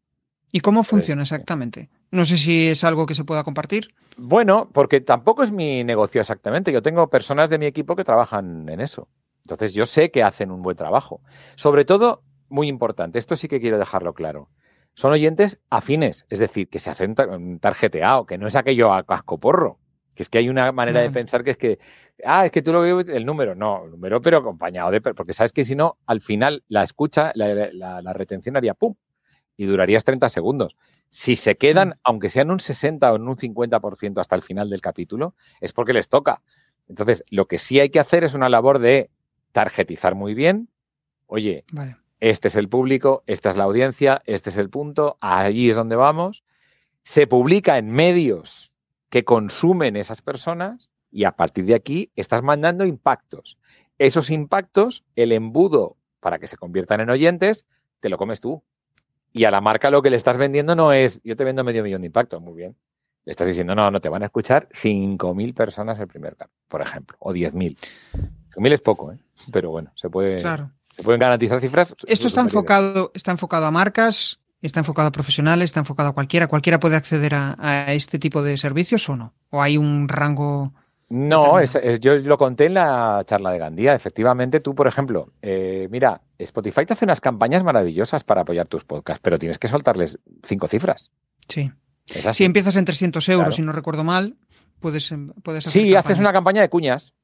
¿Y 0.53 0.61
cómo 0.61 0.85
funciona 0.85 1.23
exactamente? 1.23 1.89
No 2.11 2.25
sé 2.25 2.37
si 2.37 2.69
es 2.69 2.85
algo 2.85 3.07
que 3.07 3.15
se 3.15 3.25
pueda 3.25 3.43
compartir. 3.43 3.89
Bueno, 4.17 4.69
porque 4.73 5.01
tampoco 5.01 5.43
es 5.43 5.51
mi 5.51 5.83
negocio 5.83 6.21
exactamente. 6.21 6.73
Yo 6.73 6.83
tengo 6.83 7.09
personas 7.09 7.51
de 7.51 7.59
mi 7.59 7.67
equipo 7.67 7.97
que 7.97 8.05
trabajan 8.05 8.69
en 8.69 8.81
eso. 8.81 9.09
Entonces 9.45 9.73
yo 9.73 9.87
sé 9.87 10.11
que 10.11 10.23
hacen 10.23 10.51
un 10.51 10.63
buen 10.63 10.77
trabajo. 10.77 11.23
Sobre 11.57 11.85
todo, 11.85 12.23
muy 12.49 12.69
importante, 12.69 13.19
esto 13.19 13.35
sí 13.35 13.49
que 13.49 13.61
quiero 13.61 13.79
dejarlo 13.79 14.13
claro 14.13 14.51
son 14.95 15.13
oyentes 15.13 15.61
afines, 15.71 16.25
es 16.29 16.39
decir, 16.39 16.69
que 16.69 16.79
se 16.79 16.91
hacen 16.91 17.15
tarjeteado, 17.61 18.27
que 18.27 18.39
no 18.39 18.47
es 18.47 18.57
aquello 18.57 18.93
a 18.93 19.03
casco 19.03 19.39
porro. 19.39 19.81
Que 20.15 20.23
es 20.23 20.29
que 20.29 20.39
hay 20.39 20.49
una 20.49 20.71
manera 20.71 21.01
de 21.01 21.11
pensar 21.11 21.43
que 21.43 21.51
es 21.51 21.59
que, 21.59 21.81
ah, 22.25 22.47
es 22.47 22.53
que 22.53 22.63
tú 22.63 22.73
lo 22.73 22.83
ves 22.83 23.09
el 23.09 23.27
número. 23.27 23.57
No, 23.57 23.87
el 23.87 23.91
número, 23.91 24.21
pero 24.21 24.39
acompañado 24.39 24.93
de. 24.93 25.01
Porque 25.01 25.33
sabes 25.33 25.51
que 25.51 25.65
si 25.65 25.75
no, 25.75 25.99
al 26.07 26.21
final 26.21 26.63
la 26.69 26.85
escucha, 26.85 27.33
la, 27.35 28.13
retención 28.13 28.57
haría 28.57 28.75
pum 28.75 28.95
y 29.57 29.65
durarías 29.65 30.05
30 30.05 30.29
segundos. 30.29 30.77
Si 31.11 31.35
se 31.35 31.57
quedan, 31.57 31.99
aunque 32.05 32.29
sean 32.29 32.53
un 32.53 32.61
60 32.61 33.13
o 33.13 33.17
en 33.17 33.27
un 33.27 33.37
50% 33.37 34.21
hasta 34.21 34.37
el 34.37 34.43
final 34.43 34.71
del 34.71 34.81
capítulo, 34.81 35.35
es 35.61 35.73
porque 35.73 35.93
les 35.93 36.09
toca. 36.09 36.43
Entonces, 36.89 37.25
lo 37.31 37.47
que 37.47 37.59
sí 37.59 37.81
hay 37.81 37.91
que 37.91 37.99
hacer 37.99 38.23
es 38.23 38.35
una 38.35 38.49
labor 38.49 38.79
de 38.79 39.11
tarjetizar 39.51 40.15
muy 40.15 40.35
bien. 40.35 40.69
Oye, 41.27 41.65
vale 41.73 41.97
este 42.31 42.49
es 42.49 42.57
el 42.57 42.71
público, 42.71 43.23
esta 43.27 43.51
es 43.51 43.59
la 43.59 43.65
audiencia, 43.65 44.23
este 44.25 44.49
es 44.49 44.57
el 44.57 44.71
punto, 44.71 45.19
allí 45.21 45.69
es 45.69 45.77
donde 45.77 45.95
vamos. 45.95 46.43
Se 47.03 47.27
publica 47.27 47.77
en 47.77 47.91
medios 47.91 48.73
que 49.11 49.25
consumen 49.25 49.95
esas 49.95 50.23
personas 50.23 50.89
y 51.11 51.25
a 51.25 51.33
partir 51.33 51.67
de 51.67 51.75
aquí 51.75 52.11
estás 52.17 52.43
mandando 52.43 52.87
impactos. 52.87 53.59
Esos 53.99 54.31
impactos, 54.31 55.05
el 55.17 55.33
embudo 55.33 55.99
para 56.21 56.39
que 56.39 56.47
se 56.47 56.57
conviertan 56.57 57.03
en 57.03 57.11
oyentes, 57.11 57.67
te 58.01 58.09
lo 58.09 58.17
comes 58.17 58.41
tú. 58.41 58.63
Y 59.31 59.45
a 59.45 59.51
la 59.51 59.61
marca 59.61 59.91
lo 59.91 60.01
que 60.01 60.09
le 60.09 60.17
estás 60.17 60.39
vendiendo 60.39 60.75
no 60.75 60.95
es, 60.95 61.21
yo 61.25 61.37
te 61.37 61.45
vendo 61.45 61.63
medio 61.63 61.83
millón 61.83 62.01
de 62.01 62.07
impactos, 62.07 62.41
muy 62.41 62.55
bien. 62.55 62.75
Le 63.27 63.33
estás 63.33 63.47
diciendo, 63.47 63.75
no, 63.75 63.91
no, 63.91 64.01
te 64.01 64.09
van 64.09 64.23
a 64.23 64.27
escuchar 64.27 64.71
5.000 64.71 65.53
personas 65.53 66.01
el 66.01 66.09
primer 66.09 66.37
cap, 66.37 66.49
por 66.69 66.81
ejemplo, 66.81 67.19
o 67.21 67.35
10.000. 67.35 67.77
5.000 68.55 68.73
es 68.73 68.81
poco, 68.81 69.13
¿eh? 69.13 69.19
pero 69.53 69.69
bueno, 69.69 69.93
se 69.95 70.09
puede, 70.09 70.41
claro 70.41 70.71
pueden 71.03 71.21
garantizar 71.21 71.61
cifras. 71.61 71.95
Esto 72.07 72.27
está 72.27 72.41
enfocado, 72.41 73.11
está 73.15 73.31
enfocado 73.31 73.67
a 73.67 73.71
marcas, 73.71 74.41
está 74.63 74.81
enfocado 74.81 75.09
a 75.09 75.13
profesionales, 75.13 75.65
está 75.65 75.81
enfocado 75.81 76.11
a 76.11 76.13
cualquiera. 76.13 76.47
¿Cualquiera 76.47 76.81
puede 76.81 76.97
acceder 76.97 77.35
a, 77.35 77.93
este 77.93 78.19
tipo 78.19 78.43
de 78.43 78.57
servicios 78.57 79.09
o 79.09 79.17
no? 79.17 79.35
¿O 79.51 79.63
hay 79.63 79.77
un 79.77 80.09
rango? 80.09 80.73
No, 81.11 81.63
yo 81.63 82.17
lo 82.17 82.39
conté 82.39 82.67
en 82.67 82.75
la 82.75 83.23
charla 83.27 83.53
de 83.53 83.59
Gandía. 83.59 83.95
Efectivamente, 83.95 84.61
tú, 84.61 84.75
por 84.75 84.89
ejemplo, 84.89 85.31
eh, 85.43 85.87
mira, 85.91 86.23
Spotify 86.39 86.87
te 86.87 86.95
hace 86.95 87.05
unas 87.05 87.21
campañas 87.21 87.63
maravillosas 87.63 88.25
para 88.25 88.41
apoyar 88.41 88.69
tus 88.69 88.85
podcasts, 88.85 89.21
pero 89.23 89.39
tienes 89.39 89.59
que 89.59 89.69
soltarles 89.69 90.19
cinco 90.43 90.67
cifras. 90.67 91.11
Sí. 91.49 91.71
Si 92.33 92.45
empiezas 92.45 92.77
en 92.77 92.85
300 92.85 93.29
euros, 93.31 93.55
si 93.55 93.63
no 93.63 93.73
recuerdo 93.73 94.05
mal, 94.05 94.37
puedes, 94.81 95.15
puedes 95.43 95.67
hacer 95.67 95.83
Sí, 95.83 95.95
haces 95.95 96.19
una 96.19 96.33
campaña 96.33 96.61
de 96.61 96.69
cuñas 96.69 97.15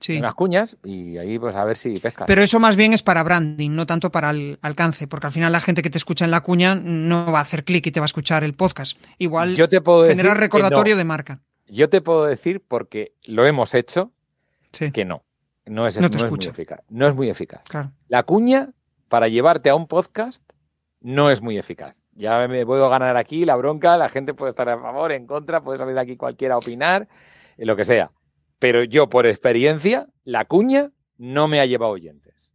sí. 0.00 0.18
unas 0.18 0.34
cuñas 0.34 0.76
y 0.84 1.18
ahí 1.18 1.38
pues 1.38 1.54
a 1.54 1.64
ver 1.64 1.76
si 1.76 1.98
pesca. 1.98 2.26
Pero 2.26 2.42
eso 2.42 2.60
más 2.60 2.76
bien 2.76 2.92
es 2.92 3.02
para 3.02 3.22
branding, 3.22 3.70
no 3.70 3.86
tanto 3.86 4.10
para 4.10 4.30
el 4.30 4.58
alcance, 4.62 5.06
porque 5.06 5.26
al 5.26 5.32
final 5.32 5.52
la 5.52 5.60
gente 5.60 5.82
que 5.82 5.90
te 5.90 5.98
escucha 5.98 6.24
en 6.24 6.30
la 6.30 6.40
cuña 6.40 6.74
no 6.74 7.30
va 7.32 7.38
a 7.38 7.42
hacer 7.42 7.64
clic 7.64 7.86
y 7.86 7.90
te 7.90 8.00
va 8.00 8.04
a 8.04 8.06
escuchar 8.06 8.44
el 8.44 8.54
podcast. 8.54 8.98
Igual 9.18 9.56
Yo 9.56 9.68
te 9.68 9.80
puedo 9.80 10.06
generar 10.08 10.38
recordatorio 10.38 10.96
de 10.96 11.04
marca. 11.04 11.40
Yo 11.66 11.88
te 11.88 12.00
puedo 12.00 12.24
decir, 12.24 12.62
porque 12.66 13.12
lo 13.24 13.46
hemos 13.46 13.74
hecho, 13.74 14.12
que 14.70 15.04
no. 15.04 15.22
No 15.66 15.86
es, 15.86 15.98
muy 16.00 16.38
eficaz. 16.46 16.80
No 16.88 17.06
es 17.08 17.14
muy 17.14 17.28
eficaz. 17.28 17.60
La 18.08 18.22
cuña, 18.22 18.70
para 19.08 19.28
llevarte 19.28 19.68
a 19.68 19.74
un 19.74 19.86
podcast, 19.86 20.42
no 21.00 21.30
es 21.30 21.42
muy 21.42 21.58
eficaz. 21.58 21.94
Ya 22.14 22.48
me 22.48 22.64
puedo 22.64 22.88
ganar 22.88 23.16
aquí 23.16 23.44
la 23.44 23.54
bronca, 23.54 23.96
la 23.96 24.08
gente 24.08 24.34
puede 24.34 24.50
estar 24.50 24.68
a 24.68 24.78
favor, 24.80 25.12
en 25.12 25.26
contra, 25.26 25.60
puede 25.60 25.78
salir 25.78 25.94
de 25.94 26.00
aquí 26.00 26.16
cualquiera 26.16 26.54
a 26.54 26.58
opinar, 26.58 27.06
lo 27.58 27.76
que 27.76 27.84
sea. 27.84 28.10
Pero 28.58 28.84
yo, 28.84 29.08
por 29.08 29.26
experiencia, 29.26 30.08
la 30.24 30.44
cuña 30.44 30.90
no 31.16 31.48
me 31.48 31.60
ha 31.60 31.66
llevado 31.66 31.92
oyentes. 31.92 32.52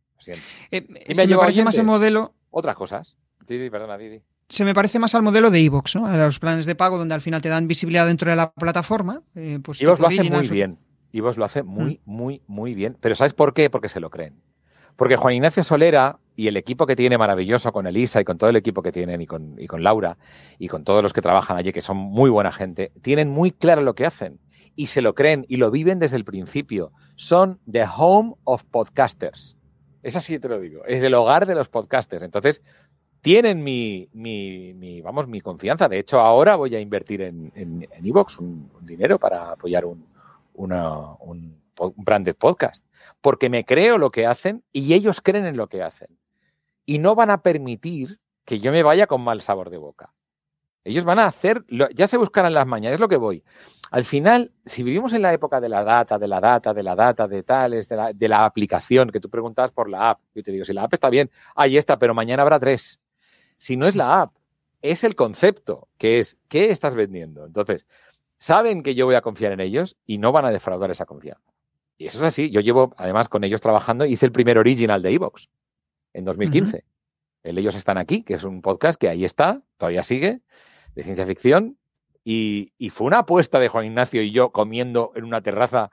Eh, 0.71 0.85
me, 0.87 1.25
me 1.25 1.35
parece 1.35 1.63
más 1.63 1.77
el 1.77 1.85
modelo. 1.85 2.33
Otras 2.49 2.75
cosas. 2.75 3.15
Sí, 3.47 3.59
sí, 3.59 3.69
perdona, 3.69 3.97
Didi. 3.97 4.21
Se 4.49 4.63
me 4.63 4.73
parece 4.73 4.99
más 4.99 5.15
al 5.15 5.23
modelo 5.23 5.49
de 5.49 5.59
Evox, 5.59 5.95
¿no? 5.95 6.05
A 6.05 6.15
los 6.15 6.39
planes 6.39 6.65
de 6.65 6.75
pago 6.75 6.97
donde 6.97 7.15
al 7.15 7.21
final 7.21 7.41
te 7.41 7.49
dan 7.49 7.67
visibilidad 7.67 8.05
dentro 8.05 8.29
de 8.29 8.35
la 8.35 8.51
plataforma. 8.53 9.21
Eh, 9.35 9.59
pues 9.63 9.81
lo 9.81 9.93
hace 9.93 10.29
muy 10.29 10.47
bien. 10.47 10.77
Evox 11.11 11.37
lo 11.37 11.45
hace 11.45 11.63
muy, 11.63 12.01
muy, 12.05 12.41
muy 12.47 12.73
bien. 12.73 12.97
Pero 12.99 13.15
¿sabes 13.15 13.33
por 13.33 13.53
qué? 13.53 13.69
Porque 13.69 13.89
se 13.89 13.99
lo 13.99 14.09
creen. 14.09 14.41
Porque 14.95 15.15
Juan 15.15 15.33
Ignacio 15.33 15.63
Solera 15.63 16.19
y 16.35 16.47
el 16.47 16.57
equipo 16.57 16.85
que 16.85 16.95
tiene 16.95 17.17
maravilloso 17.17 17.71
con 17.71 17.87
Elisa 17.87 18.21
y 18.21 18.25
con 18.25 18.37
todo 18.37 18.49
el 18.49 18.55
equipo 18.55 18.83
que 18.83 18.91
tienen 18.91 19.21
y 19.21 19.25
con, 19.25 19.55
y 19.59 19.67
con 19.67 19.83
Laura 19.83 20.17
y 20.59 20.67
con 20.67 20.83
todos 20.83 21.01
los 21.01 21.13
que 21.13 21.21
trabajan 21.21 21.57
allí, 21.57 21.71
que 21.71 21.81
son 21.81 21.97
muy 21.97 22.29
buena 22.29 22.51
gente, 22.51 22.91
tienen 23.01 23.29
muy 23.29 23.51
claro 23.51 23.81
lo 23.81 23.95
que 23.95 24.05
hacen 24.05 24.39
y 24.75 24.87
se 24.87 25.01
lo 25.01 25.13
creen 25.15 25.45
y 25.47 25.57
lo 25.57 25.71
viven 25.71 25.99
desde 25.99 26.17
el 26.17 26.25
principio. 26.25 26.91
Son 27.15 27.59
the 27.69 27.85
home 27.85 28.35
of 28.43 28.63
podcasters. 28.65 29.57
Es 30.01 30.15
así 30.15 30.39
te 30.39 30.49
lo 30.49 30.59
digo. 30.59 30.85
Es 30.85 31.03
el 31.03 31.13
hogar 31.13 31.45
de 31.45 31.55
los 31.55 31.69
podcasters. 31.69 32.23
Entonces, 32.23 32.61
tienen 33.21 33.63
mi, 33.63 34.09
mi, 34.13 35.01
vamos, 35.01 35.27
mi 35.27 35.39
confianza. 35.41 35.87
De 35.87 35.99
hecho, 35.99 36.19
ahora 36.19 36.55
voy 36.55 36.75
a 36.75 36.79
invertir 36.79 37.21
en 37.21 37.51
en, 37.55 37.87
Evox 38.03 38.39
un, 38.39 38.69
dinero 38.81 39.17
para 39.17 39.51
apoyar 39.51 39.85
un, 39.85 40.05
una, 40.53 41.13
un, 41.19 41.61
un 41.79 41.93
branded 41.97 42.35
podcast. 42.35 42.85
Porque 43.21 43.49
me 43.49 43.63
creo 43.63 43.97
lo 43.97 44.11
que 44.11 44.25
hacen 44.25 44.63
y 44.73 44.93
ellos 44.93 45.21
creen 45.21 45.45
en 45.45 45.57
lo 45.57 45.67
que 45.67 45.83
hacen. 45.83 46.09
Y 46.85 46.99
no 46.99 47.15
van 47.15 47.29
a 47.29 47.41
permitir 47.41 48.19
que 48.43 48.59
yo 48.59 48.71
me 48.71 48.83
vaya 48.83 49.07
con 49.07 49.21
mal 49.21 49.39
sabor 49.39 49.69
de 49.69 49.77
boca. 49.77 50.13
Ellos 50.85 51.05
van 51.05 51.19
a 51.19 51.25
hacer, 51.25 51.63
ya 51.95 52.07
se 52.07 52.17
buscarán 52.17 52.53
las 52.53 52.67
mañas, 52.67 52.93
es 52.93 52.99
lo 52.99 53.07
que 53.07 53.15
voy. 53.15 53.43
Al 53.91 54.03
final, 54.03 54.51
si 54.65 54.83
vivimos 54.83 55.13
en 55.13 55.21
la 55.21 55.33
época 55.33 55.61
de 55.61 55.69
la 55.69 55.83
data, 55.83 56.17
de 56.17 56.27
la 56.27 56.41
data, 56.41 56.73
de 56.73 56.83
la 56.83 56.95
data, 56.95 57.27
de 57.27 57.43
tales, 57.43 57.87
de 57.87 57.95
la, 57.95 58.11
de 58.11 58.27
la 58.27 58.43
aplicación, 58.43 59.09
que 59.09 59.19
tú 59.19 59.29
preguntabas 59.29 59.71
por 59.71 59.89
la 59.89 60.09
app, 60.09 60.19
yo 60.33 60.43
te 60.43 60.51
digo, 60.51 60.65
si 60.65 60.73
la 60.73 60.83
app 60.83 60.93
está 60.93 61.09
bien, 61.09 61.31
ahí 61.55 61.77
está, 61.77 61.97
pero 61.99 62.13
mañana 62.13 62.41
habrá 62.41 62.59
tres. 62.59 62.99
Si 63.57 63.77
no 63.77 63.85
es 63.85 63.95
la 63.95 64.21
app, 64.21 64.33
es 64.81 65.03
el 65.03 65.15
concepto, 65.15 65.87
que 65.97 66.19
es, 66.19 66.37
¿qué 66.49 66.71
estás 66.71 66.95
vendiendo? 66.95 67.45
Entonces, 67.45 67.85
saben 68.37 68.83
que 68.83 68.95
yo 68.95 69.05
voy 69.05 69.15
a 69.15 69.21
confiar 69.21 69.53
en 69.53 69.61
ellos 69.61 69.95
y 70.05 70.17
no 70.17 70.31
van 70.31 70.45
a 70.45 70.51
defraudar 70.51 70.91
esa 70.91 71.05
confianza. 71.05 71.53
Y 71.97 72.07
eso 72.07 72.17
es 72.17 72.23
así. 72.23 72.49
Yo 72.49 72.59
llevo, 72.59 72.93
además, 72.97 73.29
con 73.29 73.45
ellos 73.45 73.61
trabajando, 73.61 74.05
hice 74.05 74.25
el 74.25 74.33
primer 74.33 74.57
original 74.57 75.01
de 75.01 75.13
Evox 75.13 75.49
en 76.11 76.25
2015. 76.25 76.83
El 77.43 77.57
Ellos 77.57 77.75
están 77.75 77.97
aquí, 77.97 78.23
que 78.23 78.33
es 78.33 78.43
un 78.43 78.61
podcast 78.61 78.99
que 78.99 79.07
ahí 79.07 79.23
está, 79.23 79.61
todavía 79.77 80.03
sigue, 80.03 80.41
de 80.95 81.03
ciencia 81.03 81.25
ficción. 81.25 81.77
Y, 82.25 82.71
y, 82.77 82.89
fue 82.89 83.07
una 83.07 83.19
apuesta 83.19 83.59
de 83.59 83.67
Juan 83.67 83.85
Ignacio 83.85 84.21
y 84.21 84.31
yo 84.31 84.51
comiendo 84.51 85.11
en 85.15 85.25
una 85.25 85.41
terraza 85.41 85.91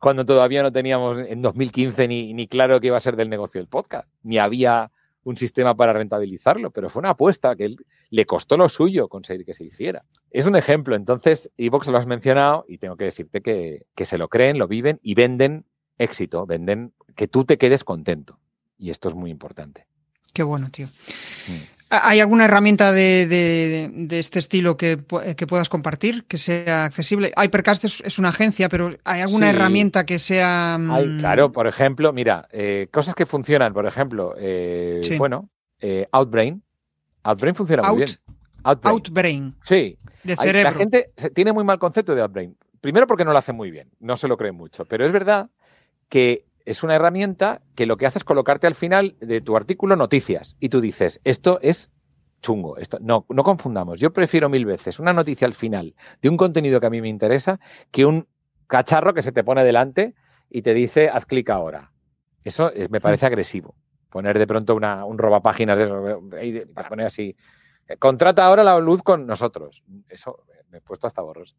cuando 0.00 0.24
todavía 0.24 0.62
no 0.62 0.72
teníamos 0.72 1.18
en 1.18 1.42
2015 1.42 2.08
ni, 2.08 2.34
ni 2.34 2.48
claro 2.48 2.80
que 2.80 2.88
iba 2.88 2.96
a 2.96 3.00
ser 3.00 3.16
del 3.16 3.28
negocio 3.28 3.60
del 3.60 3.68
podcast, 3.68 4.08
ni 4.22 4.38
había 4.38 4.90
un 5.24 5.36
sistema 5.36 5.74
para 5.74 5.92
rentabilizarlo, 5.92 6.70
pero 6.70 6.88
fue 6.88 7.00
una 7.00 7.10
apuesta 7.10 7.56
que 7.56 7.64
él, 7.64 7.76
le 8.10 8.26
costó 8.26 8.56
lo 8.56 8.68
suyo 8.68 9.08
conseguir 9.08 9.44
que 9.44 9.54
se 9.54 9.64
hiciera. 9.64 10.04
Es 10.30 10.46
un 10.46 10.54
ejemplo, 10.54 10.94
entonces, 10.94 11.50
Evox 11.56 11.88
lo 11.88 11.98
has 11.98 12.06
mencionado 12.06 12.64
y 12.68 12.78
tengo 12.78 12.96
que 12.96 13.06
decirte 13.06 13.40
que, 13.40 13.86
que 13.96 14.06
se 14.06 14.18
lo 14.18 14.28
creen, 14.28 14.58
lo 14.58 14.68
viven 14.68 15.00
y 15.02 15.14
venden 15.14 15.64
éxito, 15.98 16.46
venden 16.46 16.92
que 17.16 17.26
tú 17.26 17.44
te 17.44 17.58
quedes 17.58 17.82
contento. 17.82 18.38
Y 18.78 18.90
esto 18.90 19.08
es 19.08 19.14
muy 19.14 19.30
importante. 19.30 19.88
Qué 20.32 20.44
bueno, 20.44 20.70
tío. 20.70 20.86
Mm. 20.86 21.75
¿Hay 21.88 22.18
alguna 22.18 22.46
herramienta 22.46 22.90
de, 22.90 23.28
de, 23.28 23.88
de 23.92 24.18
este 24.18 24.40
estilo 24.40 24.76
que, 24.76 24.98
que, 25.36 25.46
puedas 25.46 25.68
compartir, 25.68 26.24
que 26.24 26.36
sea 26.36 26.84
accesible? 26.84 27.32
Hypercast 27.36 27.84
es, 27.84 28.00
es 28.00 28.18
una 28.18 28.30
agencia, 28.30 28.68
pero 28.68 28.96
¿hay 29.04 29.20
alguna 29.20 29.50
sí. 29.50 29.56
herramienta 29.56 30.04
que 30.04 30.18
sea...? 30.18 30.74
Hay, 30.74 31.06
mm, 31.06 31.18
claro, 31.20 31.52
por 31.52 31.68
ejemplo, 31.68 32.12
mira, 32.12 32.48
eh, 32.50 32.88
cosas 32.90 33.14
que 33.14 33.24
funcionan, 33.24 33.72
por 33.72 33.86
ejemplo, 33.86 34.34
eh, 34.36 35.00
sí. 35.04 35.16
bueno, 35.16 35.48
eh, 35.80 36.08
Outbrain. 36.10 36.60
Outbrain 37.22 37.54
funciona 37.54 37.84
Out, 37.84 37.96
muy 37.96 38.04
bien. 38.04 38.18
Outbrain. 38.64 38.92
Outbrain. 38.92 39.54
Sí. 39.62 39.96
De 40.24 40.32
Hay, 40.32 40.48
cerebro. 40.48 40.70
la 40.70 40.76
gente 40.76 41.12
tiene 41.34 41.52
muy 41.52 41.62
mal 41.62 41.78
concepto 41.78 42.16
de 42.16 42.22
Outbrain. 42.22 42.56
Primero 42.80 43.06
porque 43.06 43.24
no 43.24 43.32
lo 43.32 43.38
hace 43.38 43.52
muy 43.52 43.70
bien, 43.70 43.90
no 44.00 44.16
se 44.16 44.26
lo 44.26 44.36
creen 44.36 44.56
mucho, 44.56 44.84
pero 44.86 45.06
es 45.06 45.12
verdad 45.12 45.50
que 46.08 46.45
es 46.66 46.82
una 46.82 46.96
herramienta 46.96 47.62
que 47.74 47.86
lo 47.86 47.96
que 47.96 48.06
hace 48.06 48.18
es 48.18 48.24
colocarte 48.24 48.66
al 48.66 48.74
final 48.74 49.16
de 49.20 49.40
tu 49.40 49.56
artículo 49.56 49.96
noticias 49.96 50.56
y 50.60 50.68
tú 50.68 50.80
dices, 50.80 51.20
esto 51.24 51.60
es 51.62 51.90
chungo. 52.42 52.76
Esto, 52.76 52.98
no, 53.00 53.24
no 53.28 53.42
confundamos. 53.44 54.00
Yo 54.00 54.12
prefiero 54.12 54.48
mil 54.48 54.66
veces 54.66 54.98
una 54.98 55.12
noticia 55.12 55.46
al 55.46 55.54
final 55.54 55.94
de 56.20 56.28
un 56.28 56.36
contenido 56.36 56.80
que 56.80 56.86
a 56.86 56.90
mí 56.90 57.00
me 57.00 57.08
interesa 57.08 57.60
que 57.90 58.04
un 58.04 58.26
cacharro 58.66 59.14
que 59.14 59.22
se 59.22 59.32
te 59.32 59.44
pone 59.44 59.64
delante 59.64 60.14
y 60.50 60.62
te 60.62 60.74
dice 60.74 61.08
haz 61.08 61.24
clic 61.24 61.48
ahora. 61.50 61.92
Eso 62.44 62.70
es, 62.72 62.90
me 62.90 63.00
parece 63.00 63.26
agresivo. 63.26 63.76
Poner 64.10 64.38
de 64.38 64.46
pronto 64.46 64.74
una, 64.74 65.04
un 65.04 65.18
robapáginas 65.18 65.78
de 65.78 65.84
eso, 65.84 66.22
para 66.74 66.88
poner 66.88 67.06
así. 67.06 67.36
Contrata 68.00 68.44
ahora 68.44 68.64
la 68.64 68.78
luz 68.80 69.02
con 69.02 69.24
nosotros. 69.26 69.84
Eso 70.08 70.44
me 70.70 70.78
he 70.78 70.80
puesto 70.80 71.06
hasta 71.06 71.22
borros. 71.22 71.56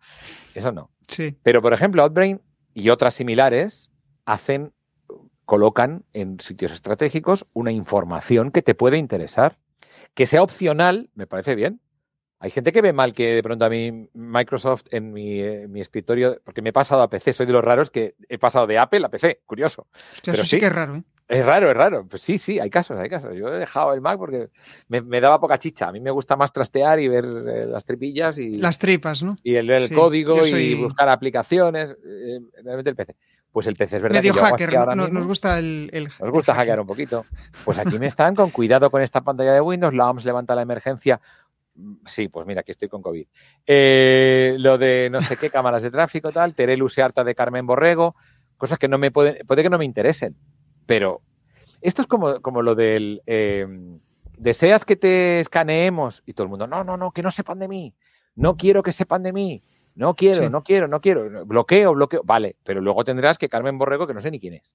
Eso 0.54 0.74
no. 0.74 0.92
Sí. 1.08 1.38
Pero, 1.44 1.62
por 1.62 1.74
ejemplo, 1.74 2.04
Outbrain 2.04 2.42
y 2.74 2.90
otras 2.90 3.14
similares 3.14 3.90
hacen 4.26 4.74
colocan 5.48 6.04
en 6.14 6.40
sitios 6.42 6.74
estratégicos 6.74 7.48
una 7.54 7.72
información 7.72 8.52
que 8.52 8.62
te 8.62 8.76
puede 8.76 8.98
interesar. 8.98 9.58
Que 10.14 10.28
sea 10.28 10.44
opcional, 10.44 11.10
me 11.16 11.26
parece 11.26 11.56
bien. 11.56 11.80
Hay 12.40 12.52
gente 12.52 12.72
que 12.72 12.82
ve 12.82 12.92
mal 12.94 13.14
que 13.14 13.34
de 13.34 13.42
pronto 13.42 13.66
a 13.66 13.70
mí 13.70 14.10
Microsoft 14.14 14.84
en 14.92 15.12
mi, 15.14 15.40
eh, 15.42 15.68
mi 15.68 15.80
escritorio, 15.80 16.40
porque 16.44 16.62
me 16.62 16.70
he 16.70 16.74
pasado 16.74 17.02
a 17.02 17.10
PC, 17.10 17.34
soy 17.34 17.46
de 17.48 17.54
los 17.54 17.64
raros 17.64 17.90
que 17.90 18.16
he 18.30 18.38
pasado 18.38 18.68
de 18.68 18.78
Apple 18.78 19.04
a 19.06 19.10
PC, 19.10 19.42
curioso. 19.46 19.88
Hostia, 20.14 20.34
Pero 20.34 20.34
eso 20.34 20.44
sí, 20.44 20.58
sí 20.58 20.60
que 20.60 20.66
es 20.68 20.74
raro, 20.76 20.98
¿eh? 20.98 21.04
Es 21.30 21.46
raro, 21.46 21.70
es 21.72 21.76
raro. 21.76 22.08
Pues 22.08 22.22
sí, 22.22 22.38
sí, 22.38 22.60
hay 22.60 22.70
casos, 22.70 22.98
hay 22.98 23.10
casos. 23.10 23.36
Yo 23.36 23.48
he 23.50 23.58
dejado 23.60 23.94
el 23.94 24.00
Mac 24.02 24.18
porque 24.18 24.50
me, 24.88 25.02
me 25.02 25.20
daba 25.20 25.40
poca 25.42 25.58
chicha. 25.60 25.88
A 25.90 25.92
mí 25.92 26.00
me 26.00 26.12
gusta 26.12 26.36
más 26.38 26.54
trastear 26.54 27.00
y 27.02 27.08
ver 27.10 27.26
eh, 27.26 27.66
las 27.66 27.84
tripillas 27.84 28.38
y. 28.38 28.54
Las 28.54 28.80
tripas, 28.80 29.24
¿no? 29.24 29.36
Y 29.44 29.56
el, 29.56 29.70
el 29.70 29.88
Sí, 29.90 29.94
código 29.94 30.38
soy- 30.46 30.62
y 30.62 30.74
buscar 30.76 31.10
aplicaciones. 31.10 31.92
eh, 31.92 32.40
realmente 32.64 32.92
el 32.92 32.96
PC. 32.96 33.16
Pues 33.52 33.66
el 33.68 33.76
PC 33.76 33.96
es 33.98 34.02
verdad 34.04 34.20
Medio 34.20 34.34
que 34.34 34.40
hacker, 34.40 34.78
ahora 34.78 34.96
no- 34.96 35.04
mismo. 35.06 35.20
nos 35.20 35.28
gusta 35.28 35.58
el, 35.58 35.90
el- 35.94 36.10
Nos 36.20 36.32
gusta 36.32 36.52
el 36.52 36.58
hackear 36.58 36.80
un 36.80 36.88
poquito. 36.88 37.26
Pues 37.66 37.80
aquí 37.80 37.98
me 37.98 38.06
están 38.08 38.36
con 38.36 38.52
cuidado 38.52 38.92
con 38.92 39.02
esta 39.02 39.22
pantalla 39.22 39.54
de 39.54 39.62
Windows. 39.62 39.94
La 39.96 40.10
OMS 40.10 40.26
levanta 40.26 40.54
la 40.54 40.62
emergencia. 40.62 41.20
Sí, 42.06 42.28
pues 42.28 42.46
mira, 42.48 42.62
aquí 42.62 42.72
estoy 42.72 42.88
con 42.90 43.02
COVID. 43.02 43.26
Eh, 43.66 44.56
lo 44.60 44.78
de 44.78 45.10
no 45.12 45.22
sé 45.22 45.38
qué, 45.38 45.50
cámaras 45.50 45.84
de 45.84 45.92
tráfico, 45.92 46.32
tal, 46.32 46.54
Terelu 46.56 46.90
se 46.90 47.02
harta 47.04 47.24
de 47.24 47.36
Carmen 47.36 47.68
Borrego, 47.68 48.16
cosas 48.58 48.80
que 48.80 48.88
no 48.88 48.98
me 48.98 49.12
pueden, 49.12 49.46
puede 49.46 49.62
que 49.64 49.70
no 49.70 49.78
me 49.78 49.86
interesen. 49.86 50.36
Pero 50.88 51.22
esto 51.82 52.02
es 52.02 52.08
como, 52.08 52.42
como 52.42 52.62
lo 52.64 52.74
del 52.76 53.22
eh, 53.28 53.68
deseas 54.38 54.86
que 54.86 54.96
te 54.96 55.40
escaneemos 55.40 56.24
y 56.26 56.34
todo 56.34 56.46
el 56.46 56.50
mundo, 56.50 56.66
no, 56.68 56.84
no, 56.84 56.98
no, 56.98 57.12
que 57.12 57.22
no 57.22 57.30
sepan 57.32 57.60
de 57.60 57.68
mí. 57.68 57.94
No 58.36 58.56
quiero 58.58 58.82
que 58.84 58.92
sepan 58.92 59.22
de 59.24 59.34
mí. 59.34 59.64
No 59.98 60.16
quiero, 60.16 60.44
Sí. 60.44 60.50
no 60.50 60.64
quiero, 60.64 60.88
no 60.88 61.02
quiero. 61.02 61.46
Bloqueo, 61.46 61.94
bloqueo. 61.94 62.22
Vale, 62.24 62.56
pero 62.64 62.82
luego 62.82 63.04
tendrás 63.04 63.38
que 63.38 63.50
Carmen 63.50 63.78
Borrego, 63.78 64.06
que 64.08 64.14
no 64.14 64.22
sé 64.22 64.30
ni 64.32 64.40
quién 64.40 64.54
es. 64.54 64.74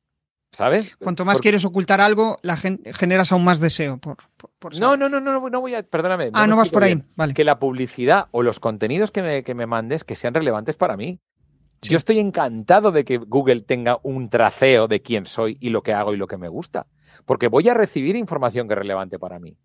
¿Sabes? 0.50 0.94
Cuanto 0.96 1.24
más 1.24 1.36
Porque- 1.36 1.44
quieres 1.46 1.64
ocultar 1.64 2.00
algo, 2.02 2.38
la 2.42 2.56
gen- 2.58 2.82
generas 2.92 3.32
aún 3.32 3.42
más 3.44 3.58
deseo 3.60 3.96
por, 3.98 4.16
por, 4.36 4.50
por 4.58 4.78
No, 4.78 4.96
no, 4.98 5.08
no, 5.08 5.18
no, 5.20 5.48
no 5.48 5.60
voy 5.62 5.74
a. 5.74 5.82
Perdóname. 5.82 6.30
Ah, 6.34 6.46
no 6.46 6.56
vas 6.56 6.68
por 6.68 6.82
ahí. 6.84 6.94
bien. 6.96 7.06
Vale. 7.16 7.32
Que 7.32 7.44
la 7.44 7.58
publicidad 7.58 8.26
o 8.32 8.42
los 8.42 8.60
contenidos 8.60 9.10
que 9.10 9.22
me, 9.22 9.42
que 9.44 9.54
me 9.54 9.64
mandes 9.66 10.04
que 10.04 10.14
sean 10.14 10.34
relevantes 10.34 10.76
para 10.76 10.96
mí. 10.98 11.20
Sí. 11.80 11.90
Yo 11.92 11.96
estoy 11.96 12.18
encantado 12.18 12.92
de 12.92 13.04
que 13.04 13.16
Google 13.16 13.62
tenga 13.62 13.98
un 14.02 14.28
traceo 14.28 14.88
de 14.88 15.00
quién 15.00 15.24
soy 15.26 15.56
y 15.60 15.70
lo 15.70 15.82
que 15.82 15.94
hago 15.94 16.12
y 16.12 16.16
lo 16.18 16.26
que 16.26 16.36
me 16.36 16.48
gusta. 16.48 16.86
Porque 17.24 17.48
voy 17.48 17.68
a 17.68 17.74
recibir 17.74 18.14
información 18.16 18.68
que 18.68 18.74
es 18.74 18.78
relevante 18.78 19.18
para 19.18 19.38
mí. 19.38 19.56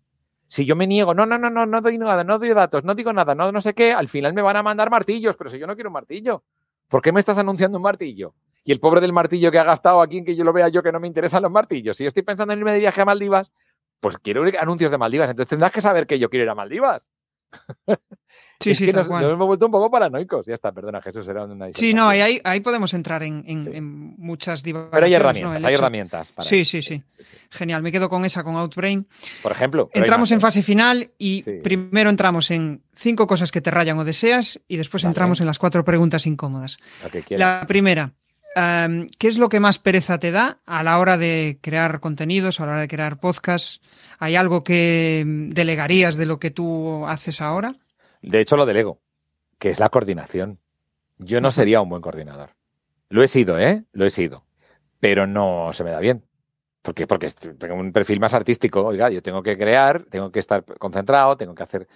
Si 0.48 0.64
yo 0.64 0.74
me 0.74 0.86
niego, 0.86 1.14
no, 1.14 1.26
no, 1.26 1.38
no, 1.38 1.50
no, 1.50 1.66
no 1.66 1.80
doy 1.80 1.98
nada, 1.98 2.24
no 2.24 2.38
doy 2.38 2.48
datos, 2.50 2.82
no 2.82 2.94
digo 2.94 3.12
nada, 3.12 3.34
no, 3.34 3.52
no 3.52 3.60
sé 3.60 3.74
qué, 3.74 3.92
al 3.92 4.08
final 4.08 4.32
me 4.32 4.42
van 4.42 4.56
a 4.56 4.62
mandar 4.62 4.90
martillos, 4.90 5.36
pero 5.36 5.50
si 5.50 5.58
yo 5.58 5.66
no 5.66 5.74
quiero 5.74 5.90
un 5.90 5.94
martillo, 5.94 6.42
¿por 6.88 7.02
qué 7.02 7.12
me 7.12 7.20
estás 7.20 7.36
anunciando 7.36 7.76
un 7.78 7.82
martillo? 7.82 8.34
Y 8.64 8.72
el 8.72 8.80
pobre 8.80 9.00
del 9.00 9.12
martillo 9.12 9.50
que 9.50 9.58
ha 9.58 9.64
gastado 9.64 10.00
aquí 10.00 10.18
en 10.18 10.24
que 10.24 10.34
yo 10.34 10.44
lo 10.44 10.52
vea 10.52 10.68
yo 10.68 10.82
que 10.82 10.90
no 10.90 11.00
me 11.00 11.06
interesan 11.06 11.42
los 11.42 11.52
martillos. 11.52 11.96
Si 11.96 12.04
yo 12.04 12.08
estoy 12.08 12.22
pensando 12.22 12.52
en 12.52 12.58
irme 12.58 12.72
de 12.72 12.78
viaje 12.80 13.00
a 13.00 13.04
Maldivas, 13.04 13.52
pues 14.00 14.18
quiero 14.18 14.44
anuncios 14.60 14.90
de 14.90 14.98
Maldivas. 14.98 15.30
Entonces 15.30 15.48
tendrás 15.48 15.72
que 15.72 15.80
saber 15.80 16.06
que 16.06 16.18
yo 16.18 16.28
quiero 16.28 16.44
ir 16.44 16.50
a 16.50 16.54
Maldivas. 16.54 17.08
Sí, 18.60 18.70
es 18.72 18.78
sí, 18.78 18.86
que 18.86 18.92
nos, 18.92 19.06
hemos 19.08 19.46
vuelto 19.46 19.66
un 19.66 19.72
poco 19.72 19.88
paranoicos. 19.88 20.44
Ya 20.46 20.54
está, 20.54 20.72
perdona, 20.72 21.00
Jesús, 21.00 21.28
era 21.28 21.44
una 21.44 21.68
Sí, 21.74 21.94
no, 21.94 22.08
ahí, 22.08 22.40
ahí 22.42 22.60
podemos 22.60 22.92
entrar 22.92 23.22
en, 23.22 23.44
en- 23.46 23.62
Sí. 23.64 23.70
en 23.72 24.14
muchas 24.18 24.64
divagaciones. 24.64 24.92
Pero 24.94 25.06
hay 25.06 25.14
herramientas, 25.14 25.64
hay 25.64 25.74
herramientas. 25.74 26.32
Para 26.32 26.48
Sí, 26.48 26.64
sí, 26.64 26.82
sí. 26.82 27.00
Genial, 27.50 27.82
me 27.82 27.92
quedo 27.92 28.08
con 28.08 28.24
esa, 28.24 28.42
con 28.42 28.56
Outbrain. 28.56 29.06
Por 29.42 29.52
ejemplo. 29.52 29.88
Entramos 29.92 30.32
en 30.32 30.40
fase 30.40 30.62
final 30.62 31.12
y 31.18 31.42
primero 31.60 32.10
entramos 32.10 32.50
en 32.50 32.82
cinco 32.94 33.28
cosas 33.28 33.52
que 33.52 33.60
te 33.60 33.70
rayan 33.70 33.96
o 33.98 34.04
deseas 34.04 34.60
y 34.66 34.76
después 34.76 35.04
Vale. 35.04 35.10
entramos 35.10 35.40
en 35.40 35.46
las 35.46 35.60
cuatro 35.60 35.84
preguntas 35.84 36.26
incómodas. 36.26 36.78
La 37.30 37.64
primera, 37.68 38.12
am, 38.56 39.08
¿qué 39.18 39.28
es 39.28 39.38
lo 39.38 39.48
que 39.48 39.60
más 39.60 39.78
pereza 39.78 40.18
te 40.18 40.32
da 40.32 40.58
a 40.66 40.82
la 40.82 40.98
hora 40.98 41.16
de 41.16 41.58
crear 41.62 42.00
contenidos, 42.00 42.58
a 42.58 42.66
la 42.66 42.72
hora 42.72 42.80
de 42.80 42.88
crear 42.88 43.20
podcasts? 43.20 43.80
¿Hay 44.18 44.34
algo 44.34 44.64
que 44.64 45.22
mm, 45.24 45.50
delegarías 45.50 46.16
de 46.16 46.26
lo 46.26 46.40
que 46.40 46.50
tú 46.50 47.06
haces 47.06 47.40
ahora? 47.40 47.76
De 48.22 48.40
hecho, 48.40 48.56
lo 48.56 48.66
delego, 48.66 49.00
que 49.58 49.70
es 49.70 49.80
la 49.80 49.88
coordinación. 49.88 50.58
Yo 51.18 51.40
no 51.40 51.50
sería 51.50 51.80
un 51.80 51.88
buen 51.88 52.02
coordinador. 52.02 52.50
Lo 53.08 53.22
he 53.22 53.28
sido, 53.28 53.58
¿eh? 53.58 53.84
Lo 53.92 54.04
he 54.06 54.10
sido. 54.10 54.44
Pero 55.00 55.26
no 55.26 55.72
se 55.72 55.84
me 55.84 55.90
da 55.90 55.98
bien. 56.00 56.24
¿Por 56.82 56.94
qué? 56.94 57.06
Porque 57.06 57.26
est- 57.26 57.46
tengo 57.58 57.74
un 57.74 57.92
perfil 57.92 58.20
más 58.20 58.34
artístico. 58.34 58.84
Oiga, 58.84 59.10
yo 59.10 59.22
tengo 59.22 59.42
que 59.42 59.56
crear, 59.56 60.04
tengo 60.10 60.30
que 60.30 60.38
estar 60.38 60.64
concentrado, 60.78 61.36
tengo 61.36 61.54
que 61.54 61.62
hacer. 61.62 61.88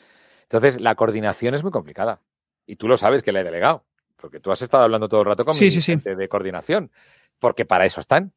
Entonces, 0.43 0.81
la 0.81 0.95
coordinación 0.95 1.55
es 1.55 1.63
muy 1.63 1.73
complicada. 1.73 2.21
Y 2.67 2.77
tú 2.77 2.89
lo 2.89 2.97
sabes 2.97 3.23
que 3.23 3.33
la 3.33 3.41
he 3.41 3.45
delegado. 3.45 3.85
porque 4.17 4.39
tú 4.39 4.53
has 4.53 4.63
estado 4.63 4.85
hablando 4.85 5.09
todo 5.09 5.21
el 5.23 5.27
rato 5.27 5.45
con 5.45 5.55
Sí, 5.55 5.65
mi 5.65 5.71
sí, 5.73 5.81
sí. 5.81 5.93
gente 5.95 6.15
de 6.15 6.29
coordinación, 6.29 6.93
porque 7.41 7.65
para 7.65 7.87
eso 7.87 8.01
están. 8.01 8.33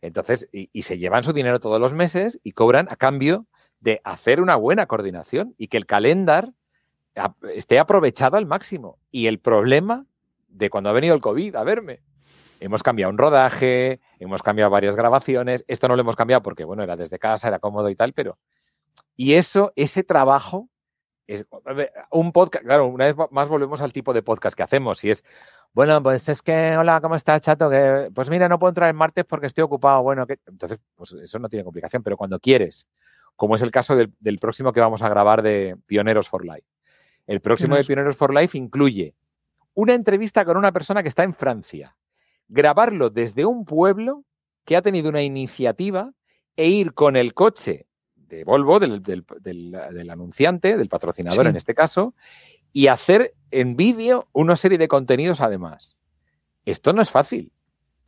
Entonces, 0.00 0.48
y, 0.52 0.70
y 0.72 0.82
se 0.82 0.96
llevan 0.96 1.22
su 1.22 1.34
dinero 1.34 1.60
todos 1.60 1.78
los 1.78 1.92
meses 1.92 2.40
y 2.42 2.52
cobran 2.52 2.88
a 2.90 2.96
cambio 2.96 3.44
de 3.80 4.00
hacer 4.04 4.40
una 4.40 4.56
buena 4.56 4.86
coordinación 4.86 5.54
y 5.58 5.68
que 5.68 5.76
el 5.76 5.84
calendar 5.84 6.52
esté 7.54 7.78
aprovechado 7.78 8.36
al 8.36 8.46
máximo. 8.46 8.98
Y 9.10 9.26
el 9.26 9.40
problema 9.40 10.06
de 10.48 10.70
cuando 10.70 10.90
ha 10.90 10.92
venido 10.92 11.14
el 11.14 11.20
COVID 11.20 11.54
a 11.56 11.64
verme, 11.64 12.00
hemos 12.60 12.82
cambiado 12.82 13.10
un 13.10 13.18
rodaje, 13.18 14.00
hemos 14.18 14.42
cambiado 14.42 14.70
varias 14.70 14.96
grabaciones, 14.96 15.64
esto 15.68 15.88
no 15.88 15.96
lo 15.96 16.02
hemos 16.02 16.16
cambiado 16.16 16.42
porque, 16.42 16.64
bueno, 16.64 16.82
era 16.82 16.96
desde 16.96 17.18
casa, 17.18 17.48
era 17.48 17.58
cómodo 17.58 17.88
y 17.88 17.96
tal, 17.96 18.12
pero... 18.12 18.38
Y 19.16 19.34
eso, 19.34 19.72
ese 19.76 20.04
trabajo, 20.04 20.68
un 22.10 22.32
podcast, 22.32 22.64
claro, 22.64 22.86
una 22.86 23.04
vez 23.04 23.16
más 23.30 23.48
volvemos 23.48 23.80
al 23.80 23.92
tipo 23.92 24.12
de 24.12 24.22
podcast 24.22 24.56
que 24.56 24.62
hacemos 24.62 25.04
y 25.04 25.10
es, 25.10 25.24
bueno, 25.72 26.02
pues 26.02 26.28
es 26.28 26.40
que, 26.40 26.76
hola, 26.76 27.00
¿cómo 27.00 27.16
estás, 27.16 27.40
chato? 27.40 27.68
Que, 27.68 28.10
pues 28.14 28.30
mira, 28.30 28.48
no 28.48 28.58
puedo 28.58 28.70
entrar 28.70 28.88
el 28.88 28.94
martes 28.94 29.24
porque 29.24 29.46
estoy 29.46 29.62
ocupado, 29.62 30.02
bueno, 30.02 30.26
que... 30.26 30.38
entonces, 30.46 30.78
pues 30.94 31.12
eso 31.12 31.38
no 31.38 31.48
tiene 31.48 31.64
complicación, 31.64 32.02
pero 32.02 32.16
cuando 32.16 32.38
quieres, 32.38 32.86
como 33.36 33.56
es 33.56 33.62
el 33.62 33.70
caso 33.70 33.94
del, 33.94 34.12
del 34.20 34.38
próximo 34.38 34.72
que 34.72 34.80
vamos 34.80 35.02
a 35.02 35.08
grabar 35.08 35.42
de 35.42 35.76
Pioneros 35.86 36.28
for 36.28 36.44
Life. 36.44 36.66
El 37.28 37.40
próximo 37.40 37.76
de 37.76 37.84
Pioneros 37.84 38.16
for 38.16 38.34
Life 38.34 38.58
incluye 38.58 39.14
una 39.74 39.94
entrevista 39.94 40.44
con 40.44 40.56
una 40.56 40.72
persona 40.72 41.02
que 41.04 41.08
está 41.08 41.22
en 41.22 41.34
Francia, 41.34 41.96
grabarlo 42.48 43.10
desde 43.10 43.44
un 43.44 43.64
pueblo 43.64 44.24
que 44.64 44.76
ha 44.76 44.82
tenido 44.82 45.08
una 45.08 45.22
iniciativa 45.22 46.12
e 46.56 46.68
ir 46.68 46.94
con 46.94 47.14
el 47.16 47.34
coche 47.34 47.86
de 48.16 48.42
Volvo, 48.44 48.80
del, 48.80 49.02
del- 49.02 49.24
del- 49.40 49.70
del 49.92 50.10
anunciante, 50.10 50.76
del 50.76 50.88
patrocinador 50.88 51.44
Sí. 51.44 51.50
en 51.50 51.56
este 51.56 51.74
caso, 51.74 52.14
y 52.72 52.88
hacer 52.88 53.34
en 53.50 53.76
vídeo 53.76 54.28
una 54.32 54.56
serie 54.56 54.76
de 54.78 54.88
contenidos 54.88 55.40
además. 55.40 55.96
Esto 56.64 56.92
no 56.92 57.00
es 57.00 57.10
fácil, 57.10 57.52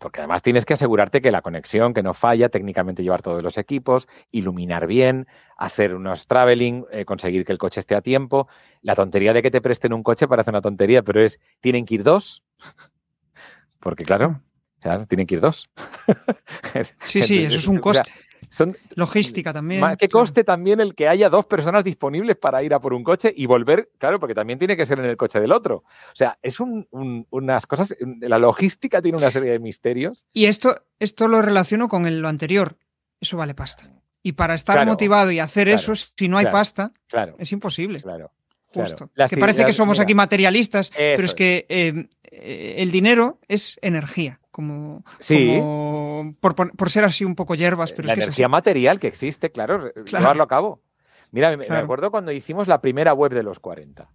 porque 0.01 0.21
además 0.21 0.43
tienes 0.43 0.65
que 0.65 0.75
asegurarte 0.75 1.21
que 1.21 1.31
la 1.31 1.43
conexión, 1.43 1.93
que 1.93 2.03
no 2.03 2.15
falla, 2.15 2.49
técnicamente 2.49 3.03
llevar 3.03 3.21
todos 3.21 3.43
los 3.43 3.59
equipos, 3.59 4.09
iluminar 4.33 4.87
bien, 4.87 5.29
hacer 5.59 5.95
unos 5.95 6.27
traveling, 6.27 6.87
eh, 6.91 7.05
conseguir 7.05 7.45
que 7.45 7.53
el 7.53 7.59
coche 7.59 7.81
esté 7.81 7.95
a 7.95 8.01
tiempo. 8.01 8.49
La 8.81 8.95
tontería 8.95 9.35
de 9.35 9.43
que 9.43 9.51
te 9.51 9.61
presten 9.61 9.93
un 9.93 10.03
coche 10.03 10.27
parece 10.27 10.51
una 10.51 10.63
tontería, 10.63 11.03
pero 11.03 11.23
es, 11.23 11.39
tienen 11.61 11.85
que 11.85 11.97
ir 11.97 12.03
dos, 12.03 12.43
porque 13.79 14.05
claro, 14.05 14.41
tienen 15.07 15.27
que 15.27 15.35
ir 15.37 15.41
dos. 15.41 15.71
Sí, 17.05 17.23
sí, 17.23 17.45
eso 17.45 17.59
es 17.59 17.67
un 17.67 17.81
O 17.83 17.93
sea, 17.93 18.03
coste. 18.03 18.13
Son, 18.49 18.77
Logística 18.95 19.53
también. 19.53 19.81
Ma- 19.81 19.97
¿Qué 19.97 20.09
claro. 20.09 20.23
coste 20.25 20.45
también 20.45 20.81
el 20.81 20.95
que 20.95 21.09
haya 21.09 21.29
dos 21.29 21.47
personas 21.47 21.85
disponibles 21.85 22.37
para 22.37 22.63
ir 22.63 22.73
a 22.75 22.81
por 22.81 22.93
un 22.95 23.05
coche 23.05 23.33
y 23.37 23.47
volver? 23.47 23.91
Claro, 23.99 24.19
porque 24.19 24.35
también 24.35 24.59
tiene 24.59 24.77
que 24.77 24.87
ser 24.87 24.99
en 24.99 25.05
el 25.07 25.17
coche 25.17 25.39
del 25.41 25.53
otro. 25.53 25.77
O 25.77 26.15
sea, 26.15 26.39
es 26.43 26.59
un- 26.61 26.87
un- 26.91 27.27
unas 27.31 27.67
cosas. 27.67 27.95
La 28.21 28.39
logística 28.39 29.03
tiene 29.03 29.19
una 29.19 29.31
serie 29.31 29.51
de 29.53 29.59
misterios. 29.59 30.27
Y 30.33 30.47
esto, 30.47 30.75
esto 30.99 31.29
lo 31.29 31.43
relaciono 31.43 31.89
con 31.89 32.07
el- 32.07 32.21
lo 32.21 32.29
anterior. 32.29 32.77
Eso 33.21 33.37
vale 33.37 33.55
pasta. 33.55 33.89
Y 34.23 34.33
para 34.33 34.55
estar 34.55 34.77
Claro, 34.77 34.91
motivado 34.91 35.31
y 35.31 35.39
hacer 35.39 35.67
claro, 35.69 35.81
eso, 35.81 35.95
si 36.17 36.29
no 36.29 36.37
hay 36.39 36.47
pasta, 36.47 36.93
Claro, 37.09 37.37
es 37.39 37.53
imposible. 37.53 38.01
claro. 38.03 38.31
Justo. 38.73 39.11
Que 39.29 39.37
parece 39.37 39.65
que 39.65 39.73
somos 39.73 39.97
mira, 39.97 40.05
aquí 40.05 40.15
materialistas, 40.15 40.93
pero 40.97 41.25
es. 41.25 41.35
que 41.35 41.67
eh, 41.69 42.07
eh, 42.31 42.75
el 42.79 42.93
dinero 42.93 43.41
es 43.49 43.79
energía, 43.83 44.39
como, 44.61 45.05
Sí. 45.21 45.57
como- 45.59 46.35
por, 46.41 46.55
por- 46.55 46.91
ser 46.91 47.05
así 47.05 47.25
un 47.25 47.35
poco 47.35 47.55
hierbas, 47.55 47.93
pero 47.93 48.07
la 48.07 48.13
es 48.13 48.19
que 48.19 48.25
energía 48.25 48.49
material 48.49 49.01
que 49.01 49.07
existe, 49.07 49.51
claro, 49.51 49.91
Claro. 49.93 50.05
llevarlo 50.07 50.43
a 50.43 50.49
cabo. 50.49 50.81
Mira, 51.33 51.51
me- 51.51 51.57
me 51.59 51.65
Claro. 51.67 51.85
acuerdo 51.85 52.11
cuando 52.11 52.31
hicimos 52.33 52.69
la 52.69 52.81
primera 52.81 53.15
web 53.15 53.33
de 53.33 53.43
los 53.43 53.59
40. 53.61 54.11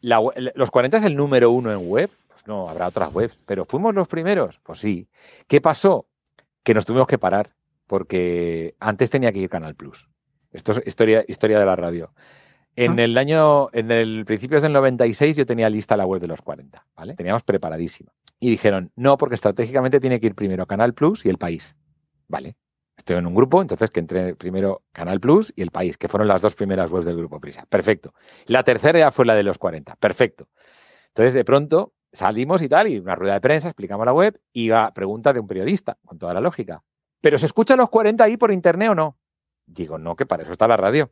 La 0.00 0.18
we- 0.20 0.32
el- 0.36 0.52
los 0.54 0.70
40 0.70 0.98
es 0.98 1.04
el 1.04 1.14
número 1.16 1.50
uno 1.50 1.72
en 1.72 1.88
web. 1.88 2.10
Pues 2.28 2.46
no, 2.46 2.68
habrá 2.68 2.86
otras 2.88 3.12
webs, 3.14 3.38
pero 3.46 3.64
fuimos 3.64 3.94
los 3.94 4.08
primeros. 4.08 4.58
Pues 4.62 4.78
sí. 4.80 5.08
¿Qué 5.46 5.60
pasó? 5.60 6.06
Que 6.62 6.74
nos 6.74 6.84
tuvimos 6.84 7.06
que 7.06 7.18
parar 7.18 7.50
porque 7.86 8.74
antes 8.80 9.10
tenía 9.10 9.32
que 9.32 9.40
ir 9.40 9.48
Canal 9.48 9.74
Plus. 9.74 10.08
Esto 10.52 10.72
es 10.72 10.82
historia, 10.86 11.24
historia 11.28 11.58
de 11.58 11.66
la 11.66 11.76
radio. 11.76 12.10
En 12.80 12.98
Ah. 12.98 13.02
el 13.04 13.18
año, 13.18 13.68
en 13.72 13.90
el 13.90 14.24
principios 14.24 14.62
del 14.62 14.72
96 14.72 15.36
yo 15.36 15.44
tenía 15.46 15.68
lista 15.68 15.96
la 15.96 16.06
web 16.06 16.20
de 16.20 16.28
los 16.28 16.40
40, 16.42 16.86
¿vale? 16.96 17.14
Teníamos 17.14 17.42
preparadísima. 17.42 18.12
Y 18.38 18.50
dijeron, 18.50 18.92
no, 18.94 19.18
porque 19.18 19.34
estratégicamente 19.34 19.98
tiene 19.98 20.20
que 20.20 20.28
ir 20.28 20.34
primero 20.34 20.64
Canal 20.66 20.94
Plus 20.94 21.26
y 21.26 21.28
el 21.28 21.38
país. 21.38 21.76
Vale. 22.28 22.56
Estoy 22.96 23.16
en 23.16 23.26
un 23.26 23.34
grupo, 23.34 23.60
entonces 23.62 23.90
que 23.90 24.00
entre 24.00 24.34
primero 24.36 24.82
Canal 24.92 25.18
Plus 25.20 25.52
y 25.56 25.62
el 25.62 25.70
país, 25.70 25.96
que 25.96 26.08
fueron 26.08 26.28
las 26.28 26.40
dos 26.42 26.54
primeras 26.54 26.90
webs 26.90 27.06
del 27.06 27.16
grupo 27.16 27.40
Prisa. 27.40 27.64
Perfecto. 27.68 28.12
La 28.46 28.62
tercera 28.62 28.98
ya 28.98 29.10
fue 29.10 29.24
la 29.24 29.34
de 29.34 29.42
los 29.44 29.58
40. 29.58 29.96
Perfecto. 29.96 30.48
Entonces, 31.08 31.34
de 31.34 31.44
pronto 31.44 31.94
salimos 32.12 32.62
y 32.62 32.68
tal, 32.68 32.88
y 32.88 32.98
una 32.98 33.14
rueda 33.14 33.34
de 33.34 33.40
prensa, 33.40 33.68
explicamos 33.68 34.04
la 34.06 34.12
web, 34.12 34.40
y 34.52 34.68
va 34.68 34.92
pregunta 34.92 35.32
de 35.32 35.40
un 35.40 35.46
periodista, 35.48 35.96
con 36.04 36.18
toda 36.18 36.32
la 36.34 36.40
lógica. 36.40 36.82
¿Pero 37.20 37.38
se 37.38 37.46
escuchan 37.46 37.78
los 37.78 37.88
40 37.88 38.22
ahí 38.24 38.36
por 38.36 38.52
internet 38.52 38.90
o 38.90 38.94
no? 38.94 39.16
Digo, 39.66 39.98
no, 39.98 40.14
que 40.16 40.26
para 40.26 40.42
eso 40.44 40.52
está 40.52 40.68
la 40.68 40.76
radio. 40.76 41.10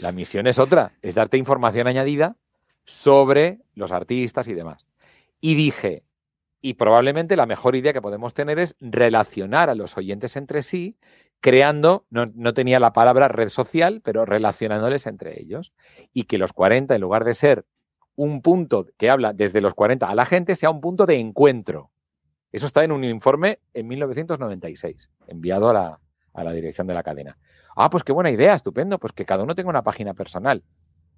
La 0.00 0.12
misión 0.12 0.46
es 0.46 0.58
otra, 0.58 0.92
es 1.02 1.14
darte 1.14 1.38
información 1.38 1.86
añadida 1.86 2.36
sobre 2.84 3.60
los 3.74 3.92
artistas 3.92 4.48
y 4.48 4.54
demás. 4.54 4.86
Y 5.40 5.54
dije, 5.54 6.04
y 6.60 6.74
probablemente 6.74 7.36
la 7.36 7.46
mejor 7.46 7.76
idea 7.76 7.92
que 7.92 8.02
podemos 8.02 8.34
tener 8.34 8.58
es 8.58 8.76
relacionar 8.80 9.70
a 9.70 9.74
los 9.74 9.96
oyentes 9.96 10.36
entre 10.36 10.62
sí, 10.62 10.96
creando, 11.40 12.06
no, 12.10 12.26
no 12.34 12.54
tenía 12.54 12.80
la 12.80 12.92
palabra 12.92 13.28
red 13.28 13.48
social, 13.48 14.00
pero 14.02 14.24
relacionándoles 14.24 15.06
entre 15.06 15.40
ellos. 15.40 15.72
Y 16.12 16.24
que 16.24 16.38
los 16.38 16.52
40, 16.52 16.94
en 16.94 17.00
lugar 17.00 17.24
de 17.24 17.34
ser 17.34 17.66
un 18.16 18.42
punto 18.42 18.86
que 18.96 19.10
habla 19.10 19.32
desde 19.32 19.60
los 19.60 19.74
40 19.74 20.08
a 20.08 20.14
la 20.14 20.26
gente, 20.26 20.56
sea 20.56 20.70
un 20.70 20.80
punto 20.80 21.06
de 21.06 21.18
encuentro. 21.18 21.90
Eso 22.52 22.66
está 22.66 22.84
en 22.84 22.92
un 22.92 23.04
informe 23.04 23.60
en 23.74 23.86
1996, 23.88 25.10
enviado 25.26 25.68
a 25.68 25.72
la, 25.74 26.00
a 26.36 26.44
la 26.44 26.52
dirección 26.52 26.86
de 26.86 26.94
la 26.94 27.02
cadena. 27.02 27.36
Ah, 27.74 27.90
pues 27.90 28.04
qué 28.04 28.12
buena 28.12 28.30
idea, 28.30 28.54
estupendo, 28.54 28.98
pues 28.98 29.12
que 29.12 29.24
cada 29.24 29.42
uno 29.42 29.54
tenga 29.54 29.70
una 29.70 29.82
página 29.82 30.14
personal. 30.14 30.62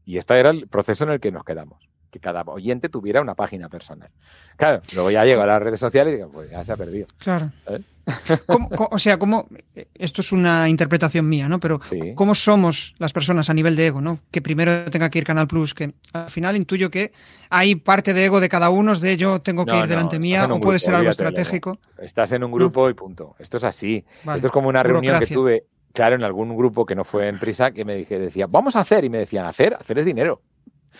Y 0.05 0.17
este 0.17 0.39
era 0.39 0.51
el 0.51 0.69
proceso 0.69 1.05
en 1.05 1.11
el 1.11 1.21
que 1.21 1.31
nos 1.31 1.45
quedamos, 1.45 1.89
que 2.11 2.19
cada 2.21 2.43
oyente 2.43 2.89
tuviera 2.89 3.21
una 3.21 3.35
página 3.35 3.69
personal. 3.69 4.09
Claro, 4.57 4.81
luego 4.95 5.11
ya 5.11 5.25
llego 5.25 5.43
a 5.43 5.47
las 5.47 5.63
redes 5.63 5.79
sociales 5.79 6.15
y 6.15 6.17
digo, 6.17 6.31
pues 6.31 6.51
ya 6.51 6.65
se 6.65 6.73
ha 6.73 6.77
perdido. 6.77 7.07
Claro. 7.19 7.53
¿sabes? 7.65 7.95
¿Cómo- 8.47 8.71
co- 8.71 8.89
o 8.91 8.99
sea, 8.99 9.19
¿cómo, 9.19 9.47
esto 9.95 10.21
es 10.23 10.33
una 10.33 10.69
interpretación 10.69 11.29
mía, 11.29 11.49
¿no? 11.49 11.61
Pero 11.61 11.79
Sí. 11.83 12.15
¿cómo 12.15 12.35
somos 12.35 12.95
las 12.99 13.13
personas 13.13 13.51
a 13.51 13.55
nivel 13.55 13.77
de 13.77 13.87
ego, 13.89 14.01
¿no? 14.01 14.19
Que 14.31 14.41
primero 14.43 14.91
tenga 14.91 15.11
que 15.11 15.19
ir 15.19 15.25
Canal 15.25 15.47
Plus, 15.47 15.75
que 15.75 15.93
al 16.13 16.31
final 16.31 16.57
intuyo 16.57 16.91
que 16.91 17.13
hay 17.51 17.75
parte 17.77 18.15
de 18.15 18.25
ego 18.25 18.41
de 18.41 18.49
cada 18.49 18.71
uno, 18.71 18.99
de 18.99 19.17
yo 19.17 19.41
tengo 19.41 19.65
que 19.65 19.73
No, 19.73 19.79
ir 19.79 19.85
no, 19.85 19.89
delante 19.89 20.19
mía, 20.19 20.47
o 20.51 20.61
puede 20.61 20.79
ser 20.79 20.95
algo 20.95 21.11
estratégico. 21.11 21.79
Estás 21.99 22.33
en 22.33 22.43
un 22.45 22.53
grupo 22.53 22.89
y 22.89 22.95
punto. 22.95 23.37
Esto 23.39 23.59
es 23.59 23.65
así. 23.65 24.05
Vale. 24.25 24.37
Esto 24.39 24.47
es 24.49 24.53
como 24.53 24.69
una 24.69 24.83
reunión 24.83 25.19
que 25.21 25.27
tuve, 25.27 25.65
claro, 25.93 26.17
en 26.17 26.23
algún 26.25 26.57
grupo 26.57 26.87
que 26.87 26.95
no 26.95 27.05
fue 27.05 27.29
en 27.29 27.39
prisa, 27.39 27.71
que 27.73 27.85
me 27.85 27.95
dije, 27.97 28.19
decía, 28.19 28.47
vamos 28.47 28.77
a 28.77 28.81
hacer. 28.81 29.05
Y 29.05 29.11
me 29.11 29.19
decían, 29.19 29.45
hacer, 29.47 29.75
hacer 29.75 29.99
es 29.99 30.05
dinero. 30.05 30.41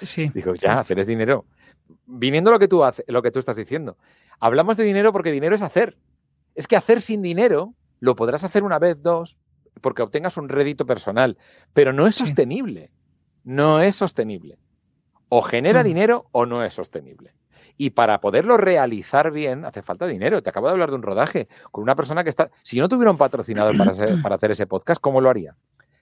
Sí. 0.03 0.31
Digo, 0.35 0.55
ya, 0.55 0.79
hacer 0.81 0.99
es 0.99 1.07
dinero. 1.07 1.45
Viniendo 2.07 2.51
lo 2.51 2.59
que 2.59 2.69
tú 2.69 2.85
hace- 2.85 3.05
lo 3.09 3.23
que 3.23 3.31
tú 3.31 3.39
estás 3.39 3.57
diciendo. 3.57 3.97
Hablamos 4.41 4.77
de 4.77 4.85
dinero 4.85 5.13
porque 5.13 5.33
dinero 5.33 5.55
es 5.55 5.63
hacer. 5.63 5.97
Es 6.55 6.67
que 6.67 6.77
hacer 6.77 7.01
sin 7.01 7.23
dinero 7.23 7.75
lo 8.01 8.15
podrás 8.17 8.45
hacer 8.45 8.63
una 8.65 8.79
vez, 8.79 9.01
dos, 9.03 9.37
porque 9.81 10.03
obtengas 10.03 10.37
un 10.37 10.49
rédito 10.49 10.87
personal, 10.87 11.39
pero 11.73 11.93
no 11.93 12.07
es 12.07 12.15
Sí. 12.17 12.25
sostenible. 12.25 12.91
No 13.45 13.81
es 13.81 13.97
sostenible. 13.97 14.59
O 15.29 15.43
genera 15.43 15.83
dinero 15.83 16.27
o 16.33 16.47
no 16.47 16.65
es 16.65 16.75
sostenible. 16.75 17.35
Y 17.77 17.91
para 17.91 18.21
poderlo 18.21 18.57
realizar 18.57 19.31
bien 19.31 19.65
hace 19.65 19.83
falta 19.83 20.07
dinero. 20.07 20.43
Te 20.43 20.51
acabo 20.51 20.67
de 20.67 20.73
hablar 20.73 20.91
de 20.91 20.97
un 20.97 21.03
rodaje 21.03 21.49
con 21.71 21.83
una 21.83 21.95
persona 21.95 22.25
que 22.25 22.31
está... 22.31 22.51
Si 22.63 22.77
yo 22.77 22.83
no 22.83 22.89
tuviera 22.89 23.11
un 23.11 23.19
patrocinador 23.19 23.77
para, 23.77 23.93
hacer- 23.93 24.21
para 24.23 24.35
hacer 24.35 24.51
ese 24.51 24.67
podcast, 24.67 25.01
¿cómo 25.01 25.21
lo 25.21 25.31
haría? 25.31 25.55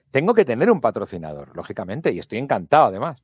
Tengo 0.09 0.33
que 0.33 0.43
tener 0.45 0.71
un 0.71 0.81
patrocinador, 0.81 1.55
lógicamente, 1.55 2.11
y 2.13 2.19
estoy 2.19 2.39
encantado 2.39 2.85
además, 2.85 3.21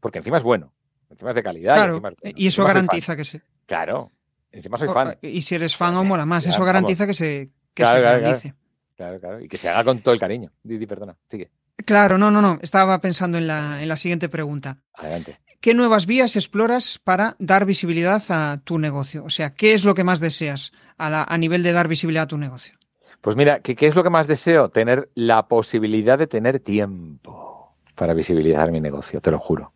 porque 0.00 0.18
encima 0.18 0.36
es 0.38 0.42
bueno, 0.42 0.72
encima 1.10 1.30
es 1.30 1.36
de 1.36 1.42
calidad. 1.42 1.74
Claro, 1.74 1.94
encima 1.94 2.08
es 2.10 2.16
bueno, 2.20 2.34
y 2.36 2.46
eso 2.46 2.62
encima 2.62 2.66
garantiza 2.74 3.16
que 3.16 3.24
se. 3.24 3.42
Claro, 3.66 4.12
encima 4.52 4.78
soy 4.78 4.88
fan. 4.88 5.16
Y 5.22 5.42
si 5.42 5.54
eres 5.54 5.76
fan, 5.76 5.94
aún 5.94 6.08
mola 6.08 6.26
más. 6.26 6.44
Eso 6.44 6.52
vamos. 6.54 6.66
garantiza 6.66 7.06
que 7.06 7.14
se, 7.14 7.48
que 7.74 7.82
Claro, 7.82 7.96
se 7.98 8.02
claro, 8.02 8.18
realice. 8.20 8.54
Claro, 8.96 9.18
claro. 9.20 9.40
Y 9.40 9.48
que 9.48 9.58
se 9.58 9.68
haga 9.68 9.84
con 9.84 10.00
todo 10.00 10.14
el 10.14 10.20
cariño. 10.20 10.50
Didi, 10.62 10.86
perdona. 10.86 11.16
Sigue. 11.28 11.50
Claro, 11.84 12.16
no, 12.16 12.30
no, 12.30 12.40
no. 12.40 12.58
Estaba 12.62 12.98
pensando 13.00 13.36
en 13.38 13.46
la, 13.46 13.82
en 13.82 13.88
la 13.88 13.96
siguiente 13.98 14.28
pregunta. 14.28 14.78
Adelante. 14.94 15.38
¿Qué 15.60 15.74
nuevas 15.74 16.06
vías 16.06 16.36
exploras 16.36 16.98
para 17.02 17.34
dar 17.38 17.66
visibilidad 17.66 18.22
a 18.30 18.58
tu 18.64 18.78
negocio? 18.78 19.24
O 19.24 19.30
sea, 19.30 19.50
¿qué 19.50 19.74
es 19.74 19.84
lo 19.84 19.94
que 19.94 20.04
más 20.04 20.20
deseas 20.20 20.72
a, 20.96 21.10
la- 21.10 21.24
a 21.24 21.36
nivel 21.38 21.62
de 21.62 21.72
dar 21.72 21.88
visibilidad 21.88 22.24
a 22.24 22.28
tu 22.28 22.38
negocio? 22.38 22.74
Pues 23.20 23.36
mira, 23.36 23.60
¿qué, 23.60 23.74
qué 23.74 23.88
es 23.88 23.94
lo 23.94 24.02
que 24.04 24.10
más 24.10 24.26
deseo? 24.26 24.68
Tener 24.70 25.10
la 25.14 25.46
posibilidad 25.48 26.18
de 26.18 26.26
tener 26.26 26.60
tiempo 26.60 27.74
para 27.94 28.14
visibilizar 28.14 28.70
mi 28.70 28.80
negocio, 28.80 29.20
te 29.20 29.30
lo 29.30 29.38
juro. 29.38 29.72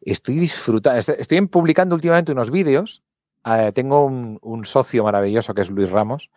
Estoy 0.00 0.38
disfrutando, 0.38 0.98
est- 0.98 1.08
estoy 1.20 1.40
publicando 1.46 1.94
últimamente 1.94 2.32
unos 2.32 2.50
vídeos. 2.50 3.02
Eh, 3.44 3.72
tengo 3.74 4.04
un, 4.06 4.38
un 4.42 4.64
socio 4.64 5.04
maravilloso 5.04 5.54
que 5.54 5.62
es 5.62 5.70
Luis 5.70 5.90
Ramos, 5.90 6.30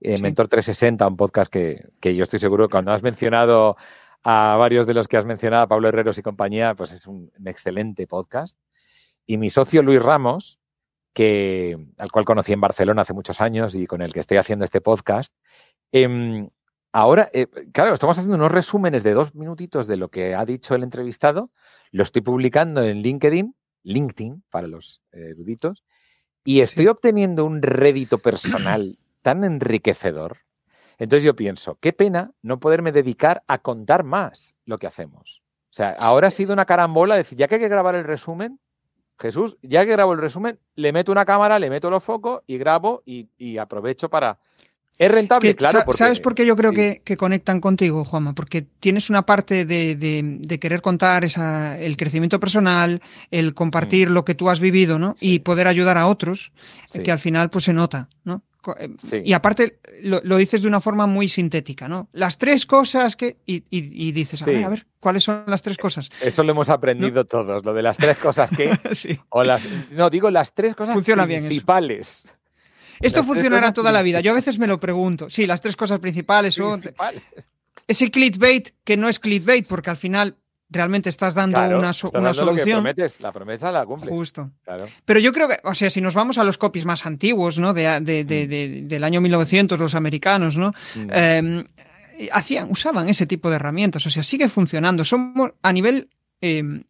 eh, 0.00 0.16
Sí. 0.16 0.22
Mentor 0.22 0.48
360, 0.48 1.06
un 1.06 1.16
podcast 1.16 1.50
que, 1.52 1.88
que 2.00 2.14
yo 2.14 2.24
estoy 2.24 2.38
seguro 2.38 2.68
que 2.68 2.72
cuando 2.72 2.92
has 2.92 3.02
mencionado 3.02 3.76
a 4.22 4.56
varios 4.56 4.86
de 4.86 4.94
los 4.94 5.06
que 5.06 5.16
has 5.18 5.26
mencionado, 5.26 5.64
a 5.64 5.66
Pablo 5.68 5.88
Herreros 5.88 6.16
y 6.18 6.22
compañía, 6.22 6.74
pues 6.74 6.92
es 6.92 7.06
un, 7.06 7.30
un 7.38 7.48
excelente 7.48 8.06
podcast. 8.06 8.58
Y 9.26 9.36
mi 9.36 9.50
socio 9.50 9.82
Luis 9.82 10.02
Ramos 10.02 10.58
que, 11.12 11.76
al 11.98 12.10
cual 12.10 12.24
conocí 12.24 12.52
en 12.52 12.60
Barcelona 12.60 13.02
hace 13.02 13.12
muchos 13.12 13.40
años 13.40 13.74
y 13.74 13.86
con 13.86 14.02
el 14.02 14.12
que 14.12 14.20
estoy 14.20 14.36
haciendo 14.38 14.64
este 14.64 14.80
podcast. 14.80 15.32
Em, 15.92 16.48
ahora, 16.94 17.28
eh, 17.32 17.48
claro, 17.72 17.92
estamos 17.92 18.16
haciendo 18.16 18.36
unos 18.36 18.52
resúmenes 18.52 19.02
de 19.02 19.12
dos 19.12 19.34
minutitos 19.34 19.86
de 19.86 19.96
lo 19.96 20.08
que 20.08 20.34
ha 20.34 20.44
dicho 20.44 20.74
el 20.74 20.82
entrevistado. 20.82 21.50
Lo 21.90 22.04
estoy 22.04 22.22
publicando 22.22 22.82
en 22.82 23.02
LinkedIn, 23.02 23.54
LinkedIn 23.82 24.44
para 24.48 24.68
los 24.68 25.02
eruditos, 25.12 25.84
y 26.44 26.60
estoy 26.60 26.86
obteniendo 26.86 27.44
un 27.44 27.60
rédito 27.62 28.18
personal 28.18 28.98
tan 29.22 29.44
enriquecedor. 29.44 30.38
Entonces 30.98 31.24
yo 31.24 31.34
pienso, 31.34 31.76
qué 31.80 31.92
pena 31.92 32.32
no 32.42 32.60
poderme 32.60 32.92
dedicar 32.92 33.42
a 33.48 33.58
contar 33.58 34.04
más 34.04 34.54
lo 34.64 34.78
que 34.78 34.86
hacemos. 34.86 35.42
O 35.70 35.76
sea, 35.76 35.90
ahora 35.98 36.28
ha 36.28 36.30
sido 36.30 36.52
una 36.52 36.66
carambola 36.66 37.16
decir, 37.16 37.36
ya 37.36 37.48
que 37.48 37.56
hay 37.56 37.60
que 37.60 37.68
grabar 37.68 37.96
el 37.96 38.04
resumen, 38.04 38.60
Jesús, 39.18 39.56
ya 39.62 39.84
que 39.84 39.92
grabo 39.92 40.12
el 40.12 40.20
resumen, 40.20 40.58
le 40.74 40.92
meto 40.92 41.12
una 41.12 41.24
cámara, 41.24 41.58
le 41.58 41.70
meto 41.70 41.90
los 41.90 42.02
focos 42.02 42.42
y 42.46 42.58
grabo 42.58 43.02
y, 43.04 43.58
aprovecho 43.58 44.08
para... 44.08 44.38
Es 44.96 45.10
rentable, 45.10 45.56
claro. 45.56 45.80
¿Sabes 45.92 46.20
por 46.20 46.34
qué 46.34 46.46
yo 46.46 46.56
creo 46.56 46.72
que, 46.72 47.16
conectan 47.16 47.60
contigo, 47.60 48.04
Juanma? 48.04 48.34
Porque 48.34 48.62
tienes 48.62 49.10
una 49.10 49.26
parte 49.26 49.64
de, 49.64 50.58
querer 50.60 50.82
contar 50.82 51.24
esa, 51.24 51.78
el 51.78 51.96
crecimiento 51.96 52.38
personal, 52.38 53.02
el 53.30 53.54
compartir 53.54 54.10
mm. 54.10 54.12
lo 54.12 54.24
que 54.24 54.34
tú 54.34 54.48
has 54.48 54.60
vivido, 54.60 54.98
¿no? 54.98 55.14
Y 55.20 55.40
poder 55.40 55.66
ayudar 55.66 55.98
a 55.98 56.06
otros, 56.06 56.52
que 57.02 57.10
al 57.10 57.18
final 57.18 57.50
pues 57.50 57.64
se 57.64 57.72
nota, 57.72 58.08
¿no? 58.24 58.42
Eh, 58.78 59.22
y 59.24 59.32
aparte 59.32 59.78
lo, 60.02 60.20
dices 60.36 60.62
de 60.62 60.68
una 60.68 60.80
forma 60.80 61.06
muy 61.06 61.28
sintética, 61.28 61.88
¿no? 61.88 62.08
Las 62.12 62.38
tres 62.38 62.66
cosas 62.66 63.16
que... 63.16 63.36
Y, 63.46 64.12
dices, 64.12 64.42
a 64.42 64.46
ver, 64.46 64.64
a 64.64 64.68
ver, 64.68 64.86
¿cuáles 65.00 65.24
son 65.24 65.44
las 65.46 65.62
tres 65.62 65.76
cosas? 65.76 66.10
Eso 66.20 66.42
lo 66.42 66.52
hemos 66.52 66.68
aprendido 66.68 67.24
todos, 67.24 67.64
lo 67.64 67.74
de 67.74 67.82
las 67.82 67.98
tres 67.98 68.16
cosas 68.18 68.50
que... 68.50 68.70
o 69.28 69.44
las, 69.44 69.62
no, 69.90 70.08
digo 70.08 70.30
las 70.30 70.54
tres 70.54 70.74
cosas 70.74 70.94
Funciona 70.94 71.26
principales. 71.26 72.26
Esto 73.00 73.24
funcionará 73.24 73.72
toda 73.72 73.92
la 73.92 74.02
vida. 74.02 74.20
Yo 74.20 74.32
a 74.32 74.34
veces 74.34 74.58
me 74.58 74.66
lo 74.66 74.80
pregunto. 74.80 75.28
Sí, 75.30 75.46
las 75.46 75.60
tres 75.60 75.76
cosas 75.76 76.00
principales 76.00 76.54
son... 76.54 76.82
Ese 77.86 78.10
clickbait 78.10 78.70
que 78.82 78.96
no 78.96 79.10
es 79.10 79.18
clickbait 79.18 79.66
porque 79.66 79.90
al 79.90 79.98
final 79.98 80.36
realmente 80.70 81.08
estás 81.08 81.34
dando 81.34 81.58
una, 81.78 81.92
solución. 81.92 82.84
la 83.20 83.32
promesa 83.32 83.70
la 83.70 83.86
cumples. 83.86 84.10
Justo. 84.10 84.50
Pero 85.04 85.20
yo 85.20 85.32
creo 85.32 85.48
que, 85.48 85.56
o 85.64 85.74
sea, 85.74 85.90
si 85.90 86.00
nos 86.00 86.14
vamos 86.14 86.38
a 86.38 86.44
los 86.44 86.58
copies 86.58 86.84
más 86.84 87.06
antiguos, 87.06 87.58
¿no? 87.58 87.72
De, 87.72 88.00
mm. 88.00 88.88
del 88.88 89.04
año 89.04 89.20
1900, 89.20 89.78
los 89.78 89.94
americanos, 89.94 90.56
¿no? 90.56 90.72
Mm. 90.94 91.10
Em, 91.12 91.64
hacían, 92.32 92.70
usaban 92.70 93.08
ese 93.08 93.26
tipo 93.26 93.50
de 93.50 93.56
herramientas. 93.56 94.04
O 94.06 94.10
sea, 94.10 94.22
sigue 94.22 94.48
funcionando. 94.48 95.04
Somos, 95.04 95.52
a 95.62 95.72
nivel 95.72 96.08
em, 96.40 96.84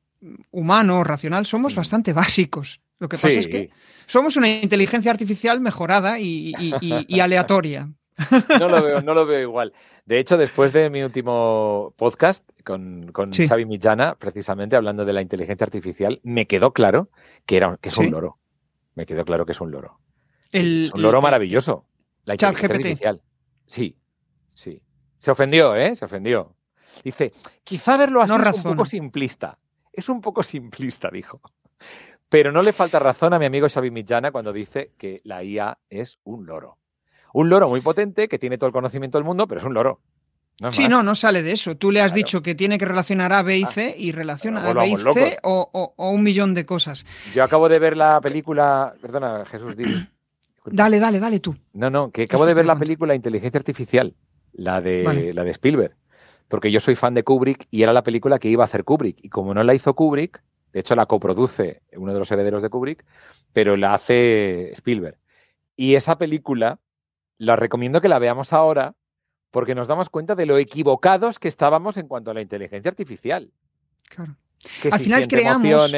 humano, 0.51 1.05
racional, 1.05 1.45
somos 1.47 1.75
mm. 1.75 1.77
bastante 1.77 2.13
básicos. 2.13 2.81
Lo 3.05 3.09
que 3.09 3.19
pasa 3.19 3.39
es 3.39 3.49
que 3.49 3.71
somos 4.07 4.37
una 4.37 4.49
inteligencia 4.49 5.11
artificial 5.11 5.61
mejorada 5.61 6.19
y 6.19 7.21
aleatoria. 7.21 7.91
No 8.61 8.69
lo 8.69 8.83
veo, 8.83 9.03
no 9.03 9.15
lo 9.15 9.27
veo 9.27 9.41
igual. 9.41 9.73
De 10.07 10.19
hecho, 10.19 10.37
después 10.37 10.73
de 10.73 10.91
mi 10.91 11.03
último 11.03 11.95
podcast 11.97 12.49
con, 12.65 13.11
con 13.13 13.33
Xavi 13.33 13.67
Millana, 13.67 14.17
precisamente 14.17 14.77
hablando 14.77 15.05
de 15.05 15.13
la 15.13 15.23
inteligencia 15.23 15.65
artificial, 15.65 16.21
me 16.23 16.47
quedó 16.47 16.73
claro 16.73 17.11
que, 17.47 17.57
era, 17.57 17.77
que 17.81 17.89
es 17.89 17.99
un 17.99 18.11
loro. 18.11 18.39
Me 18.95 19.07
quedó 19.07 19.25
claro 19.25 19.45
que 19.45 19.53
es 19.53 19.61
un 19.61 19.71
loro. 19.71 19.99
es 20.53 20.93
un 20.93 21.03
loro 21.03 21.21
maravilloso. 21.21 21.87
La 22.25 22.35
inteligencia 22.35 22.77
artificial. 22.77 23.23
Sí, 23.67 23.97
sí. 24.55 24.81
Se 25.19 25.31
ofendió, 25.31 25.75
¿eh? 25.75 25.97
Se 25.97 26.05
ofendió. 26.05 26.55
Dice, 27.03 27.33
quizá 27.65 27.97
verlo 27.97 28.23
así 28.23 28.33
es 28.33 28.57
un 28.57 28.63
poco 28.63 28.85
simplista. 28.85 29.59
Es 29.93 30.09
un 30.09 30.21
poco 30.21 30.43
simplista, 30.43 31.11
dijo. 31.11 31.41
Pero 32.29 32.53
no 32.53 32.63
le 32.63 32.73
falta 32.73 32.99
razón 32.99 33.35
a 33.35 33.39
mi 33.39 33.47
amigo 33.47 33.69
Xavi 33.69 33.91
Millana 33.91 34.33
cuando 34.33 34.53
dice 34.53 34.93
que 34.99 35.21
la 35.25 35.45
IA 35.45 35.79
es 35.89 36.19
un 36.25 36.47
loro. 36.47 36.79
Un 37.33 37.49
loro 37.49 37.69
muy 37.69 37.81
potente 37.81 38.29
que 38.29 38.39
tiene 38.39 38.59
todo 38.59 38.69
el 38.69 38.73
conocimiento 38.73 39.19
del 39.19 39.25
mundo, 39.25 39.47
pero 39.47 39.61
es 39.61 39.67
un 39.67 39.75
loro. 39.75 40.01
sí, 40.71 40.89
no, 40.89 41.03
no 41.03 41.15
sale 41.15 41.43
de 41.43 41.53
eso. 41.53 41.77
Tú 41.77 41.91
le 41.91 42.01
has 42.01 42.15
dicho 42.15 42.43
que 42.43 42.55
tiene 42.55 42.79
que 42.79 42.85
relacionar 42.85 43.33
A, 43.33 43.43
B 43.43 43.59
y 43.59 43.65
C 43.65 43.93
ah, 43.95 43.99
y 43.99 44.13
relaciona 44.13 44.65
A, 44.65 44.73
B 44.73 44.89
y 44.89 44.97
C 44.97 45.39
o, 45.43 45.95
un 45.97 46.23
millón 46.23 46.55
de 46.55 46.65
cosas. 46.65 47.05
Yo 47.35 47.43
acabo 47.43 47.69
de 47.69 47.79
ver 47.79 47.97
la 47.97 48.21
película. 48.21 48.95
Perdona, 49.01 49.45
Jesús, 49.47 49.77
dime. 49.77 50.09
Dale, 50.67 50.99
dale, 50.99 51.21
dale 51.21 51.41
tú. 51.41 51.55
No, 51.75 51.91
no, 51.91 52.11
que 52.11 52.23
acabo 52.23 52.47
de 52.47 52.55
ver 52.55 52.65
la 52.65 52.75
película 52.75 53.15
Inteligencia 53.15 53.59
Artificial, 53.59 54.15
la 54.55 54.81
de, 54.81 55.33
la 55.35 55.45
de 55.45 55.51
Spielberg. 55.51 55.95
Porque 56.49 56.71
yo 56.71 56.81
soy 56.81 56.97
fan 56.97 57.13
de 57.13 57.23
Kubrick 57.23 57.67
y 57.71 57.83
era 57.83 57.93
la 57.93 58.03
película 58.03 58.39
que 58.39 58.49
iba 58.49 58.65
a 58.65 58.67
hacer 58.67 58.85
Kubrick. 58.85 59.19
Y 59.23 59.29
como 59.29 59.53
no 59.53 59.63
la 59.63 59.75
hizo 59.75 59.95
Kubrick, 59.95 60.43
de 60.75 60.81
hecho 60.81 60.97
la 60.97 61.07
coproduce 61.07 61.83
uno 61.97 62.13
de 62.13 62.19
los 62.19 62.31
herederos 62.33 62.61
de 62.61 62.69
Kubrick, 62.69 63.05
pero 63.53 63.77
la 63.77 63.95
hace 63.95 64.73
Spielberg. 64.73 65.17
Y 65.77 65.95
esa 65.95 66.19
película 66.19 66.81
la 67.39 67.55
recomiendo 67.55 68.01
que 68.01 68.09
la 68.09 68.19
veamos 68.19 68.53
ahora 68.53 68.97
porque 69.53 69.77
nos 69.77 69.87
damos 69.87 70.09
cuenta 70.09 70.35
de 70.35 70.47
lo 70.47 70.59
equivocados 70.59 71.39
que 71.39 71.47
estábamos 71.47 71.97
en 71.97 72.09
cuanto 72.09 72.33
a 72.33 72.35
la 72.35 72.41
inteligencia 72.41 72.89
artificial. 72.89 73.53
Claro. 74.09 74.37
Al 74.91 74.99
final 74.99 75.29
creamos, 75.29 75.93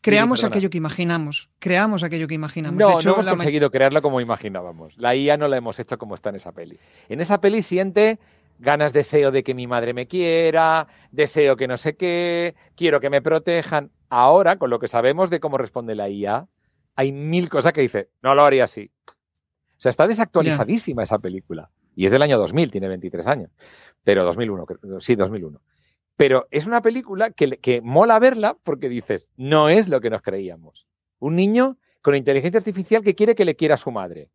creamos 0.00 0.44
aquello 0.44 0.70
que 0.70 0.78
imaginamos. 0.78 1.50
Creamos 1.58 2.04
aquello 2.04 2.28
que 2.28 2.34
imaginamos. 2.34 2.78
No, 2.78 3.00
no 3.00 3.12
hemos 3.14 3.26
conseguido 3.26 3.72
crearlo 3.72 4.00
como 4.02 4.20
imaginábamos. 4.20 4.96
La 4.98 5.16
IA 5.16 5.36
no 5.36 5.48
la 5.48 5.56
hemos 5.56 5.80
hecho 5.80 5.98
como 5.98 6.14
está 6.14 6.28
en 6.28 6.36
esa 6.36 6.52
peli. 6.52 6.78
En 7.08 7.20
esa 7.20 7.40
peli 7.40 7.60
siente 7.62 8.20
ganas, 8.64 8.92
deseo 8.92 9.30
de 9.30 9.44
que 9.44 9.54
mi 9.54 9.66
madre 9.66 9.94
me 9.94 10.08
quiera, 10.08 10.88
deseo 11.12 11.56
que 11.56 11.68
no 11.68 11.76
sé 11.76 11.96
qué, 11.96 12.56
quiero 12.74 13.00
que 13.00 13.10
me 13.10 13.22
protejan. 13.22 13.92
Ahora, 14.08 14.56
con 14.58 14.70
lo 14.70 14.78
que 14.78 14.88
sabemos 14.88 15.30
de 15.30 15.40
cómo 15.40 15.58
responde 15.58 15.94
la 15.94 16.08
IA, 16.08 16.48
hay 16.96 17.12
mil 17.12 17.48
cosas 17.48 17.72
que 17.72 17.80
dice, 17.80 18.10
no 18.22 18.34
lo 18.34 18.44
haría 18.44 18.64
así, 18.64 18.90
o 19.76 19.80
sea, 19.80 19.90
está 19.90 20.06
desactualizadísima 20.06 21.02
esa 21.02 21.18
película. 21.18 21.70
Y 21.96 22.06
es 22.06 22.12
del 22.12 22.22
año 22.22 22.38
2000, 22.38 22.70
tiene 22.70 22.88
23 22.88 23.26
años. 23.26 23.50
Pero 24.02 24.24
2001, 24.24 24.66
sí, 24.98 25.14
2001. 25.14 25.60
Pero 26.16 26.46
es 26.50 26.66
una 26.66 26.80
película 26.80 27.30
que, 27.30 27.58
que 27.58 27.80
mola 27.80 28.18
verla 28.18 28.56
porque 28.62 28.88
dices, 28.88 29.28
no 29.36 29.68
es 29.68 29.88
lo 29.88 30.00
que 30.00 30.10
nos 30.10 30.22
creíamos. 30.22 30.86
Un 31.18 31.36
niño 31.36 31.78
con 32.02 32.14
inteligencia 32.14 32.58
artificial 32.58 33.02
que 33.02 33.14
quiere 33.14 33.34
que 33.34 33.44
le 33.44 33.56
quiera 33.56 33.74
a 33.74 33.78
su 33.78 33.90
madre. 33.90 34.30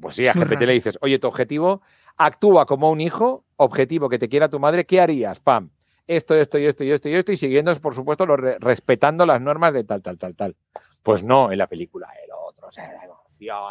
Pues 0.00 0.14
sí, 0.14 0.26
a 0.26 0.32
GPT 0.32 0.62
le 0.62 0.72
dices, 0.74 0.96
oye, 1.00 1.18
tu 1.18 1.26
objetivo 1.26 1.82
actúa 2.18 2.66
como 2.66 2.90
un 2.90 3.00
hijo, 3.00 3.44
objetivo 3.56 4.08
que 4.08 4.18
te 4.18 4.28
quiera 4.28 4.48
tu 4.48 4.58
madre, 4.58 4.84
¿qué 4.84 5.00
harías? 5.00 5.40
Pam, 5.40 5.70
esto, 6.06 6.34
esto 6.34 6.58
y 6.58 6.66
esto 6.66 6.84
y 6.84 6.90
esto 6.90 7.08
y 7.08 7.14
esto, 7.14 7.32
y 7.32 7.36
siguiendo, 7.36 7.74
por 7.76 7.94
supuesto, 7.94 8.26
lo 8.26 8.36
respetando 8.36 9.24
las 9.24 9.40
normas 9.40 9.72
de 9.72 9.84
tal, 9.84 10.02
tal, 10.02 10.18
tal, 10.18 10.34
tal. 10.34 10.56
Pues 11.02 11.22
no, 11.22 11.50
en 11.50 11.58
la 11.58 11.66
película, 11.66 12.08
el 12.24 12.30
otro, 12.32 12.68
o 12.68 12.72
sea, 12.72 12.90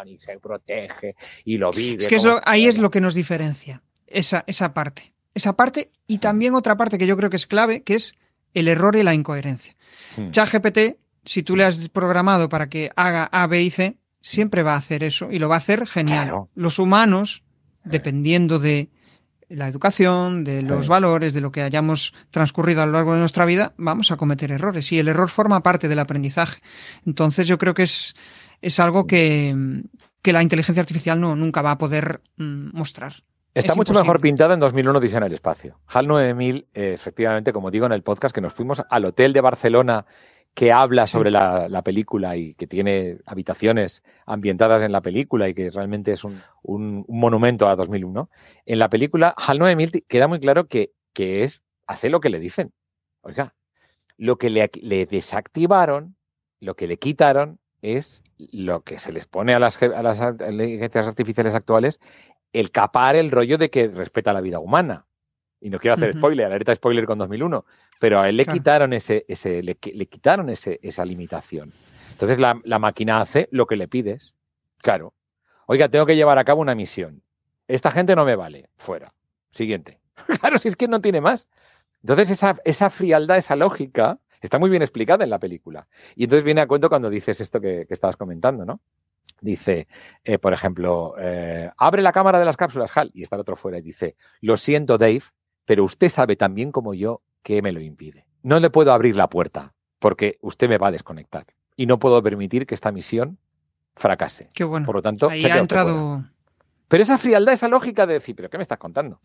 y 0.06 0.18
se 0.18 0.40
protege 0.40 1.16
y 1.46 1.58
lo 1.58 1.72
vive. 1.72 2.02
Es 2.02 2.08
que 2.08 2.16
eso, 2.16 2.40
ahí 2.46 2.68
es 2.68 2.78
lo 2.78 2.90
que 2.90 3.02
nos 3.02 3.14
diferencia, 3.14 3.82
esa, 4.06 4.44
esa 4.48 4.74
parte. 4.74 5.14
Esa 5.34 5.56
parte 5.56 5.92
y 6.08 6.18
también 6.18 6.56
otra 6.56 6.78
parte 6.78 6.98
que 6.98 7.06
yo 7.06 7.16
creo 7.16 7.30
que 7.30 7.36
es 7.36 7.46
clave, 7.46 7.84
que 7.84 7.94
es 7.94 8.18
el 8.54 8.68
error 8.68 8.96
y 8.96 9.04
la 9.04 9.14
incoherencia. 9.14 9.76
Hmm. 10.16 10.32
ChatGPT, 10.32 10.98
si 11.26 11.44
tú 11.44 11.56
le 11.56 11.64
has 11.64 11.90
programado 11.90 12.50
para 12.50 12.70
que 12.70 12.92
haga 12.96 13.26
A, 13.26 13.46
B 13.46 13.62
y 13.62 13.70
C, 13.70 13.98
siempre 14.20 14.64
va 14.64 14.74
a 14.74 14.78
hacer 14.78 15.04
eso 15.04 15.32
y 15.32 15.38
lo 15.38 15.48
va 15.48 15.56
a 15.56 15.60
hacer 15.60 15.86
genial. 15.86 16.48
Los 16.56 16.80
humanos, 16.80 17.44
dependiendo 17.88 18.60
de 18.60 18.90
la 19.50 19.68
educación, 19.68 20.44
de 20.44 20.62
los 20.62 20.88
valores, 20.88 21.34
de 21.34 21.42
lo 21.42 21.52
que 21.52 21.62
hayamos 21.62 22.14
transcurrido 22.32 22.82
a 22.82 22.86
lo 22.86 22.94
largo 22.94 23.14
de 23.14 23.20
nuestra 23.20 23.46
vida, 23.46 23.74
vamos 23.78 24.12
a 24.12 24.18
cometer 24.18 24.52
errores. 24.52 24.92
Y 24.92 25.00
el 25.00 25.08
error 25.08 25.30
forma 25.30 25.64
parte 25.64 25.88
del 25.88 26.00
aprendizaje. 26.00 26.62
Entonces 27.06 27.48
yo 27.48 27.58
creo 27.58 27.74
que 27.74 27.84
es, 27.84 28.16
es 28.62 28.80
algo 28.80 29.08
que, 29.08 29.56
la 30.24 30.44
inteligencia 30.44 30.82
artificial 30.82 31.22
no, 31.22 31.38
nunca 31.38 31.62
va 31.62 31.72
a 31.72 31.78
poder 31.78 32.22
mm, 32.36 32.78
mostrar. 32.78 33.24
Está 33.54 33.74
mucho 33.74 33.94
mejor 33.94 34.20
pintada 34.20 34.54
en 34.54 34.60
2001 34.60 35.00
Dice 35.00 35.18
en 35.18 35.24
el 35.24 35.34
espacio. 35.34 35.80
HAL 35.88 36.08
9000, 36.08 36.68
eh, 36.74 36.92
efectivamente, 36.94 37.54
como 37.54 37.72
digo 37.72 37.86
en 37.88 37.92
el 37.92 38.04
podcast, 38.04 38.36
que 38.36 38.42
nos 38.42 38.54
fuimos 38.54 38.84
al 38.88 39.06
hotel 39.06 39.34
de 39.34 39.42
Barcelona 39.42 40.06
que 40.58 40.72
habla 40.72 41.06
sobre 41.06 41.30
la, 41.30 41.84
película 41.84 42.36
y 42.36 42.56
que 42.56 42.66
tiene 42.66 43.20
habitaciones 43.28 44.02
ambientadas 44.26 44.82
en 44.82 44.92
la 44.92 45.02
película 45.02 45.48
y 45.48 45.54
que 45.54 45.70
realmente 45.70 46.14
es 46.14 46.24
un, 46.24 47.06
monumento 47.08 47.70
a 47.70 47.76
2001. 47.76 48.28
En 48.66 48.80
la 48.80 48.90
película, 48.90 49.36
HAL 49.38 49.60
9000 49.60 50.06
queda 50.08 50.28
muy 50.28 50.40
claro 50.40 50.68
que, 50.68 50.94
que 51.14 51.44
es 51.44 51.62
hacer 51.86 52.10
lo 52.10 52.22
que 52.22 52.32
le 52.32 52.40
dicen. 52.40 52.74
Oiga, 53.22 53.54
lo 54.18 54.40
que 54.40 54.50
le, 54.50 54.72
le 54.82 55.06
desactivaron, 55.06 56.16
lo 56.60 56.76
que 56.76 56.88
le 56.88 56.98
quitaron 56.98 57.60
es 57.84 58.24
lo 58.40 58.82
que 58.82 58.98
se 58.98 59.14
les 59.14 59.28
pone 59.28 59.54
a 59.54 59.60
las, 59.60 59.80
a 59.84 60.02
las 60.02 60.20
inteligencias 60.20 61.06
artificiales 61.06 61.54
actuales, 61.54 62.00
el 62.52 62.72
capar 62.72 63.16
el 63.16 63.30
rollo 63.30 63.60
de 63.60 63.70
que 63.70 63.90
respeta 63.90 64.34
la 64.34 64.42
vida 64.42 64.58
humana. 64.58 65.07
Y 65.60 65.70
no 65.70 65.80
quiero 65.80 65.96
hacer 65.96 66.14
spoiler, 66.14 66.46
alerta 66.46 66.74
spoiler 66.76 67.06
con 67.06 67.18
2001, 67.18 67.66
pero 68.00 68.20
a 68.20 68.30
él 68.30 68.38
le 68.38 68.46
quitaron, 68.46 68.94
ese, 68.94 69.26
ese, 69.28 69.64
le, 69.64 69.76
quitaron 69.76 70.50
ese, 70.50 70.80
esa 70.84 71.04
limitación. 71.04 71.74
Entonces 72.12 72.40
la, 72.40 72.60
la, 72.64 72.80
máquina 72.80 73.22
hace 73.22 73.48
lo 73.52 73.66
que 73.66 73.76
le 73.76 73.88
pides. 73.88 74.36
Claro. 74.78 75.14
Oiga, 75.66 75.90
tengo 75.90 76.06
que 76.06 76.16
llevar 76.16 76.38
a 76.38 76.46
cabo 76.46 76.62
una 76.62 76.76
misión. 76.76 77.24
Esta 77.68 77.92
gente 77.92 78.16
no 78.16 78.24
me 78.24 78.36
vale. 78.36 78.70
Fuera. 78.78 79.14
Siguiente. 79.52 80.00
claro, 80.40 80.58
si 80.58 80.68
es 80.68 80.76
que 80.76 80.88
no 80.88 81.02
tiene 81.02 81.22
más. 81.22 81.48
Entonces 82.02 82.30
esa, 82.30 82.58
esa 82.64 82.90
frialdad, 82.90 83.38
esa 83.38 83.56
lógica, 83.56 84.20
Está 84.42 84.60
muy 84.60 84.70
bien 84.70 84.82
explicada 84.82 85.24
en 85.24 85.30
la 85.30 85.40
película. 85.40 85.88
Y 86.16 86.26
entonces 86.26 86.44
viene 86.44 86.62
a 86.62 86.68
cuento 86.68 86.90
cuando 86.90 87.10
dices 87.10 87.42
esto 87.42 87.60
que, 87.60 87.88
estabas 87.90 88.18
comentando, 88.18 88.66
¿no? 88.66 88.82
Dice, 89.42 89.88
eh, 90.24 90.40
por 90.40 90.54
ejemplo, 90.54 91.16
eh, 91.20 91.70
abre 91.78 92.02
la 92.02 92.12
cámara 92.12 92.40
de 92.40 92.46
las 92.46 92.58
cápsulas, 92.58 92.96
Hal, 92.96 93.12
y 93.14 93.24
está 93.24 93.36
el 93.36 93.42
otro 93.42 93.56
fuera 93.56 93.78
y 93.78 93.82
dice, 93.82 94.16
lo 94.42 94.58
siento, 94.58 94.98
Dave, 94.98 95.24
pero 95.68 95.84
usted 95.84 96.08
sabe 96.08 96.38
tan 96.38 96.56
bien 96.56 96.72
como 96.72 96.94
yo 96.94 97.22
que 97.44 97.62
me 97.62 97.74
lo 97.74 97.82
impide. 97.82 98.26
No 98.42 98.60
le 98.60 98.70
puedo 98.70 98.94
abrir 98.94 99.18
la 99.18 99.30
puerta 99.30 99.74
porque 100.00 100.38
usted 100.42 100.70
me 100.70 100.78
va 100.78 100.88
a 100.88 100.92
desconectar 100.92 101.46
y 101.76 101.86
no 101.86 102.00
puedo 102.00 102.24
permitir 102.24 102.66
que 102.66 102.74
esta 102.74 102.92
misión 102.92 103.38
fracase. 103.98 104.50
Qué 104.54 104.64
bueno. 104.64 104.86
Por 104.86 104.96
lo 104.96 105.02
tanto, 105.02 105.30
ahí 105.30 105.44
ha 105.46 105.58
entrado. 105.58 106.24
Pero 106.88 107.04
esa 107.04 107.18
frialdad, 107.18 107.54
esa 107.54 107.68
lógica 107.68 108.08
de 108.08 108.14
decir, 108.14 108.34
¿pero 108.34 108.50
qué 108.50 108.58
me 108.58 108.62
estás 108.62 108.78
contando? 108.78 109.20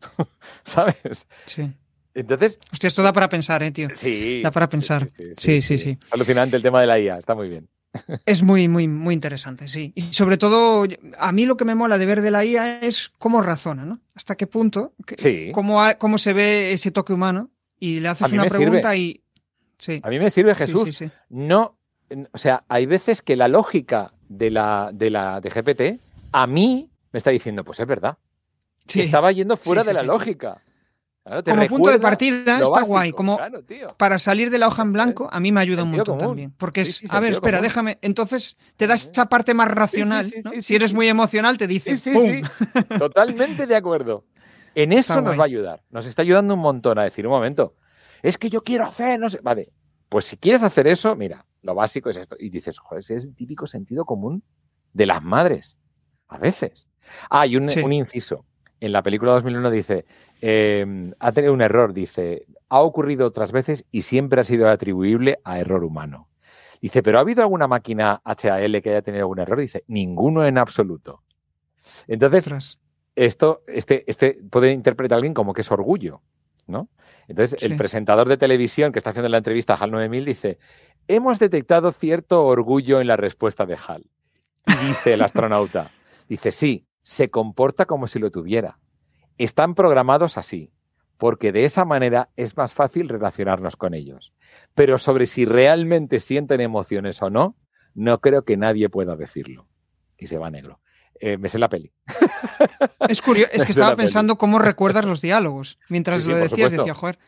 ¿Sabes? 0.64 1.28
Sí. 1.44 1.72
Entonces. 2.14 2.58
Hostia, 2.72 2.88
esto 2.88 3.04
da 3.04 3.12
para 3.12 3.28
pensar, 3.28 3.62
¿eh, 3.62 3.70
tío? 3.70 3.88
Sí. 3.94 4.40
Da 4.42 4.50
para 4.50 4.68
pensar. 4.68 5.08
Sí 5.38 5.62
sí, 5.62 5.78
sí, 5.78 5.98
Alucinante 6.10 6.56
el 6.56 6.62
tema 6.62 6.80
de 6.80 6.88
la 6.88 6.98
IA, 6.98 7.18
está 7.18 7.36
muy 7.36 7.48
bien. 7.48 7.68
Es 8.26 8.42
muy, 8.42 8.68
muy, 8.68 8.88
muy 8.88 9.14
interesante, 9.14 9.68
sí. 9.68 9.92
Y 9.94 10.02
sobre 10.02 10.36
todo, 10.36 10.86
a 11.18 11.32
mí 11.32 11.46
lo 11.46 11.56
que 11.56 11.64
me 11.64 11.74
mola 11.74 11.98
de 11.98 12.06
ver 12.06 12.20
de 12.20 12.30
la 12.30 12.44
IA 12.44 12.80
es 12.80 13.10
cómo 13.18 13.42
razona, 13.42 13.84
¿no? 13.84 14.00
Hasta 14.14 14.36
qué 14.36 14.46
punto, 14.46 14.92
cómo, 15.52 15.80
cómo 15.98 16.18
se 16.18 16.32
ve 16.32 16.72
ese 16.72 16.90
toque 16.90 17.12
humano 17.12 17.50
y 17.78 18.00
le 18.00 18.08
haces 18.08 18.30
una 18.32 18.44
pregunta 18.44 18.94
y. 18.96 19.22
Sí. 19.78 20.00
A 20.02 20.08
mí 20.08 20.18
me 20.18 20.30
sirve 20.30 20.54
Jesús. 20.54 21.02
no, 21.28 21.76
o 22.32 22.38
sea, 22.38 22.64
hay 22.68 22.86
veces 22.86 23.22
que 23.22 23.36
la 23.36 23.48
lógica 23.48 24.12
de 24.28 24.50
la, 24.50 24.90
de 24.92 25.10
la 25.10 25.40
de 25.40 25.50
GPT 25.50 26.00
a 26.32 26.46
mí 26.46 26.90
me 27.12 27.18
está 27.18 27.30
diciendo, 27.30 27.64
pues 27.64 27.80
es 27.80 27.86
verdad. 27.86 28.18
Estaba 28.86 29.32
yendo 29.32 29.56
fuera 29.56 29.82
de 29.82 29.94
la 29.94 30.02
lógica. 30.02 30.62
Como 31.44 31.66
punto 31.66 31.90
de 31.90 31.98
partida 31.98 32.58
está 32.58 32.82
guay. 32.82 33.12
Como 33.12 33.38
para 33.96 34.18
salir 34.18 34.50
de 34.50 34.58
la 34.58 34.68
hoja 34.68 34.82
en 34.82 34.92
blanco, 34.92 35.28
a 35.30 35.40
mí 35.40 35.52
me 35.52 35.60
ayuda 35.60 35.82
un 35.82 35.90
montón 35.90 36.18
también. 36.18 36.52
Porque 36.56 36.82
es, 36.82 37.02
a 37.08 37.20
ver, 37.20 37.32
espera, 37.32 37.60
déjame. 37.60 37.98
Entonces 38.02 38.56
te 38.76 38.86
das 38.86 39.10
esa 39.10 39.28
parte 39.28 39.54
más 39.54 39.68
racional. 39.68 40.32
si 40.60 40.76
eres 40.76 40.94
muy 40.94 41.08
emocional, 41.08 41.58
te 41.58 41.66
dices 41.66 42.02
¡pum! 42.02 42.42
Totalmente 42.98 43.66
de 43.66 43.76
acuerdo. 43.76 44.24
En 44.74 44.92
eso 44.92 45.20
nos 45.20 45.38
va 45.38 45.42
a 45.42 45.46
ayudar. 45.46 45.82
Nos 45.90 46.06
está 46.06 46.22
ayudando 46.22 46.54
un 46.54 46.60
montón 46.60 46.98
a 46.98 47.04
decir, 47.04 47.26
un 47.26 47.32
momento, 47.32 47.74
es 48.22 48.38
que 48.38 48.50
yo 48.50 48.62
quiero 48.62 48.84
hacer, 48.84 49.18
no 49.18 49.30
sé. 49.30 49.40
Vale, 49.42 49.72
pues 50.08 50.26
si 50.26 50.36
quieres 50.36 50.62
hacer 50.62 50.86
eso, 50.86 51.16
mira, 51.16 51.46
lo 51.62 51.74
básico 51.74 52.10
es 52.10 52.18
esto. 52.18 52.36
Y 52.38 52.50
dices, 52.50 52.78
joder, 52.78 53.00
ese 53.00 53.14
es 53.16 53.24
el 53.24 53.34
típico 53.34 53.66
sentido 53.66 54.04
común 54.04 54.42
de 54.92 55.06
las 55.06 55.22
madres. 55.22 55.76
A 56.28 56.38
veces. 56.38 56.88
Ah, 57.30 57.46
y 57.46 57.56
un, 57.56 57.68
un 57.82 57.92
inciso. 57.92 58.44
En 58.80 58.92
la 58.92 59.02
película 59.02 59.32
2001 59.32 59.70
dice, 59.70 60.04
em, 60.40 61.12
ha 61.18 61.32
tenido 61.32 61.52
un 61.52 61.62
error, 61.62 61.92
dice, 61.94 62.46
ha 62.68 62.80
ocurrido 62.80 63.26
otras 63.26 63.52
veces 63.52 63.86
y 63.90 64.02
siempre 64.02 64.40
ha 64.40 64.44
sido 64.44 64.68
atribuible 64.68 65.38
a 65.44 65.58
error 65.58 65.82
humano. 65.84 66.28
Dice, 66.80 67.02
pero 67.02 67.18
¿ha 67.18 67.22
habido 67.22 67.42
alguna 67.42 67.66
máquina 67.66 68.20
HAL 68.24 68.82
que 68.82 68.90
haya 68.90 69.02
tenido 69.02 69.24
algún 69.24 69.38
error? 69.38 69.58
Dice, 69.58 69.84
ninguno 69.88 70.44
en 70.44 70.58
absoluto. 70.58 71.22
Entonces, 72.06 72.78
esto 73.14 73.62
este, 73.66 74.04
este 74.10 74.38
puede 74.50 74.72
interpretar 74.72 75.16
alguien 75.16 75.32
como 75.32 75.54
que 75.54 75.62
es 75.62 75.70
orgullo, 75.70 76.20
¿no? 76.66 76.88
Entonces, 77.28 77.62
el 77.62 77.76
presentador 77.76 78.28
de 78.28 78.36
televisión 78.36 78.92
que 78.92 78.98
está 78.98 79.10
haciendo 79.10 79.28
la 79.28 79.38
entrevista 79.38 79.74
a 79.74 79.78
HAL 79.78 79.90
9000 79.90 80.24
dice, 80.24 80.58
hemos 81.08 81.38
detectado 81.38 81.90
cierto 81.92 82.44
orgullo 82.44 83.00
en 83.00 83.08
la 83.08 83.16
respuesta 83.16 83.66
de 83.66 83.76
HAL. 83.76 84.04
Y 84.66 84.86
dice 84.86 85.14
el 85.14 85.22
astronauta, 85.22 85.90
dice, 86.28 86.52
sí, 86.52 86.86
se 87.06 87.30
comporta 87.30 87.86
como 87.86 88.08
si 88.08 88.18
lo 88.18 88.32
tuviera. 88.32 88.80
Están 89.38 89.76
programados 89.76 90.36
así, 90.36 90.72
porque 91.18 91.52
de 91.52 91.64
esa 91.64 91.84
manera 91.84 92.30
es 92.34 92.56
más 92.56 92.74
fácil 92.74 93.08
relacionarnos 93.08 93.76
con 93.76 93.94
ellos. 93.94 94.34
Pero 94.74 94.98
sobre 94.98 95.26
si 95.26 95.44
realmente 95.44 96.18
sienten 96.18 96.60
emociones 96.60 97.22
o 97.22 97.30
no, 97.30 97.54
no 97.94 98.20
creo 98.20 98.42
que 98.42 98.56
nadie 98.56 98.88
pueda 98.88 99.14
decirlo. 99.14 99.68
Y 100.18 100.26
se 100.26 100.36
va 100.36 100.50
negro. 100.50 100.80
Eh, 101.20 101.38
me 101.38 101.48
sé 101.48 101.60
la 101.60 101.68
peli. 101.68 101.92
Es 103.08 103.22
curioso, 103.22 103.52
es 103.52 103.64
que 103.66 103.70
estaba 103.70 103.94
pensando 103.94 104.36
cómo 104.36 104.58
recuerdas 104.58 105.04
los 105.04 105.22
diálogos. 105.22 105.78
Mientras 105.88 106.26
lo 106.26 106.34
decías, 106.34 106.72
decía, 106.72 106.92
joder. 106.92 107.20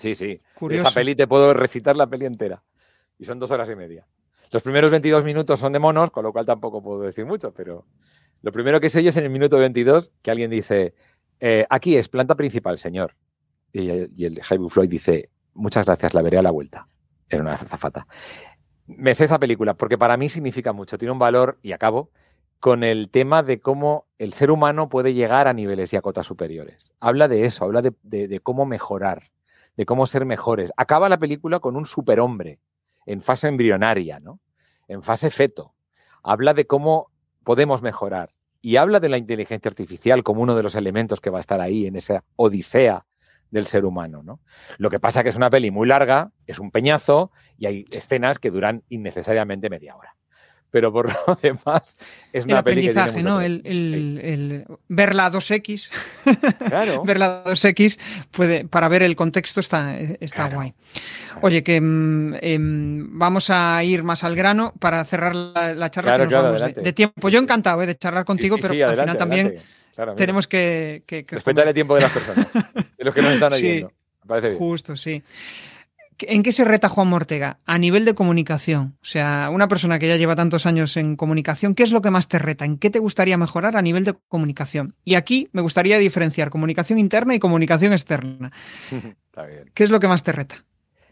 Sí, 0.00 0.14
sí. 0.14 0.42
Curioso. 0.54 0.86
Esa 0.86 0.94
peli 0.94 1.14
te 1.14 1.26
puedo 1.26 1.54
recitar 1.54 1.96
la 1.96 2.06
peli 2.06 2.26
entera. 2.26 2.62
Y 3.18 3.24
son 3.24 3.38
dos 3.38 3.50
horas 3.50 3.70
y 3.70 3.74
media. 3.74 4.06
Los 4.50 4.62
primeros 4.62 4.90
22 4.90 5.24
minutos 5.24 5.58
son 5.58 5.72
de 5.72 5.78
monos, 5.78 6.10
con 6.10 6.24
lo 6.24 6.32
cual 6.32 6.44
tampoco 6.44 6.82
puedo 6.82 7.00
decir 7.00 7.24
mucho, 7.24 7.54
pero 7.54 7.86
lo 8.44 8.52
primero 8.52 8.78
que 8.78 8.90
se 8.90 8.98
oye 8.98 9.08
es 9.08 9.16
en 9.16 9.24
el 9.24 9.30
minuto 9.30 9.56
22 9.56 10.12
que 10.20 10.30
alguien 10.30 10.50
dice, 10.50 10.92
eh, 11.40 11.64
aquí 11.70 11.96
es 11.96 12.10
planta 12.10 12.34
principal, 12.34 12.78
señor. 12.78 13.16
Y, 13.72 13.88
el 14.22 14.42
Jaime 14.42 14.68
Floyd 14.68 14.90
dice, 14.90 15.30
muchas 15.54 15.86
gracias, 15.86 16.12
la 16.12 16.20
veré 16.20 16.36
a 16.36 16.42
la 16.42 16.50
vuelta. 16.50 16.86
Era 17.30 17.42
una 17.42 17.56
zafata. 17.56 18.06
Me 18.86 19.14
sé 19.14 19.24
esa 19.24 19.38
película 19.38 19.72
porque 19.72 19.96
para 19.96 20.18
mí 20.18 20.28
significa 20.28 20.74
mucho, 20.74 20.98
tiene 20.98 21.12
un 21.12 21.18
valor, 21.18 21.58
y 21.62 21.72
acabo, 21.72 22.10
con 22.60 22.84
el 22.84 23.08
tema 23.08 23.42
de 23.42 23.60
cómo 23.60 24.08
el 24.18 24.34
ser 24.34 24.50
humano 24.50 24.90
puede 24.90 25.14
llegar 25.14 25.48
a 25.48 25.54
niveles 25.54 25.94
y 25.94 25.96
a 25.96 26.02
cotas 26.02 26.26
superiores. 26.26 26.92
Habla 27.00 27.28
de 27.28 27.46
eso, 27.46 27.64
habla 27.64 27.80
de, 27.80 28.40
cómo 28.42 28.66
mejorar, 28.66 29.30
de 29.78 29.86
cómo 29.86 30.06
ser 30.06 30.26
mejores. 30.26 30.70
Acaba 30.76 31.08
la 31.08 31.18
película 31.18 31.60
con 31.60 31.76
un 31.76 31.86
superhombre 31.86 32.60
en 33.06 33.22
fase 33.22 33.48
embrionaria, 33.48 34.20
¿no? 34.20 34.38
En 34.86 35.02
fase 35.02 35.30
feto. 35.30 35.72
Habla 36.22 36.52
de 36.52 36.66
cómo 36.66 37.10
podemos 37.44 37.82
mejorar. 37.82 38.30
Y 38.60 38.76
habla 38.76 38.98
de 38.98 39.10
la 39.10 39.18
inteligencia 39.18 39.68
artificial 39.68 40.22
como 40.22 40.42
uno 40.42 40.56
de 40.56 40.62
los 40.62 40.74
elementos 40.74 41.20
que 41.20 41.30
va 41.30 41.38
a 41.38 41.40
estar 41.40 41.60
ahí 41.60 41.86
en 41.86 41.96
esa 41.96 42.24
odisea 42.36 43.06
del 43.50 43.66
ser 43.66 43.84
humano. 43.84 44.22
¿no? 44.22 44.40
Lo 44.78 44.90
que 44.90 44.98
pasa 44.98 45.22
que 45.22 45.28
es 45.28 45.36
una 45.36 45.50
peli 45.50 45.70
muy 45.70 45.86
larga, 45.86 46.32
es 46.46 46.58
un 46.58 46.70
peñazo 46.70 47.30
y 47.58 47.66
hay 47.66 47.84
escenas 47.90 48.38
que 48.38 48.50
duran 48.50 48.82
innecesariamente 48.88 49.68
media 49.70 49.94
hora 49.94 50.16
pero 50.74 50.92
por 50.92 51.06
lo 51.28 51.38
demás 51.40 51.96
es 52.32 52.46
una 52.46 52.54
el 52.54 52.58
aprendizaje, 52.58 53.22
¿no? 53.22 53.40
El, 53.40 53.62
el, 53.64 54.64
ver 54.88 55.14
la 55.14 55.30
2X, 55.30 55.88
claro. 56.66 57.00
ver 57.06 57.20
la 57.20 57.44
2X 57.44 57.96
puede, 58.32 58.64
para 58.64 58.88
ver 58.88 59.04
el 59.04 59.14
contexto 59.14 59.60
está, 59.60 59.96
está 59.96 60.48
guay. 60.48 60.74
Oye, 61.42 61.62
que 61.62 61.80
mm, 61.80 62.34
em, 62.40 63.08
vamos 63.16 63.50
a 63.50 63.84
ir 63.84 64.02
más 64.02 64.24
al 64.24 64.34
grano 64.34 64.74
para 64.80 65.04
cerrar 65.04 65.36
la, 65.36 65.90
charla 65.92 66.16
que 66.16 66.24
nos 66.24 66.32
vamos 66.32 66.74
de, 66.74 66.92
tiempo. 66.92 67.28
Yo 67.28 67.38
encantado 67.38 67.80
eh, 67.80 67.86
de 67.86 67.96
charlar 67.96 68.24
contigo, 68.24 68.56
pero 68.60 68.74
al 68.88 68.96
final 68.96 69.16
también 69.16 69.60
tenemos 70.16 70.48
que, 70.48 71.04
que, 71.06 71.24
Respetar 71.28 71.68
el 71.68 71.74
tiempo 71.74 71.94
de 71.94 72.00
las 72.00 72.10
personas, 72.10 72.48
de 72.52 73.04
los 73.04 73.14
que 73.14 73.22
nos 73.22 73.34
están 73.34 73.52
oyendo. 73.52 73.92
Me 74.24 74.28
parece 74.28 74.48
bien. 74.48 74.58
Justo, 74.58 74.96
sí. 74.96 75.22
¿En 76.20 76.42
qué 76.42 76.52
se 76.52 76.64
reta 76.64 76.88
Juan 76.88 77.08
Mortega? 77.08 77.58
A 77.66 77.78
nivel 77.78 78.04
de 78.04 78.14
comunicación. 78.14 78.96
O 79.02 79.04
sea, 79.04 79.50
una 79.52 79.68
persona 79.68 79.98
que 79.98 80.08
ya 80.08 80.16
lleva 80.16 80.36
tantos 80.36 80.66
años 80.66 80.96
en 80.96 81.16
comunicación, 81.16 81.74
¿qué 81.74 81.82
es 81.82 81.92
lo 81.92 82.02
que 82.02 82.10
más 82.10 82.28
te 82.28 82.38
reta? 82.38 82.64
¿En 82.64 82.78
qué 82.78 82.90
te 82.90 82.98
gustaría 82.98 83.36
mejorar 83.36 83.76
a 83.76 83.82
nivel 83.82 84.04
de 84.04 84.14
comunicación? 84.28 84.94
Y 85.04 85.16
aquí 85.16 85.48
me 85.52 85.62
gustaría 85.62 85.98
diferenciar 85.98 86.50
comunicación 86.50 86.98
interna 86.98 87.34
y 87.34 87.38
comunicación 87.38 87.92
externa. 87.92 88.52
Está 88.90 89.46
bien. 89.46 89.70
¿Qué 89.74 89.84
es 89.84 89.90
lo 89.90 89.98
que 89.98 90.08
más 90.08 90.22
te 90.22 90.32
reta? 90.32 90.64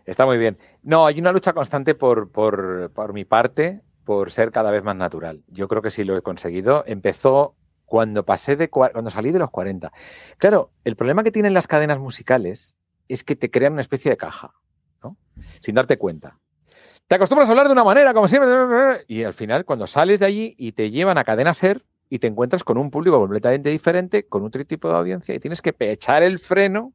Está 0.06 0.26
muy 0.26 0.38
bien. 0.38 0.58
No, 0.82 1.06
hay 1.06 1.18
una 1.18 1.32
lucha 1.32 1.52
constante 1.52 1.94
por, 1.94 2.30
por, 2.30 2.90
por 2.92 3.12
mi 3.12 3.24
parte, 3.24 3.80
por 4.04 4.30
ser 4.30 4.50
cada 4.52 4.70
vez 4.70 4.82
más 4.82 4.96
natural. 4.96 5.42
Yo 5.48 5.68
creo 5.68 5.82
que 5.82 5.90
sí 5.90 6.04
lo 6.04 6.16
he 6.16 6.22
conseguido. 6.22 6.84
Empezó 6.86 7.54
cuando 7.84 8.24
pasé 8.24 8.56
de 8.56 8.70
cuando 8.70 9.10
salí 9.10 9.32
de 9.32 9.38
los 9.38 9.50
40. 9.50 9.92
Claro, 10.38 10.70
el 10.84 10.96
problema 10.96 11.22
que 11.24 11.32
tienen 11.32 11.54
las 11.54 11.66
cadenas 11.66 11.98
musicales 11.98 12.74
es 13.08 13.22
que 13.24 13.36
te 13.36 13.50
crean 13.50 13.74
una 13.74 13.82
especie 13.82 14.10
de 14.10 14.16
caja 14.16 14.54
sin 15.60 15.74
darte 15.74 15.98
cuenta. 15.98 16.38
Te 17.08 17.16
acostumbras 17.16 17.48
a 17.48 17.52
hablar 17.52 17.66
de 17.66 17.72
una 17.72 17.84
manera, 17.84 18.14
como 18.14 18.28
siempre, 18.28 19.04
y 19.06 19.22
al 19.22 19.34
final, 19.34 19.64
cuando 19.64 19.86
sales 19.86 20.20
de 20.20 20.26
allí 20.26 20.54
y 20.56 20.72
te 20.72 20.90
llevan 20.90 21.18
a 21.18 21.24
cadena 21.24 21.52
ser 21.52 21.84
y 22.08 22.18
te 22.18 22.26
encuentras 22.26 22.64
con 22.64 22.78
un 22.78 22.90
público 22.90 23.18
completamente 23.18 23.70
diferente, 23.70 24.26
con 24.26 24.44
otro 24.44 24.64
tipo 24.64 24.88
de 24.88 24.94
audiencia, 24.94 25.34
y 25.34 25.40
tienes 25.40 25.62
que 25.62 25.74
echar 25.78 26.22
el 26.22 26.38
freno, 26.38 26.92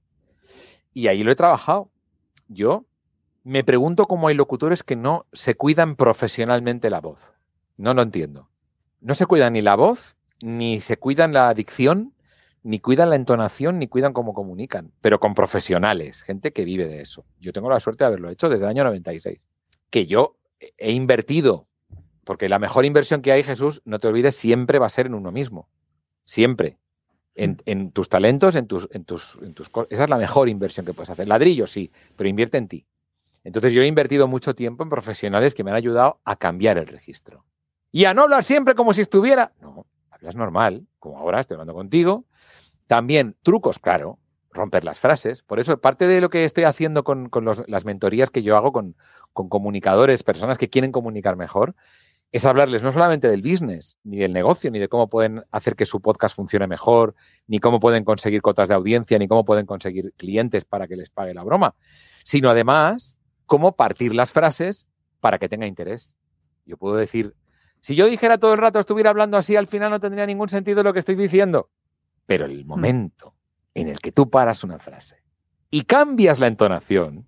y 0.94 1.08
ahí 1.08 1.24
lo 1.24 1.32
he 1.32 1.36
trabajado. 1.36 1.92
Yo 2.48 2.86
me 3.44 3.64
pregunto 3.64 4.06
cómo 4.06 4.28
hay 4.28 4.36
locutores 4.36 4.84
que 4.84 4.96
no 4.96 5.26
se 5.34 5.56
cuidan 5.56 5.96
profesionalmente 5.96 6.90
la 6.90 7.00
voz. 7.00 7.20
No 7.78 7.94
lo 7.94 8.02
entiendo. 8.02 8.50
No 9.00 9.16
se 9.16 9.26
cuidan 9.26 9.54
ni 9.54 9.62
la 9.62 9.76
voz, 9.76 10.16
ni 10.42 10.82
se 10.82 10.98
cuidan 10.98 11.34
la 11.34 11.50
adicción, 11.50 12.14
ni 12.64 12.80
cuidan 12.80 13.10
la 13.10 13.16
entonación, 13.16 13.80
ni 13.80 13.88
cuidan 13.88 14.14
cómo 14.14 14.34
comunican, 14.34 14.92
pero 15.02 15.20
con 15.20 15.34
profesionales, 15.34 16.22
gente 16.22 16.52
que 16.52 16.66
vive 16.66 16.88
de 16.88 17.02
eso. 17.02 17.26
Yo 17.40 17.54
tengo 17.54 17.70
la 17.70 17.80
suerte 17.80 18.04
de 18.04 18.08
haberlo 18.08 18.30
hecho 18.30 18.50
desde 18.50 18.66
el 18.66 18.70
año 18.70 18.84
96. 18.84 19.46
Que 19.90 20.06
yo 20.06 20.36
he 20.78 20.92
invertido, 20.92 21.68
porque 22.24 22.50
la 22.50 22.60
mejor 22.60 22.86
inversión 22.86 23.22
que 23.22 23.32
hay, 23.32 23.44
Jesús, 23.44 23.82
no 23.86 24.00
te 24.00 24.08
olvides, 24.08 24.36
siempre 24.36 24.80
va 24.80 24.88
a 24.88 24.90
ser 24.90 25.06
en 25.06 25.14
uno 25.14 25.32
mismo. 25.32 25.70
Siempre. 26.26 26.78
En, 27.36 27.58
mm. 27.66 27.92
tus 27.92 28.10
talentos, 28.10 28.56
en 28.56 28.68
tus, 28.68 28.88
en 28.92 29.06
tus, 29.06 29.38
en 29.42 29.54
tus 29.54 29.70
Esa 29.90 30.04
es 30.06 30.10
la 30.10 30.18
mejor 30.18 30.50
inversión 30.50 30.86
que 30.86 30.94
puedes 30.94 31.10
hacer. 31.10 31.28
Ladrillo, 31.28 31.68
sí, 31.68 31.92
pero 32.16 32.28
invierte 32.28 32.58
en 32.58 32.68
ti. 32.68 32.86
Entonces 33.44 33.72
yo 33.72 33.82
he 33.82 33.88
invertido 33.88 34.28
mucho 34.28 34.56
tiempo 34.56 34.84
en 34.84 34.90
profesionales 34.90 35.54
que 35.54 35.64
me 35.64 35.72
han 35.72 35.78
ayudado 35.78 36.20
a 36.26 36.36
cambiar 36.36 36.78
el 36.78 36.88
registro. 36.88 37.46
Y 37.92 38.06
a 38.06 38.14
no 38.14 38.24
hablar 38.24 38.44
siempre 38.44 38.76
como 38.76 38.94
si 38.94 39.02
estuviera. 39.02 39.54
No, 39.62 39.86
hablas 40.10 40.36
normal, 40.36 40.86
como 41.00 41.18
ahora 41.18 41.40
estoy 41.40 41.56
hablando 41.56 41.74
contigo, 41.74 42.26
también 42.88 43.36
trucos, 43.44 43.80
claro. 43.80 44.20
romper 44.52 44.84
las 44.84 45.00
frases. 45.00 45.44
Por 45.44 45.60
eso, 45.60 45.80
parte 45.80 46.08
de 46.08 46.20
lo 46.20 46.30
que 46.30 46.44
estoy 46.44 46.64
haciendo 46.64 47.04
con, 47.04 47.30
las 47.68 47.86
mentorías 47.86 48.32
que 48.32 48.42
yo 48.42 48.58
hago 48.58 48.72
con, 48.72 48.96
con 49.34 49.50
comunicadores, 49.50 50.24
personas 50.24 50.58
que 50.58 50.70
quieren 50.70 50.92
comunicar 50.92 51.36
mejor, 51.36 51.76
es 52.32 52.46
hablarles 52.46 52.84
no 52.84 52.92
solamente 52.92 53.30
del 53.30 53.42
business, 53.42 53.98
ni 54.04 54.18
del 54.18 54.34
negocio, 54.34 54.70
ni 54.70 54.80
de 54.80 54.90
cómo 54.90 55.10
pueden 55.10 55.44
hacer 55.52 55.76
que 55.76 55.86
su 55.86 56.02
podcast 56.02 56.36
funcione 56.36 56.68
mejor, 56.68 57.16
ni 57.48 57.60
cómo 57.60 57.80
pueden 57.80 58.04
conseguir 58.04 58.42
cotas 58.42 58.68
de 58.68 58.76
audiencia, 58.76 59.18
ni 59.18 59.28
cómo 59.28 59.46
pueden 59.46 59.66
conseguir 59.66 60.14
clientes 60.18 60.66
para 60.66 60.88
que 60.88 60.98
les 60.98 61.10
pague 61.10 61.34
la 61.34 61.44
broma, 61.44 61.76
sino 62.24 62.50
además 62.50 63.18
cómo 63.46 63.76
partir 63.76 64.14
las 64.14 64.32
frases 64.32 64.88
para 65.22 65.40
que 65.40 65.48
tenga 65.48 65.68
interés. 65.68 66.16
Yo 66.66 66.78
puedo 66.78 66.96
decir, 66.96 67.34
si 67.80 67.96
yo 67.96 68.08
dijera 68.08 68.38
todo 68.38 68.54
el 68.54 68.60
rato, 68.60 68.80
estuviera 68.80 69.10
hablando 69.10 69.38
así, 69.38 69.56
al 69.56 69.68
final 69.68 69.92
no 69.92 70.00
tendría 70.00 70.26
ningún 70.26 70.50
sentido 70.50 70.84
lo 70.84 70.92
que 70.92 71.00
estoy 71.00 71.16
diciendo. 71.16 71.70
Pero 72.28 72.46
el 72.46 72.64
mm. 72.64 72.68
momento 72.68 73.34
en 73.74 73.88
el 73.88 74.00
que 74.00 74.12
tú 74.12 74.30
paras 74.30 74.64
una 74.64 74.78
frase 74.78 75.24
y 75.72 75.82
cambias 75.84 76.40
la 76.40 76.48
entonación, 76.48 77.28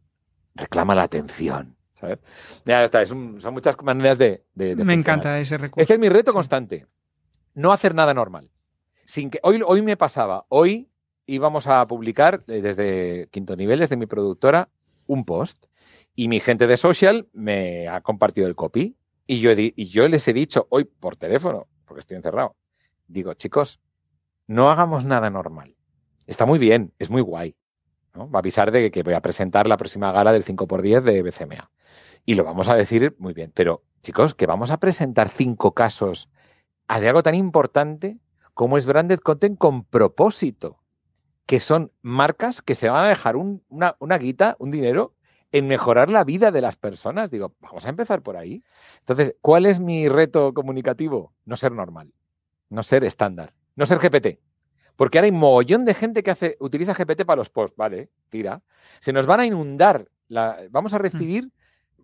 reclama 0.53 0.93
la 0.93 1.03
atención 1.03 1.79
ya 2.65 2.83
está, 2.83 3.05
son 3.05 3.39
muchas 3.51 3.75
maneras 3.81 4.17
de... 4.17 4.43
Me 4.55 4.93
encanta 4.93 5.39
ese 5.39 5.57
recurso. 5.57 5.81
Este 5.81 5.93
es 5.93 5.99
mi 5.99 6.09
reto 6.09 6.33
constante. 6.33 6.85
No 7.53 7.71
hacer 7.71 7.93
nada 7.93 8.13
normal. 8.13 8.51
Sin 9.05 9.29
que, 9.29 9.39
hoy, 9.43 9.61
hoy 9.65 9.81
me 9.81 9.97
pasaba, 9.97 10.45
hoy 10.49 10.89
íbamos 11.25 11.67
a 11.67 11.85
publicar 11.87 12.43
eh, 12.47 12.61
desde 12.61 13.27
quinto 13.31 13.55
nivel, 13.55 13.79
desde 13.79 13.97
mi 13.97 14.05
productora, 14.05 14.69
un 15.07 15.25
post. 15.25 15.65
Y 16.15 16.27
mi 16.27 16.39
gente 16.39 16.67
de 16.67 16.77
social 16.77 17.27
me 17.33 17.87
ha 17.87 18.01
compartido 18.01 18.47
el 18.47 18.55
copy. 18.55 18.95
Y 19.25 19.39
yo, 19.41 19.51
y 19.55 19.85
yo 19.89 20.07
les 20.07 20.27
he 20.27 20.33
dicho 20.33 20.67
hoy 20.69 20.85
por 20.85 21.15
teléfono, 21.15 21.67
porque 21.85 21.99
estoy 21.99 22.17
encerrado, 22.17 22.55
digo, 23.07 23.35
chicos, 23.35 23.79
no 24.49 24.71
hagamos 24.71 25.05
nada 25.05 25.29
normal. 25.29 25.75
Está 26.25 26.47
muy 26.47 26.57
bien, 26.57 26.91
es 26.97 27.11
muy 27.11 27.21
guay. 27.21 27.55
Va 28.15 28.27
a 28.33 28.39
avisar 28.39 28.71
de 28.71 28.89
que 28.89 29.03
voy 29.03 29.13
a 29.13 29.21
presentar 29.21 29.67
la 29.67 29.77
próxima 29.77 30.11
gala 30.11 30.31
del 30.31 30.43
5x10 30.43 31.01
de 31.01 31.21
BCMA. 31.21 31.71
Y 32.25 32.33
lo 32.33 32.43
vamos 32.43 32.67
a 32.67 32.73
decir 32.73 33.15
muy 33.19 33.35
bien. 33.35 33.51
Pero, 33.53 33.83
chicos, 34.01 34.33
que 34.33 34.47
vamos 34.47 34.71
a 34.71 34.79
presentar 34.79 35.29
cinco 35.29 35.75
casos 35.75 36.29
de 36.87 37.07
algo 37.07 37.21
tan 37.21 37.35
importante 37.35 38.17
como 38.55 38.79
es 38.79 38.87
branded 38.87 39.19
content 39.19 39.59
con 39.59 39.83
propósito, 39.83 40.79
que 41.45 41.59
son 41.59 41.91
marcas 42.01 42.63
que 42.63 42.73
se 42.73 42.89
van 42.89 43.05
a 43.05 43.09
dejar 43.09 43.35
una, 43.35 43.97
una 43.99 44.17
guita, 44.17 44.55
un 44.57 44.71
dinero 44.71 45.13
en 45.51 45.67
mejorar 45.67 46.09
la 46.09 46.23
vida 46.23 46.49
de 46.49 46.61
las 46.61 46.75
personas. 46.75 47.29
Digo, 47.29 47.53
vamos 47.59 47.85
a 47.85 47.89
empezar 47.89 48.23
por 48.23 48.35
ahí. 48.35 48.63
Entonces, 49.01 49.35
¿cuál 49.41 49.67
es 49.67 49.79
mi 49.79 50.09
reto 50.09 50.55
comunicativo? 50.55 51.33
No 51.45 51.55
ser 51.55 51.71
normal, 51.71 52.11
no 52.69 52.81
ser 52.81 53.03
estándar, 53.03 53.53
no 53.79 53.85
ser 53.85 53.97
GPT. 53.97 54.39
Porque 54.97 55.17
ahora 55.17 55.27
hay 55.27 55.31
mogollón 55.31 55.85
de 55.85 55.93
gente 55.93 56.21
que 56.21 56.31
hace, 56.31 56.57
utiliza 56.59 56.93
GPT 56.93 57.23
para 57.23 57.37
los 57.37 57.49
posts, 57.49 57.77
¿vale? 57.77 58.09
Tira. 58.29 58.61
Se 58.99 59.13
nos 59.13 59.25
van 59.25 59.39
a 59.39 59.45
inundar. 59.45 60.09
La, 60.27 60.59
vamos 60.69 60.93
a 60.93 60.99
mm. 60.99 61.01
recibir 61.01 61.51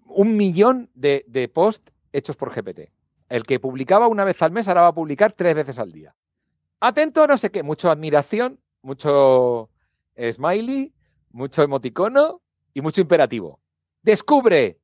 un 0.06 0.38
millón 0.38 0.89
de, 0.93 1.26
de 1.27 1.49
posts 1.49 1.91
hechos 2.14 2.38
por 2.38 2.56
GPT. 2.56 2.91
El 3.27 3.43
que 3.43 3.60
publicaba 3.60 4.07
una 4.07 4.23
vez 4.23 4.41
al 4.41 4.52
mes 4.52 4.69
ahora 4.69 4.84
va 4.84 4.88
a 4.88 4.95
publicar 4.95 5.34
tres 5.34 5.53
veces 5.53 5.77
al 5.77 5.91
día. 5.91 6.15
Atento 6.80 7.23
a 7.23 7.27
no 7.27 7.38
sé 7.38 7.52
qué, 7.52 7.61
mucha 7.61 7.91
admiración, 7.91 8.61
mucho 8.81 9.69
smiley, 10.18 10.93
mucho 11.31 11.61
emoticono 11.61 12.41
y 12.73 12.80
mucho 12.80 13.02
imperativo. 13.02 13.60
Descubre, 14.02 14.80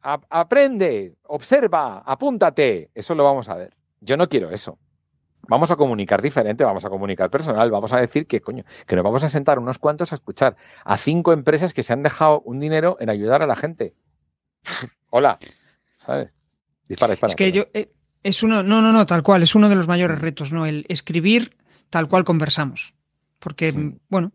aprende, 0.00 1.16
observa, 1.24 1.98
apúntate. 1.98 2.90
Eso 2.94 3.14
lo 3.14 3.24
vamos 3.24 3.50
a 3.50 3.56
ver. 3.56 3.76
Yo 4.00 4.16
no 4.16 4.26
quiero 4.26 4.50
eso. 4.50 4.78
Vamos 5.50 5.72
a 5.72 5.76
comunicar 5.76 6.22
diferente, 6.22 6.62
vamos 6.62 6.84
a 6.84 6.90
comunicar 6.90 7.28
personal, 7.28 7.72
vamos 7.72 7.92
a 7.92 7.98
decir 7.98 8.28
que, 8.28 8.40
coño, 8.40 8.64
que 8.86 8.94
nos 8.94 9.02
vamos 9.02 9.24
a 9.24 9.28
sentar 9.28 9.58
unos 9.58 9.80
cuantos 9.80 10.12
a 10.12 10.14
escuchar 10.14 10.54
a 10.84 10.96
cinco 10.96 11.32
empresas 11.32 11.74
que 11.74 11.82
se 11.82 11.92
han 11.92 12.04
dejado 12.04 12.40
un 12.42 12.60
dinero 12.60 12.96
en 13.00 13.10
ayudar 13.10 13.42
a 13.42 13.48
la 13.48 13.56
gente. 13.56 13.92
Hola, 15.10 15.40
¿sabes? 16.06 16.30
Dispara, 16.88 17.14
dispara. 17.14 17.32
Es 17.32 17.36
que 17.36 17.50
yo, 17.50 17.64
eh, 17.74 17.90
es 18.22 18.44
uno, 18.44 18.62
no, 18.62 18.80
no, 18.80 18.92
no, 18.92 19.06
tal 19.06 19.24
cual, 19.24 19.42
es 19.42 19.56
uno 19.56 19.68
de 19.68 19.74
los 19.74 19.88
mayores 19.88 20.20
retos, 20.20 20.52
¿no? 20.52 20.66
El 20.66 20.86
escribir 20.88 21.56
tal 21.90 22.06
cual 22.06 22.24
conversamos. 22.24 22.94
Porque, 23.40 23.74
bueno, 24.08 24.30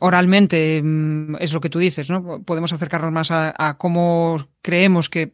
oralmente 0.00 0.80
mm, 0.82 1.36
es 1.40 1.52
lo 1.52 1.60
que 1.60 1.70
tú 1.70 1.78
dices, 1.78 2.10
¿no? 2.10 2.42
Podemos 2.42 2.72
acercarnos 2.72 3.12
más 3.12 3.30
a, 3.30 3.76
cómo 3.78 4.46
creemos 4.62 5.08
que, 5.08 5.32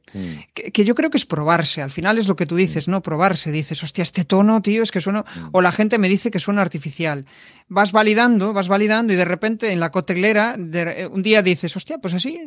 que, 0.54 0.84
yo 0.84 0.94
creo 0.94 1.10
que 1.10 1.16
es 1.16 1.26
probarse. 1.26 1.80
Al 1.80 1.90
final 1.90 2.18
es 2.18 2.28
lo 2.28 2.36
que 2.36 2.46
tú 2.46 2.56
dices, 2.56 2.88
¿no? 2.88 3.02
Probarse. 3.02 3.50
Dices, 3.50 3.82
hostia, 3.82 4.02
este 4.02 4.24
tono, 4.24 4.60
tío, 4.60 4.82
es 4.82 4.90
que 4.90 5.00
suena. 5.00 5.24
O 5.52 5.62
la 5.62 5.72
gente 5.72 5.98
me 5.98 6.08
dice 6.08 6.30
que 6.30 6.38
suena 6.38 6.62
artificial. 6.62 7.26
Vas 7.68 7.92
validando, 7.92 8.52
vas 8.52 8.68
validando 8.68 9.12
y 9.12 9.16
de 9.16 9.24
repente 9.24 9.72
en 9.72 9.80
la 9.80 9.90
coteglera, 9.90 10.56
de, 10.58 11.08
un 11.10 11.22
día 11.22 11.42
dices, 11.42 11.74
hostia, 11.76 11.98
pues 11.98 12.14
así 12.14 12.40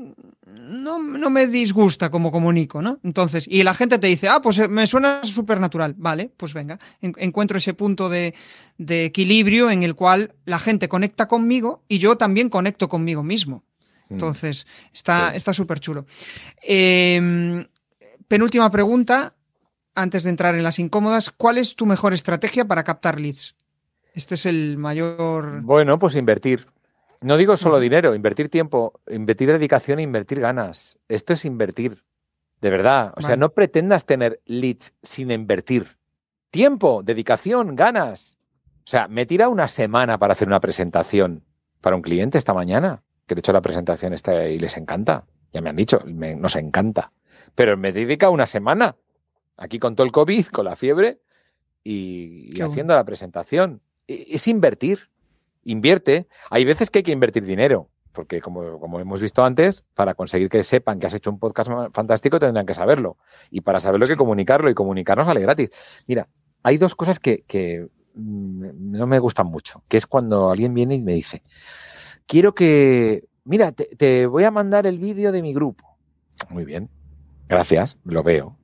no, 0.45 0.99
no, 0.99 1.29
me 1.29 1.47
disgusta 1.47 2.09
como 2.09 2.31
comunico, 2.31 2.81
¿no? 2.81 2.99
Entonces, 3.03 3.47
y 3.49 3.63
la 3.63 3.73
gente 3.73 3.99
te 3.99 4.07
dice, 4.07 4.27
ah, 4.27 4.41
pues 4.41 4.59
eh, 4.59 4.67
me 4.67 4.87
suena 4.87 5.23
súper 5.23 5.59
natural. 5.59 5.95
Vale, 5.97 6.31
pues 6.35 6.53
venga, 6.53 6.79
encuentro 7.01 7.57
ese 7.57 7.73
punto 7.73 8.09
de, 8.09 8.33
equilibrio 8.77 9.71
en 9.71 9.83
el 9.83 9.95
cual 9.95 10.35
la 10.45 10.59
gente 10.59 10.89
conecta 10.89 11.27
conmigo 11.27 11.83
y 11.87 11.99
yo 11.99 12.17
también 12.17 12.49
conecto 12.49 12.89
conmigo 12.89 13.23
mismo. 13.23 13.63
Mm. 14.09 14.13
Entonces, 14.13 14.67
está 14.93 15.53
súper 15.53 15.79
chulo. 15.79 16.05
Em, 16.61 17.65
penúltima 18.27 18.69
pregunta, 18.69 19.35
antes 19.93 20.23
de 20.23 20.29
entrar 20.29 20.55
en 20.55 20.63
las 20.63 20.79
incómodas, 20.79 21.31
¿cuál 21.31 21.57
es 21.57 21.75
tu 21.75 21.85
mejor 21.85 22.13
estrategia 22.13 22.65
para 22.65 22.83
captar 22.83 23.19
leads? 23.19 23.55
Este 24.13 24.35
es 24.35 24.45
el 24.45 24.77
mayor... 24.77 25.61
Bueno, 25.61 25.99
pues 25.99 26.15
invertir. 26.15 26.67
No 27.21 27.37
digo 27.37 27.57
solo 27.57 27.79
dinero, 27.79 28.13
invertir 28.13 28.49
tiempo, 28.49 29.01
invertir 29.09 29.51
dedicación 29.51 29.99
e 29.99 30.03
invertir 30.03 30.39
ganas. 30.39 30.97
Esto 31.07 31.33
es 31.33 31.43
invertir, 31.43 32.03
de 32.61 32.69
verdad. 32.69 33.13
O 33.17 33.21
sea, 33.21 33.35
no 33.35 33.49
pretendas 33.49 34.05
tener 34.05 34.41
leads 34.45 34.93
sin 35.01 35.31
invertir. 35.31 35.97
Tiempo, 36.51 37.01
dedicación, 37.03 37.75
ganas. 37.75 38.34
O 38.85 38.89
sea, 38.89 39.07
me 39.07 39.25
tira 39.25 39.49
una 39.49 39.67
semana 39.67 40.17
para 40.17 40.33
hacer 40.33 40.47
una 40.47 40.59
presentación 40.59 41.43
para 41.81 41.95
un 41.95 42.01
cliente 42.01 42.37
esta 42.37 42.53
mañana, 42.53 43.03
que 43.27 43.35
de 43.35 43.39
hecho 43.39 43.53
la 43.53 43.61
presentación 43.61 44.13
está 44.13 44.47
y 44.47 44.59
les 44.59 44.77
encanta. 44.77 45.25
Ya 45.53 45.61
me 45.61 45.69
han 45.69 45.75
dicho, 45.75 45.99
nos 46.05 46.55
encanta. 46.55 47.11
Pero 47.55 47.77
me 47.77 47.91
dedica 47.91 48.29
una 48.29 48.45
semana, 48.47 48.95
aquí 49.57 49.79
con 49.79 49.95
todo 49.95 50.05
el 50.05 50.11
COVID, 50.11 50.47
con 50.47 50.65
la 50.65 50.75
fiebre, 50.75 51.19
y, 51.83 52.59
haciendo 52.61 52.95
la 52.95 53.03
presentación. 53.03 53.81
E, 54.07 54.25
es 54.29 54.47
invertir 54.47 55.09
invierte. 55.65 56.27
Hay 56.49 56.63
veces 56.63 56.89
que 56.89 56.99
hay 56.99 57.03
que 57.03 57.11
invertir 57.11 57.43
dinero, 57.43 57.89
porque 58.13 58.39
como, 58.39 58.79
como, 58.79 58.99
hemos 58.99 59.19
visto 59.19 59.43
antes, 59.43 59.83
para 59.93 60.13
conseguir 60.13 60.47
que 60.47 60.63
sepan 60.63 60.99
que 60.99 61.07
has 61.07 61.13
hecho 61.13 61.29
un 61.29 61.39
podcast 61.39 61.69
fantástico 61.93 62.39
tendrán 62.39 62.65
que 62.65 62.73
saberlo. 62.73 63.17
Y 63.51 63.61
para 63.61 63.81
saberlo 63.81 64.05
hay 64.05 64.11
que 64.11 64.17
comunicarlo 64.17 64.69
y 64.69 64.73
comunicarnos 64.73 65.27
sale 65.27 65.41
gratis. 65.41 65.71
Mira, 66.07 66.29
hay 66.63 66.77
dos 66.77 66.95
cosas 66.95 67.19
que, 67.19 67.43
mm, 67.43 67.87
no 68.15 69.07
me 69.07 69.19
gustan 69.19 69.47
mucho, 69.47 69.83
que 69.87 69.97
es 69.97 70.05
cuando 70.05 70.49
alguien 70.49 70.73
viene 70.73 70.95
y 70.95 71.01
me 71.01 71.13
dice, 71.13 71.43
quiero 72.25 72.55
que, 72.55 73.25
mira, 73.43 73.71
te, 73.71 73.95
te 73.95 74.25
voy 74.25 74.43
a 74.43 74.51
mandar 74.51 74.87
el 74.87 74.99
vídeo 74.99 75.31
de 75.31 75.41
mi 75.41 75.53
grupo. 75.53 75.97
Muy 76.49 76.65
bien, 76.65 76.89
gracias, 77.47 77.97
lo 78.03 78.23
veo. 78.23 78.57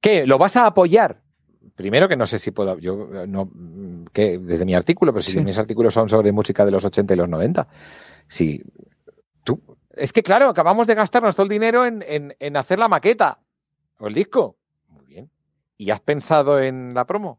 ¿Qué? 0.00 0.26
¿Lo 0.26 0.38
vas 0.38 0.56
a 0.56 0.66
apoyar? 0.66 1.22
primero 1.76 2.08
que 2.08 2.16
no 2.16 2.26
sé 2.26 2.38
si 2.38 2.50
puedo, 2.50 2.78
yo 2.78 3.08
no, 3.28 3.50
que 4.12 4.38
desde 4.38 4.64
mi 4.64 4.74
artículo, 4.74 5.12
pero 5.12 5.22
si 5.22 5.38
mis 5.40 5.58
artículos 5.58 5.94
son 5.94 6.08
sobre 6.08 6.32
música 6.32 6.64
de 6.64 6.70
los 6.70 6.84
80 6.84 7.14
y 7.14 7.16
los 7.16 7.28
90, 7.28 7.68
si 8.26 8.62
tú, 9.44 9.60
es 9.90 10.12
que 10.12 10.22
claro, 10.22 10.48
acabamos 10.48 10.86
de 10.86 10.94
gastarnos 10.94 11.36
todo 11.36 11.44
el 11.44 11.50
dinero 11.50 11.84
en, 11.84 12.02
en, 12.08 12.56
hacer 12.56 12.78
la 12.78 12.88
maqueta 12.88 13.38
o 13.98 14.08
el 14.08 14.14
disco. 14.14 14.56
Muy 14.88 15.04
bien. 15.04 15.30
¿Y 15.76 15.90
has 15.90 16.00
pensado 16.00 16.60
en 16.60 16.94
la 16.94 17.04
promo? 17.04 17.38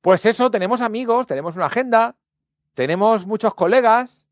Pues 0.00 0.24
eso, 0.26 0.50
tenemos 0.50 0.80
amigos, 0.80 1.26
tenemos 1.26 1.56
una 1.56 1.66
agenda, 1.66 2.16
tenemos 2.74 3.26
muchos 3.26 3.54
colegas 3.54 4.26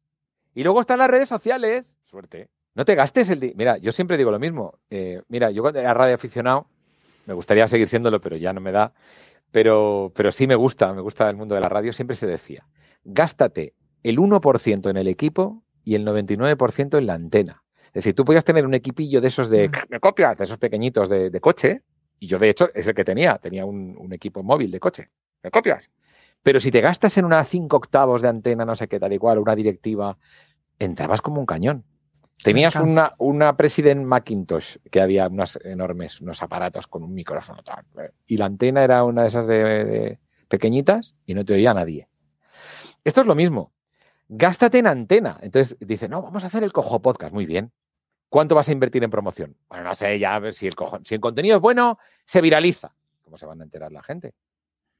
y 0.54 0.62
luego 0.62 0.80
están 0.80 0.98
las 0.98 1.10
redes 1.10 1.28
sociales. 1.28 1.96
Suerte. 2.04 2.48
No 2.74 2.84
te 2.84 2.94
gastes 2.94 3.28
el 3.28 3.40
dinero. 3.40 3.56
Mira, 3.58 3.78
yo 3.78 3.92
siempre 3.92 4.16
digo 4.16 4.30
lo 4.30 4.38
mismo. 4.38 4.78
Eh, 4.88 5.22
mira, 5.28 5.50
yo 5.50 5.66
a 5.66 5.94
radio 5.94 6.14
aficionado, 6.14 6.68
me 7.26 7.34
gustaría 7.34 7.66
seguir 7.68 7.88
siéndolo, 7.88 8.20
pero 8.20 8.36
ya 8.36 8.52
no 8.52 8.60
me 8.60 8.72
da. 8.72 8.94
Pero, 9.50 10.12
pero 10.14 10.30
sí 10.32 10.46
me 10.46 10.54
gusta, 10.54 10.92
me 10.92 11.00
gusta 11.00 11.28
el 11.28 11.36
mundo 11.36 11.54
de 11.54 11.60
la 11.60 11.68
radio. 11.68 11.92
Siempre 11.92 12.16
se 12.16 12.26
decía, 12.26 12.66
gástate 13.04 13.74
el 14.02 14.18
1% 14.18 14.90
en 14.90 14.96
el 14.96 15.08
equipo 15.08 15.62
y 15.84 15.94
el 15.94 16.06
99% 16.06 16.98
en 16.98 17.06
la 17.06 17.14
antena. 17.14 17.64
Es 17.86 17.94
decir, 17.94 18.14
tú 18.14 18.24
podías 18.24 18.44
tener 18.44 18.66
un 18.66 18.74
equipillo 18.74 19.20
de 19.20 19.28
esos 19.28 19.48
de, 19.48 19.70
me 19.88 20.00
copias, 20.00 20.36
de 20.36 20.44
esos 20.44 20.58
pequeñitos 20.58 21.08
de, 21.08 21.40
coche, 21.40 21.82
y 22.18 22.26
yo 22.26 22.38
de 22.38 22.50
hecho 22.50 22.68
es 22.74 22.86
el 22.86 22.94
que 22.94 23.04
tenía, 23.04 23.38
tenía 23.38 23.64
un, 23.64 24.12
equipo 24.12 24.42
móvil 24.42 24.70
de 24.70 24.80
coche, 24.80 25.08
me 25.42 25.50
copias. 25.50 25.90
Pero 26.42 26.60
si 26.60 26.70
te 26.70 26.80
gastas 26.80 27.16
en 27.18 27.24
una 27.24 27.44
5 27.44 27.76
octavos 27.76 28.22
de 28.22 28.28
antena, 28.28 28.64
no 28.64 28.76
sé 28.76 28.88
qué 28.88 29.00
tal 29.00 29.12
y 29.12 29.18
cual, 29.18 29.38
una 29.38 29.54
directiva, 29.54 30.16
entrabas 30.78 31.20
como 31.20 31.40
un 31.40 31.46
cañón. 31.46 31.84
Tenías 32.42 32.76
una, 32.76 33.14
una 33.18 33.56
President 33.56 34.04
Macintosh 34.04 34.76
que 34.90 35.00
había 35.00 35.26
unos 35.26 35.58
enormes, 35.64 36.20
unos 36.20 36.40
aparatos 36.40 36.86
con 36.86 37.02
un 37.02 37.12
micrófono. 37.12 37.62
Tal, 37.64 37.84
y 38.26 38.36
la 38.36 38.46
antena 38.46 38.84
era 38.84 39.02
una 39.02 39.22
de 39.22 39.28
esas 39.28 39.46
de, 39.46 40.20
pequeñitas 40.46 41.14
y 41.26 41.34
no 41.34 41.44
te 41.44 41.54
oía 41.54 41.74
nadie. 41.74 42.08
Esto 43.02 43.22
es 43.22 43.26
lo 43.26 43.34
mismo. 43.34 43.72
Gástate 44.28 44.78
en 44.78 44.86
antena. 44.86 45.38
Entonces 45.42 45.76
dice, 45.80 46.08
no, 46.08 46.22
vamos 46.22 46.44
a 46.44 46.46
hacer 46.46 46.62
el 46.62 46.72
cojo 46.72 47.02
podcast. 47.02 47.32
Muy 47.32 47.46
bien. 47.46 47.72
¿Cuánto 48.28 48.54
vas 48.54 48.68
a 48.68 48.72
invertir 48.72 49.02
en 49.02 49.10
promoción? 49.10 49.56
Bueno, 49.68 49.84
no 49.84 49.94
sé, 49.94 50.18
ya 50.18 50.34
a 50.34 50.38
ver 50.38 50.54
si 50.54 50.66
el, 50.66 50.74
cojo, 50.74 51.00
si 51.02 51.14
el 51.14 51.20
contenido 51.20 51.56
es 51.56 51.62
bueno, 51.62 51.98
se 52.24 52.40
viraliza. 52.40 52.94
¿Cómo 53.24 53.38
se 53.38 53.46
van 53.46 53.60
a 53.62 53.64
enterar 53.64 53.90
la 53.90 54.02
gente? 54.02 54.34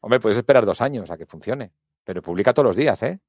Hombre, 0.01 0.21
puedes 0.21 0.39
esperar 0.39 0.65
dos 0.65 0.81
años 0.81 1.11
a 1.11 1.17
que 1.17 1.27
funcione, 1.27 1.73
pero 2.05 2.23
publica 2.23 2.53
todos 2.53 2.67
los 2.67 2.77
días, 2.77 3.03
¿eh? 3.03 3.21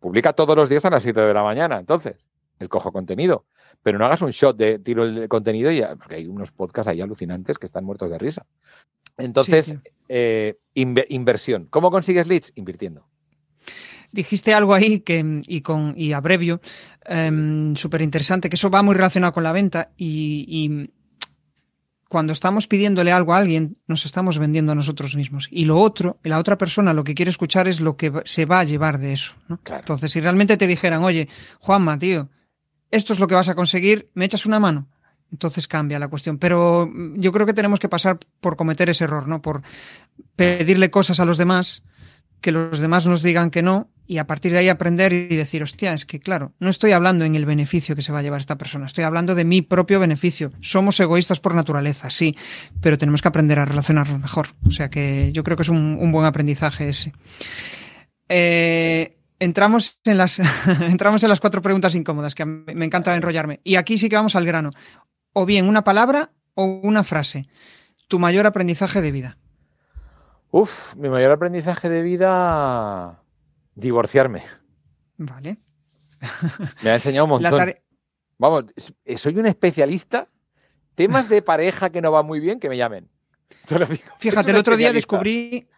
Publica 0.00 0.32
todos 0.32 0.56
los 0.56 0.68
días 0.68 0.84
a 0.84 0.90
las 0.90 1.02
7 1.02 1.20
de 1.20 1.34
la 1.34 1.42
mañana, 1.42 1.78
entonces, 1.78 2.26
el 2.58 2.68
cojo 2.68 2.92
contenido. 2.92 3.46
Pero 3.82 3.98
no 3.98 4.06
hagas 4.06 4.22
un 4.22 4.30
shot 4.30 4.56
de 4.56 4.78
tiro 4.78 5.04
el 5.04 5.28
contenido, 5.28 5.70
y, 5.70 5.82
porque 5.98 6.16
hay 6.16 6.26
unos 6.26 6.52
podcasts 6.52 6.88
ahí 6.88 7.00
alucinantes 7.00 7.58
que 7.58 7.66
están 7.66 7.84
muertos 7.84 8.10
de 8.10 8.18
risa. 8.18 8.46
Entonces, 9.16 9.76
eh, 10.08 10.58
inversión. 10.74 11.66
¿Cómo 11.70 11.90
consigues 11.90 12.28
leads? 12.28 12.52
Invirtiendo. 12.54 13.06
Dijiste 14.10 14.54
algo 14.54 14.72
ahí 14.72 15.00
que, 15.00 15.42
y, 15.46 15.60
con, 15.60 15.92
y 15.96 16.12
abrevio, 16.12 16.60
em, 17.04 17.76
súper 17.76 18.00
interesante, 18.00 18.48
que 18.48 18.56
eso 18.56 18.70
va 18.70 18.82
muy 18.82 18.94
relacionado 18.94 19.34
con 19.34 19.44
la 19.44 19.52
venta 19.52 19.92
y, 19.98 20.90
cuando 22.08 22.32
estamos 22.32 22.66
pidiéndole 22.66 23.12
algo 23.12 23.34
a 23.34 23.38
alguien, 23.38 23.76
nos 23.86 24.06
estamos 24.06 24.38
vendiendo 24.38 24.72
a 24.72 24.74
nosotros 24.74 25.14
mismos. 25.14 25.48
Y 25.50 25.66
lo 25.66 25.78
otro, 25.78 26.18
la 26.22 26.38
otra 26.38 26.56
persona 26.58 26.94
lo 26.94 27.04
que 27.04 27.14
quiere 27.14 27.30
escuchar 27.30 27.68
es 27.68 27.80
lo 27.80 27.96
que 27.96 28.12
se 28.24 28.46
va 28.46 28.60
a 28.60 28.64
llevar 28.64 28.98
de 28.98 29.12
eso. 29.12 29.34
Entonces, 29.48 30.10
si 30.12 30.20
realmente 30.20 30.56
te 30.56 30.66
dijeran, 30.66 31.04
oye, 31.04 31.28
Juanma, 31.60 31.98
tío, 31.98 32.30
esto 32.90 33.12
es 33.12 33.18
lo 33.18 33.28
que 33.28 33.34
vas 33.34 33.48
a 33.48 33.54
conseguir, 33.54 34.10
¿me 34.14 34.24
echas 34.24 34.46
una 34.46 34.58
mano? 34.58 34.88
entonces 35.30 35.68
cambia 35.68 35.98
la 35.98 36.08
cuestión. 36.08 36.38
Pero 36.38 36.88
mm, 36.92 37.20
yo 37.20 37.32
creo 37.32 37.46
que 37.46 37.54
tenemos 37.54 37.80
que 37.80 37.88
pasar 37.88 38.18
por 38.40 38.56
cometer 38.56 38.88
ese 38.88 39.04
error, 39.04 39.28
¿no? 39.28 39.42
Por 39.42 39.62
pedirle 40.36 40.90
cosas 40.90 41.20
a 41.20 41.24
los 41.24 41.38
demás, 41.38 41.82
que 42.40 42.52
los 42.52 42.78
demás 42.78 43.06
nos 43.06 43.22
digan 43.22 43.50
que 43.50 43.62
no, 43.62 43.88
y 44.08 44.16
a 44.16 44.26
partir 44.26 44.52
de 44.52 44.58
ahí 44.58 44.68
aprender 44.70 45.12
y 45.12 45.36
decir, 45.36 45.62
hostia, 45.62 45.92
es 45.92 46.06
que 46.06 46.18
claro, 46.18 46.54
no 46.58 46.70
estoy 46.70 46.92
hablando 46.92 47.26
en 47.26 47.34
el 47.34 47.44
beneficio 47.44 47.94
que 47.94 48.00
se 48.00 48.10
va 48.10 48.20
a 48.20 48.22
llevar 48.22 48.40
esta 48.40 48.56
persona, 48.56 48.86
estoy 48.86 49.04
hablando 49.04 49.34
de 49.34 49.44
mi 49.44 49.60
propio 49.60 50.00
beneficio. 50.00 50.50
Somos 50.62 50.98
egoístas 50.98 51.40
por 51.40 51.54
naturaleza, 51.54 52.08
sí, 52.08 52.34
pero 52.80 52.96
tenemos 52.96 53.20
que 53.20 53.28
aprender 53.28 53.58
a 53.58 53.66
relacionarnos 53.66 54.18
mejor. 54.18 54.54
O 54.66 54.70
sea 54.70 54.88
que 54.88 55.30
yo 55.32 55.44
creo 55.44 55.58
que 55.58 55.62
es 55.62 55.68
un, 55.68 56.10
buen 56.10 56.24
aprendizaje 56.24 56.88
ese. 56.88 57.12
Eh, 58.30 59.18
entramos 59.38 60.00
en 60.06 60.16
las 60.16 60.38
entramos 60.80 61.22
en 61.22 61.28
las 61.28 61.40
cuatro 61.40 61.60
preguntas 61.60 61.94
incómodas, 61.94 62.34
que 62.34 62.46
me 62.46 62.86
encanta 62.86 63.14
enrollarme. 63.14 63.60
Y 63.62 63.76
aquí 63.76 63.98
sí 63.98 64.08
que 64.08 64.16
vamos 64.16 64.36
al 64.36 64.46
grano 64.46 64.70
o 65.34 65.44
bien 65.44 65.68
una 65.68 65.84
palabra 65.84 66.30
o 66.54 66.64
una 66.64 67.04
frase. 67.04 67.46
Tu 68.08 68.18
mayor 68.18 68.46
aprendizaje 68.46 69.02
de 69.02 69.12
vida. 69.12 69.36
Uf, 70.50 70.96
mi 70.96 71.10
mayor 71.10 71.32
aprendizaje 71.32 71.90
de 71.90 72.00
vida, 72.00 73.20
divorciarme. 73.78 74.42
Vale. 75.16 75.58
Me 76.82 76.90
ha 76.90 76.94
enseñado 76.94 77.24
un 77.24 77.30
montón. 77.30 77.74
Vamos, 78.38 78.64
soy 79.16 79.36
un 79.36 79.46
especialista. 79.46 80.28
Temas 80.94 81.28
de 81.28 81.42
pareja 81.42 81.90
que 81.90 82.02
no 82.02 82.10
va 82.10 82.22
muy 82.22 82.40
bien, 82.40 82.58
que 82.58 82.68
me 82.68 82.76
llamen. 82.76 83.08
Fíjate, 84.18 84.50
el 84.50 84.56
otro 84.56 84.76
día 84.76 84.92
descubrí, 84.92 85.68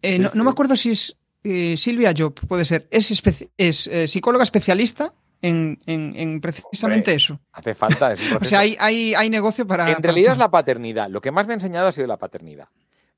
eh, 0.00 0.18
no, 0.18 0.44
me 0.44 0.50
acuerdo 0.50 0.76
si 0.76 0.92
es 0.92 1.16
eh, 1.42 1.76
Silvia 1.76 2.14
Job, 2.16 2.34
puede 2.46 2.64
ser, 2.64 2.86
es, 2.92 3.10
es 3.56 3.86
eh, 3.88 4.06
psicóloga 4.06 4.44
especialista 4.44 5.12
en, 5.42 6.40
precisamente 6.40 7.14
eso. 7.14 7.40
Hace 7.52 7.74
falta. 7.74 8.14
o 8.40 8.44
sea, 8.44 8.60
hay, 8.60 8.76
hay, 8.78 9.30
negocio 9.30 9.66
para. 9.66 9.90
En 9.90 10.02
realidad 10.02 10.32
es 10.32 10.38
la 10.38 10.50
paternidad. 10.50 11.08
Lo 11.08 11.20
que 11.20 11.32
más 11.32 11.46
me 11.46 11.54
ha 11.54 11.56
enseñado 11.56 11.88
ha 11.88 11.92
sido 11.92 12.06
la 12.06 12.18
paternidad. 12.18 12.68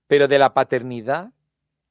Pero 0.07 0.29
de 0.29 0.39
la 0.39 0.55
paternidad, 0.55 1.33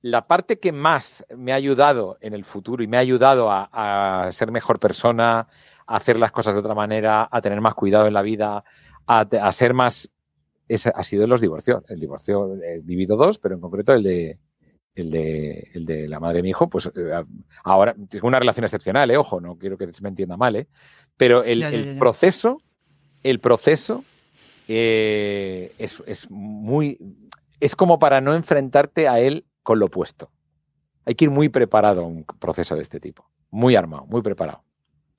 la 0.01 0.27
parte 0.27 0.59
que 0.59 0.71
más 0.71 1.25
me 1.35 1.51
ha 1.51 1.55
ayudado 1.55 2.17
en 2.21 2.33
el 2.33 2.43
futuro 2.43 2.83
y 2.83 2.87
me 2.87 2.97
ha 2.97 3.01
ayudado 3.01 3.49
a, 3.51 4.29
ser 4.31 4.51
mejor 4.51 4.79
persona, 4.79 5.47
a 5.85 5.95
hacer 5.95 6.17
las 6.17 6.31
cosas 6.31 6.55
de 6.55 6.59
otra 6.59 6.73
manera, 6.73 7.27
a 7.31 7.41
tener 7.41 7.61
más 7.61 7.75
cuidado 7.75 8.07
en 8.07 8.13
la 8.13 8.21
vida, 8.21 8.63
a, 9.05 9.51
ser 9.51 9.73
más. 9.73 10.09
ha 10.93 11.03
sido 11.03 11.27
los 11.27 11.41
divorcios. 11.41 11.83
El 11.87 11.99
divorcio, 11.99 12.55
he 12.63 12.79
vivido 12.79 13.15
dos, 13.15 13.37
pero 13.37 13.55
en 13.55 13.61
concreto 13.61 13.93
el 13.93 14.01
de, 14.01 14.39
el 14.95 15.11
de, 15.11 15.69
el 15.73 15.85
de 15.85 16.07
la 16.07 16.19
madre 16.19 16.37
de 16.37 16.43
mi 16.43 16.49
hijo, 16.49 16.67
pues 16.67 16.87
eh, 16.95 17.23
ahora 17.63 17.95
tengo 18.09 18.27
una 18.27 18.39
relación 18.39 18.63
excepcional, 18.63 19.09
eh, 19.11 19.17
ojo, 19.17 19.39
no 19.39 19.55
quiero 19.57 19.77
que 19.77 19.91
se 19.93 20.01
me 20.01 20.09
entienda 20.09 20.35
mal, 20.35 20.55
eh, 20.55 20.67
pero 21.15 21.43
el, 21.43 21.97
proceso, 21.99 22.61
el 23.23 23.39
proceso 23.39 24.03
eh, 24.67 25.73
es, 25.77 26.01
es, 26.07 26.29
muy, 26.29 26.97
es 27.59 27.75
como 27.75 27.99
para 27.99 28.19
no 28.19 28.33
enfrentarte 28.33 29.07
a 29.07 29.19
él 29.19 29.45
con 29.63 29.79
lo 29.79 29.87
opuesto. 29.87 30.31
Hay 31.05 31.15
que 31.15 31.25
ir 31.25 31.31
muy 31.31 31.49
preparado 31.49 32.01
a 32.01 32.05
un 32.05 32.23
proceso 32.23 32.75
de 32.75 32.83
este 32.83 32.99
tipo, 32.99 33.29
muy 33.49 33.75
armado, 33.75 34.05
muy 34.05 34.21
preparado. 34.21 34.63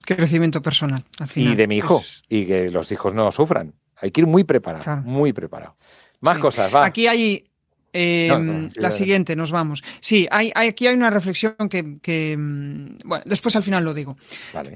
Crecimiento 0.05 0.63
personal, 0.63 1.05
al 1.19 1.29
final. 1.29 1.53
Y 1.53 1.57
de 1.57 1.67
mi 1.67 1.77
hijo, 1.77 2.01
y 2.29 2.47
que 2.47 2.71
los 2.71 2.91
hijos 2.93 3.15
no 3.15 3.31
sufran. 3.33 3.75
Hay 3.97 4.11
que 4.11 4.23
ir 4.23 4.27
muy 4.27 4.45
preparado, 4.45 5.03
muy 5.03 5.33
preparado. 5.33 5.77
Más 6.21 6.39
cosas, 6.39 6.75
va. 6.75 6.85
Aquí 6.85 7.07
hay, 7.07 7.53
Em, 7.93 8.71
la 8.77 8.91
siguiente, 8.91 9.37
nos 9.37 9.53
vamos. 9.53 9.83
Sí, 10.01 10.27
hay, 10.31 10.51
aquí 10.55 10.87
hay 10.87 10.95
una 10.95 11.11
reflexión 11.11 11.55
que, 11.69 12.37
mm, 12.37 12.99
bueno, 13.05 13.25
después 13.27 13.55
al 13.55 13.63
final 13.63 13.85
lo 13.85 13.93
digo. 13.93 14.17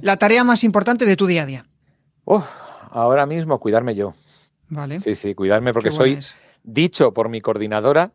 La 0.02 0.18
tarea 0.18 0.44
más 0.44 0.64
importante 0.64 1.06
de 1.06 1.16
tu 1.16 1.26
día 1.26 1.42
a 1.42 1.46
día. 1.46 1.66
ahora 2.90 3.26
mismo 3.26 3.58
cuidarme 3.58 3.94
yo. 3.94 4.14
Vale. 4.68 5.00
Sí, 5.00 5.14
sí, 5.14 5.34
cuidarme 5.34 5.72
porque 5.72 5.92
soy, 5.92 6.18
dicho 6.62 7.12
por 7.12 7.28
mi 7.28 7.40
coordinadora, 7.40 8.12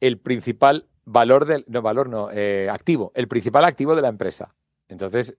el 0.00 0.18
principal 0.18 0.86
valor 1.04 1.44
del, 1.44 1.64
no, 1.68 1.82
valor 1.82 2.08
no, 2.08 2.30
eh, 2.30 2.68
activo, 2.70 3.12
el 3.14 3.28
principal 3.28 3.64
activo 3.64 3.94
de 3.94 4.02
la 4.02 4.08
empresa. 4.08 4.54
Entonces, 4.88 5.36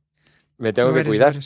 me 0.57 0.73
tengo 0.73 0.93
que 0.93 1.03
cuidar. 1.03 1.37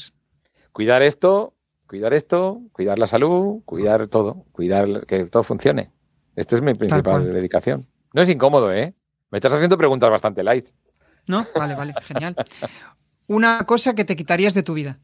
Cuidar 0.72 1.02
esto, 1.02 1.56
cuidar 1.88 2.14
esto, 2.14 2.62
cuidar 2.72 3.00
la 3.00 3.08
salud, 3.08 3.62
cuidar 3.66 4.08
todo, 4.08 4.46
cuidar 4.52 5.06
que 5.08 5.26
todo 5.26 5.44
funcione. 5.44 5.92
Esta 6.36 6.56
es 6.56 6.62
mi 6.62 6.74
principal 6.74 7.34
dedicación. 7.34 7.88
No 8.14 8.22
es 8.22 8.30
incómodo, 8.30 8.72
¿eh? 8.72 8.94
Me 9.32 9.38
estás 9.38 9.54
haciendo 9.54 9.78
preguntas 9.78 10.10
bastante 10.10 10.44
light. 10.44 10.70
No, 11.28 11.46
vale, 11.56 11.76
vale, 11.76 11.94
genial. 12.02 12.36
Una 13.28 13.64
cosa 13.66 13.94
que 13.94 14.06
te 14.06 14.16
quitarías 14.16 14.54
de 14.54 14.64
tu 14.64 14.74
vida. 14.74 15.00